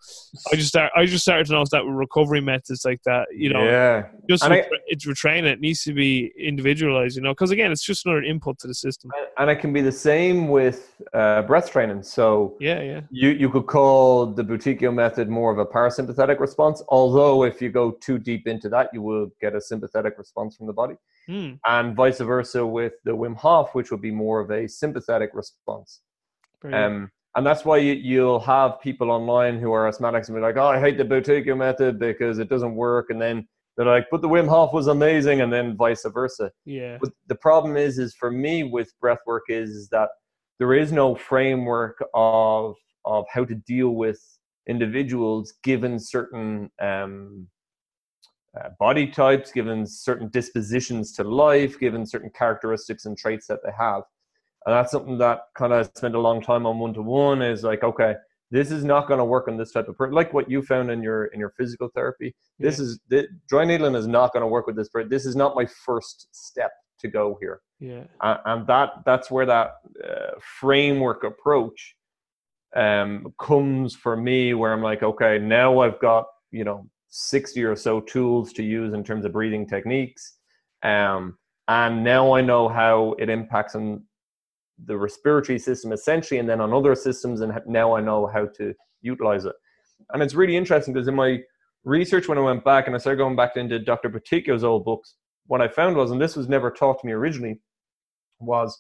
I 0.52 0.56
just 0.56 0.68
start. 0.70 0.92
I 0.96 1.06
just 1.06 1.24
started 1.24 1.48
to 1.48 1.54
notice 1.54 1.70
that 1.72 1.86
with 1.86 1.96
recovery 1.96 2.42
methods 2.42 2.84
like 2.86 3.02
that. 3.06 3.28
You 3.36 3.52
know, 3.54 3.64
yeah. 3.64 4.08
just 4.30 4.44
And 4.44 4.54
I- 4.54 4.68
it's 4.88 5.06
retraining. 5.06 5.46
It 5.46 5.62
needs 5.62 5.84
to 5.84 5.94
be 5.94 6.32
individualized. 6.38 7.16
You 7.16 7.24
know, 7.24 7.32
because 7.32 7.52
again, 7.52 7.72
it's 7.72 7.84
just 7.84 8.06
another 8.06 8.24
input 8.24 8.60
to 8.60 8.68
the 8.68 8.76
system. 8.76 9.12
And 9.38 9.50
it 9.50 9.56
can 9.58 9.74
be 9.74 9.82
the 9.82 9.92
same 9.92 10.50
with 10.50 10.94
uh, 11.14 11.42
breath 11.44 11.72
training. 11.72 12.04
So 12.04 12.56
Yeah, 12.60 12.82
yeah, 12.82 13.02
you, 13.10 13.30
you 13.30 13.50
could 13.50 13.68
call 13.68 14.26
the 14.28 14.44
Buteyko 14.44 14.94
method 14.94 15.30
more 15.30 15.52
of 15.52 15.58
a 15.58 15.66
parasympathetic 15.66 16.40
response, 16.40 16.84
although 16.90 17.44
if 17.44 17.62
you 17.62 17.70
go 17.70 17.92
too 17.92 18.18
deep 18.20 18.48
into 18.48 18.70
that, 18.70 18.90
you 18.94 19.02
will 19.02 19.32
get 19.42 19.56
a 19.56 19.62
sympathetic 19.62 20.18
response 20.18 20.56
from 20.56 20.68
the 20.68 20.74
body. 20.74 20.96
Hmm. 21.28 21.54
And 21.66 21.96
vice 21.96 22.20
versa 22.20 22.66
with 22.66 22.94
the 23.06 23.12
Wim 23.12 23.36
Hof, 23.36 23.74
which 23.76 23.92
would 23.92 24.02
be 24.02 24.12
more 24.12 24.40
of 24.40 24.52
a 24.52 24.68
sympathetic 24.68 25.32
response. 25.34 26.02
Um, 26.74 27.12
and 27.36 27.46
that's 27.46 27.66
why 27.66 27.78
you, 27.78 27.94
you'll 27.94 28.40
have 28.42 28.80
people 28.82 29.10
online 29.12 29.60
who 29.60 29.72
are 29.72 29.90
asthmatics 29.90 30.28
and 30.28 30.36
be 30.36 30.42
like, 30.42 30.58
"Oh, 30.58 30.68
I 30.68 30.80
hate 30.80 30.98
the 30.98 31.06
Buteyko 31.06 31.58
method 31.58 32.00
because 32.00 32.40
it 32.40 32.50
doesn't 32.50 32.76
work," 32.76 33.10
and 33.10 33.22
then 33.22 33.48
they're 33.76 33.86
like, 33.86 34.08
"But 34.12 34.22
the 34.22 34.30
Wim 34.30 34.48
Hof 34.48 34.74
was 34.74 34.88
amazing," 34.88 35.42
and 35.42 35.52
then 35.52 35.76
vice 35.76 36.06
versa. 36.14 36.52
yeah, 36.66 36.98
But 37.02 37.12
the 37.28 37.36
problem 37.36 37.76
is, 37.76 37.98
is 37.98 38.14
for 38.16 38.30
me 38.32 38.64
with 38.64 38.92
breath 39.00 39.22
work 39.26 39.44
is 39.50 39.90
that 39.90 40.10
there 40.60 40.74
is 40.74 40.92
no 40.92 41.16
framework 41.16 42.04
of 42.14 42.76
of 43.06 43.26
how 43.30 43.46
to 43.46 43.56
deal 43.56 43.90
with 43.90 44.22
individuals 44.68 45.54
given 45.64 46.00
certain 46.00 46.70
um, 46.80 47.48
uh, 48.60 48.70
body 48.80 49.08
types, 49.08 49.52
given 49.52 49.86
certain 49.86 50.30
dispositions 50.30 51.14
to 51.14 51.24
life, 51.24 51.80
given 51.80 52.06
certain 52.06 52.30
characteristics 52.30 53.06
and 53.06 53.18
traits 53.18 53.48
that 53.48 53.60
they 53.64 53.72
have. 53.78 54.04
And 54.66 54.74
that's 54.74 54.92
something 54.92 55.18
that 55.18 55.42
kind 55.56 55.74
of 55.74 55.92
spent 55.96 56.16
a 56.16 56.20
long 56.20 56.42
time 56.42 56.66
on 56.66 56.80
one 56.80 56.94
to 56.94 57.02
one. 57.02 57.42
Is 57.42 57.64
like, 57.64 57.84
okay, 57.84 58.16
this 58.52 58.72
is 58.72 58.84
not 58.84 59.08
going 59.08 59.18
to 59.18 59.26
work 59.26 59.48
on 59.48 59.58
this 59.58 59.72
type 59.72 59.88
of 59.88 59.98
person. 59.98 60.14
Like 60.14 60.34
what 60.34 60.50
you 60.50 60.62
found 60.62 60.92
in 60.92 61.02
your 61.02 61.26
in 61.26 61.40
your 61.40 61.54
physical 61.58 61.90
therapy. 61.94 62.34
This 62.60 62.80
yeah, 62.80 62.86
is 62.86 63.00
th- 63.10 63.30
dry 63.50 63.66
needling 63.66 63.96
is 63.96 64.08
not 64.08 64.32
going 64.32 64.42
to 64.42 64.48
work 64.48 64.68
with 64.68 64.76
this 64.76 64.90
person. 64.90 65.10
This 65.10 65.26
is 65.26 65.36
not 65.36 65.56
my 65.56 65.66
first 65.66 66.28
step 66.32 66.72
to 67.00 67.08
go 67.10 67.38
here 67.42 67.62
yeah, 67.80 68.04
and, 68.22 68.40
and 68.46 68.68
that 68.68 69.04
that's 69.06 69.30
where 69.30 69.46
that 69.46 69.74
uh, 70.04 70.40
framework 70.60 71.24
approach 71.24 71.96
um, 72.76 73.34
comes 73.40 73.94
for 73.94 74.16
me 74.16 74.54
where 74.54 74.74
i'm 74.74 74.82
like 74.82 75.04
okay 75.04 75.38
now 75.38 75.80
i've 75.80 76.00
got 76.00 76.26
you 76.52 76.64
know 76.64 76.88
60 77.16 77.64
or 77.64 77.76
so 77.76 78.02
tools 78.02 78.52
to 78.54 78.64
use 78.64 78.94
in 78.94 79.04
terms 79.04 79.24
of 79.24 79.34
breathing 79.34 79.68
techniques. 79.68 80.38
Um, 80.82 81.38
and 81.70 82.04
now 82.04 82.34
i 82.34 82.42
know 82.42 82.68
how 82.68 83.16
it 83.20 83.30
impacts 83.30 83.76
on 83.76 84.04
the 84.86 84.98
respiratory 84.98 85.60
system 85.60 85.94
essentially 85.94 86.40
and 86.40 86.50
then 86.50 86.60
on 86.60 86.74
other 86.74 86.96
systems 86.96 87.40
and 87.42 87.54
now 87.68 87.96
i 87.96 88.02
know 88.02 88.28
how 88.28 88.48
to 88.58 88.74
utilize 89.02 89.46
it. 89.46 89.54
And 90.12 90.22
it's 90.22 90.34
really 90.34 90.58
interesting 90.58 90.94
because 90.94 91.08
in 91.08 91.16
my 91.16 91.40
research 91.86 92.28
when 92.28 92.38
i 92.38 92.42
went 92.42 92.66
back 92.66 92.88
and 92.88 92.96
i 92.96 93.00
started 93.00 93.18
going 93.18 93.36
back 93.36 93.56
into 93.56 93.80
dr 93.80 94.10
Buteyko's 94.10 94.64
old 94.64 94.84
books 94.84 95.16
what 95.46 95.62
i 95.62 95.68
found 95.68 95.96
was 95.96 96.12
and 96.12 96.20
this 96.20 96.36
was 96.36 96.50
never 96.50 96.72
taught 96.72 97.00
to 97.00 97.08
me 97.08 97.14
originally 97.14 97.62
was 98.40 98.78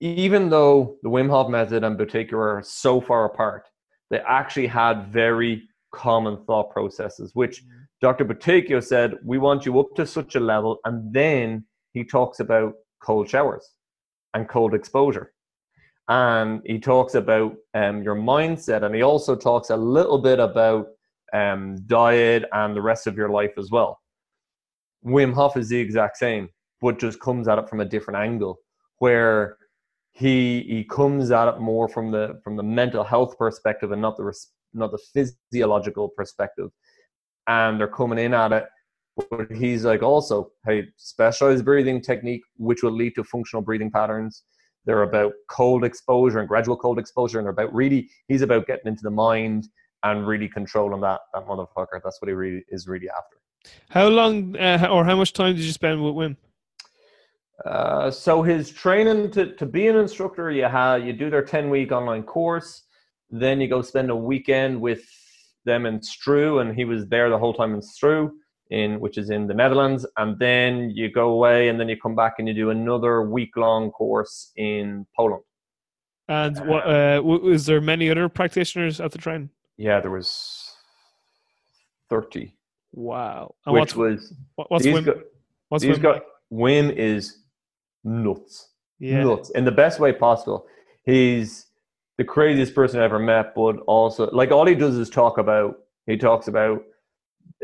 even 0.00 0.50
though 0.50 0.96
the 1.04 1.08
Wim 1.08 1.30
Hof 1.30 1.48
method 1.48 1.84
and 1.84 1.96
Buteyko 1.96 2.32
are 2.32 2.60
so 2.64 3.00
far 3.00 3.24
apart, 3.24 3.68
they 4.10 4.18
actually 4.18 4.66
had 4.66 5.06
very 5.12 5.62
common 5.92 6.38
thought 6.44 6.70
processes, 6.70 7.30
which 7.34 7.62
Dr. 8.00 8.24
Buteyko 8.24 8.82
said, 8.82 9.14
we 9.24 9.38
want 9.38 9.64
you 9.64 9.78
up 9.78 9.94
to 9.96 10.06
such 10.06 10.34
a 10.34 10.40
level, 10.40 10.78
and 10.84 11.12
then 11.12 11.64
he 11.92 12.04
talks 12.04 12.40
about 12.40 12.74
cold 13.02 13.28
showers 13.28 13.68
and 14.34 14.48
cold 14.48 14.74
exposure. 14.74 15.32
And 16.08 16.62
he 16.66 16.78
talks 16.78 17.14
about 17.14 17.54
um, 17.74 18.02
your 18.02 18.16
mindset, 18.16 18.82
and 18.82 18.94
he 18.94 19.02
also 19.02 19.36
talks 19.36 19.70
a 19.70 19.76
little 19.76 20.18
bit 20.18 20.40
about 20.40 20.88
um, 21.32 21.76
diet 21.86 22.44
and 22.52 22.74
the 22.74 22.82
rest 22.82 23.06
of 23.06 23.16
your 23.16 23.28
life 23.28 23.52
as 23.56 23.70
well. 23.70 24.00
Wim 25.04 25.32
Hof 25.32 25.56
is 25.56 25.68
the 25.68 25.78
exact 25.78 26.16
same, 26.16 26.48
but 26.80 26.98
just 26.98 27.20
comes 27.20 27.48
at 27.48 27.58
it 27.58 27.68
from 27.68 27.80
a 27.80 27.84
different 27.84 28.18
angle, 28.18 28.58
where 28.98 29.56
he 30.12 30.62
he 30.68 30.84
comes 30.84 31.30
at 31.30 31.48
it 31.48 31.60
more 31.60 31.88
from 31.88 32.10
the 32.10 32.40
from 32.44 32.56
the 32.56 32.62
mental 32.62 33.02
health 33.02 33.38
perspective 33.38 33.92
and 33.92 34.02
not 34.02 34.16
the 34.16 34.24
res- 34.24 34.50
not 34.74 34.92
the 34.92 34.98
physiological 35.12 36.08
perspective, 36.08 36.70
and 37.46 37.78
they're 37.78 37.88
coming 37.88 38.18
in 38.18 38.34
at 38.34 38.52
it. 38.52 38.64
But 39.30 39.52
he's 39.52 39.84
like 39.84 40.02
also, 40.02 40.52
hey, 40.66 40.88
specialized 40.96 41.64
breathing 41.64 42.00
technique, 42.00 42.42
which 42.56 42.82
will 42.82 42.92
lead 42.92 43.14
to 43.16 43.24
functional 43.24 43.62
breathing 43.62 43.90
patterns. 43.90 44.44
They're 44.86 45.02
about 45.02 45.34
cold 45.50 45.84
exposure 45.84 46.38
and 46.38 46.48
gradual 46.48 46.76
cold 46.76 46.98
exposure, 46.98 47.38
and 47.38 47.44
they're 47.44 47.52
about 47.52 47.74
really 47.74 48.08
he's 48.28 48.42
about 48.42 48.66
getting 48.66 48.88
into 48.88 49.02
the 49.02 49.10
mind 49.10 49.68
and 50.02 50.26
really 50.26 50.48
controlling 50.48 51.02
that 51.02 51.20
that 51.34 51.46
motherfucker. 51.46 52.00
That's 52.02 52.20
what 52.20 52.28
he 52.28 52.32
really 52.32 52.64
is 52.68 52.88
really 52.88 53.08
after. 53.10 53.36
How 53.90 54.08
long 54.08 54.56
uh, 54.56 54.88
or 54.90 55.04
how 55.04 55.16
much 55.16 55.32
time 55.32 55.54
did 55.54 55.64
you 55.64 55.72
spend 55.72 56.02
with 56.02 56.14
Wim? 56.14 56.36
Uh, 57.64 58.10
so 58.10 58.42
his 58.42 58.70
training 58.70 59.30
to, 59.30 59.54
to 59.54 59.66
be 59.66 59.86
an 59.86 59.96
instructor, 59.96 60.50
you 60.50 60.64
have 60.64 61.06
you 61.06 61.12
do 61.12 61.30
their 61.30 61.44
ten 61.44 61.70
week 61.70 61.92
online 61.92 62.24
course, 62.24 62.82
then 63.32 63.60
you 63.60 63.68
go 63.68 63.82
spend 63.82 64.10
a 64.10 64.16
weekend 64.16 64.80
with 64.80 65.02
them 65.64 65.86
in 65.86 66.00
Stroe, 66.00 66.60
and 66.60 66.74
he 66.76 66.84
was 66.84 67.06
there 67.08 67.30
the 67.30 67.38
whole 67.38 67.54
time 67.54 67.74
in 67.74 67.80
Stroe, 67.80 68.30
in 68.70 69.00
which 69.00 69.16
is 69.18 69.30
in 69.30 69.46
the 69.46 69.54
Netherlands, 69.54 70.06
and 70.16 70.38
then 70.38 70.90
you 70.90 71.10
go 71.10 71.30
away, 71.30 71.68
and 71.68 71.78
then 71.80 71.88
you 71.88 71.96
come 71.96 72.14
back 72.14 72.34
and 72.38 72.46
you 72.46 72.54
do 72.54 72.70
another 72.70 73.22
week 73.22 73.56
long 73.56 73.90
course 73.90 74.52
in 74.56 75.06
Poland. 75.16 75.42
And 76.28 76.56
what 76.66 76.86
uh, 76.86 77.20
was 77.22 77.66
there 77.66 77.80
many 77.80 78.10
other 78.10 78.28
practitioners 78.28 79.00
at 79.00 79.10
the 79.12 79.18
train? 79.18 79.50
Yeah, 79.76 80.00
there 80.00 80.10
was 80.10 80.70
thirty, 82.08 82.56
Wow. 82.92 83.54
And 83.66 83.74
which 83.74 83.96
what's 83.96 83.96
was 83.96 84.34
what's 84.68 84.84
these 84.84 84.94
Wim? 84.94 85.04
gu- 85.04 85.22
what's 85.68 85.82
these 85.84 85.98
Wim? 85.98 86.02
guys. 86.02 86.20
Wim 86.52 86.94
is 86.94 87.38
nuts. 88.04 88.68
yeah. 88.98 89.22
nuts 89.24 89.50
in 89.50 89.64
the 89.64 89.72
best 89.72 89.98
way 90.00 90.12
possible. 90.12 90.66
He's 91.04 91.66
the 92.18 92.24
craziest 92.24 92.74
person 92.74 93.00
I 93.00 93.04
ever 93.04 93.18
met, 93.18 93.54
but 93.54 93.76
also 93.86 94.30
like 94.30 94.50
all 94.50 94.66
he 94.66 94.74
does 94.74 94.96
is 94.96 95.10
talk 95.10 95.38
about. 95.38 95.76
He 96.06 96.16
talks 96.16 96.48
about 96.48 96.82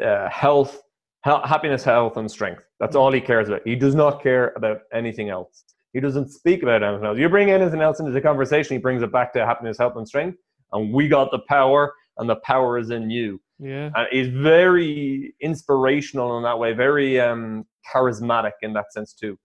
uh, 0.02 0.28
health, 0.30 0.80
ha- 1.24 1.46
happiness, 1.46 1.84
health, 1.84 2.16
and 2.16 2.30
strength. 2.30 2.62
That's 2.80 2.96
all 2.96 3.12
he 3.12 3.20
cares 3.20 3.48
about. 3.48 3.62
He 3.64 3.74
does 3.74 3.94
not 3.94 4.22
care 4.22 4.52
about 4.56 4.80
anything 4.92 5.28
else. 5.28 5.64
He 5.92 6.00
doesn't 6.00 6.30
speak 6.30 6.62
about 6.62 6.82
anything 6.82 7.06
else. 7.06 7.18
You 7.18 7.28
bring 7.28 7.50
anything 7.50 7.80
else 7.80 7.98
into 7.98 8.12
the 8.12 8.20
conversation, 8.20 8.76
he 8.76 8.78
brings 8.78 9.02
it 9.02 9.10
back 9.10 9.32
to 9.32 9.44
happiness, 9.44 9.78
health, 9.78 9.94
and 9.96 10.06
strength. 10.06 10.38
And 10.72 10.92
we 10.92 11.08
got 11.08 11.30
the 11.30 11.40
power, 11.48 11.92
and 12.18 12.28
the 12.28 12.36
power 12.36 12.78
is 12.78 12.90
in 12.90 13.10
you. 13.10 13.40
Yeah. 13.58 13.90
And 13.94 14.06
he's 14.12 14.28
very 14.28 15.34
inspirational 15.40 16.36
in 16.36 16.44
that 16.44 16.58
way, 16.58 16.74
very 16.74 17.20
um, 17.20 17.64
charismatic 17.92 18.52
in 18.62 18.72
that 18.74 18.92
sense 18.92 19.12
too. 19.12 19.38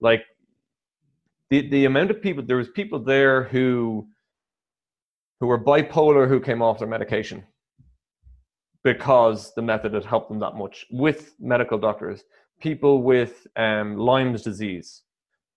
Like 0.00 0.24
the 1.50 1.68
the 1.68 1.84
amount 1.84 2.10
of 2.10 2.22
people 2.22 2.42
there 2.44 2.56
was 2.56 2.68
people 2.70 2.98
there 2.98 3.44
who 3.44 4.08
who 5.40 5.46
were 5.46 5.58
bipolar 5.58 6.28
who 6.28 6.38
came 6.40 6.62
off 6.62 6.78
their 6.78 6.88
medication 6.88 7.42
because 8.84 9.52
the 9.54 9.62
method 9.62 9.92
had 9.94 10.04
helped 10.04 10.28
them 10.28 10.38
that 10.38 10.54
much 10.54 10.86
with 10.90 11.34
medical 11.40 11.78
doctors. 11.78 12.22
People 12.60 13.02
with 13.02 13.46
um, 13.56 13.96
Lyme's 13.96 14.42
disease 14.42 15.02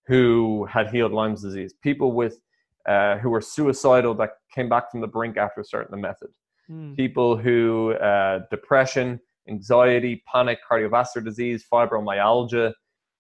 who 0.07 0.65
had 0.65 0.89
healed 0.89 1.11
Lyme's 1.11 1.41
disease. 1.41 1.73
People 1.81 2.11
with 2.13 2.39
uh, 2.87 3.17
who 3.19 3.29
were 3.29 3.41
suicidal 3.41 4.13
that 4.15 4.31
came 4.53 4.67
back 4.67 4.91
from 4.91 4.99
the 4.99 5.07
brink 5.07 5.37
after 5.37 5.63
starting 5.63 5.91
the 5.91 5.97
method 5.97 6.29
Mm. 6.71 6.95
people 6.95 7.35
who 7.35 7.93
uh, 7.95 8.39
depression, 8.49 9.19
anxiety, 9.49 10.23
panic, 10.31 10.59
cardiovascular 10.69 11.23
disease, 11.23 11.65
fibromyalgia, 11.71 12.73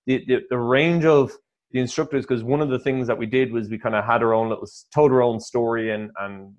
the, 0.05 0.23
the, 0.27 0.43
the 0.49 0.57
range 0.57 1.03
of 1.05 1.33
the 1.73 1.79
instructors. 1.79 2.25
Because 2.25 2.43
one 2.43 2.61
of 2.61 2.69
the 2.69 2.79
things 2.79 3.07
that 3.07 3.17
we 3.17 3.25
did 3.25 3.51
was 3.51 3.69
we 3.69 3.77
kind 3.77 3.95
of 3.95 4.05
had 4.05 4.23
our 4.23 4.33
own 4.33 4.49
little, 4.49 4.67
told 4.93 5.11
our 5.11 5.21
own 5.21 5.39
story 5.39 5.91
and 5.91 6.11
and 6.21 6.53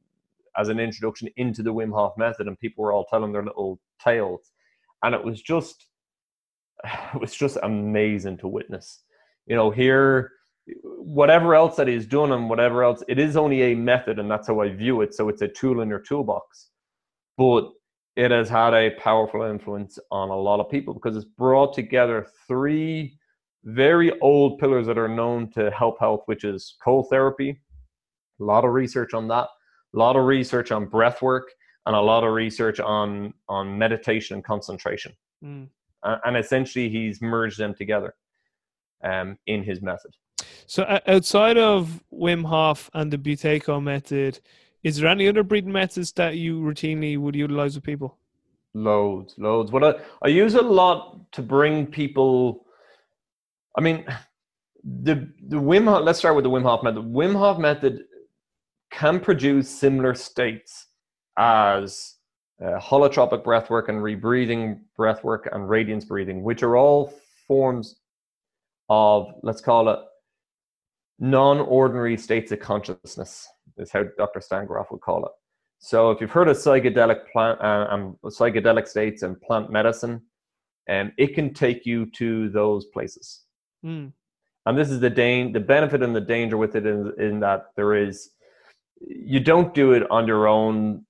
as 0.57 0.69
an 0.69 0.79
introduction 0.79 1.29
into 1.37 1.63
the 1.63 1.73
Wim 1.73 1.93
Hof 1.93 2.13
method, 2.17 2.47
and 2.47 2.59
people 2.59 2.85
were 2.85 2.93
all 2.93 3.07
telling 3.07 3.33
their 3.33 3.45
little 3.45 3.81
tales, 4.03 4.53
and 5.03 5.15
it 5.15 5.25
was 5.25 5.41
just 5.41 5.87
it 7.15 7.21
was 7.21 7.35
just 7.35 7.57
amazing 7.63 8.39
to 8.39 8.49
witness. 8.49 9.03
You 9.47 9.57
know, 9.57 9.71
here 9.71 10.33
whatever 10.83 11.55
else 11.55 11.77
that 11.77 11.89
he's 11.89 12.07
done 12.07 12.33
and 12.33 12.49
whatever 12.49 12.83
else 12.83 13.03
it 13.07 13.19
is 13.19 13.37
only 13.37 13.63
a 13.63 13.75
method 13.75 14.19
and 14.19 14.31
that's 14.31 14.49
how 14.49 14.61
i 14.61 14.69
view 14.71 15.03
it 15.03 15.15
so 15.15 15.29
it's 15.29 15.43
a 15.43 15.49
tool 15.49 15.83
in 15.83 15.89
your 15.91 15.99
toolbox 15.99 16.71
but 17.37 17.71
it 18.17 18.31
has 18.31 18.49
had 18.49 18.73
a 18.73 18.91
powerful 18.93 19.43
influence 19.43 19.99
on 20.11 20.31
a 20.31 20.37
lot 20.37 20.61
of 20.61 20.71
people 20.71 20.95
because 20.95 21.17
it's 21.17 21.27
brought 21.27 21.75
together 21.75 22.27
three 22.49 23.19
very 23.65 24.19
old 24.21 24.59
pillars 24.59 24.87
that 24.87 24.99
are 24.99 25.09
known 25.09 25.51
to 25.51 25.71
help 25.71 25.99
health 25.99 26.23
which 26.27 26.45
is 26.45 26.77
cold 26.83 27.07
therapy 27.11 27.61
a 28.41 28.45
lot 28.45 28.65
of 28.65 28.73
research 28.73 29.15
on 29.15 29.27
that 29.29 29.49
a 29.95 29.99
lot 29.99 30.17
of 30.17 30.25
research 30.25 30.71
on 30.71 30.87
breath 30.87 31.23
work 31.23 31.51
and 31.87 31.95
a 31.95 32.01
lot 32.01 32.25
of 32.25 32.33
research 32.33 32.81
on 32.81 33.33
on 33.49 33.77
meditation 33.79 34.37
and 34.37 34.45
concentration 34.45 35.13
Mm. 35.45 35.69
And 36.03 36.37
essentially 36.37 36.89
he's 36.89 37.21
merged 37.23 37.59
them 37.59 37.75
together 37.75 38.15
um, 39.03 39.39
in 39.47 39.63
his 39.63 39.83
method 39.83 40.13
So 40.67 41.01
outside 41.07 41.59
of 41.59 42.03
Wim 42.13 42.45
Hof 42.45 42.91
and 42.95 43.11
the 43.11 43.19
Buteyko 43.19 43.83
method, 43.83 44.41
is 44.83 44.99
there 44.99 45.09
any 45.09 45.29
other 45.29 45.43
breathing 45.43 45.73
methods 45.73 46.13
that 46.13 46.37
you 46.37 46.61
routinely 46.61 47.19
would 47.19 47.35
utilize 47.35 47.75
with 47.75 47.85
people? 47.85 48.19
Loads, 48.75 49.35
loads. 49.39 49.73
What 49.73 49.85
I, 49.85 49.95
I 50.23 50.29
use 50.29 50.55
a 50.55 50.63
lot 50.63 51.33
to 51.33 51.43
bring 51.43 51.87
people. 51.87 52.64
I 53.77 53.81
mean, 53.81 54.05
the 54.85 55.29
the 55.49 55.57
Wim 55.57 55.85
Hof. 55.85 56.03
Let's 56.05 56.19
start 56.19 56.37
with 56.37 56.45
the 56.45 56.51
Wim 56.51 56.63
Hof 56.63 56.83
method. 56.83 56.97
The 56.97 57.09
Wim 57.09 57.35
Hof 57.35 57.59
method 57.59 58.05
can 58.91 59.19
produce 59.19 59.69
similar 59.69 60.15
states 60.15 60.87
as 61.39 62.17
uh, 62.63 62.79
holotropic 62.79 63.43
breath 63.43 63.71
work 63.71 63.89
and 63.89 63.99
rebirthing 63.99 64.81
breath 64.97 65.25
work 65.25 65.49
and 65.53 65.69
radiance 65.69 66.05
breathing, 66.05 66.43
which 66.43 66.63
are 66.63 66.77
all 66.77 67.13
forms 67.49 67.97
of 68.89 69.33
let's 69.43 69.61
call 69.61 69.89
it 69.89 69.99
non-ordinary 71.19 72.17
states 72.17 72.53
of 72.53 72.61
consciousness. 72.61 73.49
Is 73.77 73.91
how 73.91 74.05
Dr. 74.17 74.41
Stan 74.41 74.67
Grof 74.67 74.87
would 74.93 75.01
call 75.01 75.27
it. 75.27 75.33
So 75.81 76.11
if 76.13 76.21
you've 76.21 76.31
heard 76.31 76.49
of 76.49 76.57
psychedelic 76.57 77.29
plant 77.33 77.61
uh, 77.61 77.89
um, 77.91 78.17
psychedelic 78.25 78.87
states 78.87 79.23
and 79.23 79.41
plant 79.41 79.71
medicine, 79.71 80.23
um, 80.89 81.11
it 81.19 81.35
can 81.35 81.53
take 81.53 81.85
you 81.85 82.07
to 82.13 82.51
those 82.51 82.87
places. 82.87 83.44
Mm. 83.85 84.13
And 84.67 84.79
this 84.79 84.91
is 84.91 85.01
the 85.01 85.11
dan- 85.11 85.53
the 85.53 85.61
benefit 85.61 86.03
and 86.03 86.17
the 86.17 86.21
danger 86.21 86.57
with 86.57 86.75
it 86.75 86.87
in, 86.87 87.13
in 87.19 87.41
that 87.41 87.67
there 87.77 87.95
is 87.95 88.31
you 89.01 89.41
don't 89.41 89.75
do 89.75 89.93
it 89.93 90.11
on 90.11 90.27
your 90.27 90.49
own 90.49 91.05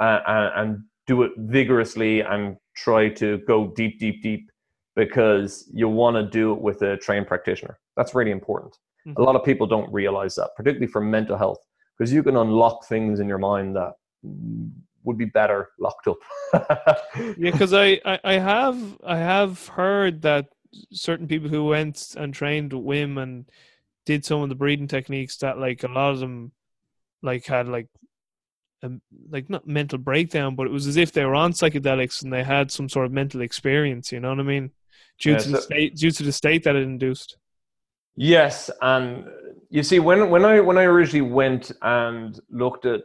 uh, 0.00 0.20
and, 0.26 0.70
and 0.70 0.84
do 1.06 1.22
it 1.22 1.32
vigorously 1.36 2.20
and 2.20 2.56
try 2.74 3.08
to 3.08 3.38
go 3.46 3.68
deep, 3.76 4.00
deep, 4.00 4.22
deep 4.22 4.50
because 4.96 5.70
you 5.72 5.88
want 5.88 6.16
to 6.16 6.24
do 6.24 6.52
it 6.52 6.60
with 6.60 6.82
a 6.82 6.96
trained 6.96 7.26
practitioner. 7.28 7.78
That's 7.96 8.14
really 8.14 8.32
important. 8.32 8.76
Mhm. 9.06 9.16
A 9.18 9.22
lot 9.22 9.36
of 9.36 9.44
people 9.44 9.66
don't 9.66 9.92
realize 9.92 10.34
that, 10.36 10.50
particularly 10.56 10.90
for 10.90 11.00
mental 11.00 11.36
health, 11.36 11.58
because 11.96 12.12
you 12.12 12.22
can 12.22 12.36
unlock 12.36 12.86
things 12.86 13.20
in 13.20 13.28
your 13.28 13.38
mind 13.38 13.76
that 13.76 13.92
would 15.04 15.16
be 15.18 15.26
better 15.26 15.70
locked 15.78 16.08
up. 16.08 16.18
Yeah, 17.38 17.50
because 17.52 17.72
I, 17.72 18.00
I, 18.04 18.18
I 18.24 18.32
have 18.34 18.78
I 19.04 19.16
have 19.16 19.68
heard 19.68 20.22
that 20.22 20.46
certain 20.92 21.26
people 21.26 21.48
who 21.48 21.64
went 21.64 22.14
and 22.16 22.32
trained 22.32 22.72
with 22.72 22.84
Wim 22.84 23.22
and 23.22 23.48
did 24.04 24.24
some 24.24 24.42
of 24.42 24.48
the 24.48 24.54
breathing 24.54 24.88
techniques 24.88 25.36
that 25.38 25.58
like 25.58 25.82
a 25.82 25.88
lot 25.88 26.12
of 26.12 26.20
them 26.20 26.52
like 27.22 27.46
had 27.46 27.68
like 27.68 27.88
um, 28.82 29.00
like 29.30 29.50
not 29.50 29.66
mental 29.66 29.98
breakdown, 29.98 30.54
but 30.54 30.66
it 30.66 30.72
was 30.72 30.86
as 30.86 30.96
if 30.96 31.12
they 31.12 31.24
were 31.24 31.34
on 31.34 31.52
psychedelics 31.52 32.22
and 32.22 32.32
they 32.32 32.44
had 32.44 32.70
some 32.70 32.88
sort 32.88 33.06
of 33.06 33.12
mental 33.12 33.40
experience. 33.40 34.12
You 34.12 34.20
know 34.20 34.30
what 34.30 34.40
I 34.40 34.44
mean? 34.44 34.70
Due 35.18 35.32
Yeah, 35.32 35.38
to 35.38 35.48
the 35.48 35.60
state, 35.60 35.96
due 35.96 36.10
to 36.10 36.22
the 36.22 36.32
state 36.32 36.64
that 36.64 36.76
it 36.76 36.82
induced. 36.82 37.36
Yes, 38.16 38.70
and 38.80 39.26
you 39.70 39.82
see, 39.82 39.98
when 39.98 40.30
when 40.30 40.44
I 40.44 40.60
when 40.60 40.78
I 40.78 40.84
originally 40.84 41.28
went 41.30 41.72
and 41.82 42.38
looked 42.50 42.86
at 42.86 43.02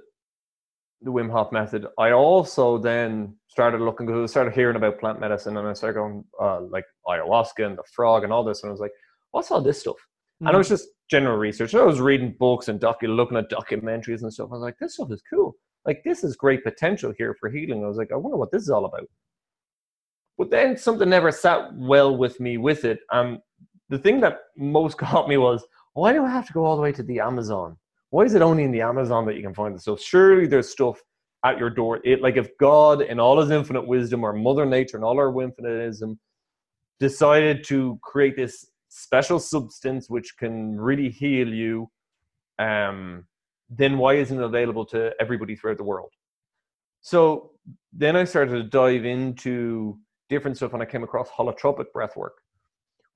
the 1.02 1.12
Wim 1.12 1.32
Hof 1.32 1.52
method, 1.52 1.88
I 1.98 2.12
also 2.12 2.78
then 2.78 3.36
started 3.52 3.82
looking 3.82 4.28
started 4.28 4.54
hearing 4.54 4.78
about 4.78 5.00
plant 5.00 5.20
medicine, 5.20 5.58
and 5.58 5.68
I 5.68 5.74
started 5.74 6.00
going 6.00 6.24
uh, 6.42 6.62
like 6.62 6.86
ayahuasca 7.06 7.66
and 7.66 7.78
the 7.78 7.84
frog 7.94 8.24
and 8.24 8.32
all 8.32 8.46
this, 8.46 8.64
and 8.64 8.70
I 8.70 8.72
was 8.72 8.80
like, 8.80 8.94
"What's 9.32 9.52
all 9.52 9.62
this 9.62 9.82
stuff?" 9.82 9.98
And 10.40 10.50
it 10.50 10.58
was 10.58 10.70
just 10.70 10.88
general 11.10 11.38
research. 11.38 11.76
I 11.76 11.84
was 11.84 12.00
reading 12.00 12.36
books 12.40 12.68
and 12.68 12.80
docu- 12.80 13.16
looking 13.16 13.38
at 13.38 13.52
documentaries 13.52 14.24
and 14.24 14.34
stuff. 14.34 14.50
I 14.52 14.54
was 14.54 14.62
like, 14.62 14.78
"This 14.80 14.96
stuff 14.96 15.12
is 15.12 15.22
cool. 15.30 15.54
Like, 15.86 16.02
this 16.06 16.24
is 16.24 16.36
great 16.36 16.64
potential 16.64 17.14
here 17.18 17.36
for 17.40 17.50
healing." 17.50 17.84
I 17.84 17.88
was 17.88 17.98
like, 17.98 18.12
"I 18.12 18.16
wonder 18.16 18.38
what 18.38 18.52
this 18.52 18.64
is 18.64 18.70
all 18.70 18.86
about." 18.86 19.08
But 20.38 20.50
then 20.50 20.78
something 20.78 21.10
never 21.10 21.32
sat 21.32 21.76
well 21.76 22.16
with 22.18 22.40
me 22.40 22.58
with 22.58 22.86
it, 22.86 23.00
and 23.12 23.40
the 23.90 24.00
thing 24.00 24.22
that 24.22 24.40
most 24.56 24.98
caught 24.98 25.28
me 25.28 25.38
was 25.38 25.64
why 25.94 26.14
do 26.14 26.24
I 26.24 26.30
have 26.30 26.48
to 26.48 26.54
go 26.54 26.64
all 26.64 26.78
the 26.78 26.82
way 26.82 26.94
to 26.94 27.04
the 27.04 27.20
Amazon? 27.20 27.78
Why 28.12 28.24
is 28.24 28.34
it 28.34 28.42
only 28.42 28.64
in 28.64 28.72
the 28.72 28.82
Amazon 28.82 29.26
that 29.26 29.36
you 29.36 29.44
can 29.44 29.54
find 29.54 29.76
the 29.76 29.80
stuff? 29.80 30.02
Surely 30.02 30.48
there's 30.48 30.70
stuff 30.70 31.02
at 31.44 31.58
your 31.58 31.70
door. 31.70 32.00
It 32.04 32.22
like 32.22 32.38
if 32.38 32.56
God 32.58 33.02
in 33.02 33.20
all 33.20 33.40
his 33.40 33.52
infinite 33.52 33.88
wisdom 33.88 34.24
or 34.24 34.34
Mother 34.34 34.66
Nature 34.66 34.98
and 34.98 35.04
all 35.04 35.18
our 35.18 35.32
infinitism 35.32 36.18
decided 37.00 37.64
to 37.66 38.00
create 38.04 38.36
this 38.36 38.70
special 38.90 39.40
substance 39.40 40.10
which 40.10 40.38
can 40.38 40.80
really 40.80 41.10
heal 41.10 41.48
you, 41.48 41.90
um, 42.60 43.26
then 43.70 43.98
why 43.98 44.16
isn't 44.16 44.38
it 44.38 44.44
available 44.44 44.86
to 44.86 45.12
everybody 45.20 45.56
throughout 45.56 45.78
the 45.78 45.84
world? 45.84 46.12
So 47.02 47.52
then 47.94 48.16
I 48.16 48.26
started 48.26 48.52
to 48.52 48.64
dive 48.64 49.06
into 49.06 49.98
different 50.30 50.58
stuff 50.58 50.74
and 50.74 50.82
I 50.84 50.86
came 50.86 51.04
across 51.04 51.30
holotropic 51.30 51.92
breath 51.94 52.16
work 52.16 52.42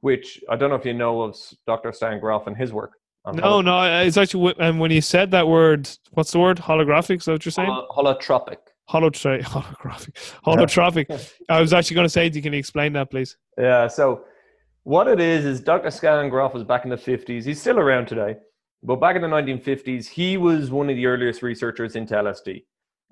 which 0.06 0.40
I 0.52 0.56
don't 0.56 0.70
know 0.70 0.76
if 0.76 0.86
you 0.86 0.94
know 0.94 1.24
of 1.24 1.36
Dr. 1.66 1.92
Stan 1.92 2.20
Grof 2.20 2.46
and 2.46 2.56
his 2.56 2.72
work. 2.72 2.92
No, 3.34 3.62
no, 3.62 4.02
it's 4.02 4.18
actually 4.18 4.54
and 4.60 4.80
when 4.80 4.92
you 4.92 5.02
said 5.02 5.32
that 5.32 5.48
word, 5.48 5.90
what's 6.12 6.32
the 6.32 6.40
word? 6.40 6.58
Holographic? 6.58 7.18
Is 7.18 7.26
that 7.26 7.32
what 7.34 7.46
you're 7.46 7.52
saying? 7.52 7.70
holo- 7.70 7.88
holotropic. 7.96 8.58
Holographic, 8.90 10.14
holotropic. 10.46 11.34
I 11.50 11.60
was 11.60 11.74
actually 11.74 11.96
going 11.96 12.06
to 12.06 12.10
say, 12.10 12.30
can 12.30 12.54
you 12.54 12.60
explain 12.60 12.94
that, 12.94 13.10
please? 13.10 13.36
Yeah. 13.58 13.88
So 13.88 14.26
what 14.84 15.08
it 15.08 15.20
is 15.20 15.44
is 15.44 15.60
Dr. 15.60 15.90
Stan 15.90 16.30
Grof 16.30 16.54
was 16.54 16.64
back 16.64 16.84
in 16.84 16.92
the 16.92 16.96
50s. 16.96 17.46
He's 17.46 17.60
still 17.60 17.80
around 17.80 18.08
today, 18.08 18.36
but 18.84 18.98
back 18.98 19.16
in 19.16 19.24
the 19.24 19.28
1950s, 19.28 20.08
he 20.08 20.38
was 20.38 20.70
one 20.70 20.88
of 20.92 20.96
the 20.96 21.08
earliest 21.08 21.42
researchers 21.42 21.96
into 21.96 22.14
LSD. 22.14 22.64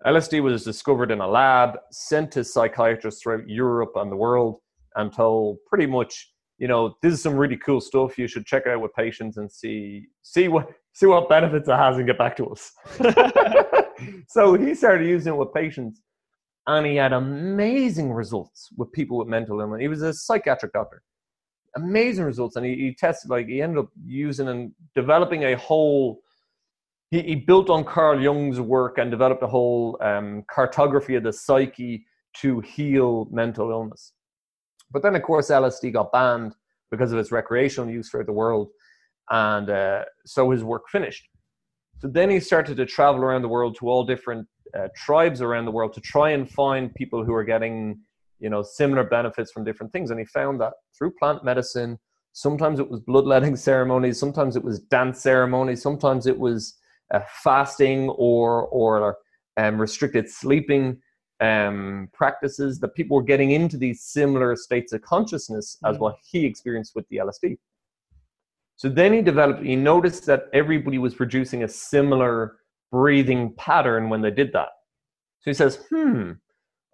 LSD 0.05 0.43
was 0.43 0.63
discovered 0.63 1.09
in 1.09 1.21
a 1.21 1.27
lab, 1.27 1.79
sent 1.91 2.31
to 2.33 2.43
psychiatrists 2.43 3.23
throughout 3.23 3.47
Europe 3.49 3.93
and 3.95 4.11
the 4.11 4.15
world, 4.15 4.59
until 4.95 5.57
pretty 5.67 5.87
much 5.87 6.32
you 6.57 6.67
know, 6.67 6.95
this 7.01 7.13
is 7.13 7.21
some 7.21 7.35
really 7.35 7.57
cool 7.57 7.81
stuff. 7.81 8.17
You 8.17 8.27
should 8.27 8.45
check 8.45 8.63
it 8.65 8.71
out 8.71 8.81
with 8.81 8.93
patients 8.93 9.37
and 9.37 9.51
see 9.51 10.07
see 10.21 10.47
what 10.47 10.69
see 10.93 11.07
what 11.07 11.29
benefits 11.29 11.67
it 11.67 11.75
has 11.75 11.97
and 11.97 12.07
get 12.07 12.17
back 12.17 12.35
to 12.37 12.47
us. 12.47 12.71
so 14.27 14.53
he 14.53 14.75
started 14.75 15.07
using 15.07 15.33
it 15.33 15.37
with 15.37 15.53
patients 15.53 16.01
and 16.67 16.85
he 16.85 16.95
had 16.95 17.13
amazing 17.13 18.11
results 18.11 18.69
with 18.77 18.91
people 18.91 19.17
with 19.17 19.27
mental 19.27 19.59
illness. 19.59 19.81
He 19.81 19.87
was 19.87 20.01
a 20.01 20.13
psychiatric 20.13 20.73
doctor. 20.73 21.01
Amazing 21.75 22.25
results. 22.25 22.55
And 22.55 22.65
he, 22.65 22.75
he 22.75 22.95
tested, 22.95 23.29
like, 23.29 23.47
he 23.47 23.61
ended 23.61 23.79
up 23.79 23.89
using 24.05 24.47
and 24.47 24.71
developing 24.95 25.43
a 25.43 25.57
whole, 25.57 26.21
he, 27.11 27.21
he 27.21 27.35
built 27.35 27.69
on 27.69 27.83
Carl 27.83 28.21
Jung's 28.21 28.61
work 28.61 28.97
and 28.97 29.11
developed 29.11 29.43
a 29.43 29.47
whole 29.47 29.97
um, 30.01 30.43
cartography 30.49 31.15
of 31.15 31.23
the 31.23 31.33
psyche 31.33 32.05
to 32.37 32.61
heal 32.61 33.27
mental 33.31 33.69
illness. 33.69 34.13
But 34.93 35.01
then, 35.01 35.15
of 35.15 35.23
course, 35.23 35.49
LSD 35.49 35.91
got 35.91 36.11
banned 36.11 36.55
because 36.91 37.11
of 37.11 37.17
its 37.17 37.31
recreational 37.31 37.89
use 37.89 38.09
throughout 38.09 38.27
the 38.27 38.33
world. 38.33 38.69
And 39.29 39.69
uh, 39.69 40.03
so 40.25 40.51
his 40.51 40.63
work 40.63 40.83
finished. 40.89 41.27
So 41.99 42.07
then 42.07 42.29
he 42.29 42.39
started 42.39 42.77
to 42.77 42.85
travel 42.85 43.21
around 43.23 43.41
the 43.41 43.47
world 43.47 43.75
to 43.79 43.87
all 43.87 44.05
different 44.05 44.47
uh, 44.77 44.87
tribes 44.95 45.41
around 45.41 45.65
the 45.65 45.71
world 45.71 45.93
to 45.93 46.01
try 46.01 46.31
and 46.31 46.49
find 46.49 46.93
people 46.95 47.23
who 47.23 47.33
are 47.33 47.43
getting 47.43 47.99
you 48.39 48.49
know 48.49 48.61
similar 48.61 49.03
benefits 49.03 49.51
from 49.51 49.63
different 49.63 49.91
things 49.93 50.11
and 50.11 50.19
he 50.19 50.25
found 50.25 50.59
that 50.59 50.73
through 50.97 51.11
plant 51.19 51.43
medicine 51.45 51.97
sometimes 52.33 52.79
it 52.79 52.89
was 52.89 52.99
bloodletting 52.99 53.55
ceremonies 53.69 54.19
sometimes 54.19 54.55
it 54.55 54.63
was 54.63 54.79
dance 54.79 55.21
ceremonies 55.21 55.81
sometimes 55.81 56.27
it 56.27 56.37
was 56.37 56.75
uh, 57.13 57.19
fasting 57.43 58.09
or 58.09 58.67
or 58.67 59.17
um, 59.57 59.79
restricted 59.79 60.29
sleeping 60.29 60.99
um, 61.43 62.09
practices 62.13 62.79
that 62.79 62.95
people 62.95 63.17
were 63.17 63.23
getting 63.23 63.51
into 63.51 63.77
these 63.77 64.01
similar 64.01 64.55
states 64.55 64.93
of 64.93 65.01
consciousness 65.01 65.77
as 65.85 65.97
mm. 65.97 65.99
what 65.99 66.15
he 66.31 66.45
experienced 66.45 66.95
with 66.95 67.07
the 67.09 67.17
LSD. 67.17 67.57
So 68.75 68.89
then 68.89 69.13
he 69.13 69.21
developed, 69.21 69.63
he 69.63 69.75
noticed 69.75 70.25
that 70.27 70.45
everybody 70.53 70.97
was 70.97 71.13
producing 71.13 71.63
a 71.63 71.67
similar 71.67 72.57
breathing 72.91 73.53
pattern 73.57 74.09
when 74.09 74.21
they 74.21 74.31
did 74.31 74.53
that. 74.53 74.69
So 75.41 75.51
he 75.51 75.53
says, 75.53 75.79
hmm, 75.89 76.31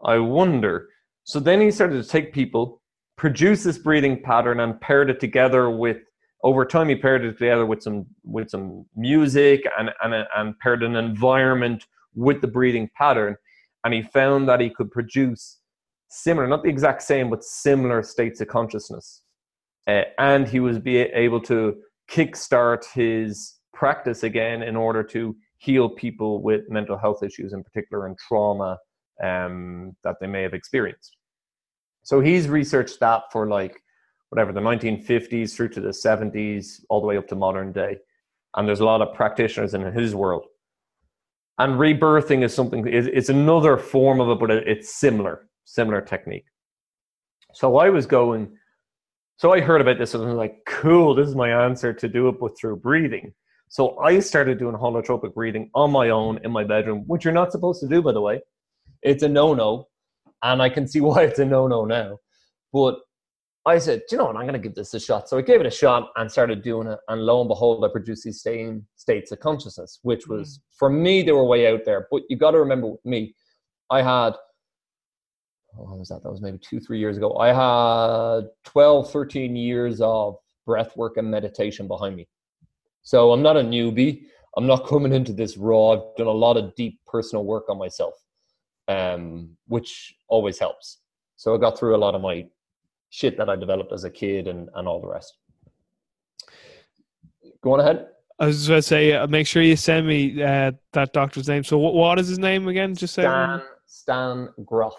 I 0.03 0.17
wonder. 0.17 0.89
So 1.23 1.39
then 1.39 1.61
he 1.61 1.69
started 1.69 2.01
to 2.01 2.09
take 2.09 2.34
people, 2.34 2.81
produce 3.17 3.63
this 3.63 3.77
breathing 3.77 4.21
pattern, 4.23 4.61
and 4.61 4.80
paired 4.81 5.09
it 5.09 5.19
together 5.19 5.69
with. 5.69 5.97
Over 6.41 6.63
time, 6.63 6.88
he 6.88 6.95
paired 6.95 7.26
it 7.26 7.38
together 7.38 7.65
with 7.65 7.84
some 7.84 8.05
with 8.23 8.49
some 8.49 8.85
music 8.95 9.67
and 9.77 9.91
and 10.01 10.26
and 10.38 10.57
paired 10.59 10.84
an 10.84 10.95
environment 10.95 11.85
with 12.15 12.39
the 12.39 12.47
breathing 12.47 12.89
pattern, 12.97 13.35
and 13.84 13.93
he 13.93 14.01
found 14.01 14.47
that 14.49 14.60
he 14.60 14.69
could 14.69 14.91
produce 14.91 15.60
similar, 16.10 16.47
not 16.47 16.64
the 16.64 16.69
exact 16.69 17.01
same, 17.01 17.30
but 17.30 17.43
similar 17.43 18.03
states 18.03 18.41
of 18.41 18.47
consciousness, 18.47 19.22
uh, 19.88 20.03
and 20.18 20.47
he 20.47 20.60
was 20.60 20.80
be 20.80 20.97
able 20.97 21.41
to 21.41 21.76
kickstart 22.10 22.85
his 22.93 23.56
practice 23.73 24.23
again 24.23 24.61
in 24.64 24.76
order 24.76 25.03
to 25.03 25.35
heal 25.57 25.89
people 25.89 26.41
with 26.41 26.69
mental 26.69 26.97
health 26.97 27.22
issues 27.23 27.53
in 27.53 27.64
particular 27.64 28.07
and 28.07 28.18
trauma 28.18 28.77
um, 29.23 29.95
that 30.03 30.15
they 30.19 30.27
may 30.27 30.41
have 30.41 30.53
experienced. 30.53 31.18
So 32.03 32.22
he's 32.22 32.47
researched 32.47 32.99
that 33.01 33.23
for 33.31 33.47
like 33.47 33.81
whatever 34.30 34.51
the 34.51 34.61
1950s 34.61 35.53
through 35.53 35.69
to 35.69 35.81
the 35.81 35.89
70s, 35.89 36.81
all 36.89 37.01
the 37.01 37.07
way 37.07 37.18
up 37.18 37.27
to 37.27 37.35
modern 37.35 37.72
day. 37.72 37.97
And 38.56 38.68
there's 38.68 38.80
a 38.80 38.85
lot 38.85 39.01
of 39.01 39.14
practitioners 39.14 39.73
in 39.73 39.81
his 39.93 40.15
world. 40.15 40.45
And 41.60 41.73
rebirthing 41.73 42.44
is 42.44 42.53
something, 42.53 42.88
it's 42.88 43.27
another 43.27 43.77
form 43.77 44.22
of 44.22 44.30
it, 44.30 44.40
but 44.40 44.49
it's 44.49 44.95
similar, 44.95 45.49
similar 45.65 45.99
technique. 45.99 46.45
So 47.53 47.77
I 47.77 47.90
was 47.90 48.06
going, 48.06 48.57
so 49.36 49.52
I 49.52 49.60
heard 49.60 49.81
about 49.81 49.98
this 49.98 50.14
and 50.14 50.23
I 50.23 50.27
was 50.27 50.36
like, 50.36 50.64
cool, 50.65 51.14
this 51.14 51.27
is 51.27 51.36
my 51.36 51.65
answer 51.65 51.94
to 51.94 52.07
do 52.07 52.30
it, 52.30 52.40
but 52.40 52.57
through 52.57 52.77
breathing. 52.77 53.34
So 53.68 53.99
I 53.99 54.19
started 54.19 54.57
doing 54.57 54.76
holotropic 54.76 55.34
breathing 55.34 55.69
on 55.76 55.91
my 55.91 56.10
own 56.10 56.40
in 56.44 56.52
my 56.52 56.64
bedroom, 56.64 57.03
which 57.07 57.26
you're 57.26 57.34
not 57.34 57.52
supposed 57.52 57.81
to 57.81 57.88
do, 57.88 58.02
by 58.02 58.14
the 58.14 58.22
way. 58.22 58.41
It's 59.03 59.23
a 59.23 59.30
no 59.30 59.53
no. 59.53 59.88
And 60.41 60.61
I 60.61 60.69
can 60.69 60.88
see 60.88 61.02
why 61.02 61.23
it's 61.23 61.40
a 61.40 61.45
no 61.45 61.68
no 61.68 61.86
now. 61.86 62.19
But 62.72 62.99
I 63.69 63.77
said, 63.77 64.01
you 64.11 64.17
know 64.17 64.25
what, 64.25 64.35
I'm 64.35 64.43
going 64.43 64.53
to 64.53 64.59
give 64.59 64.75
this 64.75 64.93
a 64.93 64.99
shot. 64.99 65.29
So 65.29 65.37
I 65.37 65.41
gave 65.41 65.59
it 65.59 65.65
a 65.65 65.71
shot 65.71 66.09
and 66.15 66.31
started 66.31 66.63
doing 66.63 66.87
it. 66.87 66.99
And 67.07 67.21
lo 67.21 67.41
and 67.41 67.47
behold, 67.47 67.85
I 67.85 67.87
produced 67.87 68.23
these 68.23 68.41
same 68.41 68.85
states 68.95 69.31
of 69.31 69.39
consciousness, 69.39 69.99
which 70.01 70.27
was, 70.27 70.57
mm. 70.57 70.61
for 70.77 70.89
me, 70.89 71.21
they 71.21 71.31
were 71.31 71.45
way 71.45 71.71
out 71.71 71.85
there. 71.85 72.07
But 72.11 72.23
you 72.29 72.37
got 72.37 72.51
to 72.51 72.59
remember 72.59 72.87
with 72.87 73.05
me, 73.05 73.35
I 73.89 74.01
had, 74.01 74.33
oh, 75.77 75.83
what 75.83 75.99
was 75.99 76.09
that? 76.09 76.23
That 76.23 76.31
was 76.31 76.41
maybe 76.41 76.57
two, 76.57 76.79
three 76.79 76.99
years 76.99 77.17
ago. 77.17 77.37
I 77.37 77.47
had 77.47 78.49
12, 78.65 79.11
13 79.11 79.55
years 79.55 80.01
of 80.01 80.37
breath 80.65 80.97
work 80.97 81.17
and 81.17 81.29
meditation 81.29 81.87
behind 81.87 82.15
me. 82.15 82.27
So 83.03 83.31
I'm 83.31 83.41
not 83.41 83.57
a 83.57 83.61
newbie. 83.61 84.23
I'm 84.57 84.67
not 84.67 84.87
coming 84.87 85.13
into 85.13 85.33
this 85.33 85.57
raw. 85.57 85.91
I've 85.91 86.15
done 86.17 86.27
a 86.27 86.31
lot 86.31 86.57
of 86.57 86.75
deep 86.75 86.99
personal 87.07 87.45
work 87.45 87.69
on 87.69 87.77
myself, 87.77 88.15
um, 88.87 89.55
which 89.67 90.15
always 90.27 90.57
helps. 90.57 90.99
So 91.35 91.55
I 91.55 91.57
got 91.57 91.77
through 91.77 91.95
a 91.95 91.97
lot 91.97 92.15
of 92.15 92.21
my 92.21 92.45
shit 93.10 93.38
that 93.38 93.49
I 93.49 93.56
developed 93.56 93.91
as 93.91 94.03
a 94.03 94.10
kid 94.10 94.48
and, 94.48 94.69
and 94.76 94.88
all 94.88 95.02
the 95.02 95.07
rest. 95.07 95.36
Go 97.61 97.73
on 97.73 97.80
ahead. 97.80 98.07
I 98.40 98.45
was 98.48 98.57
just 98.57 98.69
going 98.69 98.77
to 98.77 98.81
say, 98.81 99.14
uh, 99.14 99.27
make 99.27 99.48
sure 99.48 99.61
you 99.61 99.76
send 99.76 100.07
me 100.07 100.41
uh, 100.41 100.72
that 100.94 101.11
doctor's 101.11 101.49
name. 101.49 101.64
So, 101.64 101.77
what, 101.77 101.94
what 101.94 102.19
is 102.19 102.27
his 102.30 102.40
name 102.40 102.68
again? 102.69 102.95
Just 102.95 103.14
say 103.14 103.23
Stan 103.23 103.61
Stan 103.86 104.49
Grof. 104.64 104.94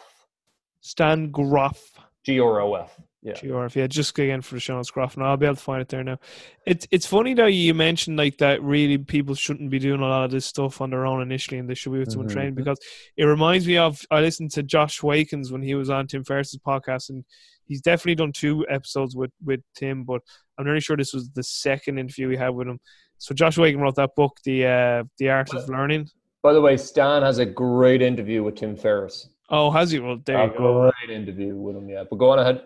Stan 0.81 1.31
Grof. 1.31 1.99
G 2.27 2.39
R 2.39 2.61
O 2.61 2.74
F. 2.74 3.01
Yeah. 3.23 3.35
GRF, 3.35 3.74
yeah, 3.74 3.87
just 3.87 4.19
again 4.19 4.41
for 4.41 4.55
the 4.55 4.61
show 4.61 4.77
notes 4.77 4.91
graph, 4.91 5.15
and 5.15 5.23
I'll 5.23 5.37
be 5.37 5.45
able 5.45 5.57
to 5.57 5.61
find 5.61 5.82
it 5.82 5.91
there 5.91 6.03
now. 6.03 6.19
It's 6.66 6.89
it's 6.91 7.05
funny 7.05 7.35
though 7.35 7.47
you 7.47 7.74
mentioned 7.74 8.16
like 8.16 8.39
that 8.39 8.62
really 8.62 8.97
people 8.97 9.35
shouldn't 9.35 9.69
be 9.69 9.78
doing 9.78 10.01
a 10.01 10.07
lot 10.07 10.24
of 10.24 10.31
this 10.31 10.47
stuff 10.47 10.81
on 10.81 10.89
their 10.89 11.05
own 11.05 11.20
initially, 11.20 11.59
and 11.59 11.69
they 11.69 11.74
should 11.74 11.93
be 11.93 11.99
with 11.99 12.11
someone 12.11 12.28
mm-hmm. 12.28 12.39
trained 12.39 12.57
because 12.57 12.78
it 13.19 13.24
reminds 13.24 13.66
me 13.66 13.77
of 13.77 14.01
I 14.11 14.20
listened 14.20 14.53
to 14.53 14.62
Josh 14.62 15.01
Waitzkin 15.01 15.51
when 15.53 15.61
he 15.61 15.74
was 15.74 15.91
on 15.91 16.07
Tim 16.07 16.24
Ferriss's 16.24 16.61
podcast, 16.66 17.11
and 17.11 17.27
he's 17.70 17.80
definitely 17.80 18.16
done 18.16 18.32
two 18.32 18.66
episodes 18.68 19.16
with 19.16 19.30
with 19.42 19.60
Tim, 19.74 20.05
but 20.05 20.20
I'm 20.59 20.66
nearly 20.66 20.80
sure 20.80 20.97
this 20.97 21.14
was 21.14 21.30
the 21.30 21.42
second 21.42 21.98
interview 21.98 22.28
we 22.28 22.36
had 22.36 22.51
with 22.51 22.68
him. 22.68 22.80
So 23.16 23.34
Josh 23.34 23.56
Waitzkin 23.56 23.80
wrote 23.80 23.94
that 23.94 24.14
book, 24.14 24.36
the 24.44 24.66
uh, 24.66 25.05
the 25.18 25.30
Art 25.30 25.55
of 25.55 25.68
Learning. 25.68 26.09
By 26.42 26.52
the 26.52 26.60
way, 26.60 26.76
Stan 26.76 27.22
has 27.22 27.38
a 27.38 27.47
great 27.47 28.02
interview 28.02 28.42
with 28.42 28.56
Tim 28.56 28.76
Ferriss. 28.76 29.28
Oh, 29.51 29.70
has 29.70 29.90
he? 29.90 30.01
Well, 30.01 30.18
there 30.24 30.38
a 30.38 30.47
you 30.47 30.59
go. 30.59 30.90
Great 31.06 31.16
interview 31.16 31.55
with 31.55 31.76
him, 31.76 31.88
yeah. 31.88 32.05
But 32.09 32.16
go 32.16 32.30
on 32.30 32.38
ahead. 32.38 32.62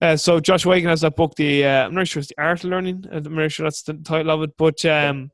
Uh, 0.00 0.16
so 0.16 0.38
Josh 0.38 0.64
Waitzkin 0.64 0.88
has 0.88 1.00
that 1.00 1.16
book. 1.16 1.34
The 1.34 1.64
uh, 1.64 1.86
I'm 1.86 1.94
not 1.94 2.08
sure 2.08 2.20
it's 2.20 2.28
the 2.28 2.40
art 2.40 2.62
of 2.62 2.70
learning. 2.70 3.06
I'm 3.10 3.34
not 3.34 3.50
sure 3.50 3.64
that's 3.64 3.82
the 3.82 3.94
title 3.94 4.30
of 4.30 4.42
it, 4.42 4.56
but 4.56 4.84
um, 4.84 5.30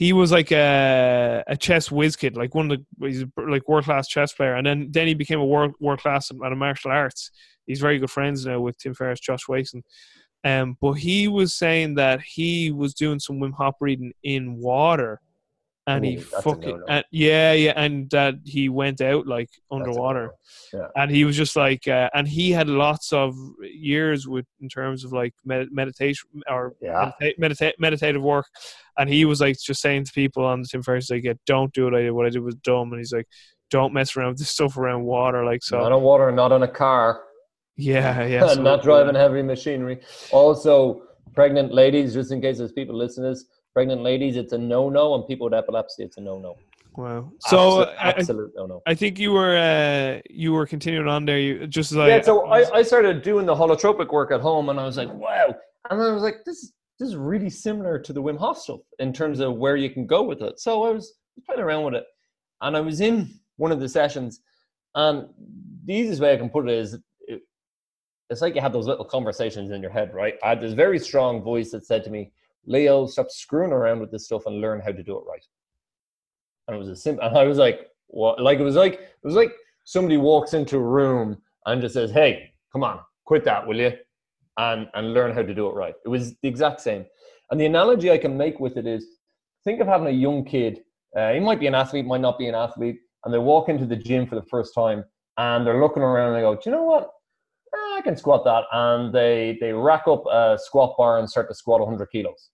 he 0.00 0.14
was 0.14 0.32
like 0.32 0.50
a, 0.50 1.44
a 1.46 1.56
chess 1.58 1.90
whiz 1.90 2.16
kid, 2.16 2.34
like 2.34 2.54
one 2.54 2.70
of 2.70 2.78
the 2.98 3.06
he's 3.06 3.24
like 3.36 3.68
world 3.68 3.84
class 3.84 4.08
chess 4.08 4.32
player, 4.32 4.54
and 4.54 4.66
then 4.66 4.88
then 4.90 5.06
he 5.06 5.12
became 5.12 5.38
a 5.38 5.44
world 5.44 5.72
world 5.78 6.00
class 6.00 6.30
at 6.30 6.36
martial 6.56 6.90
arts. 6.90 7.30
He's 7.70 7.80
very 7.80 7.98
good 7.98 8.10
friends 8.10 8.44
now 8.44 8.60
with 8.60 8.78
Tim 8.78 8.94
Ferriss, 8.94 9.20
Josh 9.20 9.46
Waitzkin. 9.48 9.82
Um, 10.42 10.76
but 10.80 10.92
he 10.92 11.28
was 11.28 11.54
saying 11.54 11.94
that 11.96 12.20
he 12.22 12.70
was 12.70 12.94
doing 12.94 13.18
some 13.20 13.40
Wim 13.40 13.52
Hof 13.52 13.78
breathing 13.78 14.12
in 14.22 14.56
water 14.56 15.20
and 15.86 16.04
Ooh, 16.04 16.08
he 16.08 16.16
fucking 16.18 16.82
and, 16.88 17.04
yeah 17.10 17.52
yeah 17.52 17.72
and 17.74 18.10
that 18.10 18.34
he 18.44 18.68
went 18.68 19.00
out 19.00 19.26
like 19.26 19.48
underwater. 19.70 20.32
Yeah. 20.72 20.86
and 20.96 21.10
he 21.10 21.24
was 21.24 21.36
just 21.36 21.56
like 21.56 21.88
uh, 21.88 22.10
and 22.14 22.28
he 22.28 22.50
had 22.52 22.68
lots 22.68 23.12
of 23.12 23.34
years 23.62 24.28
with 24.28 24.46
in 24.60 24.68
terms 24.68 25.04
of 25.04 25.12
like 25.12 25.34
med- 25.44 25.72
meditation 25.72 26.28
or 26.48 26.74
yeah. 26.80 27.12
medita- 27.20 27.38
medita- 27.38 27.78
meditative 27.78 28.22
work. 28.22 28.46
And 28.98 29.08
he 29.08 29.24
was 29.24 29.40
like 29.40 29.58
just 29.58 29.80
saying 29.80 30.04
to 30.04 30.12
people 30.12 30.44
on 30.44 30.62
the 30.62 30.68
Tim 30.68 30.82
Ferriss 30.82 31.10
like 31.10 31.24
yeah, 31.24 31.34
don't 31.46 31.72
do 31.72 31.88
it. 31.88 31.94
I 31.94 32.02
did 32.02 32.10
what 32.10 32.26
I 32.26 32.30
did 32.30 32.40
was 32.40 32.56
dumb. 32.56 32.92
And 32.92 33.00
he's 33.00 33.12
like 33.12 33.26
don't 33.70 33.94
mess 33.94 34.16
around 34.16 34.30
with 34.30 34.38
this 34.38 34.50
stuff 34.50 34.76
around 34.76 35.04
water 35.04 35.44
like 35.44 35.62
so 35.62 35.78
not 35.78 35.92
on 35.92 36.02
water 36.02 36.32
not 36.32 36.50
on 36.50 36.64
a 36.64 36.68
car 36.68 37.22
yeah 37.80 38.24
yeah 38.24 38.46
so, 38.46 38.62
not 38.70 38.82
driving 38.82 39.14
heavy 39.14 39.42
machinery 39.42 40.00
also 40.32 41.02
pregnant 41.34 41.72
ladies 41.72 42.14
just 42.14 42.32
in 42.32 42.40
case 42.40 42.58
there's 42.58 42.72
people 42.72 42.96
listening 42.96 43.24
to 43.24 43.34
this 43.34 43.44
pregnant 43.72 44.02
ladies, 44.02 44.36
it's 44.36 44.52
a 44.52 44.58
no-no, 44.58 45.14
and 45.14 45.26
people 45.26 45.44
with 45.44 45.54
epilepsy, 45.54 46.02
it's 46.02 46.16
a 46.16 46.20
no-no. 46.20 46.56
Wow. 46.96 47.32
So 47.40 47.88
absolute, 47.98 47.98
absolute 48.18 48.52
I, 48.56 48.60
no-no. 48.60 48.82
I 48.86 48.94
think 48.94 49.18
you 49.18 49.32
were 49.32 49.56
uh, 49.56 50.20
you 50.28 50.52
were 50.52 50.66
continuing 50.66 51.06
on 51.06 51.24
there. 51.24 51.38
You 51.38 51.66
just 51.66 51.92
like 51.92 52.08
yeah. 52.08 52.20
So 52.20 52.46
I, 52.46 52.78
I 52.78 52.82
started 52.82 53.22
doing 53.22 53.46
the 53.46 53.54
holotropic 53.54 54.12
work 54.12 54.32
at 54.32 54.40
home, 54.40 54.68
and 54.70 54.78
I 54.78 54.84
was 54.84 54.96
like, 54.96 55.12
wow. 55.12 55.54
And 55.88 56.02
I 56.02 56.12
was 56.12 56.22
like, 56.22 56.38
this 56.44 56.72
this 56.98 57.08
is 57.08 57.16
really 57.16 57.48
similar 57.48 57.98
to 58.00 58.12
the 58.12 58.20
Wim 58.20 58.36
Hof 58.36 58.58
stuff 58.58 58.80
in 58.98 59.12
terms 59.12 59.38
of 59.38 59.54
where 59.56 59.76
you 59.76 59.88
can 59.88 60.04
go 60.04 60.24
with 60.24 60.42
it. 60.42 60.58
So 60.58 60.82
I 60.82 60.90
was 60.90 61.14
playing 61.46 61.60
around 61.60 61.84
with 61.84 61.94
it, 61.94 62.04
and 62.60 62.76
I 62.76 62.80
was 62.80 63.00
in 63.00 63.30
one 63.56 63.70
of 63.70 63.78
the 63.78 63.88
sessions, 63.88 64.40
and 64.96 65.28
the 65.84 65.94
easiest 65.94 66.20
way 66.20 66.34
I 66.34 66.36
can 66.36 66.50
put 66.50 66.68
it 66.68 66.76
is 66.76 66.98
it's 68.30 68.40
like 68.40 68.54
you 68.54 68.60
have 68.60 68.72
those 68.72 68.86
little 68.86 69.04
conversations 69.04 69.70
in 69.70 69.82
your 69.82 69.90
head, 69.90 70.14
right? 70.14 70.34
I 70.42 70.50
had 70.50 70.60
this 70.60 70.72
very 70.72 70.98
strong 70.98 71.42
voice 71.42 71.70
that 71.72 71.84
said 71.84 72.04
to 72.04 72.10
me, 72.10 72.32
Leo, 72.64 73.06
stop 73.06 73.30
screwing 73.30 73.72
around 73.72 74.00
with 74.00 74.10
this 74.10 74.24
stuff 74.26 74.46
and 74.46 74.60
learn 74.60 74.80
how 74.80 74.92
to 74.92 75.02
do 75.02 75.16
it 75.16 75.24
right. 75.28 75.44
And 76.68 76.76
it 76.76 76.78
was 76.78 76.88
a 76.88 76.96
simple. 76.96 77.26
And 77.26 77.36
I 77.36 77.44
was 77.44 77.58
like, 77.58 77.88
what? 78.06 78.40
Like 78.40 78.58
it 78.58 78.62
was 78.62 78.76
like 78.76 78.94
it 78.94 79.24
was 79.24 79.34
like 79.34 79.52
somebody 79.84 80.16
walks 80.16 80.54
into 80.54 80.76
a 80.76 80.82
room 80.82 81.38
and 81.66 81.80
just 81.82 81.94
says, 81.94 82.10
"Hey, 82.10 82.52
come 82.72 82.84
on, 82.84 83.00
quit 83.24 83.44
that, 83.44 83.66
will 83.66 83.76
you?" 83.76 83.92
and 84.58 84.88
and 84.94 85.14
learn 85.14 85.34
how 85.34 85.42
to 85.42 85.54
do 85.54 85.68
it 85.68 85.74
right. 85.74 85.94
It 86.04 86.08
was 86.08 86.36
the 86.42 86.48
exact 86.48 86.80
same. 86.80 87.06
And 87.50 87.60
the 87.60 87.66
analogy 87.66 88.10
I 88.10 88.18
can 88.18 88.36
make 88.36 88.60
with 88.60 88.76
it 88.76 88.86
is 88.86 89.06
think 89.64 89.80
of 89.80 89.86
having 89.88 90.06
a 90.06 90.10
young 90.10 90.44
kid. 90.44 90.82
Uh, 91.16 91.32
he 91.32 91.40
might 91.40 91.58
be 91.58 91.66
an 91.66 91.74
athlete, 91.74 92.06
might 92.06 92.20
not 92.20 92.38
be 92.38 92.46
an 92.46 92.54
athlete, 92.54 93.00
and 93.24 93.34
they 93.34 93.38
walk 93.38 93.68
into 93.68 93.86
the 93.86 93.96
gym 93.96 94.26
for 94.26 94.36
the 94.36 94.44
first 94.44 94.72
time 94.74 95.04
and 95.36 95.66
they're 95.66 95.80
looking 95.80 96.02
around 96.02 96.28
and 96.28 96.36
they 96.36 96.42
go, 96.42 96.54
Do 96.54 96.62
you 96.66 96.72
know 96.72 96.84
what? 96.84 97.10
I 98.00 98.02
can 98.02 98.16
squat 98.16 98.44
that. 98.46 98.64
And 98.72 99.12
they, 99.14 99.58
they 99.60 99.74
rack 99.74 100.08
up 100.08 100.24
a 100.24 100.56
squat 100.58 100.96
bar 100.96 101.18
and 101.18 101.28
start 101.28 101.48
to 101.50 101.54
squat 101.54 101.80
100 101.80 102.06
kilos. 102.06 102.48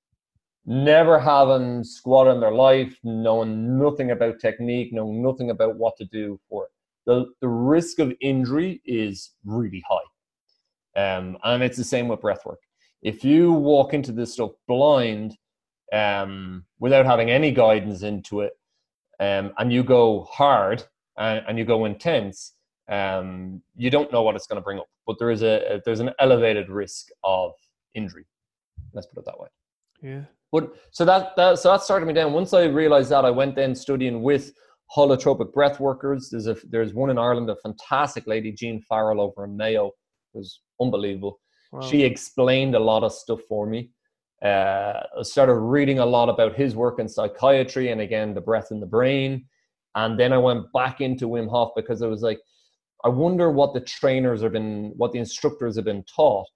Never 0.65 1.21
having 1.21 1.85
squat 1.85 2.27
in 2.27 2.41
their 2.41 2.51
life, 2.51 2.99
knowing 3.05 3.79
nothing 3.79 4.11
about 4.11 4.41
technique, 4.41 4.93
knowing 4.93 5.23
nothing 5.23 5.51
about 5.51 5.77
what 5.77 5.97
to 5.99 6.05
do 6.07 6.41
for 6.49 6.65
it. 6.65 6.71
The, 7.07 7.27
the 7.41 7.49
risk 7.49 8.01
of 8.01 8.13
injury 8.21 8.83
is 8.85 9.35
really 9.45 9.85
high. 9.89 11.17
Um, 11.17 11.39
and 11.45 11.63
it's 11.63 11.77
the 11.77 11.85
same 11.85 12.09
with 12.09 12.23
breath 12.23 12.45
work. 12.45 12.59
If 13.03 13.23
you 13.23 13.53
walk 13.53 13.95
into 13.95 14.11
this 14.11 14.33
stuff 14.33 14.51
blind, 14.67 15.37
um, 15.93 16.65
without 16.81 17.07
having 17.07 17.31
any 17.31 17.53
guidance 17.53 18.03
into 18.03 18.41
it, 18.41 18.55
um, 19.21 19.53
and 19.59 19.73
you 19.73 19.85
go 19.85 20.25
hard 20.25 20.83
and, 21.17 21.45
and 21.47 21.57
you 21.57 21.65
go 21.65 21.85
intense, 21.85 22.55
um, 22.89 23.63
you 23.77 23.91
don't 23.91 24.13
know 24.13 24.23
what 24.23 24.37
it's 24.37 24.47
going 24.47 24.61
to 24.61 24.65
bring 24.65 24.79
up. 24.79 24.89
But 25.07 25.19
there 25.19 25.31
is 25.31 25.43
a, 25.43 25.75
a, 25.75 25.81
there's 25.85 26.01
an 26.01 26.11
elevated 26.19 26.69
risk 26.69 27.09
of 27.25 27.53
injury. 27.95 28.27
Let's 28.93 29.07
put 29.07 29.21
it 29.21 29.25
that 29.27 29.39
way. 29.39 29.49
Yeah. 30.03 30.23
But 30.53 30.75
so 30.91 31.05
that, 31.05 31.35
that 31.37 31.59
so 31.59 31.73
that 31.73 31.83
started 31.83 32.07
me 32.07 32.15
down. 32.15 32.33
Once 32.33 32.53
I 32.53 32.65
realized 32.65 33.11
that, 33.11 33.25
I 33.25 33.31
went 33.31 33.57
then 33.57 33.75
studying 33.75 34.23
with 34.23 34.53
holotropic 34.95 35.53
breath 35.53 35.81
workers. 35.81 36.31
There's 36.31 36.47
a 36.47 36.57
there's 36.69 36.95
one 36.95 37.11
in 37.11 37.19
Ireland, 37.19 37.51
a 37.51 37.57
fantastic 37.57 38.27
lady, 38.27 38.53
Jean 38.53 38.81
Farrell 38.89 39.21
over 39.21 39.45
in 39.45 39.57
Mayo, 39.57 39.89
it 39.89 40.39
was 40.39 40.61
unbelievable. 40.81 41.41
Wow. 41.73 41.81
She 41.81 42.03
explained 42.03 42.75
a 42.75 42.81
lot 42.81 43.03
of 43.03 43.13
stuff 43.13 43.41
for 43.49 43.67
me. 43.67 43.91
Uh, 44.45 45.01
I 45.19 45.23
started 45.23 45.55
reading 45.55 45.99
a 45.99 46.07
lot 46.07 46.29
about 46.29 46.55
his 46.55 46.77
work 46.77 46.99
in 46.99 47.09
psychiatry 47.09 47.91
and 47.91 48.01
again 48.01 48.35
the 48.35 48.41
breath 48.41 48.69
in 48.71 48.81
the 48.81 48.87
brain. 48.87 49.47
And 49.95 50.21
then 50.21 50.33
I 50.33 50.39
went 50.39 50.71
back 50.73 51.01
into 51.01 51.27
Wim 51.27 51.49
Hof 51.49 51.71
because 51.75 52.03
I 52.03 52.07
was 52.07 52.23
like, 52.23 52.39
I 53.07 53.09
wonder 53.09 53.53
what 53.53 53.73
the 53.73 53.81
trainers 53.81 54.43
have 54.43 54.51
been, 54.51 54.93
what 54.97 55.13
the 55.13 55.21
instructors 55.21 55.77
have 55.77 55.85
been 55.85 56.03
taught. 56.13 56.49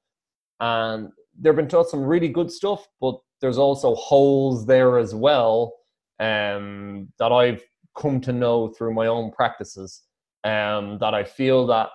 And 0.58 1.10
they've 1.40 1.54
been 1.54 1.68
taught 1.68 1.88
some 1.88 2.02
really 2.02 2.26
good 2.26 2.50
stuff, 2.50 2.88
but 3.00 3.14
there's 3.40 3.56
also 3.56 3.94
holes 3.94 4.66
there 4.66 4.98
as 4.98 5.14
well 5.14 5.72
um, 6.18 7.06
that 7.20 7.30
I've 7.30 7.62
come 7.96 8.20
to 8.22 8.32
know 8.32 8.66
through 8.66 8.94
my 8.94 9.06
own 9.06 9.30
practices. 9.30 10.02
Um, 10.42 10.98
that 10.98 11.14
I 11.14 11.22
feel 11.22 11.68
that, 11.68 11.90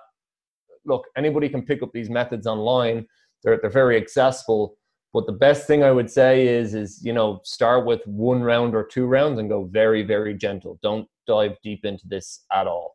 look, 0.85 1.03
anybody 1.17 1.49
can 1.49 1.65
pick 1.65 1.83
up 1.83 1.89
these 1.93 2.09
methods 2.09 2.47
online. 2.47 3.07
They're, 3.43 3.59
they're 3.61 3.69
very 3.69 3.97
accessible. 3.97 4.77
But 5.11 5.25
the 5.25 5.33
best 5.33 5.67
thing 5.67 5.83
I 5.83 5.91
would 5.91 6.09
say 6.09 6.47
is, 6.47 6.75
is 6.75 7.01
you 7.03 7.11
know, 7.11 7.41
start 7.43 7.85
with 7.85 8.07
one 8.07 8.41
round 8.41 8.73
or 8.73 8.85
two 8.85 9.05
rounds 9.05 9.37
and 9.37 9.49
go 9.49 9.65
very, 9.65 10.03
very 10.03 10.33
gentle. 10.33 10.79
Don't 10.81 11.09
dive 11.27 11.57
deep 11.61 11.83
into 11.83 12.07
this 12.07 12.45
at 12.53 12.67
all 12.67 12.94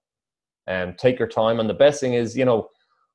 and 0.66 0.96
take 0.98 1.18
your 1.18 1.28
time. 1.28 1.60
And 1.60 1.68
the 1.68 1.74
best 1.74 2.00
thing 2.00 2.14
is, 2.14 2.36
you 2.36 2.44
know, 2.44 2.68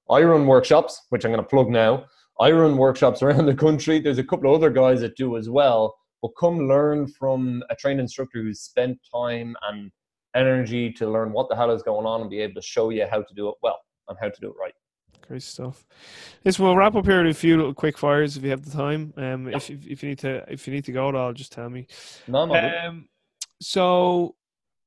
I 0.10 0.22
run 0.22 0.46
workshops, 0.46 1.02
which 1.10 1.26
I'm 1.26 1.32
going 1.32 1.44
to 1.44 1.50
plug 1.50 1.70
now. 1.70 2.06
I 2.40 2.52
run 2.52 2.78
workshops 2.78 3.22
around 3.24 3.46
the 3.46 3.56
country. 3.56 4.00
There's 4.00 4.18
a 4.18 4.24
couple 4.24 4.50
of 4.50 4.56
other 4.56 4.70
guys 4.70 5.02
that 5.02 5.16
do 5.16 5.38
as 5.38 5.50
well. 5.50 5.96
But 6.22 6.32
come 6.40 6.68
learn 6.68 7.08
from 7.08 7.64
a 7.70 7.76
trained 7.76 8.00
instructor 8.00 8.42
who's 8.42 8.62
spent 8.62 8.98
time 9.14 9.56
and 9.70 9.92
energy 10.36 10.92
to 10.94 11.10
learn 11.10 11.32
what 11.32 11.50
the 11.50 11.56
hell 11.56 11.72
is 11.72 11.84
going 11.84 12.06
on 12.06 12.22
and 12.22 12.30
be 12.30 12.42
able 12.42 12.56
to 12.56 12.62
show 12.62 12.90
you 12.90 13.06
how 13.10 13.22
to 13.22 13.34
do 13.36 13.48
it 13.50 13.56
well 13.62 13.80
and 14.08 14.18
how 14.20 14.30
to 14.30 14.42
do 14.42 14.48
it 14.48 14.56
right. 14.60 14.74
Great 15.28 15.44
stuff. 15.44 15.86
Yes, 16.44 16.60
we'll 16.60 16.76
wrap 16.76 16.96
up 16.96 17.06
here 17.06 17.24
with 17.24 17.32
a 17.32 17.40
few 17.40 17.58
little 17.58 17.74
quick 17.74 17.98
fires 17.98 18.38
if 18.38 18.44
you 18.44 18.52
have 18.52 18.64
the 18.64 18.76
time. 18.76 19.14
Um, 19.18 19.48
yeah. 19.48 19.58
if, 19.58 19.70
if, 19.70 19.88
if 19.88 20.04
you 20.04 20.10
need 20.10 20.20
to 20.20 20.46
if 20.52 20.68
you 20.68 20.74
need 20.74 20.86
to 20.86 20.92
go 20.92 21.10
at 21.10 21.16
all, 21.16 21.34
just 21.34 21.52
tell 21.52 21.70
me. 21.70 21.88
No, 22.28 22.46
no. 22.46 22.54
Um, 22.56 23.08
so 23.60 24.36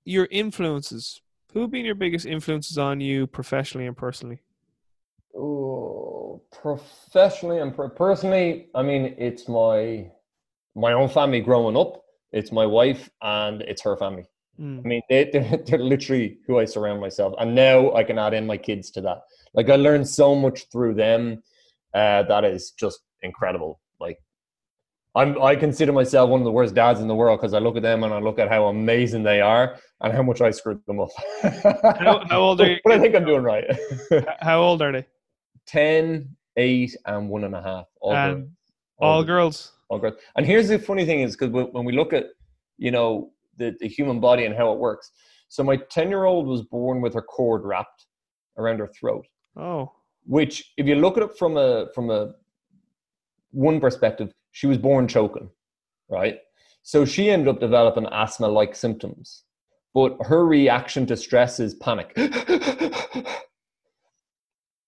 your 0.05 0.29
influences 0.31 1.21
who 1.53 1.63
have 1.63 1.71
been 1.71 1.85
your 1.85 1.95
biggest 1.95 2.27
influences 2.27 2.79
on 2.79 3.01
you 3.01 3.27
professionally 3.27 3.87
and 3.87 3.97
personally? 3.97 4.41
Oh, 5.37 6.43
professionally 6.51 7.61
and 7.61 7.75
personally, 7.97 8.69
I 8.75 8.83
mean, 8.83 9.15
it's 9.19 9.49
my 9.49 10.11
my 10.75 10.93
own 10.93 11.09
family 11.09 11.41
growing 11.41 11.77
up. 11.77 12.05
It's 12.33 12.53
my 12.53 12.67
wife 12.67 13.11
and 13.23 13.63
it's 13.63 13.83
her 13.83 13.97
family. 13.97 14.25
Mm. 14.61 14.85
I 14.85 14.89
mean, 14.89 15.03
they, 15.09 15.25
they're, 15.33 15.57
they're 15.67 15.79
literally 15.79 16.39
who 16.47 16.59
I 16.59 16.65
surround 16.65 17.01
myself. 17.01 17.35
And 17.39 17.55
now 17.55 17.93
I 17.95 18.05
can 18.05 18.19
add 18.19 18.35
in 18.35 18.47
my 18.47 18.57
kids 18.57 18.91
to 18.93 19.01
that. 19.03 19.23
Like, 19.55 19.71
I 19.71 19.77
learned 19.77 20.07
so 20.07 20.35
much 20.35 20.67
through 20.71 20.95
them 20.95 21.43
uh, 21.95 22.23
that 22.25 22.45
is 22.45 22.73
just 22.73 23.01
incredible. 23.23 23.81
Like, 23.99 24.19
I'm, 25.15 25.41
I 25.43 25.57
consider 25.57 25.93
myself 25.93 26.31
one 26.31 26.41
of 26.41 26.45
the 26.45 26.53
worst 26.53 26.75
dads 26.75 27.01
in 27.01 27.09
the 27.09 27.15
world 27.15 27.41
because 27.41 27.55
I 27.55 27.59
look 27.59 27.77
at 27.77 27.83
them 27.83 28.05
and 28.05 28.13
I 28.13 28.19
look 28.19 28.39
at 28.39 28.49
how 28.49 28.67
amazing 28.67 29.23
they 29.23 29.41
are 29.41 29.79
and 30.01 30.13
how 30.13 30.23
much 30.23 30.41
I 30.41 30.51
screwed 30.51 30.81
them 30.87 31.01
up. 31.01 31.11
how, 31.43 32.25
how, 32.29 32.41
old 32.41 32.61
are 32.61 32.71
you? 32.71 32.79
But 32.85 32.95
I 32.95 32.99
think 33.01 33.15
I'm 33.15 33.25
doing 33.25 33.43
right. 33.43 33.65
how 34.41 34.61
old 34.61 34.83
are 34.83 34.93
they? 34.93 35.07
10, 35.67 36.29
8, 36.57 36.97
and 37.07 37.29
one 37.29 37.45
and 37.45 37.55
a 37.55 37.63
half. 37.63 37.87
All, 38.01 38.13
girls. 38.13 38.49
all, 38.99 39.11
all 39.11 39.25
girls. 39.25 39.73
All 39.89 39.99
girls. 39.99 40.15
And 40.37 40.47
here's 40.47 40.69
the 40.69 40.79
funny 40.79 41.05
thing 41.05 41.21
is 41.21 41.37
because 41.37 41.51
when 41.73 41.85
we 41.85 41.93
look 41.93 42.13
at, 42.13 42.27
you 42.79 42.91
know, 42.91 43.33
the, 43.59 43.77
the 43.81 43.89
human 43.89 44.21
body 44.21 44.45
and 44.45 44.55
how 44.55 44.73
it 44.73 44.79
works. 44.79 45.11
So 45.49 45.63
my 45.63 45.77
10 45.77 46.09
year 46.09 46.25
old 46.25 46.47
was 46.47 46.63
born 46.63 47.01
with 47.01 47.15
her 47.15 47.23
cord 47.23 47.65
wrapped 47.65 48.07
around 48.57 48.79
her 48.79 48.89
throat. 48.89 49.27
Oh. 49.57 49.93
Which, 50.25 50.73
if 50.77 50.87
you 50.87 50.95
look 50.95 51.17
at 51.17 51.23
it 51.23 51.39
from 51.39 51.57
a 51.57 51.87
from 51.95 52.11
a 52.11 52.33
one 53.51 53.81
perspective, 53.81 54.31
she 54.53 54.67
was 54.67 54.77
born 54.77 55.09
choking, 55.09 55.49
right? 56.09 56.39
So 56.83 57.05
she 57.05 57.31
ended 57.31 57.49
up 57.49 57.61
developing 57.61 58.07
asthma 58.13 58.49
like 58.49 58.75
symptoms. 58.77 59.45
But 59.95 60.17
her 60.27 60.47
reaction 60.47 61.07
to 61.07 61.17
stress 61.17 61.61
is 61.61 61.75
panic. 61.75 62.17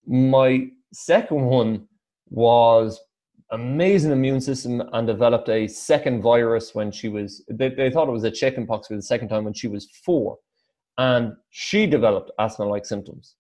My 0.06 0.66
second 0.92 1.44
one 1.44 1.86
was 2.28 3.00
amazing 3.52 4.12
immune 4.12 4.40
system 4.40 4.82
and 4.92 5.06
developed 5.06 5.48
a 5.48 5.66
second 5.66 6.22
virus 6.22 6.74
when 6.74 6.92
she 6.92 7.08
was 7.08 7.44
they, 7.50 7.68
they 7.68 7.90
thought 7.90 8.08
it 8.08 8.12
was 8.12 8.22
a 8.22 8.30
chickenpox 8.30 8.86
for 8.86 8.94
the 8.94 9.02
second 9.02 9.28
time 9.28 9.42
when 9.42 9.52
she 9.52 9.66
was 9.66 9.88
four 10.04 10.38
and 10.98 11.32
she 11.50 11.84
developed 11.84 12.30
asthma 12.38 12.64
like 12.64 12.86
symptoms 12.86 13.34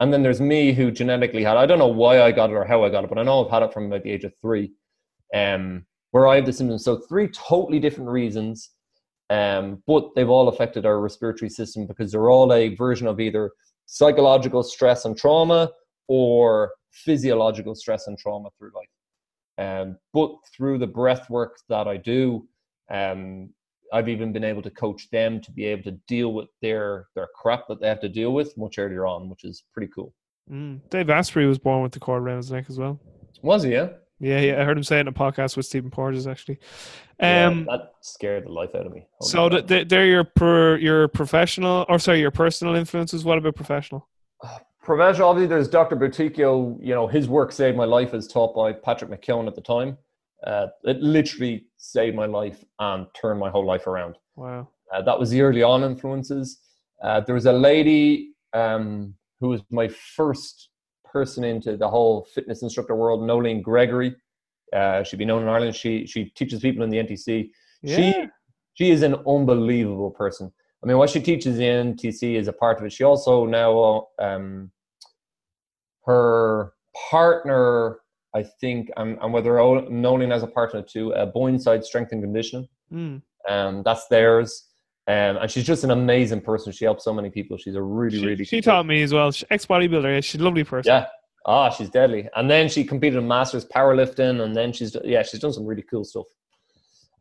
and 0.00 0.12
then 0.12 0.22
there's 0.22 0.40
me 0.40 0.72
who 0.72 0.90
genetically 0.90 1.42
had, 1.42 1.56
I 1.56 1.66
don't 1.66 1.78
know 1.78 1.88
why 1.88 2.22
I 2.22 2.30
got 2.30 2.50
it 2.50 2.54
or 2.54 2.64
how 2.64 2.84
I 2.84 2.90
got 2.90 3.04
it, 3.04 3.10
but 3.10 3.18
I 3.18 3.24
know 3.24 3.44
I've 3.44 3.50
had 3.50 3.62
it 3.62 3.72
from 3.72 3.86
about 3.86 4.04
the 4.04 4.12
age 4.12 4.24
of 4.24 4.32
three, 4.40 4.72
um, 5.34 5.84
where 6.12 6.28
I 6.28 6.36
have 6.36 6.46
the 6.46 6.52
symptoms. 6.52 6.84
So 6.84 6.98
three 7.08 7.28
totally 7.28 7.80
different 7.80 8.10
reasons, 8.10 8.70
um, 9.30 9.82
but 9.86 10.14
they've 10.14 10.28
all 10.28 10.48
affected 10.48 10.86
our 10.86 11.00
respiratory 11.00 11.50
system 11.50 11.86
because 11.86 12.12
they're 12.12 12.30
all 12.30 12.52
a 12.52 12.74
version 12.74 13.06
of 13.06 13.20
either 13.20 13.50
psychological 13.86 14.62
stress 14.62 15.04
and 15.04 15.16
trauma 15.16 15.70
or 16.08 16.72
physiological 16.92 17.74
stress 17.74 18.06
and 18.06 18.18
trauma 18.18 18.48
through 18.58 18.70
life. 18.74 18.88
Um, 19.58 19.98
but 20.14 20.34
through 20.56 20.78
the 20.78 20.86
breath 20.86 21.28
work 21.28 21.58
that 21.68 21.88
I 21.88 21.96
do, 21.96 22.46
um, 22.90 23.50
I've 23.92 24.08
even 24.08 24.32
been 24.32 24.44
able 24.44 24.62
to 24.62 24.70
coach 24.70 25.08
them 25.10 25.40
to 25.40 25.50
be 25.50 25.64
able 25.64 25.82
to 25.84 25.98
deal 26.06 26.32
with 26.32 26.48
their 26.62 27.06
their 27.14 27.28
crap 27.34 27.66
that 27.68 27.80
they 27.80 27.88
have 27.88 28.00
to 28.00 28.08
deal 28.08 28.32
with 28.32 28.56
much 28.56 28.78
earlier 28.78 29.06
on, 29.06 29.28
which 29.28 29.44
is 29.44 29.64
pretty 29.72 29.90
cool. 29.94 30.14
Mm. 30.50 30.80
Dave 30.90 31.10
Asprey 31.10 31.46
was 31.46 31.58
born 31.58 31.82
with 31.82 31.92
the 31.92 32.00
cord 32.00 32.22
around 32.22 32.38
his 32.38 32.50
neck 32.50 32.66
as 32.68 32.78
well. 32.78 33.00
Was 33.42 33.62
he? 33.62 33.72
Yeah. 33.72 33.88
Yeah, 34.20 34.40
yeah. 34.40 34.60
I 34.60 34.64
heard 34.64 34.76
him 34.76 34.82
say 34.82 34.98
it 34.98 35.02
in 35.02 35.08
a 35.08 35.12
podcast 35.12 35.56
with 35.56 35.66
Stephen 35.66 35.90
Porges 35.90 36.26
actually. 36.26 36.58
Um, 37.20 37.66
yeah, 37.68 37.76
that 37.76 37.92
scared 38.00 38.46
the 38.46 38.52
life 38.52 38.74
out 38.74 38.86
of 38.86 38.92
me. 38.92 39.06
Holy 39.18 39.30
so 39.30 39.48
the, 39.48 39.84
they're 39.84 40.06
your 40.06 40.24
per, 40.24 40.76
your 40.76 41.08
professional, 41.08 41.84
or 41.88 41.98
sorry, 41.98 42.20
your 42.20 42.30
personal 42.30 42.74
influences. 42.74 43.24
What 43.24 43.38
about 43.38 43.56
professional? 43.56 44.08
Uh, 44.42 44.58
professional, 44.82 45.28
obviously, 45.28 45.48
there's 45.48 45.68
Dr. 45.68 45.96
Buteyko. 45.96 46.78
You 46.80 46.94
know, 46.94 47.06
his 47.06 47.28
work 47.28 47.52
saved 47.52 47.76
my 47.76 47.84
life, 47.84 48.14
as 48.14 48.28
taught 48.28 48.54
by 48.54 48.72
Patrick 48.72 49.10
McKeown 49.10 49.48
at 49.48 49.54
the 49.54 49.60
time. 49.60 49.98
Uh, 50.46 50.68
it 50.84 51.00
literally 51.00 51.66
saved 51.76 52.14
my 52.14 52.26
life 52.26 52.64
and 52.78 53.06
turned 53.20 53.40
my 53.40 53.50
whole 53.50 53.66
life 53.66 53.88
around. 53.88 54.16
Wow. 54.36 54.68
Uh, 54.94 55.02
that 55.02 55.18
was 55.18 55.30
the 55.30 55.42
early 55.42 55.62
on 55.62 55.82
influences. 55.82 56.60
Uh, 57.02 57.20
there 57.20 57.34
was 57.34 57.46
a 57.46 57.52
lady 57.52 58.30
um, 58.52 59.14
who 59.40 59.48
was 59.48 59.62
my 59.70 59.88
first 59.88 60.67
person 61.12 61.44
into 61.44 61.76
the 61.76 61.88
whole 61.88 62.26
fitness 62.34 62.62
instructor 62.62 62.94
world, 62.94 63.20
Nolene 63.20 63.62
Gregory. 63.62 64.14
Uh, 64.72 65.02
she'd 65.02 65.18
be 65.18 65.24
known 65.24 65.42
in 65.42 65.48
Ireland. 65.48 65.74
She 65.74 66.06
she 66.06 66.26
teaches 66.26 66.60
people 66.60 66.82
in 66.82 66.90
the 66.90 66.98
NTC. 66.98 67.50
Yeah. 67.82 67.96
She 67.96 68.28
she 68.74 68.90
is 68.90 69.02
an 69.02 69.14
unbelievable 69.26 70.10
person. 70.10 70.52
I 70.82 70.86
mean, 70.86 70.98
what 70.98 71.10
she 71.10 71.20
teaches 71.20 71.58
in 71.58 71.96
NTC 71.96 72.34
is 72.34 72.48
a 72.48 72.52
part 72.52 72.78
of 72.78 72.86
it. 72.86 72.92
She 72.92 73.04
also 73.04 73.46
now 73.46 74.08
um, 74.18 74.70
her 76.04 76.72
partner 77.10 77.98
I 78.34 78.42
think, 78.42 78.90
and, 78.96 79.18
and 79.20 79.32
whether 79.32 79.52
Nolene 79.52 80.32
as 80.32 80.42
a 80.42 80.46
partner 80.46 80.82
to 80.82 81.14
uh, 81.14 81.32
Boyneside 81.32 81.82
Strength 81.82 82.12
and 82.12 82.22
Conditioning. 82.22 82.68
Mm. 82.92 83.22
Um, 83.48 83.82
that's 83.82 84.06
theirs. 84.08 84.67
Um, 85.08 85.38
and 85.38 85.50
she's 85.50 85.64
just 85.64 85.84
an 85.84 85.90
amazing 85.90 86.42
person. 86.42 86.70
She 86.70 86.84
helps 86.84 87.02
so 87.02 87.14
many 87.14 87.30
people. 87.30 87.56
She's 87.56 87.74
a 87.74 87.82
really, 87.82 88.18
she, 88.18 88.26
really. 88.26 88.44
She 88.44 88.60
taught 88.60 88.84
me 88.86 89.02
as 89.02 89.12
well. 89.12 89.32
Ex 89.50 89.64
bodybuilder. 89.64 90.22
She's 90.22 90.40
a 90.40 90.44
lovely 90.44 90.64
person. 90.64 90.92
Yeah, 90.92 91.06
Ah, 91.48 91.70
she's 91.70 91.88
deadly. 91.88 92.28
And 92.36 92.50
then 92.50 92.68
she 92.68 92.84
competed 92.84 93.18
in 93.18 93.26
masters 93.26 93.64
powerlifting, 93.64 94.42
and 94.42 94.54
then 94.54 94.70
she's 94.70 94.94
yeah, 95.02 95.22
she's 95.22 95.40
done 95.40 95.52
some 95.52 95.64
really 95.64 95.82
cool 95.82 96.04
stuff. 96.04 96.26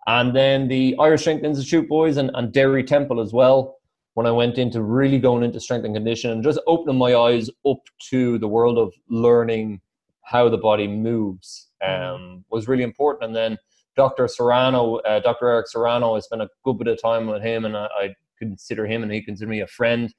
And 0.05 0.35
then 0.35 0.67
the 0.67 0.97
Irish 0.99 1.21
Strength 1.21 1.45
Institute 1.45 1.87
boys 1.87 2.17
and, 2.17 2.29
and 2.33 2.51
Derry 2.51 2.83
Temple 2.83 3.21
as 3.21 3.31
well. 3.31 3.77
When 4.15 4.25
I 4.25 4.31
went 4.31 4.57
into 4.57 4.81
really 4.81 5.19
going 5.19 5.43
into 5.43 5.59
strength 5.61 5.85
and 5.85 5.95
condition 5.95 6.31
and 6.31 6.43
just 6.43 6.59
opening 6.67 6.97
my 6.97 7.15
eyes 7.15 7.49
up 7.65 7.77
to 8.09 8.37
the 8.39 8.47
world 8.47 8.77
of 8.77 8.91
learning 9.09 9.79
how 10.23 10.49
the 10.49 10.57
body 10.57 10.87
moves 10.87 11.69
mm. 11.81 12.15
um, 12.15 12.43
was 12.49 12.67
really 12.67 12.83
important. 12.83 13.25
And 13.25 13.35
then 13.35 13.57
Dr. 13.97 14.27
Serrano, 14.27 14.97
uh, 14.97 15.19
Dr. 15.19 15.49
Eric 15.49 15.67
Serrano, 15.67 16.15
I 16.15 16.19
spent 16.19 16.43
a 16.43 16.49
good 16.63 16.77
bit 16.77 16.87
of 16.87 17.01
time 17.01 17.27
with 17.27 17.41
him, 17.41 17.65
and 17.65 17.75
I, 17.75 17.87
I 17.99 18.15
consider 18.37 18.85
him 18.85 19.03
and 19.03 19.11
he 19.11 19.21
considers 19.21 19.49
me 19.49 19.61
a 19.61 19.67
friend 19.67 20.13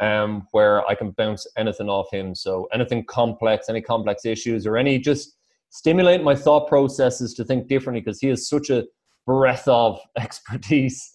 um, 0.00 0.46
where 0.52 0.86
I 0.86 0.94
can 0.94 1.10
bounce 1.10 1.46
anything 1.56 1.88
off 1.88 2.06
him. 2.12 2.34
So 2.34 2.68
anything 2.72 3.04
complex, 3.04 3.68
any 3.68 3.80
complex 3.80 4.24
issues, 4.24 4.66
or 4.66 4.76
any 4.76 4.98
just 4.98 5.36
stimulate 5.70 6.22
my 6.22 6.34
thought 6.34 6.68
processes 6.68 7.34
to 7.34 7.44
think 7.44 7.68
differently 7.68 8.00
because 8.00 8.20
he 8.20 8.28
has 8.28 8.48
such 8.48 8.70
a 8.70 8.84
breadth 9.26 9.68
of 9.68 10.00
expertise. 10.16 11.12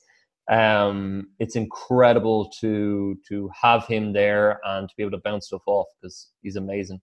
Um, 0.51 1.29
it's 1.39 1.55
incredible 1.55 2.51
to 2.59 3.17
to 3.29 3.49
have 3.59 3.87
him 3.87 4.11
there 4.11 4.59
and 4.65 4.89
to 4.89 4.95
be 4.97 5.03
able 5.03 5.17
to 5.17 5.21
bounce 5.23 5.47
stuff 5.47 5.63
off 5.65 5.87
because 6.01 6.31
he's 6.41 6.57
amazing. 6.57 6.99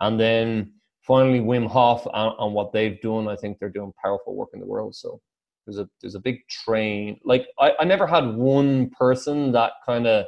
And 0.00 0.18
then 0.18 0.72
finally, 1.10 1.40
Wim 1.40 1.66
Hof 1.66 2.06
on 2.12 2.52
what 2.52 2.70
they've 2.72 3.00
done. 3.00 3.26
I 3.26 3.34
think 3.34 3.58
they're 3.58 3.68
doing 3.68 3.92
powerful 4.00 4.36
work 4.36 4.50
in 4.54 4.60
the 4.60 4.66
world. 4.66 4.94
So 4.94 5.20
there's 5.66 5.78
a 5.78 5.88
there's 6.00 6.14
a 6.14 6.20
big 6.20 6.46
train. 6.48 7.18
Like 7.24 7.48
I, 7.58 7.72
I 7.80 7.84
never 7.84 8.06
had 8.06 8.36
one 8.36 8.90
person 8.90 9.50
that 9.50 9.72
kind 9.84 10.06
of 10.06 10.26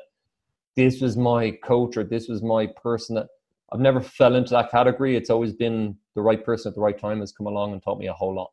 this 0.74 1.00
was 1.00 1.16
my 1.16 1.52
coach 1.62 1.96
or 1.96 2.02
this 2.02 2.26
was 2.26 2.42
my 2.42 2.66
person 2.66 3.14
that 3.14 3.28
I've 3.72 3.78
never 3.78 4.00
fell 4.00 4.34
into 4.34 4.50
that 4.50 4.72
category. 4.72 5.14
It's 5.16 5.30
always 5.30 5.52
been 5.52 5.96
the 6.16 6.22
right 6.22 6.44
person 6.44 6.70
at 6.70 6.74
the 6.74 6.80
right 6.80 6.98
time 6.98 7.20
has 7.20 7.30
come 7.30 7.46
along 7.46 7.74
and 7.74 7.80
taught 7.80 8.00
me 8.00 8.08
a 8.08 8.12
whole 8.12 8.34
lot. 8.34 8.50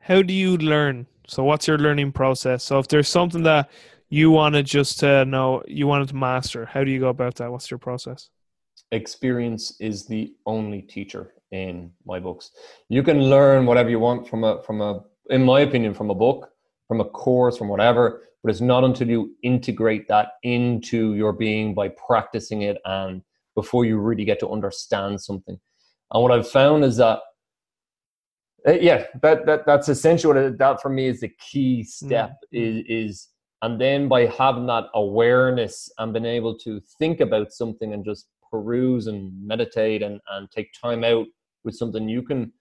How 0.00 0.20
do 0.20 0.34
you 0.34 0.58
learn? 0.58 1.06
So 1.26 1.44
what's 1.44 1.66
your 1.66 1.78
learning 1.78 2.12
process? 2.12 2.62
So 2.62 2.78
if 2.78 2.88
there's 2.88 3.08
something 3.08 3.44
that 3.44 3.70
you 4.10 4.30
want 4.30 4.54
to 4.56 4.62
just 4.62 5.02
uh, 5.02 5.24
know, 5.24 5.62
you 5.66 5.86
wanted 5.86 6.08
to 6.08 6.16
master, 6.16 6.66
how 6.66 6.84
do 6.84 6.90
you 6.90 7.00
go 7.00 7.08
about 7.08 7.36
that? 7.36 7.50
What's 7.50 7.70
your 7.70 7.78
process? 7.78 8.28
Experience 8.92 9.74
is 9.80 10.06
the 10.06 10.34
only 10.46 10.82
teacher 10.82 11.34
in 11.50 11.90
my 12.06 12.20
books. 12.20 12.52
You 12.88 13.02
can 13.02 13.22
learn 13.28 13.66
whatever 13.66 13.90
you 13.90 13.98
want 13.98 14.28
from 14.28 14.44
a 14.44 14.62
from 14.62 14.80
a 14.80 15.00
in 15.30 15.44
my 15.44 15.60
opinion 15.60 15.94
from 15.94 16.10
a 16.10 16.14
book, 16.14 16.50
from 16.88 17.00
a 17.00 17.04
course, 17.04 17.58
from 17.58 17.68
whatever 17.68 18.22
but 18.42 18.50
it's 18.50 18.60
not 18.60 18.84
until 18.84 19.08
you 19.08 19.34
integrate 19.42 20.08
that 20.08 20.32
into 20.42 21.14
your 21.14 21.32
being 21.32 21.74
by 21.74 21.88
practicing 21.88 22.62
it 22.62 22.78
and 22.84 23.22
before 23.54 23.84
you 23.84 23.98
really 23.98 24.24
get 24.24 24.40
to 24.40 24.48
understand 24.48 25.20
something. 25.20 25.58
And 26.12 26.22
what 26.22 26.32
I've 26.32 26.48
found 26.48 26.84
is 26.84 26.96
that, 26.96 27.20
uh, 28.66 28.72
yeah, 28.72 29.04
that, 29.22 29.46
that 29.46 29.66
that's 29.66 29.88
essential. 29.88 30.32
that 30.34 30.82
for 30.82 30.88
me 30.88 31.06
is 31.06 31.20
the 31.20 31.30
key 31.50 31.84
step 31.84 32.32
mm. 32.52 32.80
is, 32.80 32.84
is, 32.88 33.28
and 33.62 33.80
then 33.80 34.08
by 34.08 34.26
having 34.26 34.66
that 34.66 34.86
awareness 34.94 35.90
and 35.98 36.12
being 36.12 36.24
able 36.24 36.58
to 36.58 36.80
think 36.98 37.20
about 37.20 37.52
something 37.52 37.92
and 37.92 38.04
just 38.04 38.26
peruse 38.52 39.08
and 39.08 39.32
meditate 39.44 40.02
and, 40.02 40.20
and 40.30 40.50
take 40.50 40.68
time 40.80 41.02
out 41.02 41.26
with 41.64 41.74
something 41.74 42.08
you 42.08 42.22
can 42.22 42.52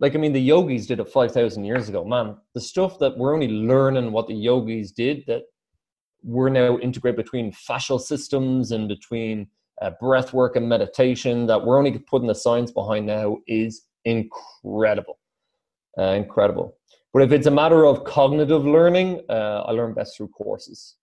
like 0.00 0.14
I 0.14 0.18
mean, 0.18 0.32
the 0.32 0.40
yogis 0.40 0.86
did 0.86 0.98
it 0.98 1.08
five 1.08 1.30
thousand 1.30 1.64
years 1.64 1.88
ago. 1.88 2.04
Man, 2.04 2.36
the 2.54 2.60
stuff 2.60 2.98
that 2.98 3.16
we're 3.16 3.34
only 3.34 3.48
learning 3.48 4.12
what 4.12 4.26
the 4.26 4.34
yogis 4.34 4.92
did 4.92 5.24
that 5.26 5.42
we're 6.22 6.48
now 6.48 6.78
integrate 6.78 7.16
between 7.16 7.52
fascial 7.52 8.00
systems 8.00 8.72
and 8.72 8.88
between 8.88 9.46
uh, 9.80 9.90
breath 10.00 10.32
work 10.32 10.56
and 10.56 10.68
meditation 10.68 11.46
that 11.46 11.64
we're 11.64 11.78
only 11.78 11.98
putting 11.98 12.28
the 12.28 12.34
science 12.34 12.70
behind 12.70 13.06
now 13.06 13.38
is 13.46 13.86
incredible, 14.04 15.18
uh, 15.98 16.12
incredible. 16.12 16.76
But 17.12 17.22
if 17.22 17.32
it's 17.32 17.46
a 17.46 17.50
matter 17.50 17.86
of 17.86 18.04
cognitive 18.04 18.64
learning, 18.64 19.22
uh, 19.28 19.64
I 19.66 19.72
learn 19.72 19.94
best 19.94 20.16
through 20.16 20.28
courses, 20.28 20.96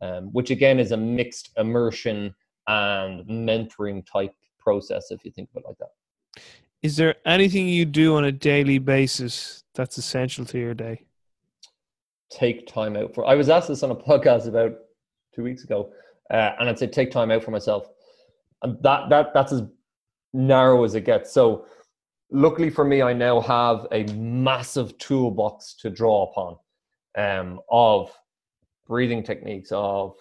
um, 0.00 0.30
which 0.32 0.50
again 0.50 0.80
is 0.80 0.92
a 0.92 0.96
mixed 0.96 1.50
immersion 1.56 2.34
and 2.68 3.24
mentoring 3.26 4.04
type 4.10 4.34
process 4.58 5.10
if 5.10 5.24
you 5.24 5.30
think 5.30 5.48
of 5.54 5.62
it 5.62 5.66
like 5.66 5.78
that. 5.78 6.42
Is 6.82 6.96
there 6.96 7.16
anything 7.24 7.68
you 7.68 7.84
do 7.84 8.16
on 8.16 8.24
a 8.24 8.32
daily 8.32 8.78
basis 8.78 9.64
that's 9.74 9.98
essential 9.98 10.44
to 10.46 10.58
your 10.58 10.74
day? 10.74 11.04
Take 12.30 12.66
time 12.66 12.96
out 12.96 13.14
for. 13.14 13.26
I 13.26 13.34
was 13.34 13.48
asked 13.48 13.68
this 13.68 13.82
on 13.82 13.90
a 13.90 13.96
podcast 14.10 14.46
about 14.46 14.72
two 15.34 15.42
weeks 15.42 15.64
ago, 15.64 15.92
uh, 16.30 16.52
and 16.58 16.68
I'd 16.68 16.78
say 16.78 16.86
take 16.86 17.10
time 17.10 17.30
out 17.30 17.44
for 17.44 17.50
myself, 17.50 17.88
and 18.62 18.80
that 18.82 19.08
that 19.10 19.32
that's 19.32 19.52
as 19.52 19.62
narrow 20.32 20.84
as 20.84 20.94
it 20.94 21.04
gets. 21.04 21.32
So, 21.32 21.66
luckily 22.30 22.70
for 22.70 22.84
me, 22.84 23.02
I 23.02 23.12
now 23.12 23.40
have 23.40 23.86
a 23.92 24.04
massive 24.14 24.96
toolbox 24.98 25.74
to 25.80 25.90
draw 25.90 26.30
upon 26.30 26.56
um, 27.16 27.60
of 27.70 28.12
breathing 28.86 29.22
techniques, 29.22 29.70
of 29.72 30.16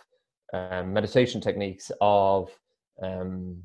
um, 0.55 0.93
meditation 0.93 1.41
techniques, 1.41 1.91
of 2.01 2.49
um, 3.01 3.61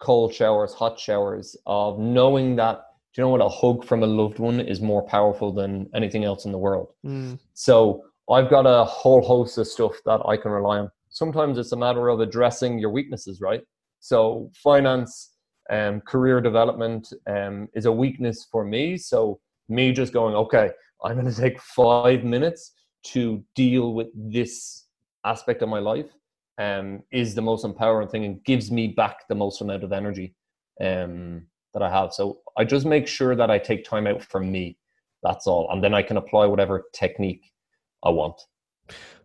cold 0.00 0.32
showers, 0.34 0.72
hot 0.74 0.98
showers, 0.98 1.56
of 1.66 1.98
knowing 1.98 2.56
that 2.56 2.82
do 3.14 3.22
you 3.22 3.24
know 3.24 3.30
what 3.30 3.40
a 3.40 3.48
hug 3.48 3.84
from 3.84 4.02
a 4.02 4.06
loved 4.06 4.38
one 4.38 4.60
is 4.60 4.80
more 4.80 5.02
powerful 5.02 5.52
than 5.52 5.88
anything 5.94 6.24
else 6.24 6.44
in 6.44 6.52
the 6.52 6.58
world. 6.58 6.92
Mm. 7.04 7.38
So 7.54 8.04
I've 8.30 8.50
got 8.50 8.66
a 8.66 8.84
whole 8.84 9.22
host 9.22 9.58
of 9.58 9.66
stuff 9.66 9.94
that 10.04 10.20
I 10.26 10.36
can 10.36 10.50
rely 10.50 10.78
on. 10.78 10.90
Sometimes 11.08 11.58
it's 11.58 11.72
a 11.72 11.76
matter 11.76 12.08
of 12.08 12.20
addressing 12.20 12.78
your 12.78 12.90
weaknesses, 12.90 13.40
right? 13.40 13.62
So 14.00 14.50
finance 14.62 15.32
and 15.70 15.96
um, 15.96 16.00
career 16.02 16.40
development 16.40 17.12
um, 17.26 17.68
is 17.74 17.86
a 17.86 17.92
weakness 17.92 18.46
for 18.50 18.64
me. 18.64 18.96
So 18.96 19.40
me 19.68 19.92
just 19.92 20.12
going, 20.12 20.34
okay, 20.34 20.70
I'm 21.04 21.14
going 21.14 21.32
to 21.32 21.40
take 21.40 21.60
five 21.60 22.24
minutes 22.24 22.72
to 23.04 23.42
deal 23.54 23.94
with 23.94 24.08
this 24.14 24.84
aspect 25.24 25.62
of 25.62 25.68
my 25.68 25.78
life 25.78 26.10
um, 26.58 27.02
is 27.12 27.34
the 27.34 27.42
most 27.42 27.64
empowering 27.64 28.08
thing 28.08 28.24
and 28.24 28.44
gives 28.44 28.70
me 28.70 28.88
back 28.88 29.28
the 29.28 29.34
most 29.34 29.60
amount 29.60 29.84
of 29.84 29.92
energy 29.92 30.34
um, 30.80 31.46
that 31.74 31.82
I 31.82 31.90
have. 31.90 32.12
So 32.12 32.38
I 32.56 32.64
just 32.64 32.86
make 32.86 33.06
sure 33.06 33.36
that 33.36 33.50
I 33.50 33.58
take 33.58 33.84
time 33.84 34.06
out 34.06 34.22
for 34.22 34.40
me. 34.40 34.76
That's 35.22 35.46
all. 35.46 35.68
And 35.70 35.82
then 35.82 35.94
I 35.94 36.02
can 36.02 36.16
apply 36.16 36.46
whatever 36.46 36.84
technique 36.92 37.52
I 38.04 38.10
want. 38.10 38.40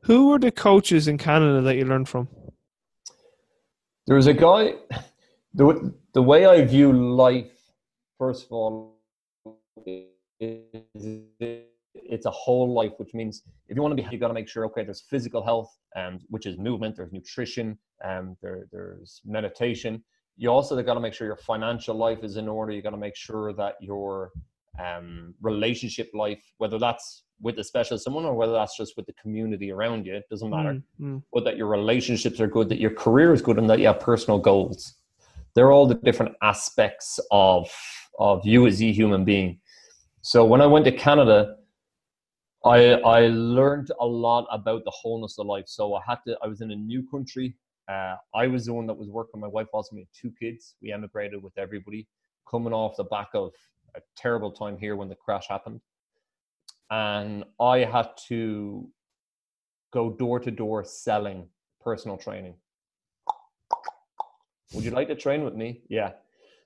Who 0.02 0.30
were 0.30 0.40
the 0.40 0.52
coaches 0.52 1.08
in 1.08 1.18
Canada 1.18 1.62
that 1.62 1.76
you 1.76 1.86
learned 1.86 2.10
from? 2.10 2.28
There 4.06 4.18
was 4.18 4.28
a 4.28 4.34
guy, 4.34 4.74
the, 5.54 5.94
the 6.14 6.22
way 6.22 6.46
I 6.46 6.66
view 6.66 6.92
life, 6.92 7.52
first 8.20 8.46
of 8.46 8.52
all, 8.52 9.00
is 10.40 11.64
it's 11.94 12.26
a 12.26 12.32
whole 12.32 12.74
life, 12.74 12.94
which 12.98 13.14
means 13.14 13.44
if 13.68 13.76
you 13.76 13.82
want 13.82 13.96
to 13.96 14.02
be, 14.02 14.08
you 14.12 14.18
got 14.18 14.30
to 14.30 14.34
make 14.34 14.48
sure, 14.48 14.66
okay, 14.66 14.84
there's 14.84 15.02
physical 15.02 15.44
health, 15.44 15.76
um, 15.96 16.20
which 16.30 16.46
is 16.46 16.58
movement, 16.58 16.96
there's 16.96 17.12
nutrition, 17.12 17.78
um, 18.04 18.36
there, 18.42 18.68
there's 18.72 19.22
meditation. 19.26 20.04
You 20.38 20.50
also 20.50 20.82
got 20.82 20.96
to 20.96 21.00
make 21.00 21.14
sure 21.14 21.28
your 21.28 21.36
financial 21.38 21.96
life 21.96 22.24
is 22.24 22.38
in 22.38 22.48
order. 22.48 22.72
You 22.72 22.82
got 22.82 22.92
to 22.92 22.98
make 22.98 23.16
sure 23.16 23.54
that 23.54 23.76
your 23.80 24.32
um, 24.84 25.36
relationship 25.42 26.10
life, 26.14 26.44
whether 26.58 26.80
that's 26.80 27.26
with 27.42 27.60
a 27.60 27.64
special 27.64 27.98
someone 27.98 28.26
or 28.26 28.34
whether 28.34 28.54
that's 28.54 28.76
just 28.76 28.98
with 28.98 29.06
the 29.06 29.14
community 29.14 29.72
around 29.72 30.06
you, 30.06 30.16
it 30.16 30.24
doesn't 30.32 30.50
matter. 30.50 30.74
Mm-hmm. 31.00 31.18
But 31.32 31.44
that 31.44 31.58
your 31.58 31.68
relationships 31.68 32.40
are 32.40 32.48
good, 32.48 32.70
that 32.70 32.80
your 32.80 32.92
career 32.92 33.34
is 33.34 33.42
good, 33.42 33.60
and 33.60 33.70
that 33.70 33.80
you 33.80 33.88
have 33.88 34.00
personal 34.00 34.40
goals. 34.40 34.96
They're 35.54 35.72
all 35.72 35.86
the 35.86 35.96
different 35.96 36.36
aspects 36.42 37.20
of 37.30 37.70
of 38.20 38.46
you 38.46 38.66
as 38.66 38.82
a 38.82 38.92
human 38.92 39.26
being. 39.26 39.60
So 40.22 40.46
when 40.46 40.62
I 40.62 40.66
went 40.66 40.86
to 40.86 40.92
Canada, 40.92 41.58
I 42.66 42.94
I 42.94 43.28
learned 43.28 43.92
a 44.00 44.06
lot 44.06 44.48
about 44.52 44.84
the 44.86 44.92
wholeness 44.92 45.38
of 45.38 45.48
life. 45.48 45.68
So 45.68 45.96
I 45.96 46.02
had 46.08 46.20
to. 46.28 46.38
I 46.42 46.48
was 46.48 46.62
in 46.62 46.72
a 46.72 46.76
new 46.76 47.06
country. 47.10 47.56
Uh, 47.90 48.16
I 48.34 48.48
was 48.48 48.66
the 48.66 48.74
one 48.74 48.88
that 48.88 48.94
was 48.94 49.10
working. 49.10 49.42
My 49.42 49.48
wife 49.48 49.68
also 49.74 49.96
had 49.98 50.08
two 50.14 50.32
kids. 50.40 50.76
We 50.82 50.94
emigrated 50.94 51.44
with 51.44 51.58
everybody, 51.58 52.08
coming 52.50 52.72
off 52.72 52.96
the 52.96 53.04
back 53.04 53.30
of 53.34 53.52
a 53.96 54.02
terrible 54.16 54.52
time 54.52 54.78
here 54.78 54.96
when 54.96 55.10
the 55.10 55.16
crash 55.16 55.48
happened, 55.50 55.82
and 56.90 57.44
I 57.60 57.80
had 57.80 58.10
to 58.30 58.88
go 59.92 60.12
door 60.12 60.40
to 60.40 60.50
door 60.50 60.86
selling 60.86 61.50
personal 61.82 62.18
training. 62.18 62.56
Would 64.74 64.86
you 64.86 64.92
like 64.92 65.10
to 65.10 65.16
train 65.16 65.44
with 65.44 65.54
me? 65.54 65.82
Yeah. 65.90 66.14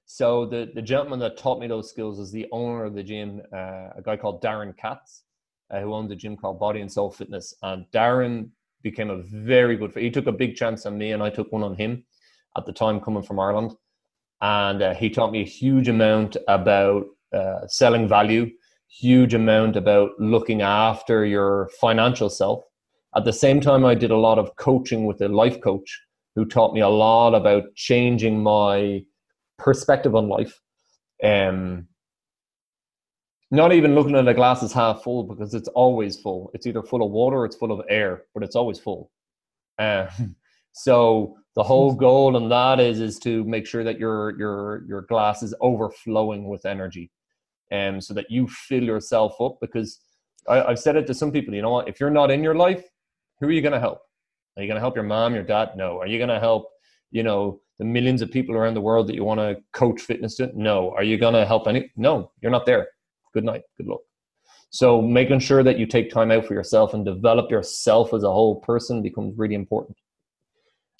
So 0.05 0.45
the 0.45 0.71
the 0.75 0.81
gentleman 0.83 1.17
that 1.19 1.37
taught 1.37 1.59
me 1.59 1.65
those 1.65 1.89
skills 1.89 2.19
is 2.19 2.31
the 2.31 2.45
owner 2.51 2.85
of 2.85 2.93
the 2.93 3.03
gym, 3.03 3.41
uh, 3.51 3.89
a 3.97 4.01
guy 4.03 4.15
called 4.15 4.43
Darren 4.43 4.77
Katz 4.77 5.23
uh, 5.71 5.79
who 5.81 5.93
owned 5.93 6.11
a 6.11 6.15
gym 6.15 6.37
called 6.37 6.59
Body 6.59 6.81
and 6.81 6.91
Soul 6.91 7.11
Fitness. 7.11 7.53
And 7.61 7.85
Darren 7.93 8.49
became 8.83 9.09
a 9.09 9.23
very 9.23 9.75
good. 9.75 9.93
He 9.95 10.11
took 10.11 10.27
a 10.27 10.31
big 10.31 10.55
chance 10.55 10.85
on 10.85 10.97
me, 10.97 11.11
and 11.11 11.21
I 11.21 11.29
took 11.29 11.51
one 11.51 11.63
on 11.63 11.75
him 11.75 12.05
at 12.55 12.65
the 12.65 12.73
time, 12.73 12.99
coming 12.99 13.23
from 13.23 13.39
Ireland. 13.39 13.73
And 14.41 14.81
uh, 14.81 14.93
he 14.93 15.09
taught 15.09 15.31
me 15.31 15.41
a 15.41 15.45
huge 15.45 15.87
amount 15.87 16.37
about 16.47 17.05
uh, 17.33 17.67
selling 17.67 18.07
value, 18.07 18.49
huge 18.87 19.33
amount 19.33 19.75
about 19.75 20.11
looking 20.19 20.61
after 20.61 21.25
your 21.25 21.69
financial 21.81 22.29
self. 22.29 22.63
At 23.15 23.25
the 23.25 23.33
same 23.33 23.61
time, 23.61 23.83
I 23.83 23.95
did 23.95 24.11
a 24.11 24.17
lot 24.17 24.37
of 24.37 24.55
coaching 24.57 25.05
with 25.05 25.21
a 25.21 25.27
life 25.27 25.59
coach 25.61 26.01
who 26.35 26.45
taught 26.45 26.73
me 26.73 26.81
a 26.81 26.89
lot 26.89 27.33
about 27.33 27.63
changing 27.75 28.41
my 28.41 29.03
perspective 29.57 30.15
on 30.15 30.29
life. 30.29 30.61
Um, 31.23 31.87
not 33.51 33.73
even 33.73 33.95
looking 33.95 34.15
at 34.15 34.25
the 34.25 34.33
glass 34.33 34.61
as 34.63 34.73
half 34.73 35.03
full 35.03 35.23
because 35.23 35.53
it's 35.53 35.69
always 35.69 36.19
full. 36.19 36.51
It's 36.53 36.67
either 36.67 36.83
full 36.83 37.03
of 37.03 37.11
water 37.11 37.37
or 37.37 37.45
it's 37.45 37.55
full 37.55 37.71
of 37.71 37.85
air, 37.89 38.23
but 38.33 38.43
it's 38.43 38.55
always 38.55 38.79
full. 38.79 39.11
Um, 39.79 40.35
so 40.73 41.37
the 41.55 41.63
whole 41.63 41.93
goal 41.93 42.37
in 42.37 42.49
that 42.49 42.79
is 42.79 42.99
is 42.99 43.19
to 43.19 43.43
make 43.45 43.65
sure 43.65 43.83
that 43.83 43.99
your 43.99 44.37
your 44.37 44.83
your 44.87 45.01
glass 45.03 45.43
is 45.43 45.55
overflowing 45.61 46.47
with 46.47 46.65
energy, 46.65 47.11
and 47.71 47.95
um, 47.95 48.01
so 48.01 48.13
that 48.13 48.29
you 48.29 48.47
fill 48.47 48.83
yourself 48.83 49.39
up. 49.39 49.57
Because 49.61 49.99
I, 50.47 50.63
I've 50.63 50.79
said 50.79 50.95
it 50.95 51.07
to 51.07 51.13
some 51.13 51.31
people, 51.31 51.53
you 51.53 51.61
know 51.61 51.71
what? 51.71 51.87
If 51.87 51.99
you're 51.99 52.09
not 52.09 52.31
in 52.31 52.43
your 52.43 52.55
life, 52.55 52.83
who 53.39 53.47
are 53.47 53.51
you 53.51 53.61
going 53.61 53.73
to 53.73 53.79
help? 53.79 54.01
Are 54.55 54.63
you 54.63 54.67
going 54.67 54.75
to 54.75 54.81
help 54.81 54.95
your 54.95 55.05
mom, 55.05 55.35
your 55.35 55.43
dad? 55.43 55.71
No. 55.75 55.99
Are 55.99 56.07
you 56.07 56.17
going 56.17 56.29
to 56.29 56.39
help, 56.39 56.69
you 57.11 57.23
know, 57.23 57.61
the 57.77 57.85
millions 57.85 58.21
of 58.23 58.31
people 58.31 58.55
around 58.55 58.73
the 58.73 58.81
world 58.81 59.07
that 59.07 59.15
you 59.15 59.23
want 59.23 59.39
to 59.39 59.57
coach 59.71 60.01
fitness 60.01 60.35
to? 60.35 60.51
No. 60.55 60.91
Are 60.91 61.03
you 61.03 61.17
going 61.17 61.35
to 61.35 61.45
help 61.45 61.67
any? 61.67 61.91
No, 61.95 62.31
you're 62.41 62.51
not 62.51 62.65
there. 62.65 62.87
Good 63.37 63.43
night. 63.43 63.61
Good 63.77 63.85
luck. 63.85 63.99
So 64.71 64.99
making 64.99 65.41
sure 65.41 65.61
that 65.61 65.77
you 65.77 65.85
take 65.85 66.09
time 66.09 66.31
out 66.31 66.47
for 66.47 66.55
yourself 66.55 66.95
and 66.95 67.05
develop 67.05 67.51
yourself 67.51 68.15
as 68.15 68.23
a 68.23 68.31
whole 68.31 68.61
person 68.61 69.03
becomes 69.03 69.37
really 69.37 69.53
important. 69.53 69.95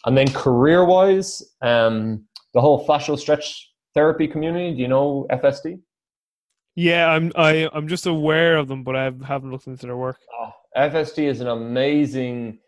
And 0.05 0.15
then 0.15 0.31
career 0.31 0.85
wise, 0.85 1.41
um, 1.63 2.27
the 2.53 2.61
whole 2.61 2.87
fascial 2.87 3.17
stretch 3.17 3.71
therapy 3.95 4.27
community, 4.27 4.75
do 4.75 4.83
you 4.83 4.87
know 4.87 5.25
FST? 5.31 5.79
Yeah, 6.75 7.09
I'm 7.09 7.31
I, 7.35 7.67
I'm 7.73 7.87
just 7.87 8.05
aware 8.05 8.57
of 8.57 8.67
them, 8.67 8.83
but 8.83 8.95
I 8.95 9.05
haven't 9.25 9.49
looked 9.49 9.65
into 9.65 9.87
their 9.87 9.97
work. 9.97 10.19
Oh, 10.39 10.51
FST 10.77 11.23
is 11.23 11.41
an 11.41 11.47
amazing 11.47 12.59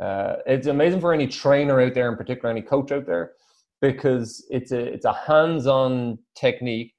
uh, 0.00 0.38
it's 0.44 0.66
amazing 0.66 1.00
for 1.00 1.12
any 1.14 1.28
trainer 1.28 1.80
out 1.80 1.94
there, 1.94 2.10
in 2.10 2.16
particular, 2.16 2.50
any 2.50 2.62
coach 2.62 2.90
out 2.90 3.06
there, 3.06 3.34
because 3.80 4.44
it's 4.50 4.72
a 4.72 4.80
it's 4.80 5.04
a 5.04 5.12
hands-on 5.12 6.18
technique 6.34 6.93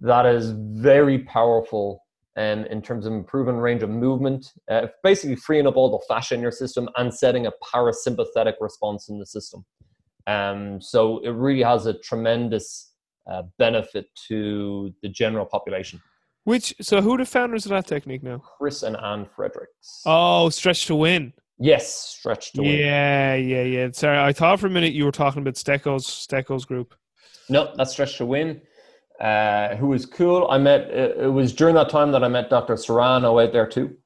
that 0.00 0.26
is 0.26 0.50
very 0.50 1.20
powerful 1.20 2.04
and 2.36 2.66
in 2.66 2.82
terms 2.82 3.06
of 3.06 3.12
improving 3.12 3.56
range 3.56 3.82
of 3.82 3.90
movement, 3.90 4.52
uh, 4.68 4.86
basically 5.02 5.36
freeing 5.36 5.66
up 5.66 5.76
all 5.76 5.90
the 5.90 6.04
fascia 6.08 6.34
in 6.34 6.40
your 6.40 6.50
system 6.50 6.88
and 6.96 7.14
setting 7.14 7.46
a 7.46 7.52
parasympathetic 7.74 8.54
response 8.60 9.08
in 9.08 9.18
the 9.18 9.26
system. 9.26 9.64
Um, 10.26 10.80
so 10.80 11.18
it 11.18 11.30
really 11.30 11.62
has 11.62 11.86
a 11.86 11.94
tremendous 11.98 12.92
uh, 13.30 13.42
benefit 13.58 14.06
to 14.28 14.92
the 15.02 15.08
general 15.08 15.46
population. 15.46 16.00
Which 16.44 16.74
so 16.80 17.00
who 17.00 17.14
are 17.14 17.18
the 17.18 17.24
founders 17.24 17.64
of 17.64 17.70
that 17.70 17.86
technique 17.86 18.22
now? 18.22 18.38
Chris 18.38 18.82
and 18.82 18.96
Anne 18.96 19.26
Fredericks. 19.34 20.02
Oh, 20.04 20.50
Stretch 20.50 20.86
to 20.86 20.94
Win. 20.94 21.32
Yes, 21.58 22.16
Stretch 22.18 22.52
to 22.54 22.62
Win. 22.62 22.78
Yeah, 22.78 23.34
yeah, 23.36 23.62
yeah. 23.62 23.88
Sorry, 23.92 24.18
I 24.18 24.32
thought 24.32 24.60
for 24.60 24.66
a 24.66 24.70
minute 24.70 24.92
you 24.92 25.06
were 25.06 25.12
talking 25.12 25.40
about 25.40 25.54
Stecco's 25.54 26.06
Stecco's 26.06 26.66
group. 26.66 26.94
No, 27.48 27.72
that's 27.76 27.92
Stretch 27.92 28.18
to 28.18 28.26
Win. 28.26 28.60
Uh, 29.20 29.76
who 29.76 29.88
was 29.88 30.06
cool. 30.06 30.48
I 30.50 30.58
met. 30.58 30.90
It 30.90 31.32
was 31.32 31.52
during 31.52 31.74
that 31.76 31.88
time 31.88 32.10
that 32.12 32.24
I 32.24 32.28
met 32.28 32.50
Dr. 32.50 32.76
Serrano 32.76 33.38
out 33.38 33.52
there 33.52 33.66
too. 33.66 33.96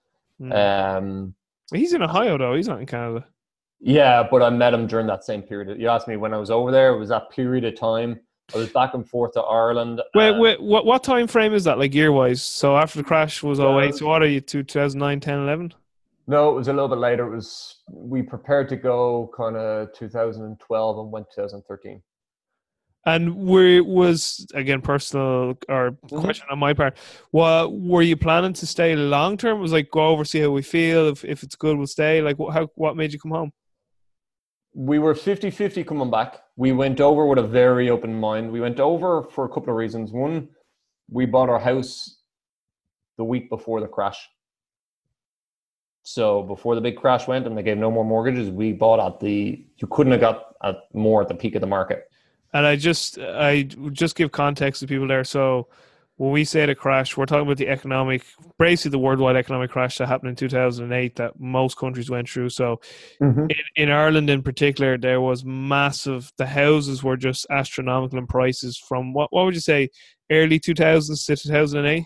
Mm. 0.40 0.96
Um, 0.98 1.34
he's 1.72 1.94
in 1.94 2.02
Ohio 2.02 2.36
though. 2.36 2.54
He's 2.54 2.68
not 2.68 2.80
in 2.80 2.86
Canada. 2.86 3.26
Yeah, 3.80 4.26
but 4.28 4.42
I 4.42 4.50
met 4.50 4.74
him 4.74 4.86
during 4.86 5.06
that 5.06 5.24
same 5.24 5.42
period. 5.42 5.80
You 5.80 5.88
asked 5.88 6.08
me 6.08 6.16
when 6.16 6.34
I 6.34 6.38
was 6.38 6.50
over 6.50 6.70
there. 6.70 6.94
It 6.94 6.98
was 6.98 7.08
that 7.10 7.30
period 7.30 7.64
of 7.64 7.78
time. 7.78 8.20
I 8.54 8.58
was 8.58 8.70
back 8.70 8.94
and 8.94 9.06
forth 9.06 9.34
to 9.34 9.42
Ireland. 9.42 10.00
Wait, 10.14 10.38
wait, 10.38 10.60
what, 10.60 10.86
what 10.86 11.04
time 11.04 11.26
frame 11.26 11.52
is 11.52 11.64
that, 11.64 11.78
like 11.78 11.94
year 11.94 12.10
wise? 12.10 12.42
So 12.42 12.76
after 12.76 12.98
the 12.98 13.04
crash 13.04 13.42
was 13.42 13.60
08, 13.60 13.94
so 13.96 14.06
what 14.06 14.22
are 14.22 14.26
you, 14.26 14.40
to 14.40 14.62
2009, 14.62 15.20
10, 15.20 15.38
11? 15.40 15.74
No, 16.26 16.50
it 16.50 16.54
was 16.54 16.68
a 16.68 16.72
little 16.72 16.88
bit 16.88 16.98
later. 16.98 17.26
It 17.26 17.34
was 17.34 17.76
we 17.90 18.22
prepared 18.22 18.68
to 18.70 18.76
go 18.76 19.30
kind 19.36 19.56
of 19.56 19.92
2012 19.94 20.98
and 20.98 21.12
went 21.12 21.26
2013. 21.34 22.02
And 23.06 23.36
were 23.36 23.82
was 23.82 24.46
again 24.54 24.82
personal 24.82 25.56
or 25.68 25.92
mm-hmm. 25.92 26.20
question 26.20 26.46
on 26.50 26.58
my 26.58 26.74
part. 26.74 26.96
What 27.30 27.72
were 27.72 28.02
you 28.02 28.16
planning 28.16 28.52
to 28.54 28.66
stay 28.66 28.94
long 28.96 29.36
term? 29.36 29.60
Was 29.60 29.72
like 29.72 29.90
go 29.90 30.08
over 30.08 30.24
see 30.24 30.40
how 30.40 30.50
we 30.50 30.62
feel. 30.62 31.08
If 31.08 31.24
if 31.24 31.42
it's 31.42 31.56
good, 31.56 31.78
we'll 31.78 31.86
stay. 31.86 32.20
Like 32.20 32.38
what 32.38 32.52
how 32.52 32.68
what 32.74 32.96
made 32.96 33.12
you 33.12 33.18
come 33.18 33.32
home? 33.32 33.52
We 34.74 34.98
were 34.98 35.14
50-50 35.14 35.86
coming 35.86 36.10
back. 36.10 36.40
We 36.56 36.72
went 36.72 37.00
over 37.00 37.26
with 37.26 37.38
a 37.38 37.46
very 37.46 37.88
open 37.88 38.14
mind. 38.14 38.52
We 38.52 38.60
went 38.60 38.78
over 38.78 39.24
for 39.24 39.44
a 39.44 39.48
couple 39.48 39.70
of 39.70 39.76
reasons. 39.76 40.12
One, 40.12 40.50
we 41.10 41.24
bought 41.24 41.48
our 41.48 41.58
house 41.58 42.18
the 43.16 43.24
week 43.24 43.48
before 43.48 43.80
the 43.80 43.88
crash. 43.88 44.28
So 46.02 46.42
before 46.42 46.74
the 46.74 46.80
big 46.80 46.96
crash 46.96 47.26
went 47.26 47.46
and 47.46 47.56
they 47.56 47.62
gave 47.62 47.76
no 47.76 47.90
more 47.90 48.04
mortgages, 48.04 48.50
we 48.50 48.72
bought 48.72 48.98
at 48.98 49.20
the 49.20 49.66
you 49.76 49.88
couldn't 49.88 50.12
have 50.12 50.22
got 50.22 50.54
at 50.62 50.76
more 50.94 51.20
at 51.20 51.28
the 51.28 51.34
peak 51.34 51.54
of 51.54 51.60
the 51.60 51.66
market. 51.66 52.04
And 52.52 52.66
I 52.66 52.76
just 52.76 53.18
I 53.18 53.64
just 53.92 54.16
give 54.16 54.32
context 54.32 54.80
to 54.80 54.86
people 54.86 55.06
there. 55.06 55.24
So 55.24 55.68
when 56.18 56.32
we 56.32 56.44
say 56.44 56.66
the 56.66 56.74
crash, 56.74 57.16
we're 57.16 57.26
talking 57.26 57.46
about 57.46 57.58
the 57.58 57.68
economic, 57.68 58.24
basically 58.58 58.90
the 58.90 58.98
worldwide 58.98 59.36
economic 59.36 59.70
crash 59.70 59.98
that 59.98 60.08
happened 60.08 60.30
in 60.30 60.34
2008 60.34 61.14
that 61.14 61.38
most 61.38 61.78
countries 61.78 62.10
went 62.10 62.28
through. 62.28 62.50
So 62.50 62.80
mm-hmm. 63.22 63.42
in, 63.48 63.56
in, 63.76 63.90
Ireland 63.90 64.28
in 64.28 64.42
particular, 64.42 64.98
there 64.98 65.20
was 65.20 65.44
massive, 65.44 66.32
the 66.36 66.46
houses 66.46 67.04
were 67.04 67.16
just 67.16 67.46
astronomical 67.50 68.18
in 68.18 68.26
prices 68.26 68.76
from 68.76 69.12
what, 69.12 69.32
what 69.32 69.44
would 69.44 69.54
you 69.54 69.60
say, 69.60 69.90
early 70.30 70.58
2000s 70.58 71.24
to 71.26 71.36
2008? 71.36 72.04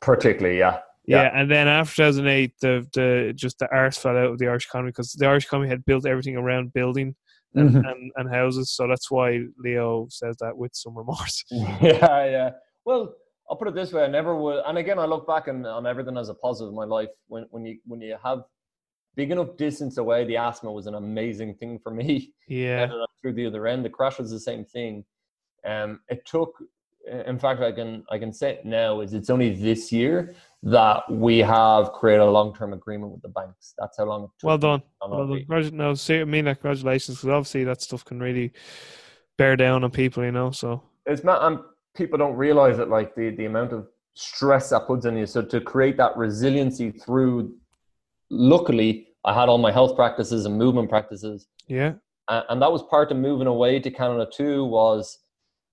Particularly, 0.00 0.58
yeah. 0.58 0.80
Yeah. 1.04 1.22
yeah, 1.22 1.40
and 1.40 1.50
then 1.50 1.66
after 1.66 1.96
2008, 1.96 2.54
the 2.60 2.86
the 2.94 3.32
just 3.34 3.58
the 3.58 3.68
arse 3.72 3.98
fell 3.98 4.16
out 4.16 4.26
of 4.26 4.38
the 4.38 4.46
Irish 4.46 4.66
economy 4.66 4.90
because 4.90 5.12
the 5.12 5.26
Irish 5.26 5.46
economy 5.46 5.68
had 5.68 5.84
built 5.84 6.06
everything 6.06 6.36
around 6.36 6.72
building 6.72 7.16
and, 7.54 7.70
mm-hmm. 7.70 7.86
and, 7.86 8.12
and, 8.16 8.34
houses. 8.34 8.70
So 8.70 8.86
that's 8.88 9.10
why 9.10 9.40
Leo 9.58 10.06
says 10.10 10.36
that 10.40 10.56
with 10.56 10.74
some 10.74 10.96
remorse. 10.96 11.44
yeah, 11.50 12.24
yeah. 12.26 12.50
Well, 12.84 13.14
I'll 13.48 13.56
put 13.56 13.68
it 13.68 13.74
this 13.74 13.92
way: 13.92 14.04
I 14.04 14.08
never 14.08 14.36
would. 14.36 14.62
And 14.66 14.78
again, 14.78 14.98
I 14.98 15.04
look 15.04 15.26
back 15.26 15.48
on, 15.48 15.64
on 15.66 15.86
everything 15.86 16.16
as 16.16 16.28
a 16.28 16.34
positive 16.34 16.70
in 16.70 16.76
my 16.76 16.84
life. 16.84 17.08
When 17.28 17.46
when 17.50 17.64
you 17.64 17.78
when 17.84 18.00
you 18.00 18.16
have 18.22 18.44
big 19.14 19.30
enough 19.30 19.56
distance 19.56 19.98
away, 19.98 20.24
the 20.24 20.36
asthma 20.36 20.72
was 20.72 20.86
an 20.86 20.94
amazing 20.94 21.54
thing 21.56 21.78
for 21.82 21.92
me. 21.92 22.32
Yeah. 22.48 22.88
through 23.22 23.32
the 23.32 23.46
other 23.46 23.66
end, 23.66 23.82
the 23.82 23.88
crash 23.88 24.18
was 24.18 24.30
the 24.30 24.38
same 24.38 24.66
thing. 24.66 25.04
Um, 25.64 26.00
it 26.08 26.26
took. 26.26 26.52
In 27.26 27.38
fact, 27.38 27.62
I 27.62 27.72
can 27.72 28.04
I 28.10 28.18
can 28.18 28.32
say 28.32 28.52
it 28.52 28.66
now 28.66 29.00
is 29.00 29.14
it's 29.14 29.30
only 29.30 29.54
this 29.54 29.90
year 29.90 30.34
that 30.64 31.02
we 31.10 31.38
have 31.38 31.92
created 31.92 32.22
a 32.22 32.30
long-term 32.30 32.72
agreement 32.72 33.10
with 33.10 33.22
the 33.22 33.28
banks. 33.28 33.74
That's 33.78 33.98
how 33.98 34.04
long 34.04 34.24
it 34.24 34.30
took. 34.38 34.46
Well 34.46 34.58
done. 34.58 34.82
Well 35.08 35.26
done. 35.26 35.76
No, 35.76 35.94
see, 35.94 36.20
I 36.20 36.24
mean, 36.24 36.44
like, 36.44 36.60
congratulations, 36.60 37.18
because 37.18 37.30
obviously 37.30 37.64
that 37.64 37.82
stuff 37.82 38.04
can 38.04 38.20
really 38.20 38.52
bear 39.38 39.56
down 39.56 39.82
on 39.82 39.90
people, 39.90 40.24
you 40.24 40.30
know. 40.30 40.52
So 40.52 40.82
it's 41.06 41.24
not, 41.24 41.42
and 41.42 41.58
people 41.96 42.16
don't 42.16 42.36
realize 42.36 42.76
that, 42.76 42.88
like 42.88 43.14
the 43.16 43.30
the 43.30 43.46
amount 43.46 43.72
of 43.72 43.88
stress 44.14 44.70
that 44.70 44.86
puts 44.86 45.04
on 45.04 45.16
you. 45.16 45.26
So 45.26 45.42
to 45.42 45.60
create 45.60 45.96
that 45.96 46.16
resiliency 46.16 46.92
through, 46.92 47.54
luckily, 48.30 49.08
I 49.24 49.34
had 49.34 49.48
all 49.48 49.58
my 49.58 49.72
health 49.72 49.96
practices 49.96 50.46
and 50.46 50.56
movement 50.56 50.88
practices. 50.88 51.48
Yeah, 51.66 51.94
and, 52.28 52.44
and 52.50 52.62
that 52.62 52.70
was 52.70 52.84
part 52.84 53.10
of 53.10 53.16
moving 53.16 53.48
away 53.48 53.80
to 53.80 53.90
Canada 53.90 54.28
too. 54.32 54.64
Was 54.64 55.18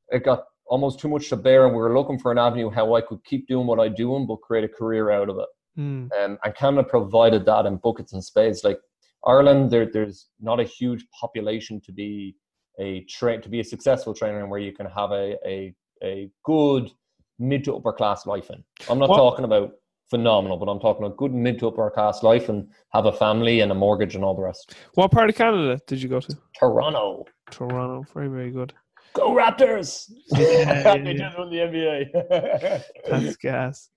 it 0.10 0.24
got 0.24 0.45
almost 0.70 1.00
too 1.00 1.10
much 1.10 1.30
to 1.30 1.36
bear, 1.36 1.66
and 1.66 1.76
we 1.76 1.82
were 1.82 1.98
looking 1.98 2.20
for 2.20 2.32
an 2.32 2.38
avenue 2.38 2.70
how 2.70 2.96
I 2.96 3.02
could 3.02 3.24
keep 3.26 3.48
doing 3.48 3.68
what 3.68 3.80
I 3.80 3.90
doing, 3.90 4.26
but 4.26 4.38
create 4.38 4.64
a 4.64 4.70
career 4.70 5.12
out 5.12 5.30
of 5.30 5.38
it. 5.40 5.48
Mm. 5.78 6.10
Um, 6.24 6.38
and 6.44 6.56
Canada 6.56 6.88
provided 6.88 7.46
that 7.46 7.66
in 7.66 7.78
buckets 7.78 8.14
and 8.14 8.24
spades. 8.24 8.64
Like 8.64 8.80
Ireland, 9.26 9.72
there, 9.72 9.90
there's 9.91 10.28
not 10.40 10.60
a 10.60 10.64
huge 10.64 11.06
population 11.20 11.82
to 11.82 11.91
be 11.91 12.36
a 12.80 13.04
train 13.06 13.41
to 13.41 13.50
be 13.50 13.60
a 13.60 13.64
successful 13.64 14.14
trainer, 14.14 14.40
and 14.40 14.50
where 14.50 14.60
you 14.60 14.72
can 14.72 14.86
have 14.86 15.12
a 15.12 15.36
a, 15.46 15.74
a 16.04 16.30
good 16.46 16.91
mid 17.40 17.64
to 17.66 17.76
upper 17.76 17.94
class 17.94 18.26
life 18.26 18.50
in. 18.50 18.64
I'm 18.90 19.00
not 19.00 19.10
what? 19.10 19.18
talking 19.18 19.46
about 19.46 19.72
phenomenal, 20.10 20.58
but 20.58 20.70
I'm 20.70 20.80
talking 20.80 21.06
a 21.06 21.10
good 21.10 21.34
mid 21.34 21.60
to 21.60 21.68
upper 21.68 21.90
class 21.91 22.24
life 22.24 22.50
and 22.50 22.68
have 22.94 23.06
a 23.06 23.12
family 23.12 23.62
and 23.62 23.72
a 23.72 23.76
mortgage 23.76 24.16
and 24.16 24.24
all 24.24 24.36
the 24.36 24.41
rest. 24.41 24.76
What 24.96 25.12
part 25.12 25.30
of 25.30 25.36
Canada 25.36 25.80
did 25.88 26.02
you 26.02 26.10
go 26.10 26.20
to? 26.20 26.38
Toronto. 26.58 27.26
Toronto, 27.52 28.06
very 28.14 28.28
very 28.28 28.52
good. 28.52 28.74
Go 29.14 29.31
Raptors! 29.31 30.11
Yeah, 30.31 30.98
they 31.03 31.14
just 31.15 31.38
won 31.38 31.49
the 31.49 31.57
NBA. 31.57 32.84
That's 33.10 33.36
gas. 33.38 33.90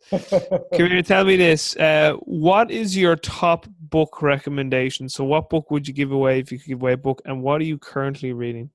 Can 0.73 0.91
you 0.91 1.03
tell 1.03 1.25
me 1.25 1.37
this? 1.37 1.77
Uh, 1.77 2.15
what 2.21 2.71
is 2.71 2.97
your 2.97 3.17
top 3.17 3.67
book 3.81 4.23
recommendation? 4.23 5.09
So, 5.09 5.25
what 5.25 5.51
book 5.51 5.71
would 5.71 5.87
you 5.87 5.93
give 5.93 6.13
away 6.13 6.39
if 6.41 6.51
you 6.51 6.59
could 6.59 6.69
give 6.69 6.83
away 6.83 6.95
a 6.95 6.97
book, 6.97 7.21
and 7.25 7.43
what 7.43 7.61
are 7.61 7.65
you 7.65 7.79
currently 7.79 8.33
reading? 8.33 8.71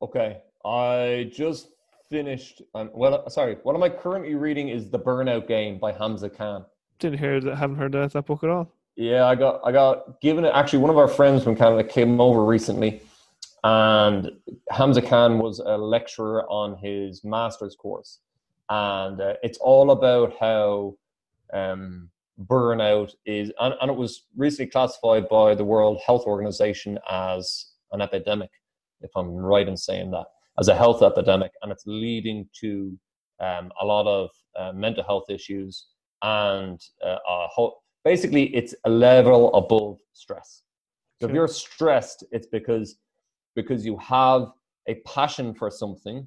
Okay, 0.00 0.38
I 0.64 1.30
just 1.32 1.68
finished. 2.10 2.62
Um, 2.74 2.90
well, 2.92 3.28
sorry, 3.30 3.58
what 3.62 3.76
am 3.76 3.82
I 3.84 3.88
currently 3.88 4.34
reading? 4.34 4.68
Is 4.68 4.90
the 4.90 4.98
Burnout 4.98 5.46
Game 5.46 5.78
by 5.78 5.92
Hamza 5.92 6.28
Khan. 6.28 6.64
Didn't 6.98 7.18
hear 7.18 7.40
that. 7.40 7.56
Haven't 7.56 7.76
heard 7.76 7.92
that, 7.92 8.12
that 8.12 8.26
book 8.26 8.42
at 8.42 8.50
all. 8.50 8.72
Yeah, 8.96 9.26
I 9.26 9.36
got 9.36 9.60
I 9.64 9.70
got 9.70 10.20
given 10.20 10.44
it. 10.44 10.52
Actually, 10.54 10.80
one 10.80 10.90
of 10.90 10.98
our 10.98 11.08
friends 11.08 11.44
from 11.44 11.54
Canada 11.54 11.84
came 11.84 12.20
over 12.20 12.44
recently 12.44 13.02
and 13.64 14.30
Hamza 14.70 15.02
Khan 15.02 15.38
was 15.38 15.60
a 15.60 15.76
lecturer 15.76 16.44
on 16.50 16.76
his 16.78 17.24
master's 17.24 17.76
course. 17.76 18.18
And 18.68 19.20
uh, 19.20 19.34
it's 19.42 19.58
all 19.58 19.90
about 19.90 20.34
how 20.40 20.96
um, 21.52 22.08
burnout 22.46 23.12
is, 23.26 23.52
and, 23.60 23.74
and, 23.80 23.90
it 23.90 23.96
was 23.96 24.26
recently 24.36 24.70
classified 24.70 25.28
by 25.28 25.54
the 25.54 25.64
World 25.64 26.00
Health 26.04 26.24
Organization 26.24 26.98
as 27.10 27.72
an 27.92 28.00
epidemic, 28.00 28.50
if 29.02 29.10
I'm 29.14 29.28
right 29.28 29.68
in 29.68 29.76
saying 29.76 30.10
that, 30.12 30.26
as 30.58 30.68
a 30.68 30.74
health 30.74 31.02
epidemic, 31.02 31.52
and 31.62 31.70
it's 31.70 31.84
leading 31.86 32.48
to 32.60 32.98
um, 33.40 33.70
a 33.80 33.84
lot 33.84 34.06
of 34.06 34.30
uh, 34.58 34.72
mental 34.72 35.04
health 35.04 35.24
issues 35.28 35.86
and 36.22 36.80
uh, 37.04 37.18
basically 38.04 38.54
it's 38.54 38.74
a 38.84 38.90
level 38.90 39.52
above 39.54 39.98
stress. 40.12 40.62
So 41.20 41.28
if 41.28 41.34
you're 41.34 41.48
stressed, 41.48 42.24
it's 42.32 42.46
because 42.46 42.96
because 43.54 43.84
you 43.84 43.96
have 43.98 44.48
a 44.88 44.96
passion 45.06 45.54
for 45.54 45.70
something 45.70 46.26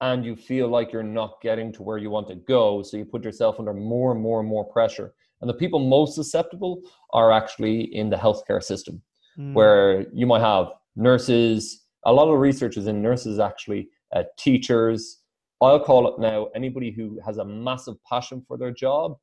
and 0.00 0.24
you 0.24 0.34
feel 0.34 0.68
like 0.68 0.92
you're 0.92 1.02
not 1.02 1.40
getting 1.42 1.72
to 1.72 1.82
where 1.82 1.98
you 1.98 2.10
want 2.10 2.26
to 2.28 2.34
go. 2.34 2.82
So 2.82 2.96
you 2.96 3.04
put 3.04 3.24
yourself 3.24 3.56
under 3.58 3.72
more 3.72 4.12
and 4.12 4.20
more 4.20 4.40
and 4.40 4.48
more 4.48 4.64
pressure. 4.64 5.14
And 5.40 5.48
the 5.48 5.54
people 5.54 5.78
most 5.78 6.14
susceptible 6.14 6.82
are 7.12 7.30
actually 7.30 7.82
in 7.94 8.10
the 8.10 8.16
healthcare 8.16 8.62
system, 8.62 9.02
mm. 9.38 9.54
where 9.54 10.06
you 10.12 10.26
might 10.26 10.40
have 10.40 10.66
nurses. 10.96 11.84
A 12.04 12.12
lot 12.12 12.32
of 12.32 12.38
research 12.38 12.76
is 12.76 12.88
in 12.88 13.00
nurses, 13.00 13.38
actually, 13.38 13.88
uh, 14.14 14.24
teachers. 14.38 15.18
I'll 15.60 15.78
call 15.78 16.08
it 16.08 16.20
now 16.20 16.48
anybody 16.54 16.90
who 16.90 17.20
has 17.24 17.38
a 17.38 17.44
massive 17.44 17.94
passion 18.08 18.44
for 18.46 18.58
their 18.58 18.72
job, 18.72 19.16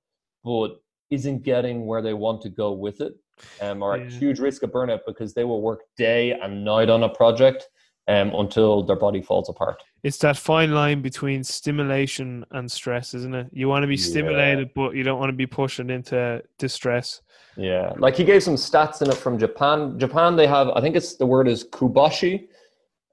but 0.44 0.78
isn't 1.10 1.44
getting 1.44 1.86
where 1.86 2.02
they 2.02 2.14
want 2.14 2.42
to 2.44 2.50
go 2.50 2.72
with 2.72 3.02
it, 3.02 3.14
um, 3.62 3.84
are 3.84 3.98
yeah. 3.98 4.06
at 4.06 4.12
huge 4.12 4.40
risk 4.40 4.64
of 4.64 4.72
burnout 4.72 5.00
because 5.06 5.34
they 5.34 5.44
will 5.44 5.62
work 5.62 5.82
day 5.98 6.32
and 6.32 6.64
night 6.64 6.90
on 6.90 7.04
a 7.04 7.10
project 7.10 7.70
um, 8.08 8.34
until 8.36 8.84
their 8.84 8.96
body 8.96 9.22
falls 9.22 9.50
apart. 9.50 9.84
It's 10.04 10.18
that 10.20 10.38
fine 10.38 10.74
line 10.74 11.02
between 11.02 11.44
stimulation 11.44 12.46
and 12.52 12.72
stress, 12.72 13.14
isn't 13.14 13.36
it? 13.36 13.48
You 13.52 13.70
want 13.70 13.84
to 13.84 13.88
be 13.88 13.98
stimulated, 13.98 14.68
yeah. 14.68 14.74
but 14.76 14.96
you 14.96 15.04
don't 15.04 15.20
want 15.20 15.30
to 15.30 15.36
be 15.36 15.46
pushing 15.46 15.90
into 15.90 16.42
distress. 16.58 17.22
Yeah, 17.56 17.94
like 17.98 18.16
he 18.16 18.24
gave 18.24 18.42
some 18.42 18.56
stats 18.56 19.02
in 19.02 19.10
it 19.10 19.18
from 19.18 19.38
Japan. 19.38 20.00
Japan, 20.00 20.36
they 20.36 20.48
have, 20.48 20.70
I 20.70 20.82
think 20.82 20.96
it's 20.96 21.18
the 21.18 21.26
word 21.26 21.48
is 21.48 21.66
kubashi. 21.66 22.48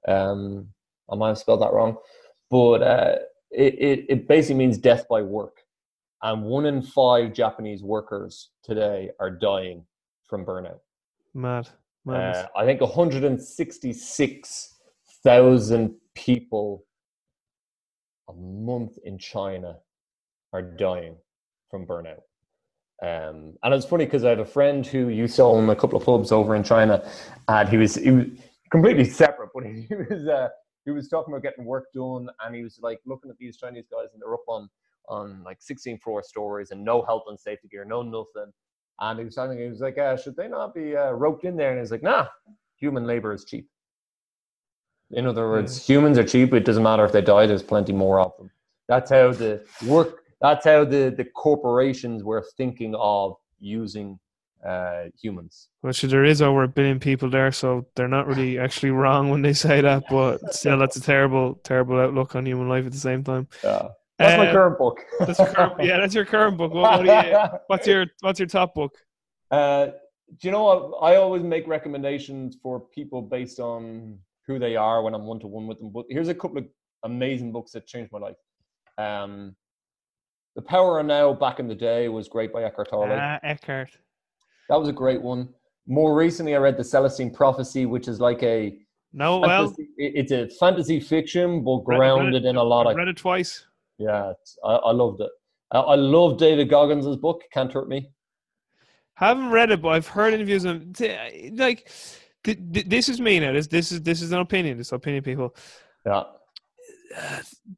Um, 0.07 0.69
I 1.11 1.15
might 1.15 1.29
have 1.29 1.37
spelled 1.37 1.61
that 1.61 1.73
wrong, 1.73 1.97
but 2.49 2.81
uh, 2.81 3.15
it, 3.51 3.73
it, 3.75 4.05
it 4.09 4.27
basically 4.27 4.55
means 4.55 4.77
death 4.77 5.05
by 5.09 5.21
work. 5.21 5.57
And 6.23 6.43
one 6.43 6.65
in 6.65 6.81
five 6.81 7.33
Japanese 7.33 7.83
workers 7.83 8.49
today 8.63 9.11
are 9.19 9.29
dying 9.29 9.83
from 10.27 10.45
burnout. 10.45 10.79
Mad. 11.33 11.69
Mad. 12.05 12.35
Uh, 12.35 12.47
I 12.55 12.65
think 12.65 12.81
166 12.81 14.73
thousand 15.23 15.95
people 16.15 16.85
a 18.29 18.33
month 18.33 18.97
in 19.03 19.17
China 19.17 19.77
are 20.53 20.61
dying 20.61 21.15
from 21.69 21.85
burnout. 21.85 22.21
Um, 23.01 23.53
and 23.61 23.73
it's 23.73 23.85
funny 23.85 24.05
because 24.05 24.23
I 24.23 24.29
have 24.29 24.39
a 24.39 24.45
friend 24.45 24.85
who 24.85 25.09
you 25.09 25.27
saw 25.27 25.51
own 25.51 25.69
a 25.69 25.75
couple 25.75 25.99
of 25.99 26.05
pubs 26.05 26.31
over 26.31 26.55
in 26.55 26.63
China, 26.63 27.07
and 27.47 27.69
he 27.69 27.77
was 27.77 27.95
he 27.95 28.09
was 28.09 28.25
completely 28.71 29.05
separate, 29.05 29.49
but 29.53 29.63
he 29.65 29.87
was 29.91 30.27
uh, 30.27 30.49
he 30.85 30.91
was 30.91 31.07
talking 31.07 31.33
about 31.33 31.43
getting 31.43 31.65
work 31.65 31.85
done, 31.93 32.29
and 32.43 32.55
he 32.55 32.63
was 32.63 32.79
like 32.81 32.99
looking 33.05 33.29
at 33.29 33.37
these 33.37 33.57
Chinese 33.57 33.85
guys, 33.91 34.07
and 34.13 34.21
they're 34.21 34.33
up 34.33 34.47
on 34.47 34.69
on 35.09 35.43
like 35.43 35.57
16 35.61 35.99
floor 35.99 36.21
stories 36.23 36.71
and 36.71 36.83
no 36.83 37.01
health 37.03 37.23
and 37.27 37.39
safety 37.39 37.67
gear, 37.69 37.85
no 37.85 38.01
nothing. 38.01 38.51
And 38.99 39.19
he 39.19 39.25
was 39.25 39.35
telling 39.35 39.57
me, 39.57 39.63
he 39.63 39.69
was 39.69 39.79
like, 39.79 39.97
uh, 39.97 40.17
should 40.17 40.35
they 40.35 40.47
not 40.47 40.73
be 40.73 40.95
uh, 40.95 41.11
roped 41.11 41.45
in 41.45 41.55
there? 41.55 41.71
And 41.71 41.79
he's 41.79 41.91
like, 41.91 42.03
nah, 42.03 42.27
human 42.77 43.05
labor 43.05 43.33
is 43.33 43.45
cheap. 43.45 43.67
In 45.11 45.25
other 45.25 45.47
words, 45.47 45.79
mm. 45.79 45.85
humans 45.85 46.17
are 46.17 46.23
cheap. 46.23 46.53
It 46.53 46.65
doesn't 46.65 46.83
matter 46.83 47.05
if 47.05 47.11
they 47.11 47.21
die. 47.21 47.47
There's 47.47 47.63
plenty 47.63 47.93
more 47.93 48.19
of 48.19 48.35
them. 48.37 48.51
That's 48.87 49.11
how 49.11 49.31
the 49.31 49.65
work. 49.85 50.23
That's 50.41 50.65
how 50.65 50.83
the 50.83 51.13
the 51.15 51.25
corporations 51.25 52.23
were 52.23 52.45
thinking 52.57 52.93
of 52.95 53.35
using 53.59 54.19
uh, 54.65 55.05
humans. 55.19 55.69
Well, 55.81 55.93
sure, 55.93 56.09
there 56.09 56.25
is 56.25 56.41
over 56.41 56.63
a 56.63 56.67
billion 56.67 56.99
people 56.99 57.29
there, 57.29 57.51
so 57.51 57.85
they're 57.95 58.07
not 58.07 58.27
really 58.27 58.59
actually 58.59 58.91
wrong 58.91 59.29
when 59.29 59.41
they 59.41 59.53
say 59.53 59.81
that. 59.81 60.03
But 60.09 60.53
still, 60.53 60.77
that's 60.77 60.97
a 60.97 61.01
terrible, 61.01 61.55
terrible 61.63 61.99
outlook 61.99 62.35
on 62.35 62.45
human 62.45 62.67
life 62.67 62.85
at 62.85 62.91
the 62.91 62.97
same 62.97 63.23
time. 63.23 63.47
Yeah. 63.63 63.89
That's 64.19 64.33
uh, 64.33 64.45
my 64.45 64.51
current 64.51 64.77
book. 64.77 64.99
that's 65.19 65.37
current, 65.37 65.83
yeah, 65.83 65.97
that's 65.97 66.15
your 66.15 66.25
current 66.25 66.57
book. 66.57 66.73
What, 66.73 67.05
what 67.05 67.27
you, 67.27 67.59
what's 67.67 67.87
your 67.87 68.05
What's 68.21 68.39
your 68.39 68.47
top 68.47 68.73
book? 68.73 68.95
Uh, 69.51 69.87
do 70.39 70.47
you 70.47 70.51
know 70.51 70.63
what? 70.63 70.97
I 71.01 71.15
always 71.15 71.43
make 71.43 71.67
recommendations 71.67 72.57
for 72.61 72.79
people 72.79 73.21
based 73.21 73.59
on 73.59 74.17
who 74.45 74.59
they 74.59 74.75
are 74.75 75.01
when 75.01 75.13
I'm 75.13 75.25
one 75.25 75.39
to 75.41 75.47
one 75.47 75.67
with 75.67 75.79
them. 75.79 75.91
But 75.91 76.05
here's 76.09 76.29
a 76.29 76.35
couple 76.35 76.57
of 76.57 76.65
amazing 77.03 77.51
books 77.51 77.71
that 77.71 77.85
changed 77.85 78.11
my 78.11 78.19
life. 78.19 78.35
Um, 78.97 79.55
the 80.55 80.61
Power 80.63 80.99
of 80.99 81.05
Now 81.05 81.33
back 81.33 81.59
in 81.59 81.67
the 81.67 81.75
day 81.75 82.09
was 82.09 82.27
great 82.27 82.51
by 82.51 82.63
Eckhart 82.63 82.89
Tolle. 82.89 83.11
Ah, 83.11 83.39
Eckhart. 83.43 83.91
That 84.69 84.79
was 84.79 84.89
a 84.89 84.93
great 84.93 85.21
one. 85.21 85.49
More 85.85 86.15
recently, 86.15 86.55
I 86.55 86.57
read 86.57 86.77
The 86.77 86.83
Celestine 86.83 87.31
Prophecy, 87.31 87.85
which 87.85 88.07
is 88.07 88.19
like 88.19 88.41
a 88.43 88.79
no, 89.13 89.41
fantasy, 89.41 89.87
well, 89.97 90.11
it's 90.15 90.31
a 90.31 90.49
fantasy 90.59 90.99
fiction, 90.99 91.63
but 91.63 91.83
grounded 91.85 92.43
in 92.43 92.55
a 92.55 92.63
lot 92.63 92.87
of. 92.87 92.95
read 92.95 93.07
it 93.07 93.17
twice. 93.17 93.66
Yeah, 93.97 94.33
I, 94.63 94.73
I 94.73 94.91
loved 94.91 95.21
it. 95.21 95.31
I, 95.71 95.79
I 95.79 95.95
love 95.95 96.37
David 96.37 96.69
Goggins' 96.69 97.17
book. 97.17 97.43
Can't 97.51 97.71
hurt 97.71 97.89
me. 97.89 98.09
Haven't 99.15 99.49
read 99.49 99.71
it, 99.71 99.81
but 99.81 99.89
I've 99.89 100.07
heard 100.07 100.33
interviews. 100.33 100.65
And 100.65 100.95
like, 101.57 101.89
this 102.43 103.09
is 103.09 103.19
me 103.19 103.39
now. 103.39 103.51
This 103.53 103.67
this 103.67 103.91
is 103.91 104.01
this 104.03 104.21
is 104.21 104.31
an 104.31 104.39
opinion. 104.39 104.77
This 104.77 104.91
opinion, 104.91 105.23
people. 105.23 105.55
Yeah. 106.05 106.23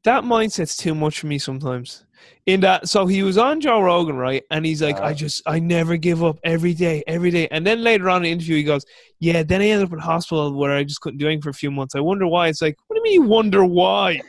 That 0.04 0.24
mindset's 0.24 0.76
too 0.76 0.94
much 0.94 1.20
for 1.20 1.26
me 1.26 1.38
sometimes. 1.38 2.04
In 2.46 2.60
that, 2.60 2.88
so 2.88 3.06
he 3.06 3.22
was 3.22 3.38
on 3.38 3.60
Joe 3.60 3.80
Rogan, 3.80 4.16
right? 4.16 4.42
And 4.50 4.64
he's 4.64 4.82
like, 4.82 4.96
I 4.96 5.06
uh-huh. 5.06 5.14
just, 5.14 5.42
I 5.46 5.58
never 5.58 5.96
give 5.96 6.22
up 6.24 6.38
every 6.44 6.74
day, 6.74 7.02
every 7.06 7.30
day. 7.30 7.48
And 7.50 7.66
then 7.66 7.82
later 7.82 8.10
on 8.10 8.18
in 8.18 8.22
the 8.24 8.30
interview, 8.30 8.56
he 8.56 8.62
goes, 8.62 8.84
Yeah, 9.20 9.42
then 9.42 9.60
I 9.60 9.68
ended 9.68 9.88
up 9.88 9.92
in 9.92 9.98
hospital 9.98 10.54
where 10.54 10.72
I 10.72 10.84
just 10.84 11.00
couldn't 11.00 11.18
do 11.18 11.26
anything 11.26 11.42
for 11.42 11.50
a 11.50 11.54
few 11.54 11.70
months. 11.70 11.94
I 11.94 12.00
wonder 12.00 12.26
why. 12.26 12.48
It's 12.48 12.60
like, 12.62 12.76
What 12.86 12.96
do 12.96 13.00
you 13.00 13.04
mean 13.04 13.22
you 13.22 13.28
wonder 13.28 13.64
why? 13.64 14.20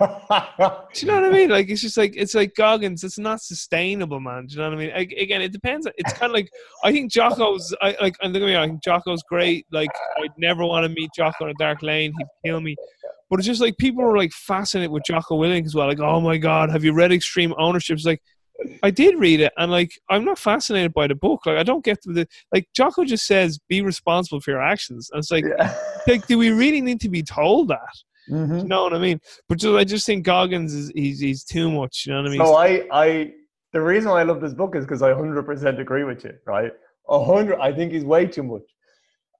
do 0.00 0.06
you 0.08 1.08
know 1.08 1.20
what 1.20 1.24
I 1.24 1.30
mean? 1.30 1.50
Like 1.50 1.68
it's 1.68 1.82
just 1.82 1.96
like 1.98 2.14
it's 2.16 2.34
like 2.34 2.54
Goggins. 2.54 3.04
It's 3.04 3.18
not 3.18 3.42
sustainable, 3.42 4.18
man. 4.18 4.46
Do 4.46 4.54
you 4.54 4.62
know 4.62 4.70
what 4.70 4.78
I 4.78 4.80
mean? 4.80 4.94
Like, 4.94 5.12
again, 5.12 5.42
it 5.42 5.52
depends. 5.52 5.86
It's 5.96 6.12
kind 6.14 6.30
of 6.30 6.32
like 6.32 6.50
I 6.82 6.90
think 6.90 7.12
Jocko's. 7.12 7.74
I 7.82 7.94
like. 8.00 8.16
And 8.22 8.32
look 8.32 8.42
at 8.42 8.46
me. 8.46 8.56
I 8.56 8.66
think 8.66 8.82
Jocko's 8.82 9.22
great. 9.28 9.66
Like 9.70 9.90
I'd 10.22 10.32
never 10.38 10.64
want 10.64 10.84
to 10.84 10.88
meet 10.88 11.10
Jocko 11.14 11.44
in 11.44 11.50
a 11.50 11.54
dark 11.58 11.82
lane. 11.82 12.14
He'd 12.16 12.48
kill 12.48 12.60
me. 12.60 12.76
But 13.30 13.38
it's 13.38 13.46
just 13.46 13.60
like 13.60 13.78
people 13.78 14.04
are 14.04 14.16
like 14.16 14.32
fascinated 14.32 14.90
with 14.90 15.04
Jocko 15.04 15.38
Willink 15.38 15.64
as 15.64 15.74
well. 15.74 15.86
Like, 15.86 16.00
oh 16.00 16.20
my 16.20 16.36
god, 16.36 16.70
have 16.70 16.84
you 16.84 16.92
read 16.92 17.12
Extreme 17.12 17.54
Ownership? 17.56 17.94
It's 17.94 18.04
like 18.04 18.20
I 18.82 18.90
did 18.90 19.18
read 19.18 19.40
it, 19.40 19.52
and 19.56 19.70
like 19.70 19.92
I'm 20.10 20.24
not 20.24 20.38
fascinated 20.38 20.92
by 20.92 21.06
the 21.06 21.14
book. 21.14 21.46
Like 21.46 21.56
I 21.56 21.62
don't 21.62 21.84
get 21.84 22.02
the 22.02 22.26
like 22.52 22.68
Jocko 22.74 23.04
just 23.04 23.26
says 23.26 23.58
be 23.68 23.82
responsible 23.82 24.40
for 24.40 24.50
your 24.50 24.62
actions. 24.62 25.10
And 25.12 25.20
it's 25.20 25.30
like, 25.30 25.44
yeah. 25.44 25.74
like 26.08 26.26
do 26.26 26.38
we 26.38 26.50
really 26.50 26.80
need 26.80 27.00
to 27.02 27.08
be 27.08 27.22
told 27.22 27.68
that? 27.68 27.78
Mm-hmm. 28.28 28.58
You 28.58 28.64
know 28.64 28.82
what 28.82 28.94
I 28.94 28.98
mean? 28.98 29.20
But 29.48 29.58
just, 29.58 29.74
I 29.74 29.84
just 29.84 30.06
think 30.06 30.24
Goggins 30.24 30.74
is 30.74 30.92
he's 30.94 31.20
he's 31.20 31.44
too 31.44 31.70
much. 31.70 32.04
You 32.06 32.12
know 32.12 32.22
what 32.22 32.28
I 32.28 32.30
mean? 32.30 32.46
So 32.46 32.56
I 32.56 32.86
I 32.92 33.32
the 33.72 33.80
reason 33.80 34.10
why 34.10 34.20
I 34.20 34.24
love 34.24 34.40
this 34.40 34.54
book 34.54 34.74
is 34.76 34.84
because 34.84 35.02
I 35.02 35.14
hundred 35.14 35.44
percent 35.44 35.80
agree 35.80 36.04
with 36.04 36.24
you. 36.24 36.34
Right? 36.46 36.72
Hundred. 37.08 37.58
I 37.60 37.72
think 37.72 37.92
he's 37.92 38.04
way 38.04 38.26
too 38.26 38.42
much. 38.42 38.62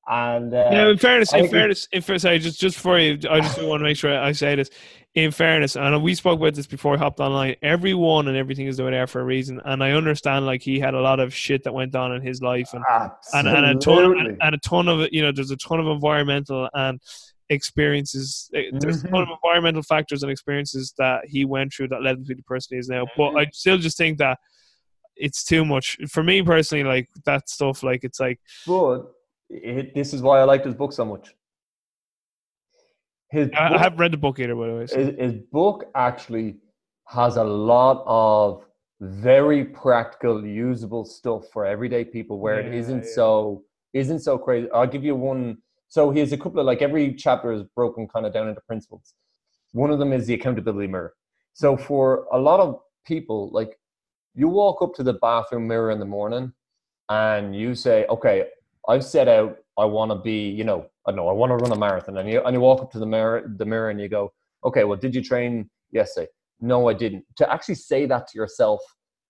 And 0.08 0.52
uh, 0.52 0.68
yeah, 0.72 0.88
in 0.88 0.98
fairness, 0.98 1.32
in 1.32 1.48
fairness, 1.48 1.88
in 1.92 2.02
fairness, 2.02 2.22
sorry, 2.22 2.38
just 2.38 2.60
just 2.60 2.78
for 2.78 2.98
you, 2.98 3.18
I 3.30 3.40
just 3.40 3.62
want 3.62 3.80
to 3.80 3.84
make 3.84 3.96
sure 3.96 4.18
I 4.18 4.32
say 4.32 4.56
this. 4.56 4.70
In 5.14 5.32
fairness, 5.32 5.76
and 5.76 6.02
we 6.04 6.14
spoke 6.14 6.38
about 6.38 6.54
this 6.54 6.68
before 6.68 6.94
I 6.94 6.98
hopped 6.98 7.18
online. 7.18 7.56
Everyone 7.62 8.28
and 8.28 8.36
everything 8.36 8.68
is 8.68 8.78
over 8.78 8.92
there 8.92 9.08
for 9.08 9.20
a 9.20 9.24
reason, 9.24 9.60
and 9.64 9.82
I 9.82 9.90
understand 9.90 10.46
like 10.46 10.62
he 10.62 10.78
had 10.78 10.94
a 10.94 11.00
lot 11.00 11.18
of 11.18 11.34
shit 11.34 11.64
that 11.64 11.74
went 11.74 11.96
on 11.96 12.12
in 12.12 12.22
his 12.22 12.40
life, 12.40 12.72
and 12.72 12.84
and, 13.34 13.48
and, 13.48 13.66
a 13.66 13.74
ton 13.74 14.04
of, 14.04 14.12
and, 14.12 14.38
and 14.40 14.54
a 14.54 14.58
ton 14.58 14.86
of 14.86 15.08
you 15.10 15.20
know, 15.22 15.32
there's 15.32 15.50
a 15.50 15.56
ton 15.56 15.80
of 15.80 15.88
environmental 15.88 16.68
and 16.74 17.00
experiences. 17.50 18.50
Eh, 18.54 18.70
there's 18.72 19.02
mm-hmm. 19.02 19.14
a 19.14 19.18
lot 19.18 19.28
of 19.28 19.36
environmental 19.42 19.82
factors 19.82 20.22
and 20.22 20.30
experiences 20.32 20.94
that 20.96 21.26
he 21.26 21.44
went 21.44 21.72
through 21.74 21.88
that 21.88 22.02
led 22.02 22.16
him 22.16 22.24
to 22.26 22.34
the 22.34 22.42
person 22.42 22.76
he 22.76 22.78
is 22.78 22.88
now. 22.88 23.06
But 23.16 23.36
I 23.36 23.46
still 23.52 23.78
just 23.78 23.98
think 23.98 24.18
that 24.18 24.38
it's 25.16 25.44
too 25.44 25.64
much 25.64 25.98
for 26.08 26.22
me 26.22 26.42
personally. 26.42 26.84
Like 26.84 27.08
that 27.26 27.48
stuff, 27.50 27.82
like 27.82 28.04
it's 28.04 28.20
like. 28.20 28.40
But 28.66 29.12
it, 29.50 29.94
this 29.94 30.14
is 30.14 30.22
why 30.22 30.40
I 30.40 30.44
liked 30.44 30.64
his 30.64 30.74
book 30.74 30.92
so 30.92 31.04
much. 31.04 31.34
His 33.30 33.48
I, 33.54 33.68
book, 33.68 33.78
I 33.78 33.82
haven't 33.82 33.98
read 33.98 34.12
the 34.12 34.18
book 34.18 34.38
either, 34.38 34.54
by 34.54 34.68
the 34.68 34.74
way. 34.74 34.86
So. 34.86 34.98
His, 34.98 35.14
his 35.18 35.32
book 35.52 35.84
actually 35.94 36.56
has 37.08 37.36
a 37.36 37.44
lot 37.44 38.02
of 38.06 38.64
very 39.00 39.64
practical, 39.64 40.44
usable 40.44 41.04
stuff 41.04 41.44
for 41.52 41.66
everyday 41.66 42.04
people, 42.04 42.38
where 42.38 42.60
yeah, 42.60 42.68
it 42.68 42.74
isn't 42.74 43.04
yeah. 43.04 43.14
so 43.14 43.64
isn't 43.92 44.20
so 44.20 44.38
crazy. 44.38 44.68
I'll 44.72 44.86
give 44.86 45.04
you 45.04 45.16
one 45.16 45.58
so 45.90 46.10
he 46.10 46.20
has 46.20 46.32
a 46.32 46.36
couple 46.36 46.60
of 46.60 46.66
like 46.66 46.82
every 46.82 47.12
chapter 47.14 47.52
is 47.52 47.64
broken 47.74 48.06
kind 48.06 48.24
of 48.24 48.32
down 48.32 48.48
into 48.48 48.60
principles. 48.62 49.12
One 49.72 49.90
of 49.90 49.98
them 49.98 50.12
is 50.12 50.26
the 50.26 50.34
accountability 50.34 50.86
mirror. 50.86 51.14
So 51.52 51.76
for 51.76 52.26
a 52.32 52.38
lot 52.38 52.60
of 52.60 52.80
people, 53.04 53.50
like 53.52 53.76
you 54.34 54.48
walk 54.48 54.82
up 54.82 54.94
to 54.94 55.02
the 55.02 55.14
bathroom 55.14 55.66
mirror 55.66 55.90
in 55.90 55.98
the 55.98 56.04
morning 56.04 56.52
and 57.08 57.56
you 57.56 57.74
say, 57.74 58.06
okay, 58.06 58.46
I've 58.90 59.04
set 59.04 59.28
out, 59.28 59.56
I 59.78 59.84
want 59.84 60.10
to 60.10 60.16
be, 60.16 60.48
you 60.48 60.64
know, 60.64 60.86
I 61.06 61.12
know 61.12 61.28
I 61.28 61.32
want 61.32 61.50
to 61.50 61.56
run 61.56 61.70
a 61.70 61.78
marathon. 61.78 62.18
And 62.18 62.28
you, 62.28 62.42
and 62.42 62.52
you 62.54 62.60
walk 62.60 62.82
up 62.82 62.90
to 62.92 62.98
the 62.98 63.06
mirror, 63.06 63.50
the 63.56 63.64
mirror 63.64 63.90
and 63.90 64.00
you 64.00 64.08
go, 64.08 64.32
okay, 64.64 64.82
well, 64.82 64.98
did 64.98 65.14
you 65.14 65.22
train 65.22 65.70
yesterday? 65.92 66.28
No, 66.60 66.88
I 66.88 66.94
didn't. 66.94 67.24
To 67.36 67.50
actually 67.50 67.76
say 67.76 68.04
that 68.06 68.26
to 68.28 68.36
yourself 68.36 68.80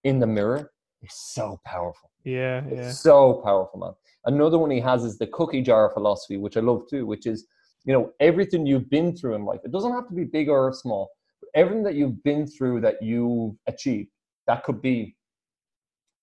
in 0.04 0.18
the 0.18 0.26
mirror 0.26 0.72
is 1.02 1.12
so 1.12 1.60
powerful. 1.66 2.10
Yeah, 2.24 2.62
yeah. 2.72 2.90
So 2.90 3.34
powerful, 3.44 3.78
man. 3.80 3.92
Another 4.24 4.58
one 4.58 4.70
he 4.70 4.80
has 4.80 5.04
is 5.04 5.18
the 5.18 5.26
cookie 5.26 5.62
jar 5.62 5.90
philosophy, 5.92 6.38
which 6.38 6.56
I 6.56 6.60
love 6.60 6.84
too, 6.88 7.06
which 7.06 7.26
is, 7.26 7.46
you 7.84 7.92
know, 7.92 8.12
everything 8.18 8.66
you've 8.66 8.88
been 8.88 9.14
through 9.14 9.34
in 9.34 9.44
life. 9.44 9.60
It 9.64 9.72
doesn't 9.72 9.92
have 9.92 10.08
to 10.08 10.14
be 10.14 10.24
big 10.24 10.48
or 10.48 10.72
small. 10.72 11.10
But 11.40 11.50
everything 11.54 11.82
that 11.84 11.94
you've 11.94 12.22
been 12.22 12.46
through 12.46 12.80
that 12.80 13.02
you've 13.02 13.56
achieved, 13.66 14.08
that 14.46 14.64
could 14.64 14.80
be 14.80 15.16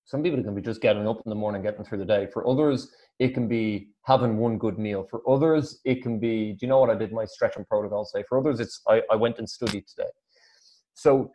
some 0.08 0.24
people 0.24 0.40
it 0.40 0.44
can 0.44 0.56
be 0.56 0.62
just 0.62 0.82
getting 0.82 1.06
up 1.06 1.22
in 1.26 1.30
the 1.30 1.36
morning, 1.36 1.62
getting 1.62 1.84
through 1.84 1.98
the 1.98 2.06
day. 2.06 2.28
For 2.32 2.48
others, 2.48 2.90
it 3.20 3.34
can 3.34 3.50
be 3.50 3.90
having 4.04 4.38
one 4.38 4.58
good 4.58 4.80
meal. 4.80 5.06
For 5.12 5.22
others, 5.30 5.82
it 5.84 6.02
can 6.02 6.18
be, 6.18 6.54
do 6.54 6.60
you 6.62 6.70
know 6.70 6.80
what 6.80 6.90
I 6.90 6.96
did 6.96 7.12
my 7.12 7.26
stretching 7.26 7.66
protocol 7.66 8.06
say? 8.06 8.24
For 8.30 8.40
others, 8.40 8.62
it's 8.62 8.82
I, 8.88 9.02
I 9.12 9.18
went 9.18 9.38
and 9.38 9.50
studied 9.50 9.86
today. 9.86 10.10
So 10.94 11.30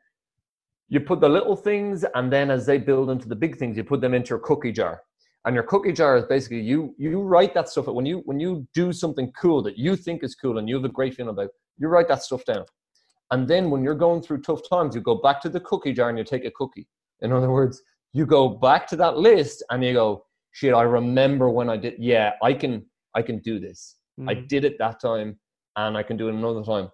you 0.89 1.01
put 1.01 1.21
the 1.21 1.29
little 1.29 1.55
things 1.55 2.07
and 2.15 2.33
then 2.33 2.51
as 2.51 2.65
they 2.65 2.79
build 2.79 3.11
into 3.11 3.29
the 3.29 3.37
big 3.37 3.59
things, 3.59 3.77
you 3.77 3.85
put 3.85 4.01
them 4.01 4.15
into 4.15 4.31
your 4.31 4.39
cookie 4.39 4.73
jar. 4.73 5.03
And 5.45 5.55
your 5.55 5.65
cookie 5.65 5.93
jar 5.93 6.17
is 6.17 6.25
basically 6.25 6.61
you 6.61 6.95
you 6.97 7.21
write 7.21 7.53
that 7.55 7.69
stuff 7.69 7.89
when 7.89 8.07
you 8.07 8.23
when 8.25 8.41
you 8.41 8.67
do 8.73 8.91
something 8.93 9.31
cool 9.33 9.61
that 9.65 9.77
you 9.77 9.97
think 9.97 10.25
is 10.25 10.35
cool 10.35 10.57
and 10.59 10.69
you 10.69 10.77
have 10.77 10.85
a 10.85 10.89
great 10.89 11.15
feeling 11.15 11.31
about, 11.31 11.51
you 11.77 11.89
write 11.89 12.09
that 12.09 12.23
stuff 12.23 12.45
down. 12.47 12.65
And 13.33 13.47
then 13.47 13.69
when 13.69 13.83
you're 13.85 13.95
going 13.95 14.23
through 14.23 14.43
tough 14.43 14.61
times, 14.67 14.95
you 14.95 15.03
go 15.03 15.17
back 15.17 15.43
to 15.43 15.51
the 15.51 15.61
cookie 15.61 15.93
jar 15.93 16.09
and 16.09 16.17
you 16.17 16.25
take 16.25 16.47
a 16.47 16.51
cookie. 16.53 16.87
In 17.21 17.33
other 17.33 17.51
words, 17.51 17.83
you 18.13 18.27
go 18.27 18.49
back 18.49 18.87
to 18.89 18.97
that 18.97 19.17
list 19.17 19.63
and 19.71 19.83
you 19.85 19.93
go, 19.93 20.25
shit, 20.53 20.75
I 20.75 20.83
remember 20.83 21.51
when 21.51 21.69
I 21.71 21.77
did, 21.77 21.95
yeah, 21.99 22.33
I 22.43 22.53
can, 22.53 22.85
I 23.15 23.23
can 23.23 23.39
do 23.39 23.59
this. 23.59 23.97
Mm. 24.21 24.31
I 24.31 24.35
did 24.35 24.65
it 24.65 24.79
that 24.79 25.01
time 25.01 25.39
and 25.77 25.97
I 25.97 26.03
can 26.03 26.17
do 26.17 26.29
it 26.29 26.35
another 26.35 26.63
time. 26.63 26.91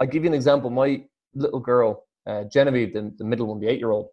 I'll 0.00 0.06
give 0.06 0.24
you 0.24 0.30
an 0.30 0.34
example. 0.34 0.70
My 0.70 1.04
little 1.34 1.60
girl, 1.60 2.04
uh, 2.26 2.44
Genevieve, 2.52 2.92
the, 2.92 3.12
the 3.16 3.24
middle 3.24 3.46
one, 3.46 3.60
the 3.60 3.68
eight 3.68 3.78
year 3.78 3.90
old, 3.92 4.08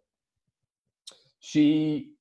she, 1.40 2.12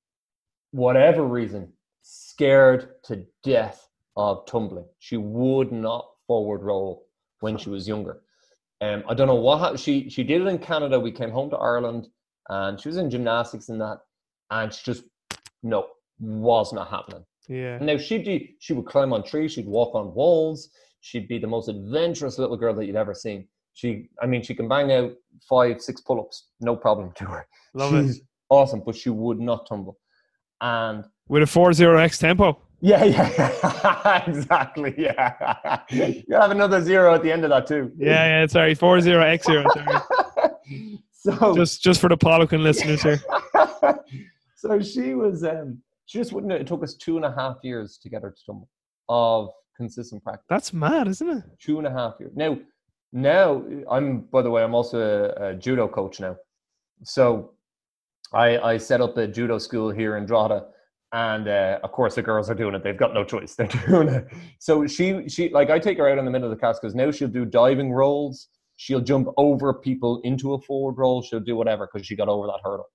whatever 0.72 1.24
reason, 1.24 1.72
scared 2.02 2.96
to 3.06 3.26
death 3.44 3.88
of 4.18 4.46
tumbling. 4.46 4.86
She 5.00 5.18
would 5.18 5.72
not 5.72 6.08
forward 6.28 6.64
roll 6.64 7.06
when 7.40 7.58
she 7.58 7.70
was 7.70 7.88
younger. 7.88 8.22
Um, 8.82 9.04
I 9.08 9.14
don't 9.14 9.28
know 9.28 9.36
what 9.36 9.60
happened. 9.60 9.80
She 9.80 10.10
she 10.10 10.24
did 10.24 10.42
it 10.42 10.48
in 10.48 10.58
Canada. 10.58 11.00
We 11.00 11.12
came 11.12 11.32
home 11.32 11.50
to 11.52 11.58
Ireland, 11.58 12.08
and 12.50 12.80
she 12.80 12.90
was 12.90 12.98
in 12.98 13.10
gymnastics 13.10 13.70
and 13.70 13.80
that 13.80 14.00
and 14.54 14.74
she 14.74 14.82
just 14.86 15.04
no 15.62 15.88
was 16.20 16.74
not 16.74 16.90
happening. 16.90 17.26
Yeah. 17.48 17.78
Now 17.80 17.98
she'd 17.98 18.26
be, 18.26 18.56
she 18.60 18.74
would 18.74 18.86
climb 18.86 19.14
on 19.14 19.24
trees, 19.24 19.54
she'd 19.54 19.68
walk 19.68 19.96
on 19.96 20.14
walls, 20.14 20.70
she'd 21.02 21.28
be 21.28 21.38
the 21.38 21.48
most 21.48 21.68
adventurous 21.68 22.38
little 22.38 22.56
girl 22.58 22.74
that 22.76 22.86
you'd 22.86 22.96
ever 22.96 23.14
seen. 23.14 23.48
She, 23.74 24.10
I 24.22 24.28
mean, 24.28 24.44
she 24.44 24.54
can 24.54 24.68
bang 24.68 24.92
out 24.92 25.12
five, 25.50 25.82
six 25.82 26.02
pull-ups, 26.02 26.48
no 26.62 26.76
problem 26.76 27.12
to 27.16 27.26
her. 27.26 27.48
Love 27.74 27.92
She's 27.92 28.18
it. 28.18 28.24
Awesome, 28.50 28.84
but 28.86 28.96
she 28.96 29.10
would 29.10 29.40
not 29.40 29.68
tumble. 29.68 29.98
And 30.62 31.04
with 31.28 31.44
a 31.44 31.48
four 31.48 31.74
zero 31.74 31.98
x 31.98 32.20
tempo. 32.20 32.60
Yeah, 32.80 33.04
yeah, 33.04 34.24
exactly. 34.28 34.94
Yeah, 34.98 35.80
you'll 35.90 36.42
have 36.42 36.52
another 36.52 36.82
zero 36.82 37.16
at 37.16 37.24
the 37.24 37.32
end 37.32 37.46
of 37.46 37.50
that 37.50 37.66
too. 37.66 37.92
Yeah, 37.98 38.42
yeah. 38.42 38.48
Sorry, 38.48 38.76
four 38.76 39.02
zero 39.02 39.24
x 39.24 39.46
zero. 39.46 39.66
so 41.12 41.56
just 41.56 41.82
just 41.82 42.00
for 42.00 42.10
the 42.10 42.18
Polican 42.18 42.62
listeners 42.62 43.02
here. 43.02 43.22
so 44.64 44.80
she 44.80 45.14
was 45.14 45.44
um 45.44 45.78
she 46.06 46.18
just 46.18 46.32
wouldn't 46.32 46.54
it 46.54 46.68
took 46.68 46.84
us 46.84 46.96
two 46.96 47.18
and 47.18 47.26
a 47.26 47.34
half 47.34 47.58
years 47.64 47.98
to 48.02 48.10
get 48.10 48.22
her 48.22 48.32
to 48.32 48.46
tumble 48.46 48.70
of 49.10 49.50
consistent 49.76 50.24
practice. 50.24 50.46
That's 50.50 50.72
mad 50.72 51.08
isn't 51.08 51.30
it? 51.30 51.44
Two 51.60 51.78
and 51.80 51.88
a 51.88 51.92
half 51.92 52.14
years 52.20 52.32
now 52.36 52.58
now 53.12 53.64
i'm 53.92 54.22
by 54.22 54.42
the 54.42 54.50
way 54.50 54.64
i'm 54.64 54.74
also 54.74 55.00
a, 55.00 55.50
a 55.50 55.56
judo 55.56 55.88
coach 55.88 56.20
now. 56.20 56.36
So 57.04 57.52
i 58.34 58.58
i 58.60 58.78
set 58.78 59.02
up 59.02 59.18
a 59.18 59.28
judo 59.28 59.58
school 59.58 59.92
here 59.92 60.16
in 60.18 60.26
drogheda 60.26 60.68
and 61.12 61.48
uh, 61.48 61.80
of 61.84 61.92
course 61.92 62.16
the 62.16 62.22
girls 62.22 62.50
are 62.50 62.56
doing 62.56 62.74
it 62.74 62.84
they've 62.84 62.98
got 62.98 63.14
no 63.14 63.24
choice 63.24 63.56
they're 63.58 63.68
doing 63.68 64.08
it. 64.08 64.28
So 64.60 64.88
she 64.88 65.28
she 65.28 65.50
like 65.50 65.70
i 65.70 65.78
take 65.78 65.98
her 65.98 66.08
out 66.10 66.18
in 66.18 66.26
the 66.26 66.32
middle 66.32 66.50
of 66.50 66.56
the 66.56 66.60
class 66.60 66.80
because 66.80 66.96
now 66.96 67.12
she'll 67.12 67.28
do 67.28 67.46
diving 67.46 67.92
rolls 67.92 68.48
she'll 68.78 69.02
jump 69.02 69.28
over 69.38 69.74
people 69.74 70.22
into 70.24 70.54
a 70.54 70.62
forward 70.62 70.98
roll 70.98 71.22
she'll 71.22 71.40
do 71.52 71.58
whatever 71.58 71.88
because 71.92 72.08
she 72.08 72.16
got 72.16 72.30
over 72.30 72.48
that 72.48 72.62
hurdle 72.64 72.88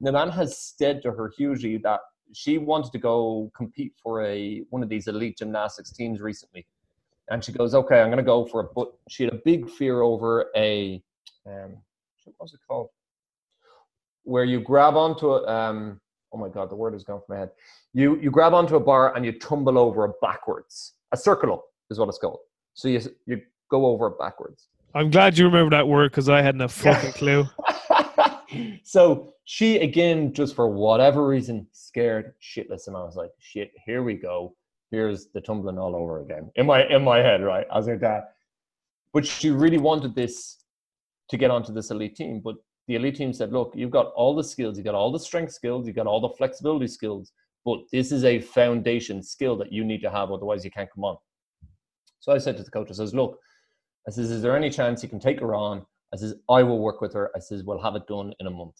that 0.00 0.30
has 0.30 0.74
said 0.76 1.02
to 1.02 1.12
her 1.12 1.32
hugely 1.36 1.78
that 1.78 2.00
she 2.32 2.58
wanted 2.58 2.92
to 2.92 2.98
go 2.98 3.50
compete 3.56 3.92
for 4.02 4.24
a 4.24 4.62
one 4.70 4.82
of 4.82 4.88
these 4.88 5.06
elite 5.06 5.38
gymnastics 5.38 5.92
teams 5.92 6.20
recently, 6.20 6.66
and 7.30 7.42
she 7.42 7.52
goes, 7.52 7.74
"Okay, 7.74 8.00
I'm 8.00 8.08
going 8.08 8.18
to 8.18 8.22
go 8.22 8.44
for 8.44 8.62
it." 8.62 8.68
But 8.74 8.92
she 9.08 9.24
had 9.24 9.32
a 9.32 9.40
big 9.44 9.70
fear 9.70 10.02
over 10.02 10.46
a 10.56 11.02
um, 11.46 11.76
what 12.24 12.34
was 12.40 12.54
it 12.54 12.60
called? 12.68 12.88
Where 14.24 14.44
you 14.44 14.60
grab 14.60 14.96
onto 14.96 15.30
a 15.30 15.46
um, 15.48 16.00
oh 16.32 16.38
my 16.38 16.48
god, 16.48 16.70
the 16.70 16.76
word 16.76 16.92
has 16.92 17.04
gone 17.04 17.20
from 17.26 17.36
my 17.36 17.40
head. 17.40 17.50
You 17.94 18.18
you 18.20 18.30
grab 18.30 18.54
onto 18.54 18.76
a 18.76 18.80
bar 18.80 19.14
and 19.16 19.24
you 19.24 19.32
tumble 19.32 19.78
over 19.78 20.04
it 20.06 20.12
backwards. 20.20 20.94
A 21.12 21.16
circle 21.16 21.52
up 21.52 21.64
is 21.90 21.98
what 21.98 22.08
it's 22.08 22.18
called. 22.18 22.40
So 22.74 22.88
you 22.88 23.00
you 23.26 23.40
go 23.70 23.86
over 23.86 24.08
it 24.08 24.18
backwards. 24.18 24.68
I'm 24.94 25.10
glad 25.10 25.36
you 25.36 25.44
remember 25.44 25.76
that 25.76 25.86
word 25.86 26.10
because 26.10 26.28
I 26.28 26.42
hadn't 26.42 26.62
a 26.62 26.68
fucking 26.68 27.12
clue. 27.12 27.44
so 28.82 29.34
she 29.44 29.78
again, 29.78 30.32
just 30.32 30.54
for 30.54 30.68
whatever 30.68 31.26
reason, 31.26 31.66
scared 31.72 32.34
shitless, 32.40 32.86
and 32.86 32.96
I 32.96 33.02
was 33.04 33.16
like, 33.16 33.30
"Shit, 33.38 33.72
here 33.84 34.02
we 34.02 34.14
go. 34.14 34.54
Here's 34.90 35.26
the 35.28 35.40
tumbling 35.40 35.78
all 35.78 35.94
over 35.94 36.20
again." 36.20 36.50
In 36.56 36.66
my 36.66 36.86
in 36.88 37.02
my 37.02 37.18
head, 37.18 37.42
right? 37.42 37.66
Was 37.74 37.88
like 37.88 38.00
that. 38.00 38.34
But 39.12 39.26
she 39.26 39.50
really 39.50 39.78
wanted 39.78 40.14
this 40.14 40.64
to 41.28 41.36
get 41.36 41.50
onto 41.50 41.72
this 41.72 41.90
elite 41.90 42.16
team. 42.16 42.40
But 42.40 42.56
the 42.86 42.96
elite 42.96 43.16
team 43.16 43.32
said, 43.32 43.52
"Look, 43.52 43.72
you've 43.74 43.90
got 43.90 44.12
all 44.12 44.34
the 44.34 44.44
skills. 44.44 44.76
You 44.76 44.84
got 44.84 44.94
all 44.94 45.12
the 45.12 45.20
strength 45.20 45.52
skills. 45.52 45.86
You 45.86 45.92
got 45.92 46.06
all 46.06 46.20
the 46.20 46.30
flexibility 46.30 46.86
skills. 46.86 47.32
But 47.64 47.80
this 47.92 48.12
is 48.12 48.24
a 48.24 48.40
foundation 48.40 49.22
skill 49.22 49.56
that 49.56 49.72
you 49.72 49.84
need 49.84 50.02
to 50.02 50.10
have. 50.10 50.30
Otherwise, 50.30 50.64
you 50.64 50.70
can't 50.70 50.90
come 50.92 51.04
on." 51.04 51.16
So 52.20 52.32
I 52.32 52.38
said 52.38 52.56
to 52.56 52.62
the 52.62 52.70
coach, 52.70 52.90
"I 52.90 52.94
says, 52.94 53.14
look." 53.14 53.40
I 54.08 54.12
says, 54.12 54.30
"Is 54.30 54.42
there 54.42 54.56
any 54.56 54.70
chance 54.70 55.02
you 55.02 55.08
can 55.08 55.18
take 55.20 55.40
her 55.40 55.54
on?" 55.54 55.84
I 56.16 56.20
says, 56.20 56.34
I 56.48 56.62
will 56.62 56.78
work 56.78 57.00
with 57.00 57.12
her. 57.14 57.30
I 57.36 57.40
says, 57.40 57.62
we'll 57.64 57.82
have 57.82 57.94
it 57.96 58.06
done 58.06 58.32
in 58.40 58.46
a 58.46 58.50
month. 58.50 58.76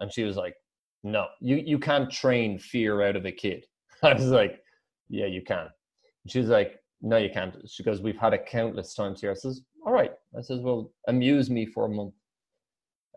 And 0.00 0.12
she 0.12 0.24
was 0.24 0.36
like, 0.36 0.54
no, 1.02 1.26
you, 1.40 1.56
you 1.56 1.78
can't 1.78 2.10
train 2.10 2.58
fear 2.58 3.02
out 3.02 3.16
of 3.16 3.26
a 3.26 3.32
kid. 3.32 3.66
I 4.02 4.14
was 4.14 4.26
like, 4.26 4.60
yeah, 5.08 5.26
you 5.26 5.42
can. 5.42 5.68
She's 6.26 6.46
like, 6.46 6.80
no, 7.02 7.16
you 7.16 7.30
can't. 7.30 7.54
She 7.68 7.82
goes, 7.82 8.00
we've 8.00 8.18
had 8.18 8.32
it 8.32 8.46
countless 8.46 8.94
times 8.94 9.20
here. 9.20 9.30
I 9.30 9.34
says, 9.34 9.62
all 9.84 9.92
right. 9.92 10.12
I 10.36 10.40
says, 10.40 10.60
well, 10.60 10.92
amuse 11.08 11.50
me 11.50 11.66
for 11.66 11.84
a 11.84 11.88
month. 11.88 12.14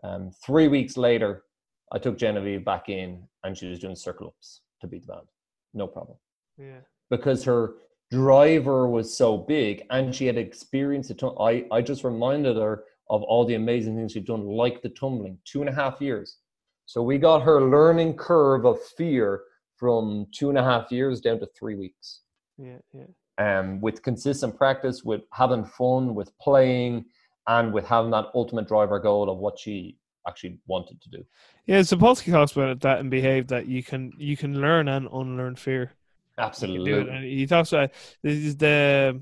Um, 0.04 0.30
three 0.44 0.68
weeks 0.68 0.96
later, 0.96 1.44
I 1.92 1.98
took 1.98 2.16
Genevieve 2.16 2.64
back 2.64 2.88
in 2.88 3.22
and 3.42 3.56
she 3.56 3.66
was 3.66 3.80
doing 3.80 3.96
circle 3.96 4.28
ups 4.28 4.60
to 4.80 4.86
beat 4.86 5.06
the 5.06 5.14
band. 5.14 5.26
No 5.74 5.86
problem. 5.86 6.16
Yeah. 6.58 6.80
Because 7.10 7.42
her 7.44 7.74
driver 8.10 8.88
was 8.88 9.16
so 9.16 9.36
big 9.36 9.84
and 9.90 10.14
she 10.14 10.26
had 10.26 10.38
experienced 10.38 11.10
it. 11.10 11.22
I, 11.40 11.64
I 11.70 11.80
just 11.82 12.04
reminded 12.04 12.56
her 12.56 12.84
of 13.10 13.22
all 13.24 13.44
the 13.44 13.56
amazing 13.56 13.96
things 13.96 14.12
she'd 14.12 14.24
done, 14.24 14.46
like 14.46 14.80
the 14.80 14.88
tumbling, 14.88 15.36
two 15.44 15.60
and 15.60 15.68
a 15.68 15.74
half 15.74 16.00
years. 16.00 16.38
So 16.86 17.02
we 17.02 17.18
got 17.18 17.42
her 17.42 17.60
learning 17.60 18.16
curve 18.16 18.64
of 18.64 18.80
fear 18.96 19.42
from 19.76 20.26
two 20.32 20.48
and 20.48 20.56
a 20.56 20.62
half 20.62 20.90
years 20.90 21.20
down 21.20 21.40
to 21.40 21.48
three 21.58 21.74
weeks. 21.74 22.20
Yeah, 22.56 22.78
yeah. 22.94 23.06
Um, 23.38 23.80
with 23.80 24.02
consistent 24.02 24.56
practice, 24.56 25.02
with 25.02 25.22
having 25.32 25.64
fun, 25.64 26.14
with 26.14 26.36
playing, 26.38 27.04
and 27.48 27.72
with 27.72 27.86
having 27.86 28.10
that 28.12 28.26
ultimate 28.34 28.68
driver 28.68 28.98
goal 29.00 29.28
of 29.28 29.38
what 29.38 29.58
she 29.58 29.96
actually 30.28 30.58
wanted 30.66 31.00
to 31.00 31.08
do. 31.08 31.24
Yeah, 31.66 31.80
Sapolsky 31.80 32.30
talks 32.30 32.52
about 32.52 32.80
that 32.80 33.00
and 33.00 33.10
behave 33.10 33.48
that 33.48 33.66
you 33.66 33.82
can 33.82 34.12
you 34.18 34.36
can 34.36 34.60
learn 34.60 34.88
and 34.88 35.08
unlearn 35.12 35.56
fear. 35.56 35.92
Absolutely. 36.38 37.36
He 37.36 37.46
talks 37.46 37.72
about 37.72 37.90
this 38.22 38.38
is 38.38 38.56
the 38.56 39.20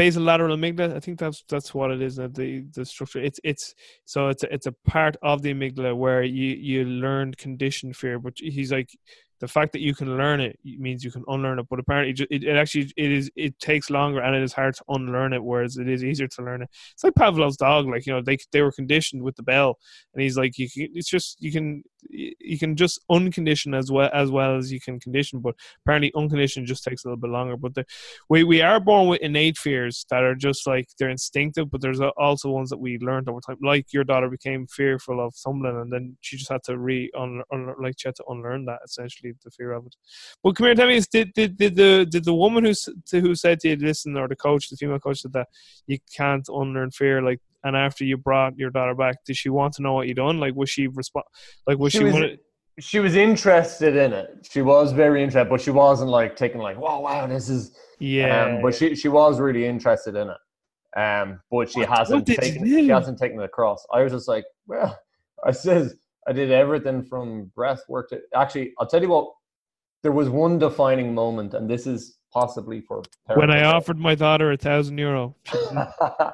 basal 0.00 0.22
lateral 0.22 0.56
amygdala. 0.56 0.96
I 0.96 1.00
think 1.00 1.18
that's 1.18 1.44
that's 1.46 1.74
what 1.74 1.90
it 1.90 2.00
is. 2.00 2.16
The 2.16 2.64
the 2.74 2.84
structure. 2.86 3.20
It's 3.20 3.40
it's 3.44 3.74
so 4.06 4.28
it's 4.28 4.42
a, 4.42 4.54
it's 4.54 4.66
a 4.66 4.74
part 4.94 5.16
of 5.22 5.42
the 5.42 5.52
amygdala 5.52 5.94
where 5.94 6.22
you 6.22 6.50
you 6.70 6.84
learn 6.84 7.34
conditioned 7.34 7.96
fear. 7.96 8.18
But 8.18 8.34
he's 8.38 8.72
like 8.72 8.90
the 9.40 9.48
fact 9.48 9.72
that 9.72 9.80
you 9.80 9.94
can 9.94 10.16
learn 10.18 10.38
it 10.40 10.58
means 10.64 11.02
you 11.02 11.10
can 11.10 11.24
unlearn 11.26 11.58
it. 11.58 11.66
But 11.68 11.78
apparently, 11.78 12.26
it, 12.30 12.44
it 12.44 12.56
actually 12.56 12.92
it 12.96 13.10
is 13.10 13.30
it 13.36 13.58
takes 13.58 13.90
longer 13.90 14.20
and 14.20 14.36
it 14.36 14.42
is 14.42 14.52
hard 14.52 14.74
to 14.76 14.84
unlearn 14.88 15.32
it, 15.32 15.42
whereas 15.42 15.78
it 15.78 15.88
is 15.88 16.04
easier 16.04 16.28
to 16.28 16.42
learn 16.42 16.62
it. 16.62 16.68
It's 16.92 17.02
like 17.02 17.14
Pavlov's 17.14 17.56
dog. 17.56 17.86
Like 17.86 18.06
you 18.06 18.12
know, 18.12 18.20
they 18.20 18.36
they 18.52 18.62
were 18.62 18.72
conditioned 18.72 19.22
with 19.22 19.36
the 19.36 19.42
bell, 19.42 19.78
and 20.14 20.22
he's 20.22 20.36
like, 20.36 20.58
you 20.58 20.68
can, 20.70 20.88
it's 20.94 21.08
just 21.08 21.40
you 21.40 21.50
can 21.50 21.82
you 22.08 22.58
can 22.58 22.76
just 22.76 23.00
uncondition 23.10 23.76
as 23.76 23.90
well 23.90 24.10
as 24.12 24.30
well 24.30 24.56
as 24.56 24.70
you 24.70 24.80
can 24.80 25.00
condition. 25.00 25.40
But 25.40 25.54
apparently, 25.84 26.12
unconditioned 26.14 26.66
just 26.66 26.84
takes 26.84 27.04
a 27.04 27.08
little 27.08 27.20
bit 27.20 27.30
longer. 27.30 27.56
But 27.56 27.74
the, 27.74 27.86
we 28.28 28.44
we 28.44 28.60
are 28.60 28.78
born 28.78 29.08
with 29.08 29.22
innate 29.22 29.56
fears 29.56 30.04
that 30.10 30.22
are 30.22 30.34
just 30.34 30.66
like 30.66 30.88
they're 30.98 31.08
instinctive, 31.08 31.70
but 31.70 31.80
there's 31.80 32.00
also 32.18 32.50
ones 32.50 32.68
that 32.70 32.78
we 32.78 32.98
learned 32.98 33.28
over 33.28 33.40
time. 33.40 33.56
Like 33.62 33.92
your 33.92 34.04
daughter 34.04 34.28
became 34.28 34.66
fearful 34.66 35.24
of 35.24 35.34
tumbling, 35.42 35.80
and 35.80 35.90
then 35.90 36.18
she 36.20 36.36
just 36.36 36.50
had 36.50 36.62
to 36.64 36.78
re 36.78 37.10
un, 37.16 37.42
like 37.82 37.94
she 37.98 38.08
had 38.08 38.16
to 38.16 38.24
unlearn 38.28 38.66
that 38.66 38.80
essentially 38.84 39.29
the 39.44 39.50
fear 39.50 39.72
of 39.72 39.86
it. 39.86 39.94
But 40.42 40.56
come 40.56 40.66
here, 40.66 40.74
tell 40.74 40.88
me, 40.88 41.00
did, 41.12 41.32
did, 41.34 41.56
did 41.56 41.76
the 41.76 42.06
did 42.10 42.24
the 42.24 42.34
woman 42.34 42.64
who 42.64 42.72
who 43.20 43.34
said 43.34 43.60
to 43.60 43.68
you, 43.70 43.76
listen, 43.76 44.16
or 44.16 44.28
the 44.28 44.36
coach, 44.36 44.68
the 44.68 44.76
female 44.76 44.98
coach, 44.98 45.20
said 45.22 45.32
that 45.32 45.48
you 45.86 45.98
can't 46.16 46.46
unlearn 46.48 46.90
fear, 46.90 47.22
like, 47.22 47.40
and 47.64 47.76
after 47.76 48.04
you 48.04 48.16
brought 48.16 48.56
your 48.56 48.70
daughter 48.70 48.94
back, 48.94 49.16
did 49.24 49.36
she 49.36 49.48
want 49.50 49.74
to 49.74 49.82
know 49.82 49.92
what 49.94 50.08
you 50.08 50.14
done? 50.14 50.40
Like, 50.40 50.54
was 50.54 50.70
she 50.70 50.86
respond? 50.86 51.24
Like, 51.66 51.78
was 51.78 51.92
she, 51.92 51.98
she 51.98 52.04
was, 52.04 52.12
wanted- 52.14 52.40
she 52.78 52.98
was 52.98 53.14
interested 53.16 53.94
in 53.96 54.12
it. 54.14 54.48
She 54.50 54.62
was 54.62 54.92
very 54.92 55.22
interested, 55.22 55.50
but 55.50 55.60
she 55.60 55.70
wasn't 55.70 56.10
like 56.10 56.34
taking 56.36 56.60
like, 56.60 56.78
"Wow, 56.78 57.00
wow, 57.00 57.26
this 57.26 57.48
is." 57.50 57.76
Yeah. 57.98 58.44
Um, 58.56 58.62
but 58.62 58.74
she 58.74 58.94
she 58.94 59.08
was 59.08 59.38
really 59.38 59.66
interested 59.66 60.16
in 60.16 60.28
it. 60.30 60.98
Um, 60.98 61.40
but 61.50 61.70
she 61.70 61.80
What- 61.80 61.90
hasn't 61.90 62.28
what 62.28 62.38
taken 62.40 62.66
she 62.66 62.88
hasn't 62.88 63.18
taken 63.18 63.38
it 63.40 63.44
across. 63.44 63.86
I 63.92 64.02
was 64.02 64.12
just 64.12 64.26
like, 64.28 64.44
well, 64.66 64.98
I 65.44 65.50
says 65.52 65.94
I 66.30 66.32
did 66.32 66.52
everything 66.52 67.02
from 67.02 67.50
breath 67.56 67.82
work 67.88 68.10
to 68.10 68.20
actually. 68.36 68.72
I'll 68.78 68.86
tell 68.86 69.02
you 69.02 69.08
what. 69.08 69.32
There 70.02 70.12
was 70.12 70.30
one 70.30 70.58
defining 70.58 71.12
moment, 71.12 71.52
and 71.52 71.68
this 71.68 71.86
is 71.86 72.16
possibly 72.32 72.80
for 72.80 73.02
when 73.34 73.50
I 73.50 73.64
offered 73.64 73.98
my 73.98 74.14
daughter 74.14 74.52
a 74.52 74.56
thousand 74.56 74.96
euro. 74.96 75.34
oh, 75.52 76.32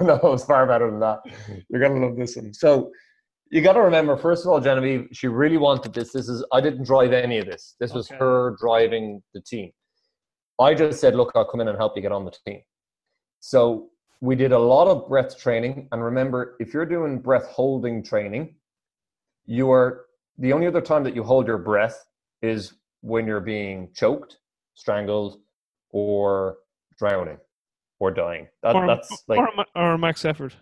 no, 0.00 0.18
it's 0.32 0.44
far 0.44 0.66
better 0.66 0.90
than 0.90 0.98
that. 0.98 1.20
You're 1.68 1.80
gonna 1.80 2.04
love 2.04 2.16
this 2.16 2.34
one. 2.36 2.52
So 2.54 2.90
you 3.50 3.60
got 3.60 3.74
to 3.74 3.82
remember, 3.82 4.16
first 4.16 4.44
of 4.44 4.50
all, 4.50 4.60
Genevieve, 4.60 5.08
she 5.12 5.28
really 5.28 5.58
wanted 5.58 5.92
this. 5.92 6.10
This 6.12 6.28
is 6.28 6.44
I 6.50 6.60
didn't 6.60 6.84
drive 6.84 7.12
any 7.12 7.38
of 7.38 7.46
this. 7.46 7.76
This 7.78 7.92
was 7.92 8.10
Okay. 8.10 8.18
her 8.18 8.56
driving 8.58 9.22
the 9.34 9.42
team. 9.42 9.70
I 10.58 10.74
just 10.74 11.00
said, 11.00 11.14
look, 11.14 11.30
I'll 11.36 11.44
come 11.44 11.60
in 11.60 11.68
and 11.68 11.76
help 11.78 11.94
you 11.94 12.02
get 12.02 12.10
on 12.12 12.24
the 12.24 12.34
team. 12.46 12.62
So 13.40 13.90
we 14.22 14.34
did 14.34 14.52
a 14.52 14.58
lot 14.58 14.88
of 14.88 15.06
breath 15.08 15.38
training, 15.38 15.88
and 15.92 16.02
remember, 16.02 16.56
if 16.58 16.72
you're 16.74 16.86
doing 16.86 17.20
breath 17.20 17.46
holding 17.46 18.02
training, 18.02 18.56
you 19.46 19.70
are 19.70 20.06
the 20.38 20.52
only 20.52 20.66
other 20.66 20.80
time 20.80 21.04
that 21.04 21.14
you 21.14 21.22
hold 21.22 21.46
your 21.46 21.58
breath 21.58 22.04
is 22.42 22.74
when 23.00 23.26
you're 23.26 23.40
being 23.40 23.90
choked, 23.94 24.38
strangled, 24.74 25.40
or 25.90 26.56
drowning, 26.98 27.38
or 27.98 28.10
dying. 28.10 28.48
That, 28.62 28.74
or, 28.74 28.86
that's 28.86 29.24
like 29.28 29.38
or, 29.38 29.66
or 29.74 29.98
max 29.98 30.24
effort. 30.24 30.54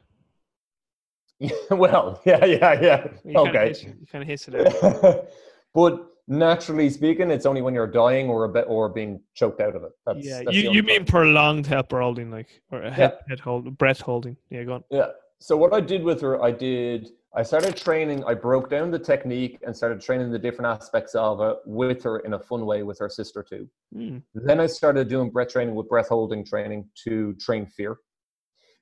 well, 1.70 2.20
yeah, 2.24 2.44
yeah, 2.44 2.80
yeah. 2.80 3.06
You 3.24 3.38
Okay. 3.38 3.68
hiss- 3.68 3.84
you 3.84 4.06
kind 4.10 4.22
of 4.22 4.28
hiss 4.28 4.48
it 4.48 5.28
but 5.74 6.06
naturally 6.28 6.88
speaking, 6.90 7.30
it's 7.30 7.46
only 7.46 7.62
when 7.62 7.74
you're 7.74 7.86
dying 7.86 8.28
or 8.28 8.44
a 8.44 8.48
bit 8.48 8.66
or 8.68 8.88
being 8.88 9.20
choked 9.34 9.60
out 9.60 9.74
of 9.74 9.82
it. 9.82 9.92
That's, 10.06 10.24
yeah, 10.24 10.42
that's 10.44 10.56
you, 10.56 10.70
you 10.70 10.82
mean 10.82 11.04
prolonged 11.04 11.66
help 11.66 11.92
holding, 11.92 12.30
like 12.30 12.48
or 12.70 12.82
a 12.82 12.90
head, 12.90 13.18
head 13.28 13.40
hold, 13.40 13.76
breath 13.78 14.00
holding. 14.00 14.36
Yeah, 14.50 14.64
go 14.64 14.74
on. 14.74 14.84
Yeah. 14.90 15.08
So 15.42 15.56
what 15.56 15.72
I 15.74 15.80
did 15.80 16.04
with 16.04 16.20
her, 16.20 16.40
I 16.40 16.52
did. 16.52 17.10
I 17.34 17.42
started 17.42 17.76
training. 17.76 18.22
I 18.24 18.32
broke 18.32 18.70
down 18.70 18.92
the 18.92 18.98
technique 18.98 19.58
and 19.66 19.76
started 19.76 20.00
training 20.00 20.30
the 20.30 20.38
different 20.38 20.68
aspects 20.80 21.16
of 21.16 21.40
it 21.40 21.56
with 21.66 22.04
her 22.04 22.20
in 22.20 22.34
a 22.34 22.38
fun 22.38 22.64
way 22.64 22.84
with 22.84 23.00
her 23.00 23.08
sister 23.08 23.42
too. 23.42 23.68
Mm. 23.92 24.22
Then 24.34 24.60
I 24.60 24.66
started 24.66 25.08
doing 25.08 25.30
breath 25.30 25.48
training 25.48 25.74
with 25.74 25.88
breath 25.88 26.10
holding 26.10 26.44
training 26.44 26.88
to 27.04 27.34
train 27.40 27.66
fear. 27.66 27.98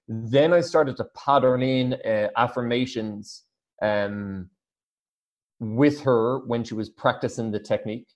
Then 0.07 0.53
I 0.53 0.61
started 0.61 0.99
to 0.99 1.07
pattern 1.17 1.63
in 1.63 1.95
uh, 1.95 2.29
affirmations 2.37 3.45
um, 3.81 4.51
with 5.61 6.03
her 6.03 6.41
when 6.41 6.63
she 6.63 6.75
was 6.75 6.91
practicing 6.91 7.51
the 7.51 7.61
technique. 7.61 8.09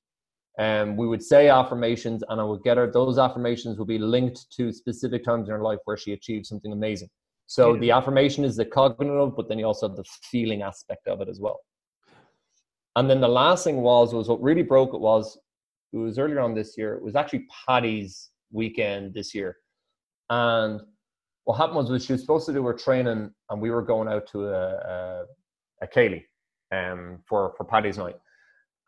Um, 0.58 0.98
we 0.98 1.08
would 1.08 1.22
say 1.22 1.48
affirmations, 1.48 2.22
and 2.28 2.42
I 2.42 2.44
would 2.44 2.62
get 2.62 2.76
her. 2.76 2.90
Those 2.90 3.16
affirmations 3.16 3.78
would 3.78 3.88
be 3.88 3.98
linked 3.98 4.50
to 4.58 4.70
specific 4.70 5.24
times 5.24 5.48
in 5.48 5.54
her 5.54 5.62
life 5.62 5.78
where 5.86 5.96
she 5.96 6.12
achieved 6.12 6.44
something 6.44 6.72
amazing. 6.72 7.08
So 7.46 7.74
Yeah. 7.74 7.80
the 7.80 7.90
affirmation 7.92 8.44
is 8.44 8.56
the 8.56 8.64
cognitive, 8.64 9.36
but 9.36 9.48
then 9.48 9.58
you 9.58 9.66
also 9.66 9.88
have 9.88 9.96
the 9.96 10.04
feeling 10.30 10.62
aspect 10.62 11.06
of 11.08 11.20
it 11.20 11.28
as 11.28 11.40
well. 11.40 11.60
And 12.96 13.08
then 13.10 13.20
the 13.20 13.28
last 13.28 13.64
thing 13.64 13.82
was 13.82 14.14
was 14.14 14.28
what 14.28 14.42
really 14.42 14.62
broke 14.62 14.94
it 14.94 15.00
was 15.00 15.38
it 15.92 15.98
was 15.98 16.18
earlier 16.18 16.40
on 16.40 16.54
this 16.54 16.76
year. 16.76 16.94
It 16.94 17.02
was 17.02 17.14
actually 17.16 17.46
Paddy's 17.66 18.30
weekend 18.52 19.14
this 19.14 19.34
year, 19.34 19.56
and 20.30 20.80
what 21.44 21.56
happened 21.56 21.76
was, 21.76 21.90
was 21.90 22.04
she 22.04 22.12
was 22.12 22.20
supposed 22.22 22.46
to 22.46 22.52
do 22.52 22.64
her 22.66 22.72
training, 22.72 23.30
and 23.50 23.60
we 23.60 23.70
were 23.70 23.82
going 23.82 24.08
out 24.08 24.26
to 24.28 24.46
a 24.48 24.62
a, 24.94 25.24
a 25.82 25.86
céilí, 25.88 26.22
um 26.72 27.18
for 27.28 27.52
for 27.56 27.64
Paddy's 27.64 27.98
night, 27.98 28.16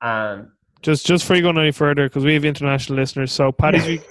and 0.02 0.48
Just 0.82 1.04
just 1.06 1.24
before 1.24 1.36
you 1.36 1.42
go 1.42 1.50
any 1.50 1.72
further, 1.72 2.04
because 2.08 2.24
we 2.24 2.34
have 2.34 2.44
international 2.44 2.96
listeners. 2.98 3.32
So 3.32 3.50
Paddy's 3.52 3.86
week, 3.92 4.02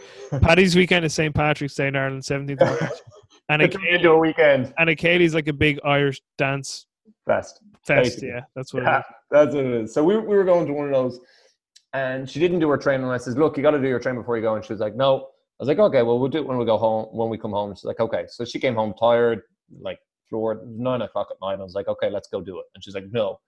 Paddy's 0.41 0.76
weekend 0.76 1.05
is 1.05 1.13
St 1.13 1.34
Patrick's 1.34 1.76
Day 1.76 1.88
in 1.88 1.95
Ireland, 1.95 2.23
seventeenth 2.26 2.61
of 2.61 2.80
March, 2.81 2.99
and 3.49 3.61
a 3.61 3.65
it's 3.65 3.77
into 3.89 4.11
a 4.11 4.17
weekend 4.17 4.73
and 4.77 4.89
a 4.89 4.95
Katie's 4.95 5.34
like 5.34 5.47
a 5.47 5.53
big 5.53 5.80
Irish 5.84 6.22
dance 6.38 6.88
fest. 7.26 7.61
fest. 7.85 8.03
Basically. 8.03 8.30
Yeah, 8.30 8.41
that's 8.55 8.73
what. 8.73 8.84
Yeah, 8.84 8.97
it 8.97 8.99
is. 8.99 9.05
that's 9.31 9.55
what 9.55 9.65
it 9.65 9.73
is. 9.73 9.93
So 9.93 10.03
we, 10.03 10.17
we 10.17 10.35
were 10.35 10.43
going 10.43 10.65
to 10.67 10.73
one 10.73 10.88
of 10.88 10.93
those, 10.93 11.19
and 11.93 12.30
she 12.30 12.39
didn't 12.39 12.59
do 12.59 12.69
her 12.69 12.77
training. 12.77 13.05
And 13.05 13.13
I 13.13 13.17
says, 13.17 13.38
"Look, 13.38 13.57
you 13.57 13.63
got 13.63 13.72
to 13.72 13.81
do 13.81 13.88
your 13.88 13.99
training 13.99 14.22
before 14.22 14.38
you 14.38 14.43
go." 14.43 14.55
And 14.55 14.63
she 14.63 14.73
was 14.73 14.80
like, 14.80 14.95
"No." 14.95 15.30
I 15.59 15.63
was 15.63 15.67
like, 15.67 15.80
"Okay, 15.80 16.01
well, 16.01 16.19
we'll 16.19 16.30
do 16.30 16.39
it 16.39 16.47
when 16.47 16.57
we 16.57 16.65
go 16.65 16.77
home. 16.77 17.07
When 17.11 17.30
we 17.30 17.38
come 17.38 17.51
home." 17.51 17.73
She's 17.76 17.85
like, 17.85 17.99
"Okay." 17.99 18.26
So 18.27 18.45
she 18.45 18.59
came 18.59 18.76
home 18.76 18.93
tired, 18.99 19.41
like 19.80 19.99
floored, 20.30 20.67
nine 20.67 21.01
o'clock 21.01 21.27
at 21.31 21.38
night. 21.41 21.59
I 21.59 21.63
was 21.63 21.76
like, 21.76 21.88
"Okay, 21.88 22.09
let's 22.09 22.27
go 22.27 22.41
do 22.41 22.59
it." 22.59 22.65
And 22.73 22.84
she's 22.84 22.95
like, 22.95 23.05
"No." 23.11 23.39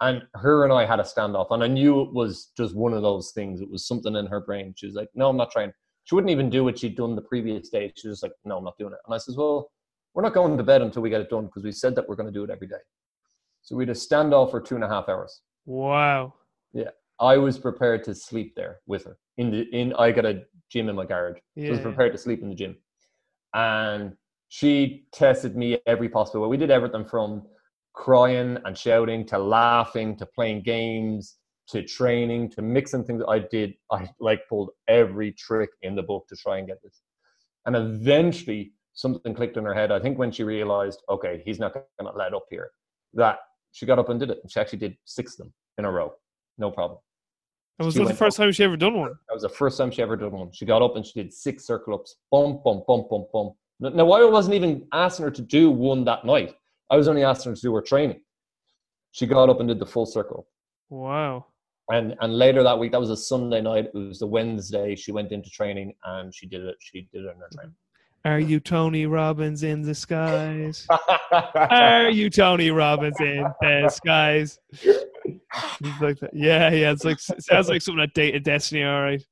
And 0.00 0.22
her 0.34 0.62
and 0.62 0.72
I 0.72 0.86
had 0.86 1.00
a 1.00 1.02
standoff, 1.02 1.48
and 1.50 1.64
I 1.64 1.66
knew 1.66 2.02
it 2.02 2.12
was 2.12 2.52
just 2.56 2.76
one 2.76 2.92
of 2.92 3.02
those 3.02 3.32
things. 3.32 3.60
It 3.60 3.70
was 3.70 3.86
something 3.86 4.14
in 4.14 4.26
her 4.26 4.40
brain. 4.40 4.74
She 4.76 4.86
was 4.86 4.94
like, 4.94 5.08
"No, 5.14 5.28
I'm 5.28 5.36
not 5.36 5.50
trying." 5.50 5.72
She 6.08 6.14
wouldn't 6.14 6.30
even 6.30 6.48
do 6.48 6.64
what 6.64 6.78
she'd 6.78 6.96
done 6.96 7.14
the 7.14 7.20
previous 7.20 7.68
day. 7.68 7.92
She 7.94 8.08
was 8.08 8.22
like, 8.22 8.32
"No, 8.44 8.56
I'm 8.56 8.64
not 8.64 8.78
doing 8.78 8.94
it." 8.94 8.98
And 9.04 9.14
I 9.14 9.18
says, 9.18 9.36
"Well, 9.36 9.70
we're 10.14 10.22
not 10.22 10.32
going 10.32 10.56
to 10.56 10.62
bed 10.62 10.80
until 10.80 11.02
we 11.02 11.10
get 11.10 11.20
it 11.20 11.28
done 11.28 11.46
because 11.46 11.64
we 11.64 11.72
said 11.72 11.94
that 11.96 12.08
we're 12.08 12.16
going 12.16 12.32
to 12.32 12.32
do 12.32 12.44
it 12.44 12.50
every 12.50 12.66
day." 12.66 12.80
So 13.60 13.76
we 13.76 13.82
had 13.82 13.90
a 13.90 13.92
standoff 13.92 14.50
for 14.50 14.60
two 14.60 14.74
and 14.74 14.84
a 14.84 14.88
half 14.88 15.10
hours. 15.10 15.42
Wow. 15.66 16.32
Yeah. 16.72 16.90
I 17.20 17.36
was 17.36 17.58
prepared 17.58 18.04
to 18.04 18.14
sleep 18.14 18.54
there 18.54 18.78
with 18.86 19.04
her. 19.04 19.18
In 19.36 19.50
the 19.50 19.62
in 19.78 19.92
I 19.94 20.10
got 20.12 20.24
a 20.24 20.44
gym 20.70 20.88
in 20.88 20.96
my 20.96 21.04
garage. 21.04 21.38
So 21.58 21.66
I 21.66 21.70
was 21.70 21.80
prepared 21.80 22.12
to 22.12 22.18
sleep 22.18 22.40
in 22.40 22.48
the 22.48 22.54
gym. 22.54 22.76
And 23.52 24.16
she 24.48 25.06
tested 25.12 25.56
me 25.56 25.78
every 25.86 26.08
possible 26.08 26.40
way. 26.40 26.48
We 26.48 26.56
did 26.56 26.70
everything 26.70 27.04
from 27.04 27.46
crying 27.92 28.56
and 28.64 28.78
shouting 28.78 29.26
to 29.26 29.38
laughing 29.38 30.16
to 30.16 30.24
playing 30.24 30.62
games 30.62 31.37
to 31.68 31.82
training 31.82 32.50
to 32.50 32.62
mixing 32.62 33.04
things. 33.04 33.22
I 33.28 33.40
did 33.40 33.74
I 33.90 34.08
like 34.20 34.48
pulled 34.48 34.70
every 34.88 35.32
trick 35.32 35.70
in 35.82 35.94
the 35.94 36.02
book 36.02 36.26
to 36.28 36.36
try 36.36 36.58
and 36.58 36.66
get 36.66 36.82
this. 36.82 37.02
And 37.66 37.76
eventually 37.76 38.72
something 38.94 39.34
clicked 39.34 39.56
in 39.56 39.64
her 39.64 39.74
head. 39.74 39.92
I 39.92 40.00
think 40.00 40.18
when 40.18 40.32
she 40.32 40.44
realized, 40.44 41.02
okay, 41.08 41.42
he's 41.44 41.58
not 41.58 41.74
gonna 41.74 42.16
let 42.16 42.34
up 42.34 42.46
here, 42.50 42.70
that 43.14 43.38
she 43.72 43.86
got 43.86 43.98
up 43.98 44.08
and 44.08 44.18
did 44.18 44.30
it. 44.30 44.40
She 44.48 44.58
actually 44.58 44.78
did 44.78 44.96
six 45.04 45.34
of 45.34 45.38
them 45.38 45.52
in 45.76 45.84
a 45.84 45.90
row. 45.90 46.14
No 46.56 46.70
problem. 46.70 46.98
And 47.78 47.86
was 47.86 47.94
She 47.94 48.00
that 48.00 48.08
the 48.08 48.14
first 48.14 48.36
time 48.36 48.50
she 48.50 48.64
ever 48.64 48.76
done 48.76 48.94
one? 48.98 49.10
That 49.28 49.34
was 49.34 49.42
the 49.42 49.48
first 49.48 49.78
time 49.78 49.90
she 49.90 50.02
ever 50.02 50.16
done 50.16 50.32
one. 50.32 50.50
She 50.52 50.64
got 50.64 50.82
up 50.82 50.96
and 50.96 51.06
she 51.06 51.12
did 51.22 51.32
six 51.32 51.64
circle 51.64 51.94
ups. 51.94 52.16
Bump, 52.30 52.64
bump, 52.64 52.86
bump, 52.86 53.08
bump, 53.08 53.26
bump. 53.32 53.54
Now, 53.78 54.10
I 54.10 54.24
wasn't 54.24 54.56
even 54.56 54.84
asking 54.92 55.26
her 55.26 55.30
to 55.30 55.42
do 55.42 55.70
one 55.70 56.04
that 56.04 56.24
night. 56.24 56.56
I 56.90 56.96
was 56.96 57.06
only 57.06 57.22
asking 57.22 57.52
her 57.52 57.56
to 57.56 57.62
do 57.62 57.74
her 57.76 57.82
training. 57.82 58.20
She 59.12 59.26
got 59.26 59.48
up 59.48 59.60
and 59.60 59.68
did 59.68 59.78
the 59.78 59.86
full 59.86 60.06
circle. 60.06 60.48
Wow. 60.90 61.46
And 61.90 62.14
and 62.20 62.36
later 62.36 62.62
that 62.62 62.78
week, 62.78 62.92
that 62.92 63.00
was 63.00 63.10
a 63.10 63.16
Sunday 63.16 63.60
night. 63.60 63.86
It 63.86 63.94
was 63.94 64.18
the 64.18 64.26
Wednesday. 64.26 64.94
She 64.94 65.12
went 65.12 65.32
into 65.32 65.50
training 65.50 65.94
and 66.04 66.34
she 66.34 66.46
did 66.46 66.62
it. 66.62 66.76
She 66.80 67.08
did 67.12 67.24
it 67.24 67.30
in 67.34 67.40
her 67.40 67.48
training. 67.54 67.74
Are 68.24 68.40
you 68.40 68.60
Tony 68.60 69.06
Robbins 69.06 69.62
in 69.62 69.82
disguise? 69.82 70.86
Are 71.54 72.10
you 72.10 72.28
Tony 72.28 72.70
Robbins 72.70 73.18
in 73.20 73.46
disguise? 73.62 74.58
It's 74.72 75.04
like 76.00 76.18
that. 76.20 76.30
Yeah, 76.32 76.70
yeah. 76.70 76.90
It's 76.90 77.04
like 77.04 77.18
sounds 77.20 77.68
like 77.68 77.80
something 77.82 78.00
that 78.00 78.14
dated 78.14 78.42
Destiny. 78.42 78.84
All 78.84 79.02
right. 79.02 79.22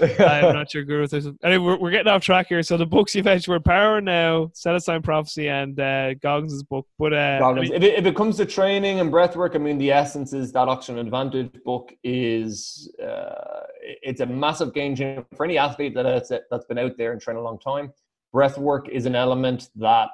I'm 0.00 0.08
not 0.54 0.72
your 0.72 0.84
guru. 0.84 1.06
There's- 1.06 1.26
Anyway, 1.44 1.64
we're, 1.64 1.76
we're 1.78 1.90
getting 1.90 2.08
off 2.10 2.22
track 2.22 2.46
here. 2.48 2.62
So 2.62 2.76
the 2.76 2.86
books 2.86 3.14
you 3.14 3.22
mentioned 3.22 3.52
were 3.52 3.60
Power 3.60 4.00
Now, 4.00 4.50
Celestine 4.54 5.02
Prophecy, 5.02 5.48
and 5.48 5.78
uh, 5.78 6.14
Goggins' 6.14 6.62
book. 6.62 6.86
But 6.98 7.12
uh, 7.12 7.40
I 7.42 7.52
mean, 7.52 7.72
if, 7.72 7.82
it, 7.82 7.94
if 7.98 8.06
it 8.06 8.16
comes 8.16 8.36
to 8.38 8.46
training 8.46 9.00
and 9.00 9.12
breathwork, 9.12 9.54
I 9.54 9.58
mean, 9.58 9.78
the 9.78 9.92
essence 9.92 10.32
is 10.32 10.52
that 10.52 10.68
Oxygen 10.68 10.98
Advantage 10.98 11.52
book 11.64 11.92
is 12.02 12.92
uh, 13.02 13.60
it's 14.02 14.20
a 14.20 14.26
massive 14.26 14.72
game 14.72 14.96
changer 14.96 15.24
for 15.36 15.44
any 15.44 15.58
athlete 15.58 15.94
that 15.94 16.06
has, 16.06 16.32
that's 16.50 16.64
been 16.66 16.78
out 16.78 16.96
there 16.96 17.12
and 17.12 17.20
trained 17.20 17.38
a 17.38 17.42
long 17.42 17.58
time. 17.58 17.92
Breathwork 18.34 18.88
is 18.88 19.06
an 19.06 19.14
element 19.14 19.68
that 19.76 20.08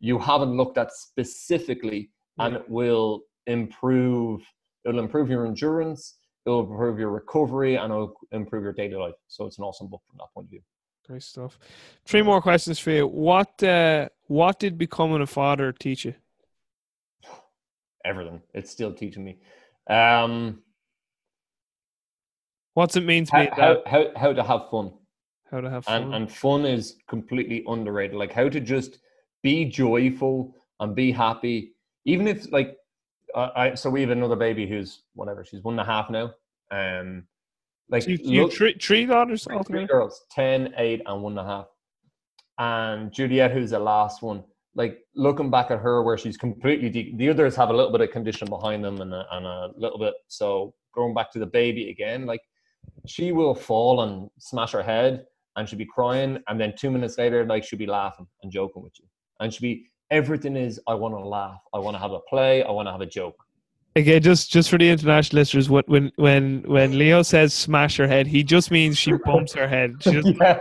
you 0.00 0.18
haven't 0.18 0.56
looked 0.56 0.76
at 0.78 0.92
specifically, 0.92 2.10
and 2.38 2.56
it 2.56 2.68
will 2.68 3.22
improve. 3.46 4.42
It'll 4.84 5.00
improve 5.00 5.30
your 5.30 5.46
endurance. 5.46 6.18
It'll 6.46 6.60
improve 6.60 6.98
your 6.98 7.10
recovery, 7.10 7.76
and 7.76 7.92
it'll 7.92 8.14
improve 8.32 8.62
your 8.62 8.72
daily 8.72 8.96
life. 8.96 9.14
So 9.28 9.46
it's 9.46 9.58
an 9.58 9.64
awesome 9.64 9.88
book 9.88 10.02
from 10.06 10.18
that 10.18 10.26
point 10.34 10.46
of 10.46 10.50
view. 10.50 10.60
great 11.06 11.22
stuff. 11.22 11.58
Three 12.04 12.22
more 12.22 12.42
questions 12.42 12.78
for 12.78 12.90
you. 12.90 13.06
What 13.06 13.62
uh, 13.62 14.08
what 14.26 14.58
did 14.58 14.76
becoming 14.76 15.22
a 15.22 15.26
father 15.26 15.72
teach 15.72 16.04
you? 16.04 16.14
Everything. 18.04 18.42
It's 18.52 18.70
still 18.70 18.92
teaching 18.92 19.24
me. 19.24 19.38
Um, 19.88 20.62
What's 22.74 22.96
it 22.96 23.04
mean 23.04 23.24
to 23.26 23.32
how, 23.32 23.44
be 23.44 23.50
how, 23.56 23.82
how, 23.86 24.06
how 24.16 24.32
to 24.32 24.42
have 24.42 24.68
fun. 24.70 24.92
How 25.50 25.60
to 25.60 25.70
have 25.70 25.84
fun? 25.84 26.02
and 26.02 26.14
and 26.14 26.32
fun 26.32 26.66
is 26.66 26.96
completely 27.08 27.62
underrated 27.68 28.16
like 28.16 28.32
how 28.32 28.48
to 28.48 28.60
just 28.60 28.98
be 29.42 29.64
joyful 29.64 30.54
and 30.80 30.94
be 30.96 31.12
happy 31.12 31.74
even 32.04 32.26
if 32.26 32.50
like 32.50 32.76
uh, 33.34 33.50
I 33.56 33.74
so 33.74 33.90
we 33.90 34.00
have 34.00 34.10
another 34.10 34.36
baby 34.36 34.66
who's 34.66 35.02
whatever 35.14 35.44
she's 35.44 35.62
one 35.62 35.74
and 35.74 35.80
a 35.80 35.84
half 35.92 36.10
now. 36.10 36.32
Um 36.70 37.24
like 37.90 38.02
So 38.02 38.10
you, 38.10 38.18
you 38.22 38.42
look- 38.44 38.52
three, 38.52 38.74
three 38.80 39.04
daughters 39.06 39.44
three 39.44 39.56
altogether? 39.56 39.86
girls 39.86 40.24
10 40.30 40.74
8 40.76 41.02
and 41.06 41.22
one 41.22 41.32
and 41.38 41.46
a 41.46 41.50
half. 41.50 41.66
And 42.58 43.12
juliet 43.12 43.50
who's 43.52 43.70
the 43.70 43.78
last 43.78 44.22
one 44.22 44.44
like 44.76 44.98
looking 45.14 45.50
back 45.50 45.70
at 45.70 45.78
her 45.78 46.02
where 46.02 46.18
she's 46.18 46.36
completely 46.36 46.88
de- 46.90 47.14
the 47.16 47.28
others 47.28 47.54
have 47.56 47.70
a 47.70 47.72
little 47.72 47.92
bit 47.92 48.00
of 48.00 48.10
condition 48.10 48.48
behind 48.48 48.84
them 48.84 49.00
and 49.00 49.14
a, 49.14 49.24
and 49.32 49.46
a 49.46 49.70
little 49.76 49.98
bit. 49.98 50.14
So 50.28 50.74
going 50.94 51.14
back 51.14 51.30
to 51.32 51.38
the 51.38 51.46
baby 51.46 51.90
again, 51.90 52.26
like 52.26 52.40
she 53.06 53.30
will 53.30 53.54
fall 53.54 54.02
and 54.02 54.28
smash 54.38 54.72
her 54.72 54.82
head 54.82 55.26
and 55.56 55.68
she'll 55.68 55.78
be 55.78 55.86
crying, 55.86 56.42
and 56.48 56.60
then 56.60 56.74
two 56.76 56.90
minutes 56.90 57.16
later, 57.18 57.46
like 57.46 57.62
she'll 57.62 57.78
be 57.78 57.86
laughing 57.86 58.26
and 58.42 58.50
joking 58.50 58.82
with 58.82 58.94
you, 58.98 59.06
and 59.38 59.54
she'll 59.54 59.62
be 59.62 59.86
everything 60.10 60.56
is 60.56 60.80
I 60.86 60.94
want 60.94 61.14
to 61.14 61.20
laugh, 61.20 61.60
I 61.72 61.78
want 61.78 61.94
to 61.96 61.98
have 62.00 62.12
a 62.12 62.20
play, 62.20 62.62
I 62.62 62.70
want 62.70 62.86
to 62.88 62.92
have 62.92 63.00
a 63.00 63.06
joke. 63.06 63.36
Again, 63.96 64.22
just 64.22 64.50
just 64.50 64.70
for 64.70 64.76
the 64.78 64.88
international 64.90 65.38
listeners, 65.40 65.70
what 65.70 65.88
when 65.88 66.10
when 66.16 66.64
when 66.66 66.98
Leo 66.98 67.22
says 67.22 67.54
smash 67.54 67.96
her 67.96 68.08
head, 68.08 68.26
he 68.26 68.42
just 68.42 68.70
means 68.72 68.98
she 68.98 69.12
bumps 69.24 69.52
her 69.54 69.68
head. 69.68 69.94
She 70.00 70.10
just, 70.10 70.28
yeah. 70.40 70.58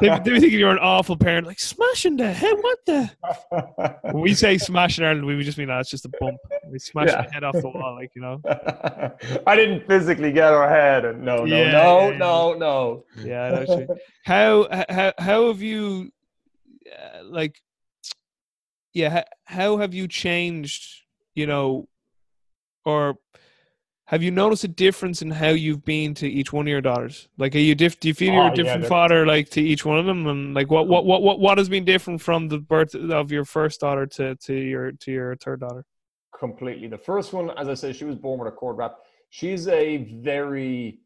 they, 0.00 0.08
they 0.24 0.40
think 0.40 0.52
you're 0.52 0.70
an 0.72 0.78
awful 0.80 1.16
parent, 1.16 1.46
like 1.46 1.60
smashing 1.60 2.16
the 2.16 2.32
head. 2.32 2.56
What 2.60 2.78
the? 2.84 3.10
When 4.10 4.22
we 4.22 4.34
say 4.34 4.58
smash 4.58 4.98
in 4.98 5.04
Ireland, 5.04 5.24
we 5.26 5.40
just 5.44 5.56
mean 5.56 5.68
that 5.68 5.78
it's 5.80 5.90
just 5.90 6.04
a 6.04 6.10
bump. 6.20 6.36
We 6.68 6.80
smash 6.80 7.08
Yeah. 7.08 7.22
the 7.22 7.30
head 7.32 7.44
off 7.44 7.54
the 7.54 7.68
wall, 7.68 7.94
like 7.94 8.10
you 8.16 8.22
know. 8.22 8.40
I 9.46 9.54
didn't 9.56 9.86
physically 9.86 10.32
get 10.32 10.50
her 10.50 10.68
head. 10.68 11.04
And 11.04 11.22
no, 11.22 11.44
no, 11.44 11.44
Yeah, 11.44 11.70
no, 11.72 12.00
yeah, 12.00 12.10
yeah. 12.10 12.18
no, 12.18 12.54
no. 12.54 13.04
Yeah, 13.22 13.42
I 13.44 13.50
know 13.50 13.58
what 13.60 13.68
you 13.68 13.76
mean. 13.76 13.88
how 14.24 14.84
how 14.88 15.12
how 15.18 15.46
have 15.48 15.62
you 15.62 16.10
uh, 16.92 17.22
like 17.24 17.60
yeah 18.94 19.10
how, 19.10 19.24
how 19.44 19.76
have 19.78 19.94
you 19.94 20.08
changed 20.08 21.02
you 21.34 21.46
know 21.46 21.88
or 22.84 23.16
have 24.06 24.22
you 24.22 24.30
noticed 24.30 24.64
a 24.64 24.68
difference 24.68 25.20
in 25.20 25.30
how 25.30 25.48
you've 25.50 25.84
been 25.84 26.14
to 26.14 26.26
each 26.26 26.52
one 26.52 26.66
of 26.66 26.70
your 26.70 26.80
daughters 26.80 27.28
like 27.36 27.54
are 27.54 27.58
you 27.58 27.74
diff- 27.74 28.00
do 28.00 28.08
you 28.08 28.14
feel 28.14 28.30
Oh, 28.30 28.34
you're 28.34 28.44
yeah, 28.46 28.52
a 28.52 28.54
different 28.54 28.80
they're- 28.82 28.88
father 28.88 29.26
like 29.26 29.50
to 29.50 29.60
each 29.60 29.84
one 29.84 29.98
of 29.98 30.06
them 30.06 30.26
and 30.26 30.54
like 30.54 30.70
what 30.70 30.88
what 30.88 31.04
what 31.04 31.22
what, 31.22 31.40
what 31.40 31.58
has 31.58 31.68
been 31.68 31.84
different 31.84 32.20
from 32.22 32.48
the 32.48 32.58
birth 32.58 32.94
of 32.94 33.30
your 33.30 33.44
first 33.44 33.80
daughter 33.80 34.06
to 34.06 34.34
to 34.36 34.54
your 34.54 34.92
to 34.92 35.12
your 35.12 35.36
third 35.36 35.60
daughter 35.60 35.84
completely. 36.38 36.86
The 36.86 36.96
first 36.96 37.32
one, 37.32 37.50
as 37.58 37.68
I 37.68 37.74
said, 37.74 37.96
she 37.96 38.04
was 38.04 38.14
born 38.14 38.38
with 38.38 38.46
a 38.46 38.52
cord 38.52 38.76
wrap. 38.78 38.94
She's 39.30 39.66
a 39.66 39.96
very 40.22 41.00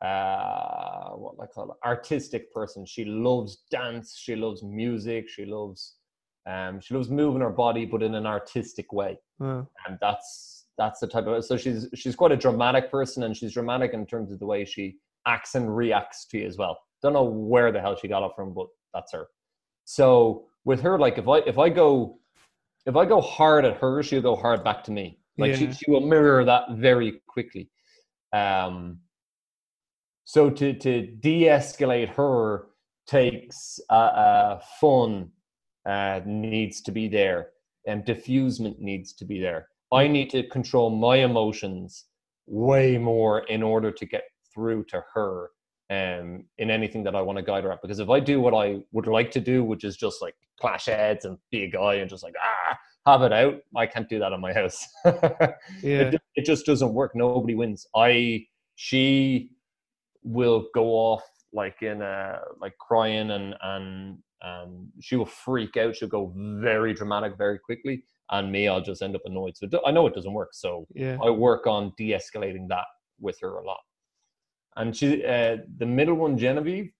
uh 0.00 1.10
what 1.10 1.34
I 1.42 1.46
call 1.46 1.70
it 1.72 1.76
artistic 1.86 2.50
person. 2.52 2.86
She 2.86 3.04
loves 3.04 3.64
dance, 3.70 4.16
she 4.18 4.34
loves 4.34 4.62
music, 4.62 5.28
she 5.28 5.44
loves 5.44 5.96
um 6.48 6.80
she 6.80 6.94
loves 6.94 7.10
moving 7.10 7.42
her 7.42 7.50
body 7.50 7.84
but 7.84 8.02
in 8.02 8.14
an 8.14 8.26
artistic 8.26 8.92
way. 8.92 9.18
And 9.86 9.98
that's 10.00 10.66
that's 10.78 11.00
the 11.00 11.06
type 11.06 11.26
of 11.26 11.44
so 11.44 11.56
she's 11.56 11.88
she's 11.94 12.16
quite 12.16 12.32
a 12.32 12.36
dramatic 12.36 12.90
person 12.90 13.24
and 13.24 13.36
she's 13.36 13.52
dramatic 13.52 13.92
in 13.92 14.06
terms 14.06 14.32
of 14.32 14.38
the 14.38 14.46
way 14.46 14.64
she 14.64 14.96
acts 15.26 15.54
and 15.54 15.76
reacts 15.76 16.24
to 16.26 16.38
you 16.38 16.46
as 16.46 16.56
well. 16.56 16.78
Don't 17.02 17.12
know 17.12 17.24
where 17.24 17.70
the 17.70 17.80
hell 17.80 17.96
she 17.96 18.08
got 18.08 18.24
it 18.24 18.32
from, 18.34 18.54
but 18.54 18.66
that's 18.94 19.12
her. 19.12 19.26
So 19.84 20.46
with 20.64 20.80
her, 20.82 20.98
like 20.98 21.18
if 21.18 21.28
I 21.28 21.38
if 21.38 21.58
I 21.58 21.68
go 21.68 22.18
if 22.86 22.96
I 22.96 23.04
go 23.04 23.20
hard 23.20 23.64
at 23.64 23.76
her, 23.78 24.02
she'll 24.02 24.22
go 24.22 24.36
hard 24.36 24.64
back 24.64 24.82
to 24.84 24.90
me. 24.90 25.18
Like 25.36 25.54
she, 25.54 25.70
she 25.72 25.90
will 25.90 26.00
mirror 26.00 26.44
that 26.44 26.72
very 26.72 27.20
quickly. 27.28 27.70
Um, 28.32 28.98
so 30.24 30.50
to 30.50 30.72
to 30.74 31.06
de-escalate 31.06 32.10
her 32.10 32.66
takes 33.06 33.80
uh, 33.88 33.94
uh, 33.94 34.60
fun 34.80 35.30
uh, 35.86 36.20
needs 36.24 36.80
to 36.82 36.92
be 36.92 37.08
there 37.08 37.48
and 37.86 38.04
diffusement 38.04 38.80
needs 38.80 39.12
to 39.14 39.24
be 39.24 39.40
there. 39.40 39.68
I 39.92 40.06
need 40.06 40.30
to 40.30 40.46
control 40.48 40.90
my 40.90 41.16
emotions 41.16 42.04
way 42.46 42.98
more 42.98 43.40
in 43.40 43.62
order 43.62 43.90
to 43.90 44.06
get 44.06 44.24
through 44.54 44.84
to 44.84 45.02
her 45.14 45.50
um, 45.90 46.44
in 46.58 46.70
anything 46.70 47.02
that 47.04 47.14
I 47.14 47.22
want 47.22 47.38
to 47.38 47.42
guide 47.42 47.64
her 47.64 47.72
at. 47.72 47.80
Because 47.80 47.98
if 47.98 48.10
I 48.10 48.20
do 48.20 48.40
what 48.40 48.54
I 48.54 48.80
would 48.92 49.06
like 49.06 49.30
to 49.32 49.40
do, 49.40 49.64
which 49.64 49.84
is 49.84 49.96
just 49.96 50.20
like 50.20 50.34
clash 50.60 50.86
heads 50.86 51.24
and 51.24 51.38
be 51.50 51.64
a 51.64 51.70
guy 51.70 51.94
and 51.94 52.10
just 52.10 52.22
like 52.22 52.34
ah 52.42 52.78
have 53.06 53.22
it 53.22 53.32
out, 53.32 53.54
I 53.74 53.86
can't 53.86 54.08
do 54.08 54.18
that 54.18 54.32
in 54.32 54.40
my 54.40 54.52
house. 54.52 54.86
yeah 55.06 55.54
it, 55.82 56.20
it 56.34 56.44
just 56.44 56.66
doesn't 56.66 56.92
work. 56.92 57.12
Nobody 57.14 57.54
wins. 57.54 57.86
I 57.96 58.44
she 58.74 59.52
will 60.22 60.66
go 60.74 60.88
off 60.90 61.22
like 61.54 61.80
in 61.82 62.02
a 62.02 62.40
like 62.60 62.76
crying 62.78 63.30
and 63.30 63.54
and 63.62 64.18
um 64.42 64.88
she 65.00 65.16
will 65.16 65.26
freak 65.26 65.76
out. 65.76 65.96
She'll 65.96 66.08
go 66.08 66.32
very 66.36 66.94
dramatic 66.94 67.36
very 67.36 67.58
quickly, 67.58 68.04
and 68.30 68.50
me, 68.52 68.68
I'll 68.68 68.80
just 68.80 69.02
end 69.02 69.14
up 69.14 69.22
annoyed. 69.24 69.56
So 69.56 69.68
I 69.86 69.90
know 69.90 70.06
it 70.06 70.14
doesn't 70.14 70.32
work. 70.32 70.50
So 70.52 70.86
yeah 70.94 71.16
I 71.24 71.30
work 71.30 71.66
on 71.66 71.92
de-escalating 71.96 72.68
that 72.68 72.86
with 73.20 73.38
her 73.40 73.58
a 73.58 73.64
lot. 73.64 73.80
And 74.76 74.96
she, 74.96 75.24
uh, 75.24 75.56
the 75.78 75.86
middle 75.86 76.14
one, 76.14 76.38
Genevieve. 76.38 76.92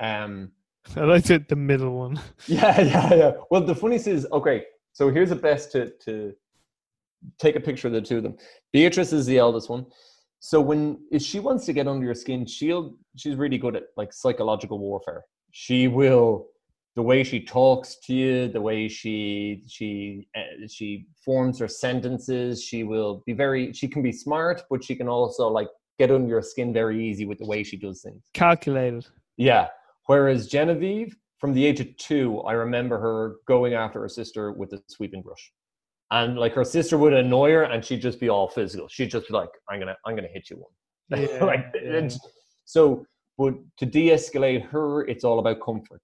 Um, 0.00 0.52
i 0.96 1.00
liked 1.00 1.30
it 1.30 1.48
the 1.48 1.56
middle 1.56 1.96
one 1.96 2.20
yeah, 2.46 2.80
yeah, 2.80 3.14
yeah. 3.14 3.32
Well, 3.50 3.62
the 3.62 3.74
funniest 3.74 4.06
is 4.06 4.26
okay. 4.32 4.64
So 4.92 5.10
here's 5.10 5.30
the 5.30 5.36
best 5.36 5.72
to 5.72 5.90
to 6.04 6.34
take 7.38 7.56
a 7.56 7.60
picture 7.60 7.88
of 7.88 7.94
the 7.94 8.02
two 8.02 8.18
of 8.18 8.22
them. 8.22 8.36
Beatrice 8.72 9.12
is 9.12 9.26
the 9.26 9.38
eldest 9.38 9.70
one. 9.70 9.86
So 10.40 10.60
when 10.60 10.98
if 11.10 11.22
she 11.22 11.40
wants 11.40 11.64
to 11.66 11.72
get 11.72 11.88
under 11.88 12.04
your 12.04 12.14
skin, 12.14 12.46
she'll 12.46 12.96
she's 13.16 13.36
really 13.36 13.58
good 13.58 13.76
at 13.76 13.84
like 13.96 14.12
psychological 14.12 14.78
warfare. 14.78 15.24
She 15.56 15.86
will 15.86 16.48
the 16.96 17.02
way 17.02 17.22
she 17.22 17.40
talks 17.40 17.96
to 18.06 18.12
you, 18.12 18.48
the 18.48 18.60
way 18.60 18.88
she 18.88 19.62
she 19.68 20.26
uh, 20.36 20.66
she 20.68 21.06
forms 21.24 21.60
her 21.60 21.68
sentences. 21.68 22.62
She 22.62 22.82
will 22.82 23.22
be 23.24 23.32
very. 23.34 23.72
She 23.72 23.86
can 23.86 24.02
be 24.02 24.10
smart, 24.10 24.62
but 24.68 24.82
she 24.82 24.96
can 24.96 25.08
also 25.08 25.46
like 25.46 25.68
get 26.00 26.10
under 26.10 26.28
your 26.28 26.42
skin 26.42 26.72
very 26.72 27.08
easy 27.08 27.24
with 27.24 27.38
the 27.38 27.46
way 27.46 27.62
she 27.62 27.76
does 27.76 28.02
things. 28.02 28.24
calculated 28.34 29.06
Yeah. 29.36 29.68
Whereas 30.06 30.48
Genevieve, 30.48 31.16
from 31.38 31.54
the 31.54 31.64
age 31.64 31.78
of 31.78 31.96
two, 31.98 32.40
I 32.40 32.54
remember 32.54 32.98
her 32.98 33.36
going 33.46 33.74
after 33.74 34.00
her 34.00 34.08
sister 34.08 34.50
with 34.50 34.72
a 34.72 34.82
sweeping 34.88 35.22
brush. 35.22 35.52
And 36.10 36.36
like 36.36 36.52
her 36.54 36.64
sister 36.64 36.98
would 36.98 37.12
annoy 37.12 37.52
her 37.52 37.62
and 37.62 37.84
she'd 37.84 38.02
just 38.02 38.18
be 38.18 38.28
all 38.28 38.48
physical. 38.48 38.88
She'd 38.88 39.10
just 39.12 39.28
be 39.28 39.34
like, 39.34 39.50
I'm 39.70 39.78
gonna 39.78 39.96
I'm 40.04 40.16
gonna 40.16 40.28
hit 40.34 40.50
you 40.50 40.56
one. 40.56 40.72
Yeah, 41.30 41.44
like 41.44 41.66
yeah. 41.80 42.08
so 42.64 43.06
but 43.36 43.54
to 43.78 43.86
de-escalate 43.86 44.64
her, 44.66 45.06
it's 45.06 45.24
all 45.24 45.38
about 45.38 45.60
comfort. 45.60 46.02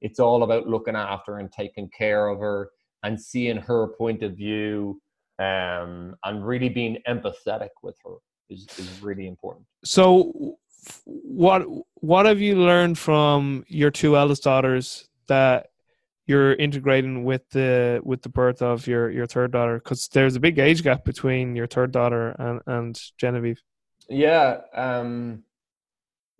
It's 0.00 0.18
all 0.18 0.42
about 0.42 0.66
looking 0.66 0.96
after 0.96 1.38
and 1.38 1.50
taking 1.52 1.88
care 1.96 2.28
of 2.28 2.38
her 2.40 2.70
and 3.02 3.20
seeing 3.20 3.56
her 3.56 3.88
point 3.88 4.22
of 4.22 4.36
view 4.36 5.00
um, 5.38 6.16
and 6.24 6.46
really 6.46 6.68
being 6.68 6.98
empathetic 7.08 7.70
with 7.82 7.96
her 8.04 8.16
is, 8.50 8.66
is 8.78 9.02
really 9.02 9.26
important. 9.26 9.66
So, 9.84 10.56
what 11.04 11.64
what 11.94 12.26
have 12.26 12.40
you 12.40 12.56
learned 12.56 12.98
from 12.98 13.64
your 13.68 13.90
two 13.90 14.16
eldest 14.16 14.42
daughters 14.42 15.08
that 15.28 15.68
you're 16.26 16.54
integrating 16.54 17.24
with 17.24 17.48
the 17.50 18.00
with 18.04 18.22
the 18.22 18.28
birth 18.28 18.62
of 18.62 18.86
your 18.86 19.10
your 19.10 19.26
third 19.26 19.52
daughter? 19.52 19.74
Because 19.78 20.08
there's 20.08 20.36
a 20.36 20.40
big 20.40 20.58
age 20.58 20.82
gap 20.82 21.04
between 21.04 21.56
your 21.56 21.66
third 21.66 21.92
daughter 21.92 22.30
and 22.38 22.60
and 22.66 23.00
Genevieve. 23.18 23.62
Yeah. 24.08 24.60
Um, 24.74 25.44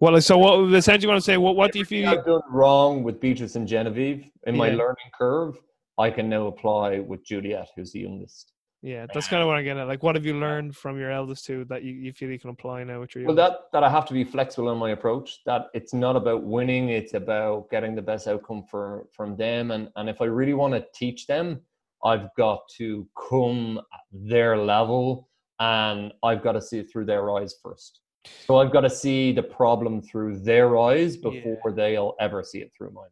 Well, 0.02 0.20
so 0.20 0.36
what 0.36 0.74
essentially 0.74 1.06
want 1.06 1.20
to 1.20 1.24
say? 1.24 1.36
What 1.36 1.54
what 1.54 1.70
do 1.70 1.78
you 1.78 1.84
feel? 1.84 2.08
I've 2.08 2.24
done 2.24 2.40
wrong 2.50 3.04
with 3.04 3.20
Beatrice 3.20 3.54
and 3.54 3.68
Genevieve 3.68 4.28
in 4.48 4.56
my 4.56 4.66
Yeah. 4.66 4.78
learning 4.78 5.10
curve, 5.16 5.62
I 5.96 6.10
can 6.10 6.28
now 6.28 6.48
apply 6.48 6.98
with 6.98 7.24
Juliet, 7.24 7.68
who's 7.76 7.92
the 7.92 8.00
youngest. 8.00 8.52
Yeah, 8.82 9.06
that's 9.14 9.28
kind 9.28 9.42
of 9.42 9.46
what 9.46 9.58
I'm 9.58 9.62
getting 9.62 9.80
at. 9.80 9.86
Like, 9.86 10.02
what 10.02 10.16
have 10.16 10.26
you 10.26 10.40
learned 10.40 10.74
from 10.74 10.98
your 10.98 11.12
eldest 11.12 11.46
two 11.46 11.64
that 11.66 11.84
you, 11.84 11.92
you 11.92 12.12
feel 12.12 12.30
you 12.30 12.40
can 12.40 12.50
apply 12.50 12.82
now 12.82 12.98
with 12.98 13.14
your? 13.14 13.26
Well, 13.26 13.36
that 13.36 13.70
that 13.72 13.84
I 13.84 13.90
have 13.90 14.04
to 14.06 14.12
be 14.12 14.24
flexible 14.24 14.72
in 14.72 14.78
my 14.78 14.90
approach. 14.90 15.44
That 15.46 15.66
it's 15.72 15.94
not 15.94 16.16
about 16.16 16.42
winning; 16.42 16.88
it's 16.88 17.14
about 17.14 17.70
getting 17.70 17.94
the 17.94 18.02
best 18.02 18.26
outcome 18.26 18.64
for 18.68 19.06
from 19.12 19.36
them. 19.36 19.70
And 19.70 19.88
and 19.94 20.10
if 20.10 20.20
I 20.20 20.24
really 20.24 20.54
want 20.54 20.74
to 20.74 20.84
teach 20.92 21.28
them, 21.28 21.60
I've 22.02 22.34
got 22.36 22.62
to 22.78 23.06
come 23.30 23.78
at 23.78 24.00
their 24.10 24.56
level, 24.56 25.28
and 25.60 26.12
I've 26.24 26.42
got 26.42 26.54
to 26.54 26.60
see 26.60 26.80
it 26.80 26.90
through 26.90 27.04
their 27.04 27.30
eyes 27.30 27.54
first. 27.62 28.00
So 28.46 28.56
I've 28.58 28.72
got 28.72 28.82
to 28.82 28.90
see 28.90 29.32
the 29.32 29.42
problem 29.42 30.00
through 30.00 30.38
their 30.40 30.78
eyes 30.78 31.16
Yeah. 31.16 31.30
before 31.30 31.72
they'll 31.72 32.14
ever 32.20 32.42
see 32.42 32.58
it 32.58 32.72
through 32.76 32.90
mine. 32.90 33.10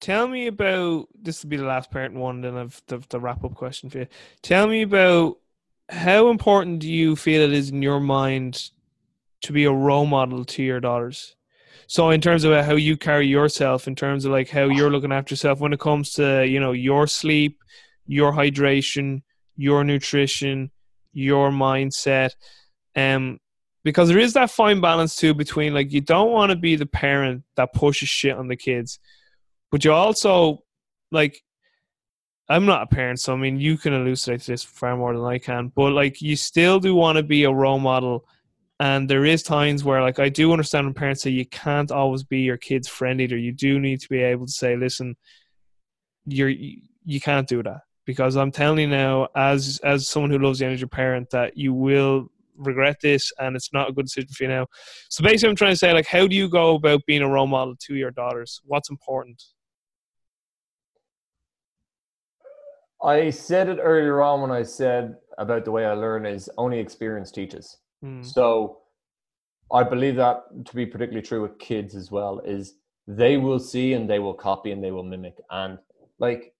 Tell 0.00 0.28
me 0.28 0.48
about 0.48 1.08
this 1.20 1.42
will 1.42 1.50
be 1.50 1.56
the 1.56 1.64
last 1.64 1.90
parent 1.90 2.14
one, 2.14 2.40
then 2.42 2.56
I've 2.56 2.80
the, 2.88 3.02
the 3.08 3.18
wrap 3.20 3.44
up 3.44 3.54
question 3.54 3.88
for 3.90 3.98
you. 4.00 4.06
Tell 4.42 4.66
me 4.66 4.82
about 4.82 5.38
how 5.88 6.28
important 6.28 6.80
do 6.80 6.92
you 6.92 7.16
feel 7.16 7.42
it 7.42 7.52
is 7.52 7.70
in 7.70 7.80
your 7.82 8.00
mind 8.00 8.70
to 9.42 9.52
be 9.52 9.64
a 9.64 9.72
role 9.72 10.06
model 10.06 10.44
to 10.44 10.62
your 10.62 10.80
daughters? 10.80 11.36
So 11.86 12.10
in 12.10 12.20
terms 12.20 12.44
of 12.44 12.64
how 12.64 12.74
you 12.76 12.96
carry 12.96 13.26
yourself, 13.26 13.86
in 13.86 13.94
terms 13.94 14.24
of 14.24 14.32
like 14.32 14.48
how 14.48 14.64
you're 14.64 14.90
looking 14.90 15.12
after 15.12 15.32
yourself 15.32 15.60
when 15.60 15.72
it 15.72 15.80
comes 15.80 16.12
to, 16.14 16.46
you 16.46 16.60
know, 16.60 16.72
your 16.72 17.06
sleep, 17.06 17.58
your 18.06 18.32
hydration, 18.32 19.22
your 19.56 19.84
nutrition, 19.84 20.70
your 21.12 21.50
mindset. 21.50 22.30
Um 22.96 23.38
because 23.84 24.08
there 24.08 24.18
is 24.18 24.32
that 24.32 24.50
fine 24.50 24.80
balance 24.80 25.14
too 25.14 25.34
between 25.34 25.74
like 25.74 25.92
you 25.92 26.00
don't 26.00 26.32
want 26.32 26.50
to 26.50 26.56
be 26.56 26.74
the 26.74 26.86
parent 26.86 27.44
that 27.56 27.72
pushes 27.72 28.08
shit 28.08 28.36
on 28.36 28.48
the 28.48 28.56
kids 28.56 28.98
but 29.70 29.84
you 29.84 29.92
also 29.92 30.62
like 31.12 31.42
i'm 32.48 32.66
not 32.66 32.82
a 32.82 32.86
parent 32.86 33.20
so 33.20 33.32
i 33.32 33.36
mean 33.36 33.60
you 33.60 33.76
can 33.76 33.92
elucidate 33.92 34.42
this 34.42 34.64
far 34.64 34.96
more 34.96 35.14
than 35.14 35.24
i 35.24 35.38
can 35.38 35.68
but 35.68 35.92
like 35.92 36.20
you 36.20 36.34
still 36.34 36.80
do 36.80 36.94
want 36.94 37.16
to 37.16 37.22
be 37.22 37.44
a 37.44 37.52
role 37.52 37.78
model 37.78 38.24
and 38.80 39.08
there 39.08 39.24
is 39.24 39.42
times 39.42 39.84
where 39.84 40.02
like 40.02 40.18
i 40.18 40.28
do 40.28 40.52
understand 40.52 40.86
when 40.86 40.94
parents 40.94 41.22
say 41.22 41.30
you 41.30 41.46
can't 41.46 41.92
always 41.92 42.24
be 42.24 42.40
your 42.40 42.56
kid's 42.56 42.88
friend 42.88 43.20
either. 43.20 43.36
You 43.36 43.52
do 43.52 43.78
need 43.78 44.00
to 44.00 44.08
be 44.08 44.20
able 44.20 44.46
to 44.46 44.52
say 44.52 44.76
listen 44.76 45.16
you're 46.26 46.48
you, 46.48 47.20
can't 47.20 47.46
do 47.46 47.62
that. 47.62 47.82
Because 48.06 48.36
i'm 48.36 48.50
telling 48.50 48.80
you 48.80 48.86
now 48.88 49.28
as 49.36 49.80
as 49.84 50.08
someone 50.08 50.30
who 50.30 50.38
loves 50.38 50.60
as 50.60 50.80
your 50.80 50.88
parent 50.88 51.30
that 51.30 51.56
you 51.56 51.72
will 51.72 52.30
regret 52.56 52.96
this 53.02 53.32
and 53.38 53.56
it's 53.56 53.72
not 53.72 53.88
a 53.88 53.92
good 53.92 54.06
decision 54.06 54.28
for 54.28 54.44
you 54.44 54.48
now. 54.48 54.66
So 55.08 55.22
basically, 55.22 55.50
I'm 55.50 55.56
trying 55.56 55.72
to 55.72 55.78
say, 55.78 55.92
like, 55.92 56.06
how 56.06 56.26
do 56.26 56.34
you 56.34 56.48
go 56.48 56.74
about 56.74 57.02
being 57.06 57.22
a 57.22 57.28
role 57.28 57.46
model 57.46 57.74
to 57.86 57.94
your 57.94 58.10
daughters? 58.10 58.60
What's 58.64 58.90
important? 58.90 59.42
I 63.02 63.30
said 63.30 63.68
it 63.68 63.78
earlier 63.82 64.22
on 64.22 64.40
when 64.40 64.50
I 64.50 64.62
said 64.62 65.16
about 65.36 65.64
the 65.64 65.70
way 65.70 65.84
I 65.84 65.92
learn 65.92 66.24
is 66.24 66.48
only 66.56 66.78
experience 66.78 67.30
teaches. 67.30 67.76
Mm. 68.02 68.24
So 68.24 68.78
I 69.72 69.82
believe 69.82 70.16
that 70.16 70.44
to 70.64 70.74
be 70.74 70.86
particularly 70.86 71.26
true 71.26 71.42
with 71.42 71.58
kids 71.58 71.94
as 71.94 72.10
well 72.10 72.40
is 72.40 72.74
they 73.06 73.36
will 73.36 73.58
see 73.58 73.92
and 73.92 74.08
they 74.08 74.20
will 74.20 74.34
copy 74.34 74.70
and 74.70 74.82
they 74.82 74.90
will 74.90 75.02
mimic. 75.02 75.36
And 75.50 75.78
like 76.18 76.54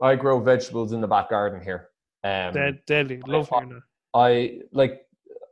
I 0.00 0.14
grow 0.14 0.38
vegetables 0.40 0.92
in 0.92 1.00
the 1.00 1.08
back 1.08 1.30
garden 1.30 1.60
here. 1.60 1.88
Um, 2.22 2.52
Dead, 2.54 2.78
deadly. 2.86 3.20
Love 3.26 3.48
hearing 3.48 3.70
that. 3.70 3.82
I 4.14 4.60
like 4.72 5.04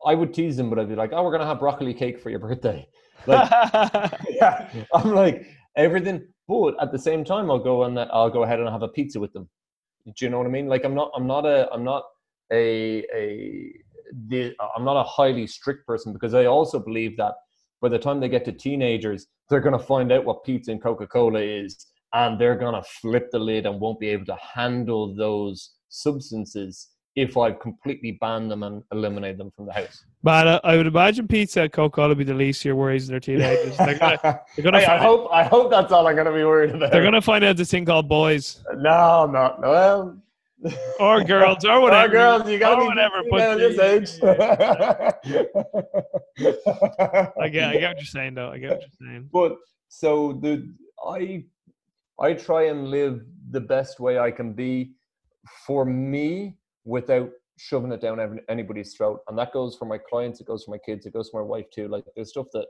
I 0.06 0.14
would 0.14 0.32
tease 0.32 0.56
them, 0.56 0.70
but 0.70 0.78
I'd 0.78 0.89
be 0.89 0.94
like, 0.94 1.12
"Oh, 1.12 1.22
we're 1.24 1.32
gonna 1.32 1.47
have 1.47 1.59
broccoli 1.59 1.94
cake 1.94 2.20
for 2.20 2.30
your 2.30 2.39
birthday." 2.39 2.89
Like, 3.24 3.48
yeah, 4.30 4.68
I'm 4.93 5.14
like 5.14 5.47
everything, 5.76 6.26
but 6.48 6.74
at 6.82 6.90
the 6.90 6.98
same 6.98 7.24
time, 7.24 7.52
I'll 7.52 7.60
go 7.60 7.84
and 7.84 7.97
I'll 7.97 8.30
go 8.30 8.43
ahead 8.43 8.59
and 8.59 8.68
have 8.68 8.82
a 8.82 8.89
pizza 8.89 9.20
with 9.20 9.32
them. 9.32 9.48
Do 10.05 10.24
you 10.24 10.28
know 10.28 10.39
what 10.39 10.48
I 10.48 10.51
mean? 10.51 10.66
Like, 10.66 10.84
I'm 10.84 10.97
not, 10.97 11.12
I'm 11.14 11.28
not 11.28 11.47
a, 11.47 11.72
I'm 11.72 11.84
not 11.84 12.02
a, 12.52 13.05
a, 13.14 13.72
the, 14.26 14.56
I'm 14.76 14.84
not 14.84 14.97
a 14.97 15.05
highly 15.05 15.47
strict 15.47 15.86
person 15.86 16.12
because 16.12 16.34
I 16.34 16.47
also 16.47 16.80
believe 16.80 17.16
that 17.18 17.34
by 17.80 17.89
the 17.90 17.98
time 17.98 18.18
they 18.18 18.28
get 18.28 18.44
to 18.47 18.52
teenagers, 18.52 19.28
they're 19.48 19.60
gonna 19.60 19.78
find 19.78 20.10
out 20.10 20.24
what 20.24 20.43
pizza 20.43 20.72
and 20.72 20.82
Coca 20.82 21.06
Cola 21.06 21.40
is, 21.40 21.86
and 22.12 22.40
they're 22.40 22.59
gonna 22.59 22.82
flip 22.82 23.28
the 23.30 23.39
lid 23.39 23.66
and 23.66 23.78
won't 23.80 24.01
be 24.01 24.09
able 24.09 24.26
to 24.26 24.39
handle 24.55 25.14
those 25.14 25.74
substances 25.90 26.89
if 27.14 27.36
I 27.36 27.52
completely 27.52 28.12
ban 28.20 28.48
them 28.48 28.62
and 28.62 28.82
eliminate 28.90 29.36
them 29.36 29.51
from 29.55 29.66
the 29.66 29.72
house. 29.72 30.05
But 30.22 30.47
uh, 30.47 30.60
I 30.64 30.76
would 30.76 30.86
imagine 30.86 31.28
pizza 31.28 31.62
and 31.62 31.72
Coca 31.72 31.94
Cola 31.94 32.14
be 32.14 32.24
the 32.24 32.32
least 32.34 32.62
of 32.62 32.66
your 32.66 32.76
worries 32.76 33.09
in 33.09 33.12
their 33.12 33.20
teenagers. 33.20 33.76
They're 33.76 33.98
gonna, 33.98 34.18
they're 34.56 34.62
gonna 34.64 34.80
Hey, 34.80 34.86
I 34.86 34.98
hope 34.98 35.28
I 35.32 35.44
hope 35.44 35.70
that's 35.70 35.93
all 35.93 36.06
I'm 36.06 36.16
gonna 36.16 36.32
be 36.32 36.44
worried 36.44 36.70
about. 36.74 36.90
they're 36.90 37.02
gonna 37.02 37.20
find 37.20 37.44
out 37.44 37.56
this 37.56 37.70
thing 37.70 37.84
called 37.84 38.09
boys 38.09 38.62
no, 38.76 39.26
no, 39.26 39.56
no. 39.60 39.70
Well, 39.70 40.22
or 41.01 41.24
girls 41.24 41.64
or 41.64 41.80
whatever. 41.80 42.12
girls, 42.12 42.48
you 42.48 42.59
gotta 42.59 42.76
or 42.76 42.82
be 42.82 42.86
whatever. 42.89 43.22
But 43.30 43.56
this 43.56 43.78
age. 43.78 44.22
I 47.36 47.48
get, 47.48 47.68
I 47.68 47.76
get 47.78 47.89
what 47.89 47.97
you're 47.97 48.05
saying, 48.05 48.34
though. 48.34 48.51
I 48.51 48.59
get 48.59 48.70
what 48.70 48.80
you're 48.80 49.09
saying. 49.09 49.28
But 49.32 49.56
so 49.89 50.39
the 50.40 50.72
I 51.05 51.44
I 52.20 52.34
try 52.34 52.66
and 52.66 52.89
live 52.89 53.22
the 53.51 53.60
best 53.60 53.98
way 53.98 54.18
I 54.18 54.30
can 54.30 54.52
be 54.52 54.93
for 55.66 55.84
me 55.84 56.55
without 56.84 57.30
shoving 57.59 57.92
it 57.92 58.00
down 58.00 58.40
anybody's 58.48 58.94
throat, 58.94 59.20
and 59.28 59.38
that 59.38 59.52
goes 59.52 59.76
for 59.76 59.84
my 59.84 59.98
clients, 59.98 60.40
it 60.40 60.46
goes 60.46 60.64
for 60.64 60.72
my 60.72 60.78
kids, 60.78 61.06
it 61.06 61.12
goes 61.12 61.28
for 61.30 61.42
my 61.42 61.46
wife 61.46 61.66
too. 61.70 61.88
Like 61.88 62.04
there's 62.16 62.30
stuff 62.30 62.46
that 62.52 62.66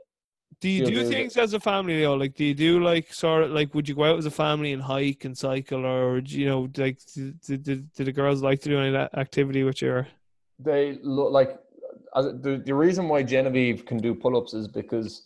Do 0.59 0.69
you 0.69 0.85
do 0.85 1.09
things 1.09 1.37
as 1.37 1.53
a 1.53 1.59
family 1.59 2.01
though? 2.01 2.15
Like, 2.15 2.35
do 2.35 2.45
you 2.45 2.53
do 2.53 2.83
like 2.83 3.13
sort 3.13 3.43
of 3.43 3.51
like 3.51 3.73
would 3.73 3.87
you 3.89 3.95
go 3.95 4.05
out 4.05 4.19
as 4.19 4.25
a 4.25 4.31
family 4.31 4.73
and 4.73 4.81
hike 4.81 5.25
and 5.25 5.37
cycle, 5.37 5.85
or 5.85 6.19
you 6.19 6.45
know 6.45 6.69
like 6.77 6.99
do, 7.13 7.31
do, 7.45 7.57
do, 7.57 7.75
do 7.95 8.03
the 8.03 8.11
girls 8.11 8.41
like 8.41 8.61
to 8.61 8.69
do 8.69 8.79
any 8.79 8.91
that 8.91 9.17
activity 9.17 9.63
with 9.63 9.81
you? 9.81 10.05
They 10.59 10.99
look 11.01 11.31
like 11.31 11.59
as, 12.15 12.25
the, 12.25 12.61
the 12.63 12.75
reason 12.75 13.07
why 13.07 13.23
Genevieve 13.23 13.85
can 13.85 13.97
do 13.97 14.13
pull-ups 14.13 14.53
is 14.53 14.67
because 14.67 15.23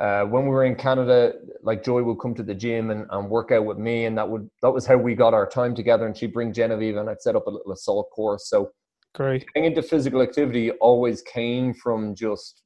uh, 0.00 0.24
when 0.24 0.44
we 0.44 0.48
were 0.48 0.64
in 0.64 0.74
Canada, 0.74 1.34
like 1.62 1.84
Joy 1.84 2.02
would 2.02 2.18
come 2.20 2.34
to 2.34 2.42
the 2.42 2.54
gym 2.54 2.90
and, 2.90 3.06
and 3.10 3.28
work 3.28 3.52
out 3.52 3.66
with 3.66 3.76
me, 3.76 4.06
and 4.06 4.16
that 4.16 4.28
would 4.28 4.48
that 4.62 4.70
was 4.70 4.86
how 4.86 4.96
we 4.96 5.14
got 5.14 5.34
our 5.34 5.46
time 5.46 5.74
together. 5.74 6.06
And 6.06 6.16
she'd 6.16 6.32
bring 6.32 6.54
Genevieve, 6.54 6.96
and 6.96 7.08
I'd 7.10 7.20
set 7.20 7.36
up 7.36 7.46
a 7.46 7.50
little 7.50 7.72
assault 7.72 8.10
course. 8.10 8.48
So 8.48 8.70
Great. 9.14 9.44
getting 9.54 9.66
into 9.66 9.82
physical 9.82 10.22
activity 10.22 10.70
always 10.72 11.20
came 11.20 11.74
from 11.74 12.14
just 12.14 12.62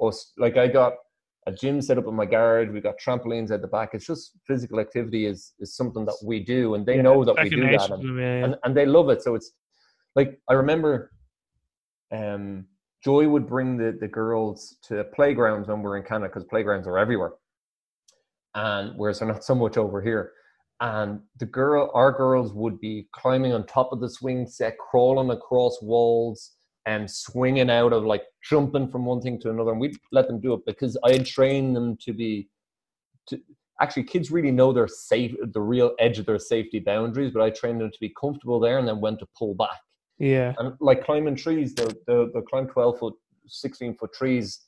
us. 0.00 0.32
Like 0.36 0.56
I 0.56 0.66
got 0.66 0.94
a 1.46 1.52
gym 1.52 1.80
set 1.82 1.98
up 1.98 2.06
in 2.08 2.14
my 2.14 2.26
garage. 2.26 2.68
We 2.70 2.80
got 2.80 2.94
trampolines 2.98 3.52
at 3.52 3.62
the 3.62 3.68
back. 3.68 3.90
It's 3.94 4.06
just 4.06 4.32
physical 4.44 4.80
activity 4.80 5.26
is 5.26 5.52
is 5.60 5.76
something 5.76 6.04
that 6.06 6.16
we 6.24 6.40
do, 6.40 6.74
and 6.74 6.84
they 6.84 6.96
Yeah, 6.96 7.02
know 7.02 7.24
that 7.24 7.36
we 7.40 7.48
do 7.48 7.62
that. 7.70 7.90
And, 7.90 8.02
them, 8.02 8.18
yeah, 8.18 8.24
yeah. 8.24 8.44
and 8.44 8.56
and 8.64 8.76
they 8.76 8.86
love 8.86 9.08
it. 9.08 9.22
So 9.22 9.36
it's 9.36 9.52
like 10.16 10.40
I 10.50 10.54
remember, 10.54 11.12
um, 12.10 12.66
Joy 13.04 13.28
would 13.28 13.48
bring 13.48 13.76
the 13.76 13.96
the 14.00 14.08
girls 14.08 14.76
to 14.84 15.04
playgrounds 15.14 15.68
when 15.68 15.78
we 15.78 15.84
were 15.84 15.96
in 15.96 16.04
Canada 16.04 16.28
because 16.28 16.44
playgrounds 16.44 16.86
are 16.86 16.98
everywhere, 16.98 17.32
and 18.54 18.92
whereas 18.96 19.18
they're 19.18 19.28
not 19.28 19.44
so 19.44 19.54
much 19.54 19.76
over 19.76 20.00
here. 20.00 20.32
And 20.80 21.20
the 21.38 21.46
girl, 21.46 21.90
our 21.94 22.10
girls 22.10 22.52
would 22.52 22.80
be 22.80 23.06
climbing 23.12 23.52
on 23.52 23.66
top 23.66 23.92
of 23.92 24.00
the 24.00 24.10
swing 24.10 24.46
set, 24.48 24.76
crawling 24.78 25.30
across 25.30 25.80
walls, 25.80 26.56
and 26.86 27.08
swinging 27.08 27.70
out 27.70 27.92
of 27.92 28.04
like 28.04 28.24
jumping 28.42 28.88
from 28.88 29.04
one 29.04 29.20
thing 29.20 29.38
to 29.40 29.50
another. 29.50 29.70
And 29.70 29.80
we'd 29.80 29.96
let 30.10 30.26
them 30.26 30.40
do 30.40 30.54
it 30.54 30.66
because 30.66 30.96
I 31.04 31.12
had 31.12 31.26
trained 31.26 31.76
them 31.76 31.96
to 31.98 32.12
be. 32.12 32.48
To, 33.28 33.40
actually, 33.80 34.04
kids 34.04 34.32
really 34.32 34.50
know 34.50 34.72
their 34.72 34.88
safe, 34.88 35.34
the 35.52 35.60
real 35.60 35.94
edge 36.00 36.18
of 36.18 36.26
their 36.26 36.40
safety 36.40 36.80
boundaries. 36.80 37.32
But 37.32 37.42
I 37.42 37.50
trained 37.50 37.80
them 37.80 37.90
to 37.90 38.00
be 38.00 38.12
comfortable 38.20 38.58
there, 38.58 38.78
and 38.78 38.88
then 38.88 39.00
when 39.00 39.18
to 39.18 39.26
pull 39.38 39.54
back. 39.54 39.78
Yeah. 40.22 40.54
And 40.58 40.74
like 40.78 41.04
climbing 41.04 41.34
trees, 41.34 41.74
they'll, 41.74 41.90
they'll, 42.06 42.32
they'll 42.32 42.42
climb 42.42 42.68
12 42.68 42.98
foot, 42.98 43.14
16 43.48 43.96
foot 43.96 44.12
trees. 44.12 44.60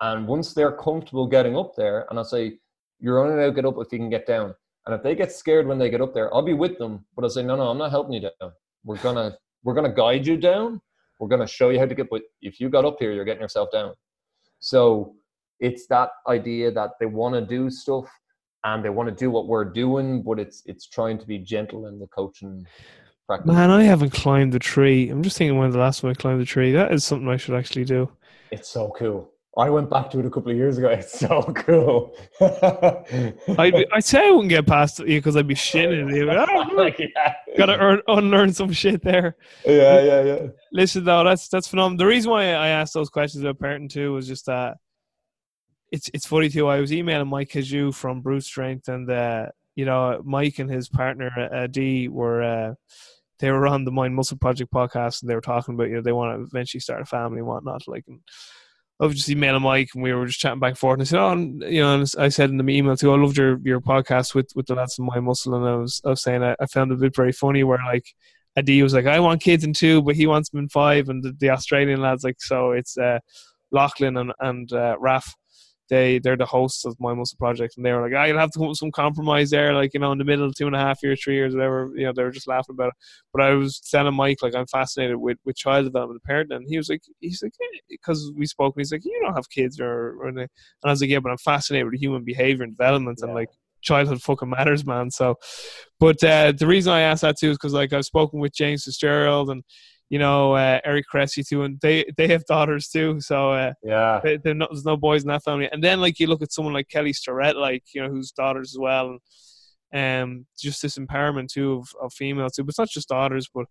And 0.00 0.26
once 0.26 0.54
they're 0.54 0.70
comfortable 0.70 1.26
getting 1.26 1.56
up 1.56 1.74
there, 1.76 2.06
and 2.08 2.18
I 2.18 2.22
say, 2.22 2.58
you're 3.00 3.18
only 3.18 3.34
allowed 3.34 3.48
to 3.48 3.54
get 3.54 3.66
up 3.66 3.74
if 3.78 3.92
you 3.92 3.98
can 3.98 4.08
get 4.08 4.24
down. 4.24 4.54
And 4.86 4.94
if 4.94 5.02
they 5.02 5.16
get 5.16 5.32
scared 5.32 5.66
when 5.66 5.78
they 5.78 5.90
get 5.90 6.00
up 6.00 6.14
there, 6.14 6.32
I'll 6.32 6.42
be 6.42 6.52
with 6.52 6.78
them. 6.78 7.04
But 7.16 7.24
I'll 7.24 7.30
say, 7.30 7.42
no, 7.42 7.56
no, 7.56 7.64
I'm 7.70 7.78
not 7.78 7.90
helping 7.90 8.12
you 8.12 8.20
down. 8.20 8.52
We're 8.84 8.98
gonna 8.98 9.36
we're 9.64 9.74
gonna 9.74 9.92
guide 9.92 10.26
you 10.26 10.36
down. 10.36 10.80
We're 11.18 11.28
gonna 11.28 11.46
show 11.46 11.70
you 11.70 11.80
how 11.80 11.86
to 11.86 11.94
get. 11.94 12.08
But 12.08 12.22
if 12.40 12.60
you 12.60 12.70
got 12.70 12.84
up 12.84 12.96
here, 13.00 13.12
you're 13.12 13.24
getting 13.24 13.42
yourself 13.42 13.70
down. 13.72 13.94
So 14.60 15.16
it's 15.58 15.86
that 15.88 16.10
idea 16.28 16.70
that 16.70 16.92
they 17.00 17.06
want 17.06 17.34
to 17.34 17.44
do 17.44 17.68
stuff 17.68 18.08
and 18.64 18.84
they 18.84 18.90
want 18.90 19.08
to 19.08 19.14
do 19.14 19.30
what 19.30 19.48
we're 19.48 19.64
doing, 19.64 20.22
but 20.22 20.38
it's 20.38 20.62
it's 20.66 20.86
trying 20.86 21.18
to 21.18 21.26
be 21.26 21.38
gentle 21.38 21.86
in 21.88 21.98
the 21.98 22.06
coaching 22.06 22.64
practice. 23.30 23.52
Man, 23.52 23.70
I 23.70 23.84
haven't 23.84 24.10
climbed 24.10 24.52
the 24.52 24.58
tree. 24.58 25.08
I'm 25.08 25.22
just 25.22 25.38
thinking 25.38 25.58
when 25.58 25.70
the 25.70 25.78
last 25.78 26.00
time 26.00 26.10
I 26.10 26.14
climbed 26.14 26.40
the 26.40 26.44
tree. 26.44 26.72
That 26.72 26.92
is 26.92 27.04
something 27.04 27.28
I 27.28 27.36
should 27.36 27.54
actually 27.54 27.84
do. 27.84 28.10
It's 28.50 28.68
so 28.68 28.92
cool. 28.98 29.30
I 29.56 29.68
went 29.68 29.90
back 29.90 30.10
to 30.10 30.20
it 30.20 30.26
a 30.26 30.30
couple 30.30 30.50
of 30.50 30.56
years 30.56 30.78
ago. 30.78 30.88
It's 30.90 31.18
so 31.18 31.42
cool. 31.54 32.16
I'd, 32.40 33.74
be, 33.74 33.86
I'd 33.92 34.04
say 34.04 34.26
I 34.26 34.30
wouldn't 34.30 34.48
get 34.48 34.66
past 34.66 35.00
it 35.00 35.06
because 35.06 35.36
I'd 35.36 35.46
be 35.46 35.54
shitting 35.68 36.08
at 36.08 36.14
you. 36.14 36.30
Oh, 36.30 36.74
like, 36.74 36.98
yeah. 36.98 37.34
Gotta 37.56 37.78
earn, 37.78 38.00
unlearn 38.08 38.52
some 38.52 38.72
shit 38.72 39.02
there. 39.02 39.36
yeah, 39.64 40.00
yeah, 40.00 40.22
yeah. 40.22 40.46
Listen, 40.72 41.04
though, 41.04 41.24
that's 41.24 41.48
that's 41.48 41.68
phenomenal. 41.68 41.98
The 41.98 42.06
reason 42.06 42.30
why 42.30 42.44
I 42.54 42.68
asked 42.68 42.94
those 42.94 43.10
questions 43.10 43.44
about 43.44 43.58
parenting 43.58 43.90
too 43.90 44.12
was 44.12 44.26
just 44.26 44.46
that 44.46 44.76
it's 45.90 46.08
it's 46.14 46.26
funny 46.26 46.48
too. 46.48 46.68
I 46.68 46.80
was 46.80 46.92
emailing 46.92 47.28
Mike 47.28 47.50
Kaju 47.50 47.94
from 47.94 48.20
Bruce 48.20 48.46
Strength, 48.46 48.88
and 48.88 49.10
uh, 49.10 49.46
you 49.74 49.84
know 49.84 50.22
Mike 50.24 50.58
and 50.58 50.70
his 50.70 50.88
partner 50.88 51.30
uh, 51.52 51.66
D 51.66 52.08
were 52.08 52.42
uh, 52.42 52.74
they 53.40 53.50
were 53.50 53.66
on 53.66 53.84
the 53.84 53.90
Mind 53.90 54.14
Muscle 54.14 54.36
Project 54.36 54.72
podcast, 54.72 55.22
and 55.22 55.30
they 55.30 55.34
were 55.34 55.40
talking 55.40 55.74
about 55.74 55.88
you 55.88 55.96
know 55.96 56.02
they 56.02 56.12
want 56.12 56.38
to 56.38 56.44
eventually 56.44 56.80
start 56.80 57.02
a 57.02 57.06
family 57.06 57.38
and 57.38 57.46
whatnot. 57.46 57.88
Like, 57.88 58.04
and 58.06 58.20
was 58.98 59.14
just 59.16 59.30
emailing 59.30 59.62
Mike, 59.62 59.90
and 59.94 60.02
we 60.02 60.12
were 60.12 60.26
just 60.26 60.40
chatting 60.40 60.60
back 60.60 60.70
and 60.70 60.78
forth. 60.78 60.94
And 60.94 61.02
I 61.02 61.04
said, 61.04 61.20
"Oh, 61.20 61.30
and, 61.30 61.62
you 61.62 61.80
know," 61.80 61.94
and 61.94 62.12
I 62.18 62.28
said 62.28 62.50
in 62.50 62.58
the 62.58 62.68
email 62.72 62.96
too, 62.96 63.12
"I 63.12 63.16
loved 63.16 63.36
your 63.36 63.58
your 63.64 63.80
podcast 63.80 64.34
with 64.34 64.50
with 64.54 64.66
the 64.66 64.74
lads 64.74 64.98
in 64.98 65.06
Mind 65.06 65.24
Muscle," 65.24 65.54
and 65.54 65.66
I 65.66 65.76
was 65.76 66.00
I 66.04 66.10
was 66.10 66.22
saying 66.22 66.42
I, 66.42 66.54
I 66.60 66.66
found 66.66 66.92
it 66.92 66.96
a 66.96 66.98
bit 66.98 67.16
very 67.16 67.32
funny 67.32 67.64
where 67.64 67.78
like. 67.86 68.06
Adi 68.58 68.82
was 68.82 68.92
like, 68.92 69.06
I 69.06 69.20
want 69.20 69.40
kids 69.40 69.62
in 69.62 69.72
two, 69.72 70.02
but 70.02 70.16
he 70.16 70.26
wants 70.26 70.50
them 70.50 70.58
in 70.58 70.68
five. 70.68 71.08
And 71.08 71.22
the, 71.22 71.32
the 71.38 71.50
Australian 71.50 72.00
lads, 72.00 72.24
like, 72.24 72.40
so 72.40 72.72
it's 72.72 72.98
uh, 72.98 73.20
Lachlan 73.70 74.16
and, 74.16 74.32
and 74.40 74.72
uh, 74.72 74.96
Raf. 74.98 75.36
They, 75.90 76.20
they're 76.20 76.36
the 76.36 76.46
hosts 76.46 76.84
of 76.86 76.98
Mind 76.98 77.18
Muscle 77.18 77.36
Project. 77.36 77.74
And 77.76 77.84
they 77.84 77.92
were 77.92 78.00
like, 78.00 78.14
I'll 78.14 78.38
have 78.38 78.50
to 78.52 78.58
come 78.58 78.66
up 78.66 78.70
with 78.70 78.78
some 78.78 78.92
compromise 78.92 79.50
there, 79.50 79.74
like, 79.74 79.92
you 79.92 80.00
know, 80.00 80.12
in 80.12 80.18
the 80.18 80.24
middle, 80.24 80.52
two 80.52 80.66
and 80.66 80.76
a 80.76 80.78
half 80.78 81.02
years, 81.02 81.22
three 81.22 81.34
years, 81.34 81.54
whatever. 81.54 81.90
You 81.94 82.06
know, 82.06 82.12
they 82.14 82.22
were 82.22 82.30
just 82.30 82.48
laughing 82.48 82.74
about 82.74 82.88
it. 82.88 82.94
But 83.32 83.42
I 83.42 83.50
was 83.50 83.80
telling 83.80 84.14
Mike, 84.14 84.38
like, 84.40 84.54
I'm 84.54 84.66
fascinated 84.66 85.16
with, 85.16 85.38
with 85.44 85.56
child 85.56 85.84
development 85.84 86.22
and 86.24 86.36
parenting. 86.36 86.56
And 86.56 86.66
he 86.68 86.78
was 86.78 86.88
like, 86.88 87.02
he's 87.18 87.42
like, 87.42 87.52
because 87.90 88.32
we 88.36 88.46
spoke, 88.46 88.76
and 88.76 88.80
he's 88.80 88.92
like, 88.92 89.04
you 89.04 89.20
don't 89.22 89.34
have 89.34 89.50
kids 89.50 89.78
or, 89.80 90.16
or 90.18 90.28
anything. 90.28 90.48
And 90.82 90.88
I 90.88 90.90
was 90.90 91.00
like, 91.00 91.10
yeah, 91.10 91.18
but 91.18 91.32
I'm 91.32 91.38
fascinated 91.38 91.90
with 91.90 92.00
human 92.00 92.24
behavior 92.24 92.64
and 92.64 92.76
development. 92.76 93.18
And 93.20 93.34
like, 93.34 93.50
childhood 93.82 94.22
fucking 94.22 94.50
matters, 94.50 94.86
man. 94.86 95.10
So, 95.10 95.36
but 95.98 96.22
uh, 96.22 96.52
the 96.52 96.66
reason 96.66 96.92
I 96.92 97.00
asked 97.00 97.22
that 97.22 97.36
too 97.38 97.50
is 97.50 97.56
because 97.56 97.72
like 97.72 97.92
I've 97.92 98.04
spoken 98.04 98.40
with 98.40 98.54
James 98.54 98.84
Fitzgerald 98.84 99.50
and 99.50 99.62
you 100.10 100.18
know 100.18 100.52
uh, 100.54 100.80
Eric 100.84 101.06
Cressey 101.10 101.46
too, 101.46 101.62
and 101.62 101.80
they 101.80 102.04
they 102.16 102.28
have 102.28 102.44
daughters 102.44 102.88
too. 102.88 103.20
So 103.20 103.52
uh, 103.52 103.72
Yeah. 103.82 104.20
they, 104.22 104.52
not, 104.52 104.70
there's 104.70 104.84
no 104.84 104.96
boys 104.96 105.22
in 105.22 105.28
that 105.28 105.44
family. 105.44 105.68
And 105.72 105.82
then 105.82 106.00
like 106.00 106.18
you 106.20 106.26
look 106.26 106.42
at 106.42 106.52
someone 106.52 106.74
like 106.74 106.88
Kelly 106.88 107.12
Starrett, 107.14 107.56
like 107.56 107.84
you 107.94 108.02
know 108.02 108.10
whose 108.10 108.32
daughters 108.32 108.74
as 108.74 108.78
well, 108.78 109.18
and 109.92 110.22
um, 110.22 110.46
just 110.58 110.82
this 110.82 110.98
empowerment 110.98 111.48
too 111.48 111.78
of, 111.78 111.88
of 112.02 112.12
females 112.12 112.52
too. 112.52 112.64
But 112.64 112.70
it's 112.70 112.78
not 112.78 112.90
just 112.90 113.08
daughters, 113.08 113.48
but 113.54 113.66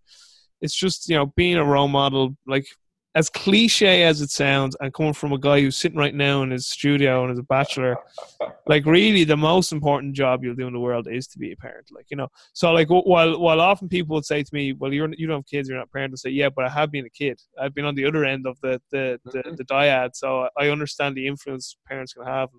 it's 0.60 0.74
just 0.74 1.08
you 1.08 1.16
know 1.16 1.26
being 1.36 1.56
a 1.56 1.64
role 1.64 1.88
model. 1.88 2.36
Like 2.46 2.66
as 3.14 3.28
cliche 3.28 4.04
as 4.04 4.20
it 4.20 4.30
sounds, 4.30 4.76
and 4.80 4.94
coming 4.94 5.12
from 5.12 5.32
a 5.32 5.38
guy 5.38 5.60
who's 5.60 5.76
sitting 5.76 5.98
right 5.98 6.14
now 6.14 6.42
in 6.42 6.50
his 6.50 6.68
studio 6.68 7.24
and 7.24 7.32
is 7.32 7.40
a 7.40 7.42
bachelor, 7.42 7.96
like 8.68 8.86
really 8.86 9.24
the 9.24 9.36
most 9.36 9.72
important 9.72 10.14
job 10.14 10.44
you'll 10.44 10.54
do 10.54 10.68
in 10.68 10.72
the 10.72 10.78
world 10.78 11.08
is 11.10 11.26
to 11.26 11.38
be 11.38 11.50
a 11.50 11.56
parent. 11.56 11.88
Like 11.90 12.06
you 12.10 12.16
know, 12.16 12.28
so 12.52 12.70
like 12.70 12.88
while 12.88 13.38
while 13.40 13.60
often 13.60 13.88
people 13.88 14.14
would 14.14 14.24
say 14.24 14.44
to 14.44 14.50
me, 14.54 14.74
"Well, 14.74 14.92
you're 14.92 15.12
you 15.14 15.26
don't 15.26 15.38
have 15.38 15.46
kids, 15.46 15.68
you're 15.68 15.78
not 15.78 15.88
a 15.88 15.90
parent," 15.90 16.14
I 16.14 16.16
say, 16.16 16.30
"Yeah, 16.30 16.50
but 16.50 16.64
I 16.66 16.68
have 16.68 16.92
been 16.92 17.06
a 17.06 17.10
kid. 17.10 17.40
I've 17.60 17.74
been 17.74 17.84
on 17.84 17.96
the 17.96 18.04
other 18.04 18.24
end 18.24 18.46
of 18.46 18.58
the 18.60 18.80
the 18.92 19.18
the, 19.24 19.38
Mm-hmm. 19.40 19.54
the 19.56 19.64
dyad, 19.64 20.10
so 20.14 20.48
I 20.56 20.68
understand 20.68 21.16
the 21.16 21.26
influence 21.26 21.76
parents 21.88 22.12
can 22.12 22.24
have." 22.24 22.50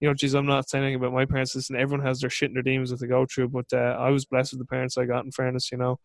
You 0.00 0.08
know, 0.08 0.14
geez, 0.14 0.34
I'm 0.34 0.46
not 0.46 0.68
saying 0.68 0.84
anything 0.84 1.00
about 1.02 1.14
my 1.14 1.24
parents. 1.24 1.54
Listen, 1.54 1.76
everyone 1.76 2.06
has 2.06 2.20
their 2.20 2.28
shit 2.28 2.50
and 2.50 2.56
their 2.56 2.62
demons 2.62 2.90
that 2.90 3.00
they 3.00 3.06
go 3.06 3.26
through, 3.26 3.48
but 3.48 3.66
uh, 3.72 3.96
I 3.98 4.10
was 4.10 4.26
blessed 4.26 4.52
with 4.52 4.60
the 4.60 4.66
parents 4.66 4.98
I 4.98 5.06
got. 5.06 5.24
In 5.24 5.32
fairness, 5.32 5.72
you 5.72 5.78
know, 5.78 5.98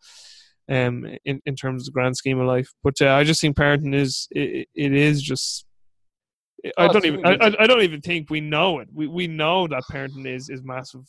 um, 0.68 1.06
in, 1.24 1.40
in 1.46 1.56
terms 1.56 1.82
of 1.82 1.86
the 1.86 1.92
grand 1.92 2.16
scheme 2.16 2.38
of 2.38 2.46
life. 2.46 2.68
But 2.82 3.00
uh, 3.00 3.10
I 3.10 3.24
just 3.24 3.40
think 3.40 3.56
parenting 3.56 3.94
is 3.94 4.28
it, 4.30 4.68
it 4.74 4.92
is 4.92 5.22
just. 5.22 5.66
I 6.78 6.86
don't 6.86 7.04
even. 7.04 7.26
I, 7.26 7.54
I 7.58 7.66
don't 7.66 7.82
even 7.82 8.00
think 8.00 8.30
we 8.30 8.40
know 8.40 8.78
it. 8.78 8.88
We 8.92 9.08
we 9.08 9.26
know 9.26 9.66
that 9.66 9.82
parenting 9.90 10.26
is 10.26 10.48
is 10.48 10.62
massive, 10.62 11.08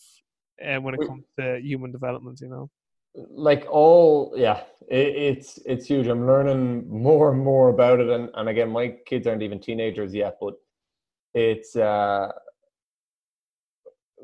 uh, 0.65 0.77
when 0.77 0.95
it 0.95 1.01
comes 1.05 1.25
to 1.39 1.59
human 1.61 1.91
development. 1.91 2.39
You 2.41 2.49
know. 2.49 2.69
like 3.15 3.67
all 3.69 4.33
yeah 4.35 4.63
it, 4.89 5.07
it's 5.29 5.59
it's 5.67 5.85
huge 5.85 6.07
i'm 6.07 6.25
learning 6.25 6.89
more 6.89 7.31
and 7.31 7.39
more 7.39 7.69
about 7.69 7.99
it 7.99 8.09
and, 8.09 8.29
and 8.33 8.49
again 8.49 8.71
my 8.71 8.87
kids 9.05 9.27
aren't 9.27 9.43
even 9.43 9.59
teenagers 9.59 10.15
yet 10.15 10.37
but 10.41 10.55
it's 11.35 11.75
uh 11.75 12.31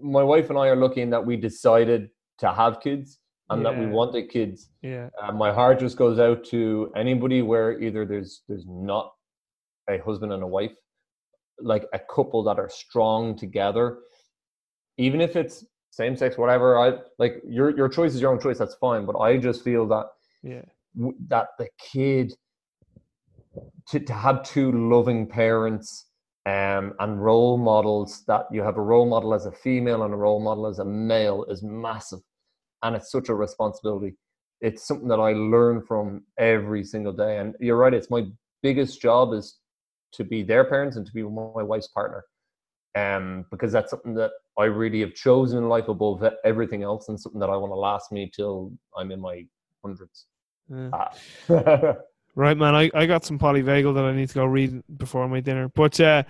my 0.02 0.24
wife 0.24 0.50
and 0.50 0.58
i 0.58 0.68
are 0.68 0.76
looking 0.76 1.12
that 1.12 1.24
we 1.24 1.36
decided 1.38 2.10
to 2.40 2.52
have 2.52 2.82
kids 2.82 3.20
and 3.52 3.66
that 3.66 3.78
we 3.78 3.86
want 3.88 4.14
the 4.14 4.24
kids 4.24 4.70
Yeah. 4.82 5.10
uh, 5.22 5.32
my 5.32 5.52
heart 5.52 5.80
just 5.80 5.98
goes 5.98 6.20
out 6.20 6.44
to 6.46 6.92
anybody 6.96 7.42
where 7.42 7.80
either 7.82 8.06
there's 8.06 8.44
there's 8.48 8.66
not 8.68 9.12
a 9.90 9.98
husband 10.00 10.32
and 10.34 10.44
a 10.44 10.48
wife 10.48 10.72
like 11.62 11.86
a 11.94 12.00
couple 12.00 12.44
that 12.44 12.60
are 12.60 12.70
strong 12.70 13.36
together 13.38 14.00
even 14.98 15.20
if 15.22 15.36
it's 15.36 15.66
same 15.92 16.16
sex 16.16 16.38
whatever 16.38 16.78
i 16.80 16.94
like 17.18 17.42
your 17.48 17.76
your 17.76 17.90
choice 17.90 18.14
is 18.14 18.22
your 18.22 18.32
own 18.32 18.40
choice 18.40 18.58
that's 18.60 18.76
fine 18.76 19.06
but 19.06 19.18
i 19.20 19.36
just 19.38 19.64
feel 19.64 19.88
that 19.88 20.06
Yeah. 20.44 20.62
w- 20.96 21.18
that 21.28 21.48
the 21.58 21.68
kid 21.80 22.34
to, 23.90 24.00
to 24.00 24.14
have 24.14 24.44
two 24.44 24.72
loving 24.90 25.28
parents 25.28 26.06
um, 26.46 26.94
and 27.00 27.22
role 27.24 27.58
models 27.58 28.24
that 28.28 28.46
you 28.52 28.62
have 28.62 28.78
a 28.78 28.82
role 28.82 29.06
model 29.08 29.34
as 29.34 29.46
a 29.46 29.52
female 29.52 30.04
and 30.04 30.14
a 30.14 30.18
role 30.18 30.40
model 30.40 30.68
as 30.68 30.80
a 30.80 30.86
male 30.86 31.44
is 31.46 31.62
massive 31.64 32.20
and 32.84 32.96
it's 32.96 33.12
such 33.12 33.30
a 33.30 33.36
responsibility 33.36 34.16
it's 34.62 34.88
something 34.88 35.08
that 35.08 35.20
i 35.20 35.34
learn 35.34 35.82
from 35.82 36.24
every 36.38 36.84
single 36.84 37.14
day 37.14 37.38
and 37.38 37.56
you're 37.60 37.78
right 37.78 37.94
it's 37.94 38.10
my 38.10 38.26
biggest 38.62 39.02
job 39.02 39.34
is 39.34 39.60
to 40.12 40.24
be 40.24 40.44
their 40.44 40.66
parents 40.66 40.98
and 40.98 41.06
to 41.06 41.14
be 41.14 41.24
my 41.24 41.64
wife's 41.64 41.88
partner 41.88 42.24
um, 42.98 43.46
because 43.52 43.72
that's 43.72 43.92
something 43.92 44.14
that 44.16 44.32
i 44.58 44.66
really 44.66 45.00
have 45.00 45.14
chosen 45.14 45.60
in 45.60 45.70
life 45.70 45.88
above 45.88 46.24
everything 46.44 46.84
else 46.84 47.10
and 47.10 47.20
something 47.20 47.40
that 47.40 47.50
i 47.50 47.56
want 47.56 47.72
to 47.72 47.76
last 47.76 48.12
me 48.12 48.30
till 48.34 48.72
i'm 48.98 49.12
in 49.12 49.20
my 49.20 49.46
hundreds 49.84 50.26
Yeah. 50.70 50.90
Ah. 50.94 51.94
Right, 52.40 52.56
man. 52.56 52.74
I, 52.74 52.90
I 52.94 53.06
got 53.06 53.26
some 53.26 53.38
polyvagal 53.38 53.94
that 53.95 54.06
I 54.06 54.14
need 54.14 54.30
to 54.30 54.36
go 54.36 54.45
read 54.45 54.82
before 54.98 55.28
my 55.28 55.41
dinner. 55.41 55.68
But 55.68 55.99
uh, 55.99 56.24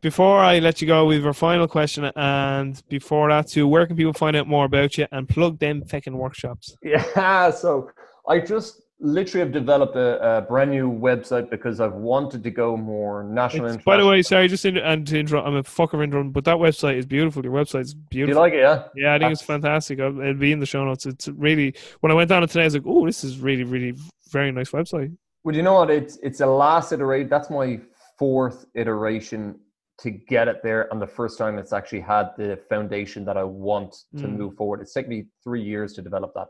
before 0.00 0.38
I 0.38 0.58
let 0.58 0.80
you 0.80 0.86
go, 0.86 1.04
we 1.04 1.16
have 1.16 1.26
our 1.26 1.34
final 1.34 1.68
question. 1.68 2.10
And 2.16 2.82
before 2.88 3.28
that, 3.28 3.48
too, 3.48 3.68
where 3.68 3.86
can 3.86 3.94
people 3.94 4.14
find 4.14 4.36
out 4.36 4.48
more 4.48 4.64
about 4.64 4.96
you 4.96 5.06
and 5.12 5.28
plug 5.28 5.58
them 5.58 5.84
fucking 5.84 6.16
workshops? 6.16 6.74
Yeah, 6.82 7.50
so 7.50 7.90
I 8.26 8.38
just 8.38 8.80
literally 9.00 9.44
have 9.44 9.52
developed 9.52 9.96
a, 9.96 10.38
a 10.38 10.40
brand 10.40 10.70
new 10.70 10.90
website 10.90 11.50
because 11.50 11.78
I've 11.78 11.92
wanted 11.92 12.42
to 12.42 12.50
go 12.50 12.74
more 12.78 13.22
national. 13.24 13.66
It's- 13.66 13.84
by 13.84 13.98
the 13.98 14.06
way, 14.06 14.22
sorry, 14.22 14.48
just 14.48 14.64
in, 14.64 14.78
and 14.78 15.06
to 15.08 15.18
interrupt, 15.20 15.46
I'm 15.46 15.56
a 15.56 15.62
fucker 15.62 16.02
intro, 16.02 16.24
but 16.24 16.46
that 16.46 16.56
website 16.56 16.96
is 16.96 17.04
beautiful. 17.04 17.44
Your 17.44 17.52
website 17.52 17.80
is 17.82 17.92
do 17.92 18.00
you 18.18 18.24
beautiful. 18.24 18.40
like 18.40 18.54
it? 18.54 18.60
Yeah. 18.60 18.84
yeah, 18.96 19.14
I 19.14 19.18
think 19.18 19.32
it's 19.32 19.42
fantastic. 19.42 20.00
I'll- 20.00 20.18
It'll 20.20 20.32
be 20.32 20.52
in 20.52 20.58
the 20.58 20.64
show 20.64 20.86
notes. 20.86 21.04
It's 21.04 21.28
really 21.28 21.74
when 22.00 22.10
I 22.10 22.14
went 22.14 22.30
down 22.30 22.42
it 22.42 22.46
today, 22.46 22.62
I 22.62 22.64
was 22.64 22.74
like, 22.74 22.84
"Oh, 22.86 23.04
this 23.04 23.24
is 23.24 23.38
really, 23.38 23.64
really 23.64 23.94
very 24.30 24.52
nice 24.52 24.70
website." 24.70 25.14
Well, 25.44 25.56
you 25.56 25.62
know 25.62 25.74
what? 25.74 25.90
It's 25.90 26.16
it's 26.22 26.40
a 26.40 26.46
last 26.46 26.92
iteration. 26.92 27.28
That's 27.28 27.50
my 27.50 27.80
fourth 28.18 28.66
iteration 28.74 29.58
to 29.98 30.10
get 30.10 30.48
it 30.48 30.62
there, 30.62 30.88
and 30.92 31.00
the 31.00 31.06
first 31.06 31.38
time 31.38 31.58
it's 31.58 31.72
actually 31.72 32.00
had 32.00 32.30
the 32.36 32.58
foundation 32.68 33.24
that 33.24 33.36
I 33.36 33.44
want 33.44 33.94
to 34.18 34.26
Mm. 34.26 34.36
move 34.36 34.54
forward. 34.56 34.80
It's 34.80 34.92
taken 34.92 35.10
me 35.10 35.26
three 35.44 35.62
years 35.62 35.92
to 35.94 36.02
develop 36.02 36.32
that, 36.34 36.48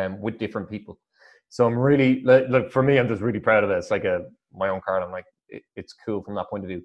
um, 0.00 0.20
with 0.20 0.38
different 0.38 0.68
people. 0.68 0.98
So 1.48 1.66
I'm 1.66 1.78
really 1.78 2.22
like, 2.22 2.48
look 2.48 2.70
for 2.72 2.82
me. 2.82 2.98
I'm 2.98 3.08
just 3.08 3.22
really 3.22 3.40
proud 3.40 3.64
of 3.64 3.70
it. 3.70 3.78
It's 3.78 3.90
like 3.90 4.04
a 4.04 4.26
my 4.52 4.68
own 4.68 4.80
card. 4.86 5.02
I'm 5.02 5.12
like 5.12 5.26
it, 5.48 5.62
it's 5.76 5.92
cool 5.92 6.22
from 6.22 6.34
that 6.36 6.48
point 6.50 6.64
of 6.64 6.68
view. 6.68 6.82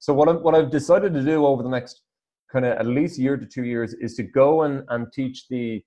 So 0.00 0.12
what 0.14 0.28
I'm, 0.28 0.42
what 0.42 0.54
I've 0.54 0.70
decided 0.70 1.12
to 1.14 1.22
do 1.24 1.46
over 1.46 1.62
the 1.62 1.68
next 1.68 2.02
kind 2.52 2.64
of 2.64 2.78
at 2.78 2.86
least 2.86 3.18
year 3.18 3.36
to 3.36 3.46
two 3.46 3.64
years 3.64 3.94
is 3.94 4.14
to 4.16 4.22
go 4.24 4.62
and 4.62 4.84
and 4.88 5.12
teach 5.12 5.46
the 5.48 5.82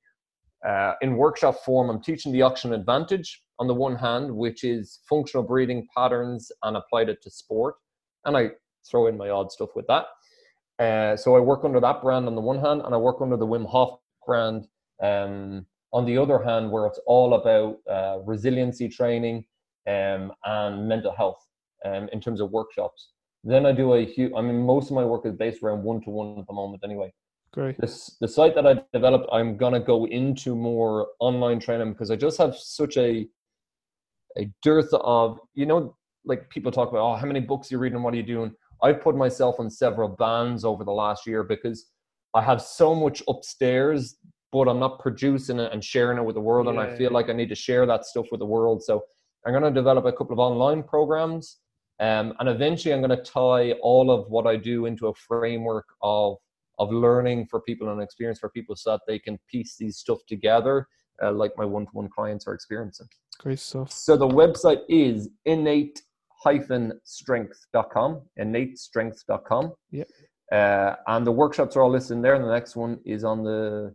uh, 0.68 0.94
in 1.02 1.16
workshop 1.18 1.56
form. 1.66 1.90
I'm 1.90 2.02
teaching 2.02 2.32
the 2.34 2.42
oxygen 2.42 2.74
advantage 2.74 3.42
on 3.62 3.68
the 3.68 3.76
one 3.76 3.96
hand, 3.96 4.36
which 4.36 4.64
is 4.64 5.02
functional 5.08 5.44
breathing 5.44 5.88
patterns, 5.96 6.52
and 6.64 6.76
applied 6.76 7.10
it 7.10 7.22
to 7.22 7.30
sport. 7.30 7.76
And 8.26 8.36
I 8.36 8.50
throw 8.90 9.06
in 9.06 9.16
my 9.16 9.30
odd 9.30 9.52
stuff 9.52 9.70
with 9.76 9.86
that. 9.86 10.06
Uh, 10.84 11.16
so 11.16 11.36
I 11.36 11.40
work 11.40 11.64
under 11.64 11.80
that 11.80 12.02
brand 12.02 12.26
on 12.26 12.34
the 12.34 12.42
one 12.42 12.60
hand, 12.60 12.82
and 12.84 12.96
I 12.96 12.98
work 12.98 13.18
under 13.22 13.38
the 13.38 13.46
Wim 13.46 13.68
Hof 13.68 14.00
brand 14.26 14.66
um, 15.04 15.68
on 15.94 16.06
the 16.08 16.18
other 16.18 16.42
hand, 16.42 16.72
where 16.72 16.88
it's 16.88 17.00
all 17.06 17.36
about 17.36 17.78
uh, 17.88 18.18
resiliency 18.26 18.90
training 18.90 19.46
um, 19.88 20.32
and 20.44 20.88
mental 20.88 21.14
health 21.16 21.46
um, 21.86 22.10
in 22.12 22.20
terms 22.20 22.42
of 22.42 22.50
workshops. 22.50 23.12
Then 23.44 23.68
I 23.68 23.74
do 23.74 23.94
a 23.94 24.04
huge. 24.04 24.32
I 24.36 24.42
mean, 24.42 24.66
most 24.66 24.90
of 24.90 24.96
my 24.96 25.06
work 25.06 25.28
is 25.28 25.34
based 25.34 25.62
around 25.62 25.84
one 25.84 26.02
to 26.02 26.10
one 26.10 26.40
at 26.40 26.48
the 26.48 26.54
moment, 26.54 26.82
anyway 26.84 27.14
Great. 27.54 27.80
this 27.80 28.16
the 28.22 28.28
site 28.28 28.56
that 28.56 28.66
I 28.66 28.82
developed, 28.94 29.28
I'm 29.32 29.58
gonna 29.58 29.80
go 29.80 30.06
into 30.08 30.56
more 30.56 31.10
online 31.20 31.60
training 31.60 31.92
because 31.92 32.10
I 32.10 32.16
just 32.16 32.38
have 32.38 32.56
such 32.56 32.98
a 32.98 33.28
a 34.38 34.50
dearth 34.62 34.90
of 34.94 35.40
you 35.54 35.66
know 35.66 35.96
like 36.26 36.50
people 36.50 36.72
talk 36.72 36.90
about 36.90 37.02
oh 37.02 37.16
how 37.16 37.26
many 37.26 37.40
books 37.40 37.72
you're 37.72 37.80
reading 37.80 38.02
what 38.02 38.14
are 38.14 38.18
you 38.18 38.24
doing 38.24 38.54
I've 38.84 39.02
put 39.02 39.16
myself 39.16 39.60
on 39.60 39.70
several 39.70 40.10
bans 40.10 40.66
over 40.66 40.84
the 40.84 40.92
last 40.92 41.28
year 41.28 41.44
because 41.44 41.92
I 42.34 42.42
have 42.42 42.62
so 42.62 42.96
much 42.96 43.22
upstairs 43.28 44.16
but 44.52 44.68
I'm 44.68 44.80
not 44.80 45.00
producing 45.00 45.60
it 45.60 45.72
and 45.72 45.84
sharing 45.84 46.18
it 46.18 46.24
with 46.26 46.36
the 46.36 46.42
world 46.42 46.68
and 46.68 46.80
I 46.80 46.96
feel 46.98 47.12
like 47.12 47.30
I 47.30 47.34
need 47.34 47.50
to 47.50 47.56
share 47.56 47.86
that 47.86 48.06
stuff 48.06 48.28
with 48.32 48.40
the 48.40 48.46
world. 48.46 48.84
So 48.84 49.02
I'm 49.46 49.54
going 49.54 49.64
to 49.64 49.72
develop 49.72 50.06
a 50.06 50.12
couple 50.12 50.34
of 50.34 50.40
online 50.40 50.84
programs 50.84 51.60
um, 52.00 52.34
and 52.40 52.50
eventually 52.50 52.94
I'm 52.94 53.02
going 53.02 53.18
to 53.18 53.24
tie 53.24 53.74
all 53.82 54.12
of 54.12 54.30
what 54.30 54.48
I 54.48 54.58
do 54.58 54.88
into 54.88 55.08
a 55.08 55.14
framework 55.14 55.86
of 56.02 56.38
of 56.80 56.92
learning 56.92 57.46
for 57.46 57.62
people 57.62 57.92
and 57.92 58.02
experience 58.02 58.40
for 58.40 58.50
people 58.50 58.76
so 58.76 58.92
that 58.92 59.02
they 59.08 59.20
can 59.20 59.38
piece 59.50 59.76
these 59.78 59.98
stuff 59.98 60.18
together 60.28 60.88
uh, 61.24 61.32
like 61.32 61.52
my 61.58 61.66
one-to-one 61.66 62.10
clients 62.10 62.48
are 62.48 62.54
experiencing 62.54 63.08
Great 63.40 63.60
stuff. 63.60 63.92
so 63.92 64.16
the 64.18 64.28
website 64.28 64.82
is 64.90 65.30
innate-strength.com 65.46 68.22
innate-strength.com 68.38 69.74
Yep. 69.92 70.08
uh, 70.52 70.96
and 71.08 71.26
the 71.26 71.32
workshops 71.32 71.76
are 71.76 71.82
all 71.84 71.90
listed 71.92 72.18
in 72.18 72.22
there 72.22 72.36
and 72.36 72.44
the 72.44 72.52
next 72.52 72.76
one 72.76 73.00
is 73.06 73.24
on 73.24 73.44
the 73.44 73.94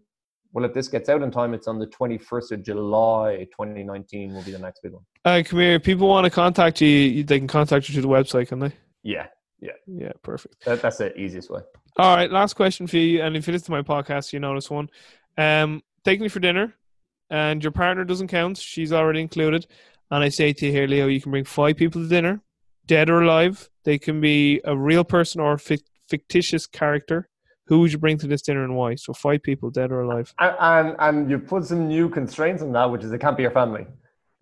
well 0.53 0.65
if 0.65 0.73
this 0.73 0.89
gets 0.89 1.09
out 1.09 1.23
in 1.23 1.31
time 1.31 1.55
it's 1.55 1.69
on 1.69 1.79
the 1.79 1.87
21st 1.89 2.53
of 2.53 2.63
july 2.63 3.47
2019 3.53 4.35
will 4.35 4.43
be 4.43 4.53
the 4.53 4.59
next 4.59 4.81
big 4.83 4.93
one 4.93 5.03
Uh, 5.25 5.43
come 5.45 5.59
here. 5.61 5.75
If 5.75 5.83
people 5.83 6.09
want 6.09 6.25
to 6.25 6.31
contact 6.31 6.81
you, 6.81 6.89
you- 6.89 7.25
they 7.25 7.39
can 7.39 7.49
contact 7.49 7.89
you 7.89 7.93
through 7.95 8.03
the 8.03 8.09
website, 8.09 8.49
can 8.49 8.59
they? 8.61 8.73
Yeah. 9.03 9.27
Yeah 9.61 9.73
Yeah, 9.87 10.13
perfect. 10.23 10.65
that, 10.65 10.81
that's 10.83 10.99
the 10.99 11.17
easiest 11.19 11.51
way 11.51 11.61
All 11.99 12.15
right, 12.17 12.31
last 12.31 12.55
question 12.55 12.87
for 12.87 12.97
you. 12.99 13.23
And 13.23 13.37
if 13.37 13.47
you 13.47 13.53
listen 13.53 13.67
to 13.67 13.73
my 13.73 13.83
podcast, 13.83 14.33
you 14.33 14.39
know 14.41 14.55
this 14.55 14.71
one. 14.71 14.89
Um, 15.39 15.83
take 16.05 16.21
me 16.21 16.29
for 16.29 16.41
dinner, 16.41 16.75
and 17.31 17.63
your 17.63 17.73
partner 17.73 18.05
doesn't 18.05 18.29
count. 18.29 18.59
She's 18.59 18.93
already 18.93 19.21
included. 19.21 19.67
And 20.11 20.23
I 20.23 20.29
say 20.29 20.53
to 20.53 20.67
you 20.67 20.73
here, 20.73 20.87
Leo, 20.87 21.09
you 21.09 21.21
can 21.21 21.33
bring 21.33 21.45
five 21.45 21.77
people 21.77 22.03
to 22.03 22.09
dinner, 22.09 22.41
dead 22.87 23.11
or 23.11 23.23
alive. 23.23 23.69
They 23.85 23.99
can 23.99 24.21
be 24.21 24.61
a 24.65 24.77
real 24.77 25.05
person 25.05 25.41
or 25.41 25.55
a 25.55 25.59
fictitious 26.09 26.67
character. 26.67 27.29
Who 27.67 27.81
would 27.81 27.93
you 27.93 27.99
bring 27.99 28.17
to 28.19 28.29
this 28.29 28.43
dinner 28.43 28.63
and 28.63 28.77
why? 28.77 28.95
So 28.95 29.13
five 29.13 29.43
people, 29.43 29.71
dead 29.71 29.91
or 29.91 30.03
alive. 30.03 30.33
and, 30.39 30.57
and 30.61 30.97
and 31.01 31.31
you 31.31 31.39
put 31.39 31.65
some 31.65 31.89
new 31.89 32.09
constraints 32.09 32.63
on 32.63 32.73
that 32.73 32.89
which 32.91 33.03
is 33.03 33.11
it 33.13 33.19
can't 33.19 33.37
be 33.37 33.43
your 33.43 33.51
family 33.51 33.87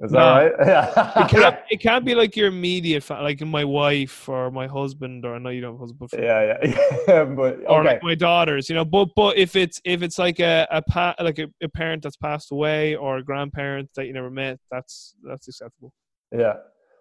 is 0.00 0.10
No. 0.12 0.18
that 0.18 0.58
right 0.58 0.66
yeah 0.66 1.24
It 1.24 1.28
can't, 1.30 1.58
it 1.70 1.76
can't 1.80 2.04
be 2.04 2.14
like 2.14 2.36
your 2.36 2.48
immediate, 2.48 3.02
fa- 3.02 3.20
like 3.22 3.40
my 3.42 3.64
wife 3.64 4.28
or 4.28 4.50
my 4.50 4.66
husband, 4.66 5.24
or 5.24 5.34
I 5.36 5.38
know 5.38 5.50
you 5.50 5.60
don't 5.60 5.74
have 5.74 5.80
a 5.80 5.84
husband, 5.84 6.10
yeah 6.22 6.56
yeah, 6.64 6.86
yeah 7.08 7.24
but 7.24 7.58
or 7.68 7.84
like 7.84 8.02
my 8.02 8.14
daughters, 8.14 8.68
you 8.68 8.74
know. 8.74 8.84
But 8.84 9.08
but 9.14 9.36
if 9.36 9.54
it's 9.56 9.80
if 9.84 10.02
it's 10.02 10.18
like 10.18 10.40
a 10.40 10.66
a 10.70 10.82
pa- 10.82 11.14
like 11.20 11.38
a, 11.38 11.46
a 11.62 11.68
parent 11.68 12.02
that's 12.02 12.16
passed 12.16 12.50
away 12.52 12.96
or 12.96 13.18
a 13.18 13.22
grandparent 13.24 13.88
that 13.96 14.06
you 14.06 14.12
never 14.12 14.30
met, 14.30 14.58
that's 14.70 15.14
that's 15.22 15.46
acceptable. 15.48 15.92
Yeah. 16.32 16.54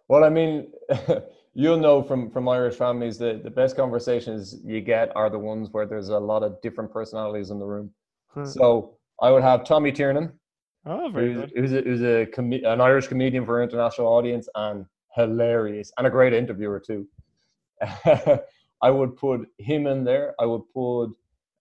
Well, 0.10 0.24
I 0.24 0.30
mean, 0.30 0.72
you'll 1.56 1.78
know 1.78 2.04
from 2.04 2.30
from 2.30 2.48
Irish 2.48 2.76
families 2.76 3.18
that 3.20 3.44
the 3.44 3.50
best 3.50 3.76
conversations 3.76 4.56
you 4.64 4.82
get 4.82 5.12
are 5.16 5.30
the 5.30 5.40
ones 5.40 5.70
where 5.72 5.86
there's 5.86 6.10
a 6.10 6.20
lot 6.20 6.44
of 6.44 6.62
different 6.62 6.92
personalities 6.92 7.50
in 7.50 7.58
the 7.60 7.66
room. 7.66 7.90
Huh. 8.28 8.46
So 8.46 8.98
I 9.22 9.32
would 9.32 9.44
have 9.44 9.64
Tommy 9.64 9.92
Tiernan, 9.92 10.32
Oh, 10.86 11.10
very 11.10 11.34
who's, 11.34 11.42
good. 11.42 11.52
who's, 11.56 11.74
a, 11.74 11.82
who's 11.82 12.02
a 12.02 12.26
com- 12.26 12.52
an 12.52 12.82
Irish 12.82 13.08
comedian 13.08 13.46
for 13.46 13.62
an 13.62 13.70
international 13.70 14.08
audience, 14.08 14.48
and 14.56 14.86
hilarious 15.16 15.92
and 15.98 16.08
a 16.08 16.10
great 16.10 16.34
interviewer 16.34 16.80
too. 16.80 17.08
I 18.82 18.90
would 18.90 19.16
put 19.16 19.48
him 19.58 19.88
in 19.88 20.04
there. 20.04 20.36
I 20.40 20.46
would 20.46 20.64
put 20.74 21.12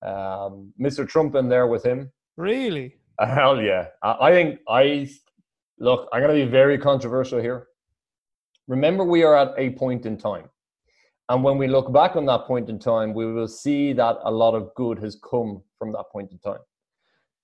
um, 0.02 0.72
Mr. 0.80 1.08
Trump 1.08 1.34
in 1.36 1.48
there 1.48 1.68
with 1.68 1.84
him. 1.84 2.10
Really? 2.36 2.96
Hell 3.20 3.60
yeah! 3.60 3.86
I, 4.02 4.28
I 4.28 4.30
think 4.32 4.60
I 4.68 5.08
look. 5.78 6.08
I'm 6.12 6.20
going 6.22 6.36
to 6.36 6.44
be 6.44 6.50
very 6.50 6.78
controversial 6.78 7.40
here. 7.40 7.68
Remember, 8.66 9.04
we 9.04 9.22
are 9.22 9.36
at 9.36 9.52
a 9.56 9.70
point 9.70 10.06
in 10.06 10.16
time, 10.16 10.48
and 11.28 11.44
when 11.44 11.58
we 11.58 11.68
look 11.68 11.92
back 11.92 12.16
on 12.16 12.26
that 12.26 12.46
point 12.46 12.68
in 12.68 12.78
time, 12.78 13.14
we 13.14 13.30
will 13.32 13.48
see 13.48 13.92
that 13.92 14.16
a 14.24 14.30
lot 14.30 14.54
of 14.54 14.74
good 14.74 14.98
has 14.98 15.16
come 15.30 15.62
from 15.78 15.92
that 15.92 16.06
point 16.10 16.32
in 16.32 16.38
time. 16.38 16.60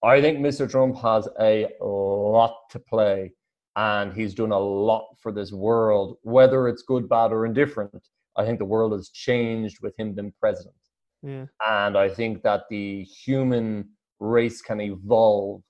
I 0.02 0.20
think 0.20 0.38
Mr. 0.38 0.70
Trump 0.70 0.96
has 0.98 1.28
a 1.40 1.66
lot 1.80 2.54
to 2.70 2.78
play, 2.78 3.32
and 3.76 4.12
he's 4.12 4.34
done 4.34 4.52
a 4.52 4.58
lot 4.58 5.06
for 5.20 5.32
this 5.32 5.52
world, 5.52 6.18
whether 6.22 6.68
it's 6.68 6.82
good, 6.82 7.08
bad, 7.08 7.32
or 7.32 7.46
indifferent. 7.46 8.02
I 8.36 8.44
think 8.44 8.58
the 8.58 8.64
world 8.64 8.92
has 8.92 9.10
changed 9.10 9.78
with 9.82 9.98
him 9.98 10.14
being 10.14 10.32
president. 10.40 10.74
Yeah. 11.22 11.46
And 11.66 11.98
I 11.98 12.08
think 12.08 12.42
that 12.44 12.62
the 12.70 13.02
human 13.02 13.88
race 14.20 14.62
can 14.62 14.80
evolve 14.80 15.62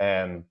um, 0.00 0.44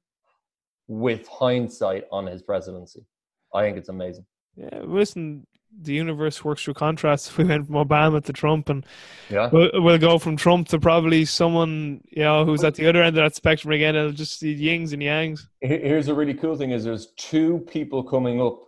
with 0.88 1.28
hindsight 1.28 2.06
on 2.12 2.28
his 2.28 2.42
presidency. 2.42 3.06
I 3.54 3.64
think 3.64 3.78
it's 3.78 3.90
amazing. 3.90 4.26
Yeah, 4.56 4.82
listen, 4.84 5.46
the 5.82 5.94
universe 5.94 6.44
works 6.44 6.64
through 6.64 6.76
contrasts. 6.76 7.30
We 7.38 7.44
went 7.44 7.68
from 7.68 7.76
Obama 7.76 8.24
to 8.24 8.34
Trump, 8.34 8.70
and 8.70 8.86
Yeah. 9.30 9.50
we'll, 9.52 9.70
we'll 9.76 9.98
go 9.98 10.18
from 10.20 10.38
Trump 10.38 10.68
to 10.70 10.80
probably 10.80 11.26
someone 11.26 12.02
you 12.10 12.24
know 12.24 12.46
who's 12.46 12.64
at 12.64 12.76
the 12.76 12.88
other 12.88 13.02
end 13.04 13.18
of 13.18 13.24
that 13.24 13.36
spectrum 13.36 13.74
again. 13.74 13.96
It'll 13.96 14.12
just 14.12 14.40
see 14.40 14.54
yings 14.54 14.94
and 14.94 15.02
yangs. 15.02 15.48
Here's 15.62 16.08
a 16.08 16.14
really 16.14 16.34
cool 16.34 16.56
thing: 16.56 16.72
is 16.72 16.84
there's 16.84 17.08
two 17.18 17.60
people 17.68 18.04
coming 18.04 18.42
up 18.42 18.60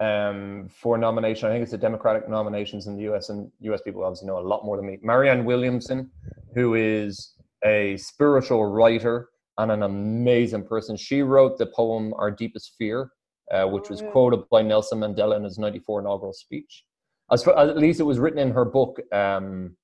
um, 0.00 0.68
for 0.70 0.98
nomination. 0.98 1.48
I 1.48 1.52
think 1.52 1.62
it's 1.62 1.72
the 1.72 1.78
Democratic 1.78 2.28
nominations 2.28 2.86
in 2.86 2.96
the 2.96 3.02
U.S. 3.02 3.28
and 3.30 3.50
U.S. 3.60 3.80
people 3.82 4.04
obviously 4.04 4.26
know 4.28 4.38
a 4.38 4.46
lot 4.52 4.64
more 4.64 4.76
than 4.76 4.86
me. 4.86 4.98
Marianne 5.02 5.44
Williamson, 5.44 6.10
who 6.54 6.74
is 6.74 7.34
a 7.64 7.96
spiritual 7.96 8.66
writer 8.66 9.28
and 9.58 9.72
an 9.72 9.82
amazing 9.82 10.64
person. 10.64 10.96
She 10.96 11.22
wrote 11.22 11.58
the 11.58 11.66
poem 11.66 12.14
"Our 12.14 12.30
Deepest 12.30 12.74
Fear," 12.78 13.10
uh, 13.52 13.66
which 13.66 13.88
was 13.88 14.02
quoted 14.12 14.40
by 14.50 14.62
Nelson 14.62 15.00
Mandela 15.00 15.36
in 15.36 15.44
his 15.44 15.58
'94 15.58 16.00
inaugural 16.00 16.32
speech. 16.32 16.84
As 17.30 17.44
for, 17.44 17.58
at 17.58 17.76
least 17.76 18.00
it 18.00 18.04
was 18.04 18.18
written 18.18 18.38
in 18.38 18.50
her 18.50 18.64
book, 18.64 19.00
um, 19.12 19.76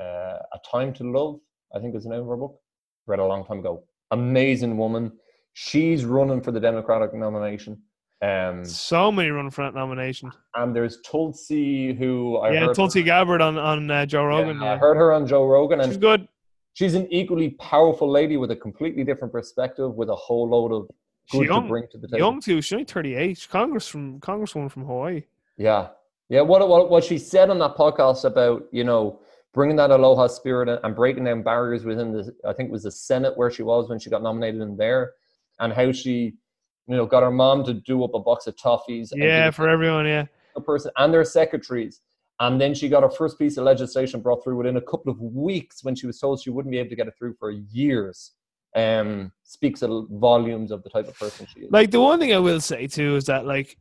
uh, 0.00 0.38
"A 0.52 0.58
Time 0.70 0.92
to 0.94 1.04
Love." 1.04 1.40
I 1.74 1.80
think 1.80 1.94
is 1.94 2.04
the 2.04 2.10
name 2.10 2.20
of 2.20 2.28
her 2.28 2.36
book. 2.36 2.58
Read 3.06 3.18
a 3.18 3.26
long 3.26 3.44
time 3.44 3.58
ago. 3.58 3.84
Amazing 4.10 4.76
woman. 4.78 5.12
She's 5.52 6.04
running 6.04 6.40
for 6.40 6.50
the 6.52 6.60
Democratic 6.60 7.12
nomination. 7.14 7.82
Um, 8.22 8.64
So 8.64 9.12
many 9.12 9.28
running 9.30 9.50
for 9.50 9.64
that 9.64 9.74
nomination. 9.74 10.32
and 10.56 10.74
there's 10.74 11.00
Tulsi, 11.02 11.92
who 11.94 12.36
I 12.38 12.52
yeah, 12.52 12.66
heard 12.66 12.74
Tulsi 12.76 13.02
Gabbard 13.02 13.40
on 13.40 13.58
on 13.58 13.90
uh, 13.90 14.06
Joe 14.06 14.24
Rogan. 14.24 14.56
Yeah, 14.56 14.64
Yeah, 14.64 14.72
I 14.72 14.76
heard 14.76 14.96
her 14.96 15.12
on 15.12 15.26
Joe 15.26 15.46
Rogan, 15.46 15.80
and 15.80 15.90
she's 15.90 15.98
good. 15.98 16.26
she's 16.72 16.94
an 16.94 17.06
equally 17.12 17.50
powerful 17.50 18.10
lady 18.10 18.36
with 18.36 18.50
a 18.50 18.56
completely 18.56 19.04
different 19.04 19.32
perspective, 19.32 19.94
with 19.94 20.08
a 20.08 20.16
whole 20.16 20.48
load 20.48 20.72
of 20.72 20.88
Good 21.30 21.40
to 21.40 21.44
young, 21.44 21.68
bring 21.68 21.86
to 21.92 21.98
the 21.98 22.08
table. 22.08 22.18
young 22.18 22.40
too. 22.40 22.62
She's 22.62 22.72
only 22.72 22.84
thirty 22.84 23.14
eight. 23.14 23.46
Congress 23.50 23.86
from 23.86 24.20
Congresswoman 24.20 24.70
from 24.70 24.84
Hawaii. 24.84 25.24
Yeah, 25.56 25.88
yeah. 26.28 26.40
What 26.40 26.66
what 26.68 26.90
what 26.90 27.04
she 27.04 27.18
said 27.18 27.50
on 27.50 27.58
that 27.58 27.76
podcast 27.76 28.24
about 28.24 28.64
you 28.72 28.84
know 28.84 29.20
bringing 29.52 29.76
that 29.76 29.90
aloha 29.90 30.26
spirit 30.26 30.80
and 30.82 30.96
breaking 30.96 31.24
down 31.24 31.42
barriers 31.42 31.84
within 31.84 32.12
the 32.12 32.34
I 32.46 32.52
think 32.52 32.68
it 32.68 32.72
was 32.72 32.84
the 32.84 32.90
Senate 32.90 33.36
where 33.36 33.50
she 33.50 33.62
was 33.62 33.88
when 33.88 33.98
she 33.98 34.10
got 34.10 34.22
nominated 34.22 34.62
in 34.62 34.76
there, 34.76 35.12
and 35.58 35.72
how 35.72 35.92
she 35.92 36.34
you 36.86 36.96
know 36.96 37.06
got 37.06 37.22
her 37.22 37.30
mom 37.30 37.64
to 37.64 37.74
do 37.74 38.04
up 38.04 38.14
a 38.14 38.20
box 38.20 38.46
of 38.46 38.56
toffees. 38.56 39.10
Yeah, 39.14 39.50
for 39.50 39.68
everyone. 39.68 40.06
Yeah, 40.06 40.26
a 40.56 40.60
person 40.60 40.90
and 40.96 41.12
their 41.12 41.24
secretaries. 41.24 42.00
And 42.40 42.60
then 42.60 42.72
she 42.72 42.88
got 42.88 43.02
her 43.02 43.10
first 43.10 43.36
piece 43.36 43.56
of 43.56 43.64
legislation 43.64 44.20
brought 44.20 44.44
through 44.44 44.58
within 44.58 44.76
a 44.76 44.80
couple 44.80 45.10
of 45.10 45.20
weeks 45.20 45.82
when 45.82 45.96
she 45.96 46.06
was 46.06 46.20
told 46.20 46.40
she 46.40 46.50
wouldn't 46.50 46.70
be 46.70 46.78
able 46.78 46.90
to 46.90 46.94
get 46.94 47.08
it 47.08 47.14
through 47.18 47.34
for 47.34 47.50
years. 47.50 48.34
Um, 48.78 49.32
speaks 49.42 49.82
volumes 49.82 50.70
of 50.70 50.82
the 50.82 50.90
type 50.90 51.08
of 51.08 51.18
person 51.18 51.46
she 51.52 51.60
is. 51.60 51.72
like 51.72 51.90
the 51.90 52.00
one 52.00 52.18
thing 52.20 52.32
I 52.34 52.38
will 52.38 52.60
say 52.60 52.86
too 52.86 53.16
is 53.16 53.24
that 53.24 53.46
like 53.46 53.76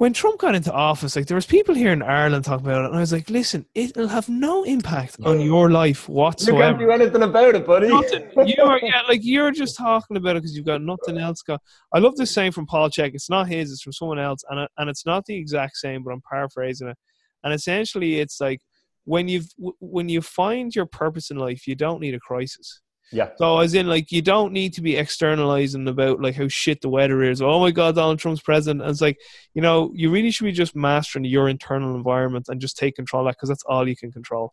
when 0.00 0.14
Trump 0.14 0.40
got 0.40 0.54
into 0.54 0.72
office, 0.72 1.14
like 1.14 1.26
there 1.26 1.34
was 1.34 1.44
people 1.44 1.74
here 1.74 1.92
in 1.92 2.02
Ireland 2.02 2.46
talking 2.46 2.64
about 2.64 2.84
it, 2.84 2.86
and 2.86 2.96
I 2.96 3.00
was 3.00 3.12
like, 3.12 3.28
listen, 3.28 3.66
it'll 3.74 4.08
have 4.08 4.30
no 4.30 4.64
impact 4.64 5.18
on 5.24 5.42
your 5.42 5.70
life 5.70 6.08
whatsoever. 6.08 6.56
you 6.56 6.62
can't 6.62 6.78
do 6.78 6.90
anything 6.90 7.22
about 7.22 7.54
it, 7.54 7.66
buddy. 7.66 7.88
nothing. 7.88 8.30
You're 8.46 8.78
yeah, 8.82 9.02
like 9.06 9.20
you're 9.22 9.50
just 9.50 9.76
talking 9.76 10.16
about 10.16 10.36
it 10.36 10.42
because 10.42 10.56
you've 10.56 10.64
got 10.64 10.80
nothing 10.80 11.18
else. 11.18 11.42
Got. 11.42 11.60
I 11.92 11.98
love 11.98 12.16
this 12.16 12.32
saying 12.32 12.52
from 12.52 12.64
Paul 12.64 12.88
Chek. 12.88 13.10
It's 13.12 13.28
not 13.28 13.46
his. 13.46 13.70
It's 13.72 13.82
from 13.82 13.92
someone 13.92 14.18
else, 14.18 14.42
and 14.48 14.66
and 14.78 14.88
it's 14.88 15.04
not 15.04 15.26
the 15.26 15.36
exact 15.36 15.76
same, 15.76 16.02
but 16.02 16.14
I'm 16.14 16.22
paraphrasing 16.32 16.88
it. 16.88 16.96
And 17.44 17.52
essentially, 17.52 18.20
it's 18.20 18.40
like 18.40 18.62
when 19.04 19.28
you've 19.28 19.48
when 19.80 20.08
you 20.08 20.22
find 20.22 20.74
your 20.74 20.86
purpose 20.86 21.30
in 21.30 21.36
life, 21.36 21.66
you 21.66 21.74
don't 21.74 22.00
need 22.00 22.14
a 22.14 22.20
crisis. 22.20 22.80
Yeah. 23.12 23.30
So 23.38 23.58
as 23.58 23.74
in, 23.74 23.88
like, 23.88 24.12
you 24.12 24.22
don't 24.22 24.52
need 24.52 24.72
to 24.74 24.82
be 24.82 24.96
externalizing 24.96 25.88
about 25.88 26.20
like 26.20 26.36
how 26.36 26.48
shit 26.48 26.80
the 26.80 26.88
weather 26.88 27.22
is. 27.22 27.42
Oh 27.42 27.58
my 27.60 27.70
God, 27.70 27.96
Donald 27.96 28.18
Trump's 28.18 28.40
president. 28.40 28.82
And 28.82 28.90
it's 28.90 29.00
like, 29.00 29.18
you 29.54 29.62
know, 29.62 29.90
you 29.94 30.10
really 30.10 30.30
should 30.30 30.44
be 30.44 30.52
just 30.52 30.76
mastering 30.76 31.24
your 31.24 31.48
internal 31.48 31.96
environment 31.96 32.46
and 32.48 32.60
just 32.60 32.76
take 32.76 32.94
control 32.96 33.22
of 33.22 33.26
that 33.30 33.36
because 33.36 33.48
that's 33.48 33.64
all 33.64 33.88
you 33.88 33.96
can 33.96 34.12
control. 34.12 34.52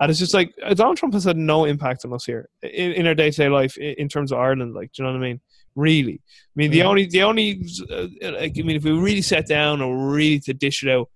And 0.00 0.10
it's 0.10 0.18
just 0.18 0.34
like 0.34 0.54
uh, 0.64 0.74
Donald 0.74 0.96
Trump 0.96 1.14
has 1.14 1.24
had 1.24 1.36
no 1.36 1.64
impact 1.64 2.04
on 2.04 2.12
us 2.14 2.24
here 2.24 2.48
in, 2.62 2.92
in 2.92 3.06
our 3.06 3.14
day 3.14 3.30
to 3.30 3.36
day 3.36 3.48
life 3.48 3.76
in, 3.76 4.08
terms 4.08 4.32
of 4.32 4.38
Ireland. 4.38 4.74
Like, 4.74 4.90
do 4.92 5.02
you 5.02 5.06
know 5.06 5.12
what 5.12 5.18
I 5.24 5.28
mean? 5.28 5.40
Really, 5.76 6.14
I 6.14 6.54
mean 6.56 6.70
the 6.70 6.78
Yeah. 6.78 6.84
only 6.86 7.06
the 7.06 7.22
only 7.22 7.62
uh, 7.90 8.06
like 8.22 8.58
I 8.58 8.62
mean 8.62 8.76
if 8.76 8.84
we 8.84 8.92
really 8.92 9.22
sat 9.22 9.46
down 9.46 9.80
or 9.82 10.10
really 10.10 10.40
to 10.40 10.54
dish 10.54 10.82
it 10.82 10.90
out, 10.90 11.08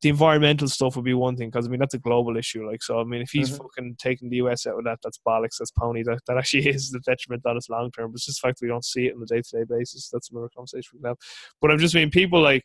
the 0.00 0.08
environmental 0.10 0.68
stuff 0.68 0.94
would 0.94 1.04
be 1.04 1.14
one 1.14 1.36
thing 1.36 1.48
because 1.50 1.66
I 1.66 1.70
mean 1.70 1.80
that's 1.80 1.94
a 1.94 1.98
global 1.98 2.36
issue. 2.36 2.64
Like, 2.68 2.82
so 2.82 3.00
I 3.00 3.04
mean 3.04 3.20
if 3.22 3.30
he's 3.30 3.50
Mhm. 3.50 3.58
fucking 3.58 3.96
taking 3.98 4.30
the 4.30 4.36
US 4.36 4.66
out 4.66 4.78
of 4.78 4.84
that, 4.84 4.98
that's 5.02 5.18
bollocks. 5.26 5.58
That's 5.58 5.72
pony. 5.72 6.02
That 6.04 6.20
that 6.28 6.38
actually 6.38 6.68
is 6.68 6.90
the 6.90 7.00
detriment 7.00 7.42
that 7.44 7.56
is 7.56 7.68
long 7.68 7.90
term. 7.90 8.10
But 8.12 8.16
it's 8.16 8.26
just 8.26 8.40
the 8.40 8.48
fact 8.48 8.60
that 8.60 8.66
we 8.66 8.70
don't 8.70 8.84
see 8.84 9.06
it 9.06 9.14
on 9.16 9.22
a 9.22 9.26
day 9.26 9.42
to 9.42 9.56
day 9.58 9.64
basis. 9.68 10.08
That's 10.12 10.30
another 10.30 10.50
conversation 10.54 10.90
we 10.94 11.00
can 11.00 11.08
have. 11.08 11.16
But 11.60 11.70
I'm 11.72 11.78
just 11.78 11.94
mean 11.94 12.10
people 12.10 12.40
like. 12.40 12.64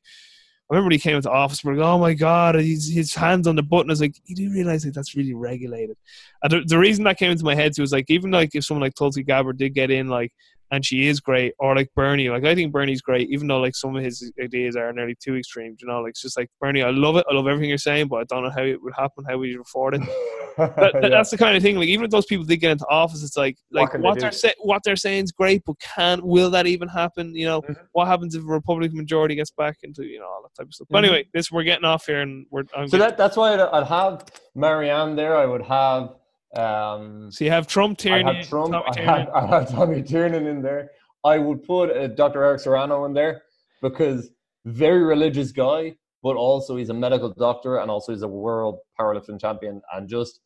I 0.71 0.75
remember 0.75 0.85
when 0.85 0.91
he 0.93 0.99
came 0.99 1.17
into 1.17 1.29
office, 1.29 1.61
we're 1.63 1.75
like, 1.75 1.85
oh 1.85 1.99
my 1.99 2.13
God, 2.13 2.55
he's, 2.55 2.91
his 2.91 3.13
hands 3.13 3.47
on 3.47 3.57
the 3.57 3.61
button. 3.61 3.89
I 3.89 3.91
was 3.91 4.01
like, 4.01 4.15
you 4.23 4.33
do 4.33 4.49
realize 4.49 4.85
like 4.85 4.93
that's 4.93 5.13
really 5.13 5.33
regulated. 5.33 5.97
And 6.41 6.51
the, 6.53 6.63
the 6.65 6.79
reason 6.79 7.03
that 7.03 7.19
came 7.19 7.31
into 7.31 7.43
my 7.43 7.53
head 7.53 7.75
too 7.75 7.81
was 7.81 7.91
like, 7.91 8.05
even 8.07 8.31
like 8.31 8.55
if 8.55 8.63
someone 8.63 8.81
like 8.81 8.95
Tulsi 8.95 9.23
Gabbard 9.23 9.57
did 9.57 9.73
get 9.73 9.91
in, 9.91 10.07
like, 10.07 10.31
and 10.73 10.83
she 10.83 11.07
is 11.07 11.19
great, 11.19 11.53
or 11.59 11.75
like 11.75 11.89
Bernie, 11.95 12.29
like 12.31 12.43
I 12.45 12.55
think 12.55 12.73
Bernie's 12.73 13.01
great, 13.01 13.29
even 13.29 13.47
though 13.47 13.59
like 13.59 13.75
some 13.75 13.95
of 13.95 14.03
his 14.03 14.31
ideas 14.41 14.75
are 14.75 14.91
nearly 14.91 15.15
too 15.23 15.35
extreme. 15.35 15.77
You 15.79 15.87
know, 15.87 16.01
like 16.01 16.11
it's 16.11 16.21
just 16.23 16.35
like 16.35 16.49
Bernie, 16.59 16.81
I 16.81 16.89
love 16.89 17.15
it, 17.15 17.25
I 17.29 17.33
love 17.35 17.47
everything 17.47 17.69
you're 17.69 17.77
saying, 17.77 18.07
but 18.07 18.17
I 18.21 18.23
don't 18.23 18.43
know 18.43 18.49
how 18.49 18.63
it 18.63 18.81
would 18.81 18.95
happen, 18.97 19.23
how 19.29 19.37
we 19.37 19.55
afford 19.55 19.95
it. 19.95 20.01
That, 20.55 20.93
Yeah. 21.01 21.09
That's 21.09 21.31
the 21.31 21.37
kind 21.37 21.57
of 21.57 21.63
thing. 21.63 21.77
Like 21.77 21.87
even 21.87 22.05
if 22.05 22.11
those 22.11 22.27
people 22.27 22.45
did 22.45 22.57
get 22.57 22.69
into 22.71 22.85
office, 22.87 23.23
it's 23.23 23.35
like 23.35 23.57
like 23.71 23.89
can 23.89 24.01
what, 24.03 24.19
they 24.19 24.27
are 24.27 24.31
say, 24.31 24.53
what 24.59 24.83
they're 24.83 24.95
saying 24.95 25.23
is 25.23 25.31
great, 25.31 25.63
but 25.65 25.79
can 25.79 26.19
will 26.23 26.51
that 26.51 26.67
even 26.67 26.87
happen? 26.87 27.33
You 27.33 27.47
know, 27.47 27.61
Mhm. 27.63 27.75
what 27.93 28.07
happens 28.07 28.35
if 28.35 28.43
a 28.43 28.45
Republican 28.45 28.97
majority 28.97 29.33
gets 29.33 29.49
back 29.49 29.77
into 29.81 30.03
you 30.05 30.19
know 30.19 30.25
all 30.27 30.43
that 30.43 30.53
type 30.55 30.67
of 30.67 30.73
stuff. 30.75 30.87
But 30.91 30.99
Mhm. 30.99 31.07
anyway, 31.07 31.25
this 31.33 31.51
we're 31.51 31.63
getting 31.63 31.85
off 31.85 32.05
here, 32.05 32.21
and 32.21 32.45
we're 32.51 32.65
I'm 32.77 32.87
so 32.87 32.97
that 32.99 33.17
that's 33.17 33.35
why 33.35 33.53
I'd, 33.53 33.61
I'd 33.61 33.87
have 33.87 34.25
Marianne 34.53 35.15
there. 35.15 35.35
I 35.35 35.47
would 35.47 35.63
have 35.63 36.15
um, 36.55 37.31
so 37.31 37.45
you 37.45 37.51
have 37.51 37.67
Trump, 37.67 37.99
I 37.99 38.03
Tierney, 38.03 38.35
had 38.35 38.47
Trump. 38.47 38.71
Tommy 38.71 38.85
I 38.97 39.01
had, 39.01 39.29
I 39.29 39.47
had 39.47 39.67
Tommy 39.69 40.01
Tiernan 40.01 40.47
in 40.47 40.61
there. 40.61 40.91
I 41.23 41.37
would 41.37 41.63
put 41.63 41.89
uh, 41.89 42.07
Dr. 42.07 42.43
Eric 42.43 42.59
Serrano 42.59 43.05
in 43.05 43.13
there 43.13 43.43
because 43.81 44.29
very 44.65 45.03
religious 45.03 45.51
guy, 45.51 45.95
but 46.21 46.35
also 46.35 46.75
he's 46.75 46.89
a 46.89 46.93
medical 46.93 47.33
doctor 47.33 47.77
and 47.77 47.89
also 47.89 48.11
he's 48.11 48.21
a 48.21 48.27
world 48.27 48.79
powerlifting 48.99 49.39
champion. 49.39 49.81
And 49.93 50.07
just 50.07 50.41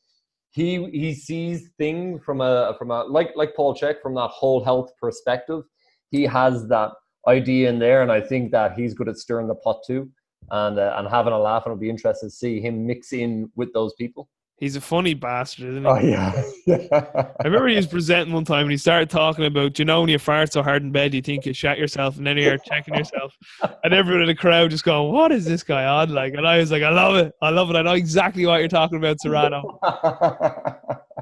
he 0.51 0.89
he 0.91 1.13
sees 1.13 1.71
things 1.77 2.23
from 2.23 2.41
a 2.41 2.75
from 2.77 2.91
a 2.91 3.03
like 3.03 3.31
like 3.35 3.55
Paul 3.55 3.75
Chek 3.75 4.01
from 4.01 4.15
that 4.15 4.29
whole 4.29 4.63
health 4.63 4.91
perspective. 4.99 5.63
He 6.09 6.23
has 6.23 6.67
that 6.69 6.91
idea 7.27 7.69
in 7.69 7.79
there, 7.79 8.01
and 8.01 8.11
I 8.11 8.21
think 8.21 8.51
that 8.51 8.73
he's 8.73 8.93
good 8.93 9.09
at 9.09 9.17
stirring 9.17 9.47
the 9.47 9.55
pot 9.55 9.81
too. 9.85 10.09
And, 10.49 10.79
uh, 10.79 10.95
and 10.97 11.09
having 11.09 11.33
a 11.33 11.37
laugh, 11.37 11.65
and 11.65 11.73
I'll 11.73 11.77
be 11.77 11.89
interested 11.89 12.27
to 12.27 12.29
see 12.29 12.61
him 12.61 12.87
mix 12.87 13.11
in 13.11 13.51
with 13.57 13.73
those 13.73 13.93
people. 13.95 14.29
He's 14.59 14.75
a 14.75 14.81
funny 14.81 15.13
bastard, 15.13 15.69
isn't 15.69 15.83
he? 15.83 15.87
Oh 15.87 15.99
yeah, 15.99 16.43
yeah. 16.65 16.87
I 17.39 17.43
remember 17.43 17.67
he 17.67 17.75
was 17.75 17.85
presenting 17.85 18.33
one 18.33 18.43
time 18.43 18.63
and 18.63 18.71
he 18.71 18.77
started 18.77 19.07
talking 19.07 19.45
about, 19.45 19.77
you 19.77 19.85
know, 19.85 20.01
when 20.01 20.09
you 20.09 20.17
fart 20.17 20.51
so 20.51 20.63
hard 20.63 20.81
in 20.81 20.91
bed, 20.91 21.13
you 21.13 21.21
think 21.21 21.45
you 21.45 21.53
shat 21.53 21.77
yourself, 21.77 22.17
and 22.17 22.25
then 22.25 22.37
you're 22.37 22.57
checking 22.57 22.95
yourself. 22.95 23.37
And 23.83 23.93
everyone 23.93 24.23
in 24.23 24.27
the 24.27 24.33
crowd 24.33 24.71
just 24.71 24.83
going, 24.83 25.13
What 25.13 25.31
is 25.31 25.45
this 25.45 25.61
guy 25.61 25.85
on? 25.85 26.09
Like, 26.09 26.33
and 26.33 26.47
I 26.47 26.57
was 26.57 26.71
like, 26.71 26.81
I 26.81 26.89
love 26.89 27.17
it. 27.17 27.33
I 27.39 27.51
love 27.51 27.69
it. 27.69 27.75
I 27.75 27.83
know 27.83 27.93
exactly 27.93 28.47
what 28.47 28.57
you're 28.57 28.67
talking 28.67 28.97
about, 28.97 29.21
Serrano. 29.21 29.79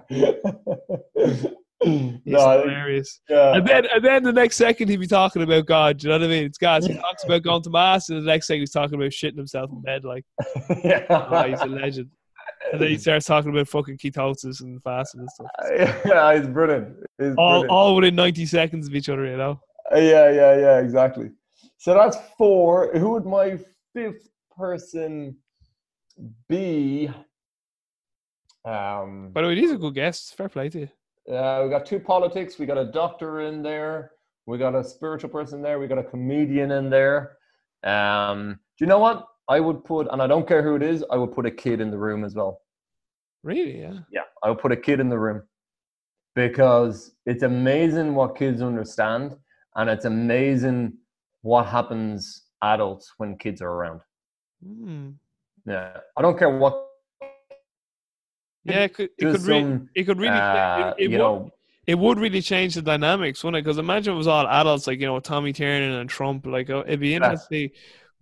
He's 1.84 2.22
no, 2.26 2.62
hilarious. 2.62 3.20
yeah. 3.30 3.56
And 3.56 3.68
then, 3.68 3.86
and 3.94 4.04
then 4.04 4.24
the 4.24 4.32
next 4.32 4.56
second 4.56 4.88
he'd 4.88 5.00
be 5.00 5.08
talking 5.08 5.42
about 5.42 5.66
God. 5.66 5.98
Do 5.98 6.08
you 6.08 6.14
know 6.14 6.20
what 6.20 6.26
I 6.26 6.30
mean? 6.30 6.46
It's 6.46 6.58
God. 6.58 6.84
He 6.84 6.96
talks 6.96 7.26
about 7.26 7.44
going 7.44 7.64
to 7.64 7.70
mass, 7.70 8.10
and 8.10 8.18
the 8.18 8.26
next 8.26 8.48
second 8.48 8.62
he's 8.62 8.72
talking 8.72 8.96
about 8.96 9.12
shitting 9.12 9.36
himself 9.36 9.70
in 9.72 9.82
bed. 9.82 10.06
Like, 10.06 10.24
oh, 11.10 11.44
he's 11.48 11.60
a 11.60 11.66
legend. 11.66 12.10
And 12.72 12.82
then 12.82 12.90
he 12.90 12.98
starts 12.98 13.26
talking 13.26 13.52
about 13.52 13.68
fucking 13.68 13.98
ketosis 13.98 14.62
and 14.62 14.82
fasting 14.84 15.22
and 15.22 15.30
stuff. 15.30 15.48
yeah, 16.06 16.36
he's 16.38 16.48
brilliant. 16.48 16.98
He's 17.18 17.36
All, 17.38 17.62
brilliant. 17.62 17.70
all 17.72 17.96
within 17.96 18.16
90 18.16 18.46
seconds 18.46 18.88
of 18.88 18.96
each 18.96 19.08
other, 19.10 19.26
you 19.26 19.38
know? 19.38 19.60
Uh, 19.94 19.98
yeah, 20.00 20.32
yeah, 20.32 20.58
yeah, 20.58 20.80
exactly. 20.80 21.30
so 21.78 21.94
that's 21.94 22.18
four. 22.38 22.92
Who 22.98 23.10
would 23.12 23.26
my 23.26 23.60
fifth 23.94 24.28
person 24.58 25.38
be? 26.50 27.10
Um, 28.66 29.30
By 29.32 29.42
the 29.42 29.48
way, 29.50 29.56
these 29.56 29.72
are 29.72 29.78
good 29.78 29.94
guests. 29.94 30.32
Fair 30.32 30.50
play 30.50 30.70
to 30.70 30.80
you. 30.82 30.90
uh, 31.36 31.62
we 31.64 31.70
got 31.70 31.86
two 31.86 32.00
politics. 32.00 32.58
We 32.58 32.66
got 32.66 32.78
a 32.78 32.86
doctor 32.92 33.42
in 33.42 33.62
there. 33.62 34.12
We 34.48 34.58
got 34.58 34.76
a 34.76 34.84
spiritual 34.84 35.30
person 35.30 35.62
there. 35.62 35.80
We 35.80 35.88
got 35.88 35.98
a 36.00 36.04
comedian 36.04 36.72
in 36.72 36.90
there. 36.90 37.38
Um, 37.84 38.60
do 38.78 38.86
you 38.86 38.88
know 38.88 39.00
what? 39.00 39.26
I 39.48 39.60
would 39.60 39.84
put, 39.84 40.08
and 40.12 40.22
I 40.22 40.28
don't 40.28 40.48
care 40.48 40.64
who 40.64 40.76
it 40.76 40.84
is. 40.84 41.04
I 41.12 41.18
would 41.18 41.34
put 41.34 41.46
a 41.46 41.52
kid 41.52 41.80
in 41.80 41.92
the 41.92 41.98
room 41.98 42.24
as 42.24 42.36
well. 42.36 42.62
Really? 43.44 43.80
Yeah. 43.80 44.00
Yeah, 44.12 44.24
I 44.44 44.50
would 44.50 44.60
put 44.60 44.72
a 44.72 44.76
kid 44.78 45.00
in 45.00 45.10
the 45.10 45.20
room 45.20 45.44
because 46.36 47.12
it's 47.26 47.44
amazing 47.44 48.16
what 48.16 48.36
kids 48.36 48.62
understand, 48.62 49.36
and 49.76 49.90
it's 49.90 50.06
amazing 50.06 50.94
what 51.44 51.68
happens 51.68 52.44
adults 52.64 53.14
when 53.18 53.38
kids 53.38 53.62
are 53.62 53.70
around. 53.70 54.02
Hmm. 54.66 55.10
Yeah, 55.68 55.98
I 56.18 56.22
don't 56.22 56.38
care 56.38 56.50
what. 56.50 56.88
Yeah, 58.64 58.86
it 58.86 58.96
could. 58.96 59.10
It 59.18 59.32
could, 59.32 59.42
re- 59.42 59.80
it 59.94 60.04
could 60.06 60.20
really. 60.20 60.36
uh, 60.36 60.94
it, 60.98 61.04
it 61.04 61.04
you 61.04 61.10
would, 61.12 61.18
know, 61.18 61.52
it 61.86 62.00
would 62.00 62.20
really 62.20 62.42
change 62.42 62.74
the 62.74 62.82
dynamics, 62.82 63.44
wouldn't 63.44 63.60
it? 63.60 63.64
Because 63.64 63.78
imagine 63.78 64.16
it 64.16 64.18
was 64.18 64.28
all 64.28 64.48
adults, 64.48 64.88
like 64.88 65.00
you 65.00 65.06
know, 65.06 65.20
Tommy 65.20 65.54
Tiernan 65.54 65.92
and 65.92 66.10
Trump. 66.10 66.48
Like, 66.48 66.70
it'd 66.70 67.00
be 67.00 67.14
interesting 67.14 67.70
see 67.70 67.74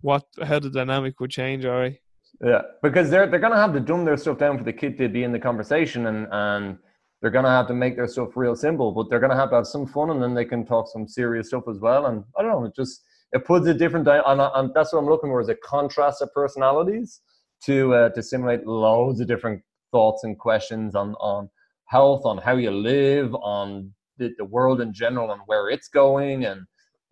what 0.04 0.26
how 0.42 0.58
the 0.58 0.68
dynamic 0.68 1.18
would 1.18 1.30
change. 1.30 1.64
Right. 1.64 1.98
Yeah, 2.44 2.62
because 2.82 3.08
they're 3.08 3.26
they're 3.26 3.40
gonna 3.40 3.56
have 3.56 3.72
to 3.72 3.80
dumb 3.80 4.04
their 4.04 4.18
stuff 4.18 4.38
down 4.38 4.58
for 4.58 4.64
the 4.64 4.72
kid 4.72 4.98
to 4.98 5.08
be 5.08 5.24
in 5.24 5.32
the 5.32 5.38
conversation, 5.38 6.06
and 6.06 6.26
and 6.30 6.78
they're 7.20 7.30
gonna 7.30 7.48
have 7.48 7.68
to 7.68 7.74
make 7.74 7.96
their 7.96 8.06
stuff 8.06 8.36
real 8.36 8.54
simple. 8.54 8.92
But 8.92 9.08
they're 9.08 9.20
gonna 9.20 9.36
have 9.36 9.48
to 9.50 9.56
have 9.56 9.66
some 9.66 9.86
fun, 9.86 10.10
and 10.10 10.22
then 10.22 10.34
they 10.34 10.44
can 10.44 10.66
talk 10.66 10.88
some 10.92 11.08
serious 11.08 11.48
stuff 11.48 11.64
as 11.70 11.78
well. 11.78 12.06
And 12.06 12.22
I 12.36 12.42
don't 12.42 12.50
know, 12.50 12.64
it 12.66 12.74
just 12.76 13.02
it 13.32 13.46
puts 13.46 13.66
a 13.66 13.72
different 13.72 14.04
di- 14.04 14.22
and, 14.26 14.40
and 14.42 14.74
that's 14.74 14.92
what 14.92 14.98
I'm 14.98 15.06
looking 15.06 15.30
for 15.30 15.40
is 15.40 15.48
a 15.48 15.54
contrast 15.54 16.20
of 16.20 16.34
personalities 16.34 17.22
to 17.64 17.94
uh, 17.94 18.08
to 18.10 18.22
simulate 18.22 18.66
loads 18.66 19.20
of 19.20 19.26
different 19.26 19.62
thoughts 19.90 20.24
and 20.24 20.38
questions 20.38 20.94
on 20.94 21.14
on 21.14 21.48
health, 21.86 22.26
on 22.26 22.36
how 22.38 22.56
you 22.56 22.72
live, 22.72 23.34
on 23.36 23.94
the, 24.18 24.34
the 24.36 24.44
world 24.44 24.82
in 24.82 24.92
general, 24.92 25.32
and 25.32 25.40
where 25.46 25.70
it's 25.70 25.88
going, 25.88 26.44
and 26.44 26.60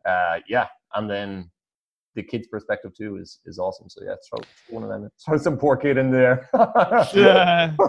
uh, 0.04 0.40
yeah, 0.46 0.66
and 0.94 1.08
then 1.08 1.50
the 2.14 2.22
kid's 2.22 2.46
perspective 2.48 2.92
too 2.94 3.16
is 3.16 3.40
is 3.46 3.58
awesome. 3.58 3.88
So 3.88 4.02
yeah, 4.04 4.14
throw 4.28 4.38
one 4.70 4.82
of 4.82 4.88
them. 4.90 5.10
Throw 5.24 5.36
some 5.38 5.56
poor 5.56 5.76
kid 5.76 5.96
in 5.98 6.10
there. 6.10 6.48
Yeah. 7.14 7.74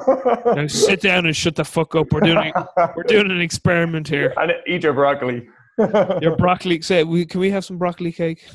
Now 0.45 0.67
sit 0.67 1.01
down 1.01 1.25
and 1.25 1.35
shut 1.35 1.55
the 1.55 1.63
fuck 1.65 1.95
up. 1.95 2.11
We're 2.11 2.19
doing 2.21 2.53
we're 2.95 3.03
doing 3.03 3.31
an 3.31 3.41
experiment 3.41 4.07
here. 4.07 4.33
and 4.37 4.51
eat 4.67 4.83
your 4.83 4.93
broccoli. 4.93 5.47
Your 6.21 6.35
broccoli. 6.35 6.81
Say, 6.81 7.03
we, 7.03 7.25
can 7.25 7.39
we 7.39 7.49
have 7.49 7.65
some 7.65 7.79
broccoli 7.79 8.11
cake? 8.11 8.45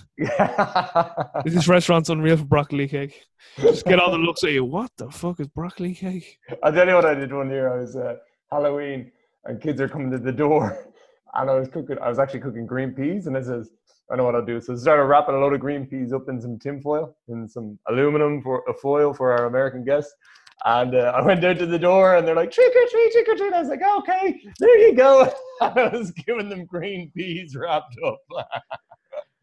This 1.45 1.67
restaurant's 1.67 2.11
unreal 2.11 2.37
for 2.37 2.45
broccoli 2.45 2.87
cake. 2.87 3.25
Just 3.59 3.85
get 3.87 3.99
all 3.99 4.13
the 4.13 4.19
looks 4.19 4.45
at 4.45 4.53
you. 4.53 4.65
What 4.65 4.93
the 4.97 5.11
fuck 5.11 5.41
is 5.41 5.49
broccoli 5.49 5.95
cake? 5.95 6.39
I'll 6.63 6.73
tell 6.73 6.87
you 6.87 6.95
what 6.95 7.05
I 7.05 7.15
did 7.15 7.33
one 7.33 7.51
year. 7.51 7.73
I 7.73 7.79
was 7.81 7.97
uh, 7.97 8.15
Halloween, 8.53 9.11
and 9.45 9.61
kids 9.61 9.81
are 9.81 9.89
coming 9.89 10.13
to 10.13 10.19
the 10.19 10.31
door, 10.31 10.93
and 11.35 11.51
I 11.51 11.55
was 11.55 11.69
cooking. 11.69 11.99
I 12.01 12.09
was 12.09 12.21
actually 12.21 12.41
cooking 12.41 12.67
green 12.67 12.93
peas, 12.93 13.27
and 13.27 13.37
I 13.37 13.43
says, 13.43 13.71
"I 14.11 14.17
know 14.17 14.25
what 14.25 14.35
I'll 14.35 14.45
do." 14.45 14.61
So 14.61 14.73
I 14.73 14.77
started 14.77 15.05
wrapping 15.05 15.35
a 15.35 15.39
load 15.39 15.55
of 15.55 15.61
green 15.61 15.87
peas 15.87 16.13
up 16.13 16.29
in 16.29 16.41
some 16.41 16.59
tin 16.59 16.81
foil, 16.81 17.17
in 17.29 17.49
some 17.49 17.79
aluminum 17.89 18.43
for 18.43 18.63
a 18.69 18.75
foil 18.75 19.13
for 19.13 19.33
our 19.33 19.47
American 19.47 19.85
guests. 19.85 20.15
And 20.65 20.95
uh, 20.95 21.13
I 21.15 21.23
went 21.23 21.41
down 21.41 21.57
to 21.57 21.67
the 21.67 21.79
door, 21.79 22.17
and 22.17 22.27
they're 22.27 22.35
like, 22.35 22.51
"Trick 22.51 22.73
or 22.75 22.89
treat, 22.91 23.13
trick 23.13 23.29
or 23.29 23.37
treat!" 23.37 23.53
I 23.53 23.61
was 23.61 23.69
like, 23.69 23.83
"Okay, 23.99 24.41
there 24.59 24.79
you 24.79 24.95
go." 24.95 25.33
I 25.61 25.89
was 25.93 26.11
giving 26.11 26.49
them 26.49 26.65
green 26.65 27.13
peas 27.17 27.55
wrapped 27.57 27.97
up. 28.05 28.19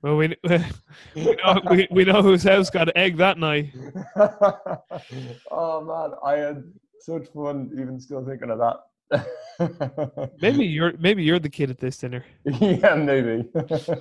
Well, 0.06 0.18
we 0.18 0.36
we 1.16 1.36
know, 1.44 1.62
we, 1.68 1.88
we 1.90 2.06
know 2.06 2.22
whose 2.22 2.44
house 2.44 2.70
got 2.70 2.96
egg 2.96 3.18
that 3.18 3.40
night. 3.40 3.74
oh 5.50 5.82
man, 5.82 6.12
I 6.24 6.34
had 6.34 6.64
such 7.00 7.28
fun 7.34 7.72
even 7.74 8.00
still 8.00 8.24
thinking 8.24 8.52
of 8.52 8.60
that. 8.60 8.76
Maybe 10.42 10.66
you're 10.66 10.94
maybe 10.98 11.24
you're 11.24 11.40
the 11.40 11.50
kid 11.50 11.70
at 11.70 11.80
this 11.80 11.98
dinner. 11.98 12.26
yeah, 12.44 12.96
maybe. 12.96 13.48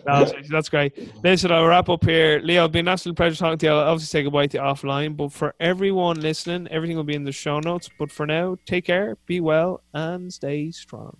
No, 0.07 0.25
that's 0.51 0.69
great. 0.69 1.23
Listen, 1.23 1.53
I'll 1.53 1.67
wrap 1.67 1.89
up 1.89 2.05
here. 2.05 2.41
Leo, 2.43 2.67
been 2.67 2.89
an 2.89 2.93
absolute 2.93 3.17
pleasure 3.17 3.37
talking 3.37 3.59
to 3.59 3.67
you. 3.67 3.73
I'll 3.73 3.91
obviously 3.91 4.07
say 4.19 4.23
goodbye 4.25 4.49
to 4.49 4.59
you 4.59 4.63
offline, 4.63 5.17
but 5.17 5.33
for 5.33 5.55
everyone 5.61 6.21
listening, 6.21 6.67
everything 6.69 6.97
will 6.97 7.05
be 7.05 7.15
in 7.15 7.25
the 7.25 7.33
show 7.33 7.61
notes. 7.61 7.89
But 7.99 8.11
for 8.11 8.27
now, 8.27 8.57
take 8.67 8.87
care, 8.87 9.17
be 9.27 9.41
well, 9.41 9.83
and 9.93 10.33
stay 10.33 10.71
strong. 10.73 11.17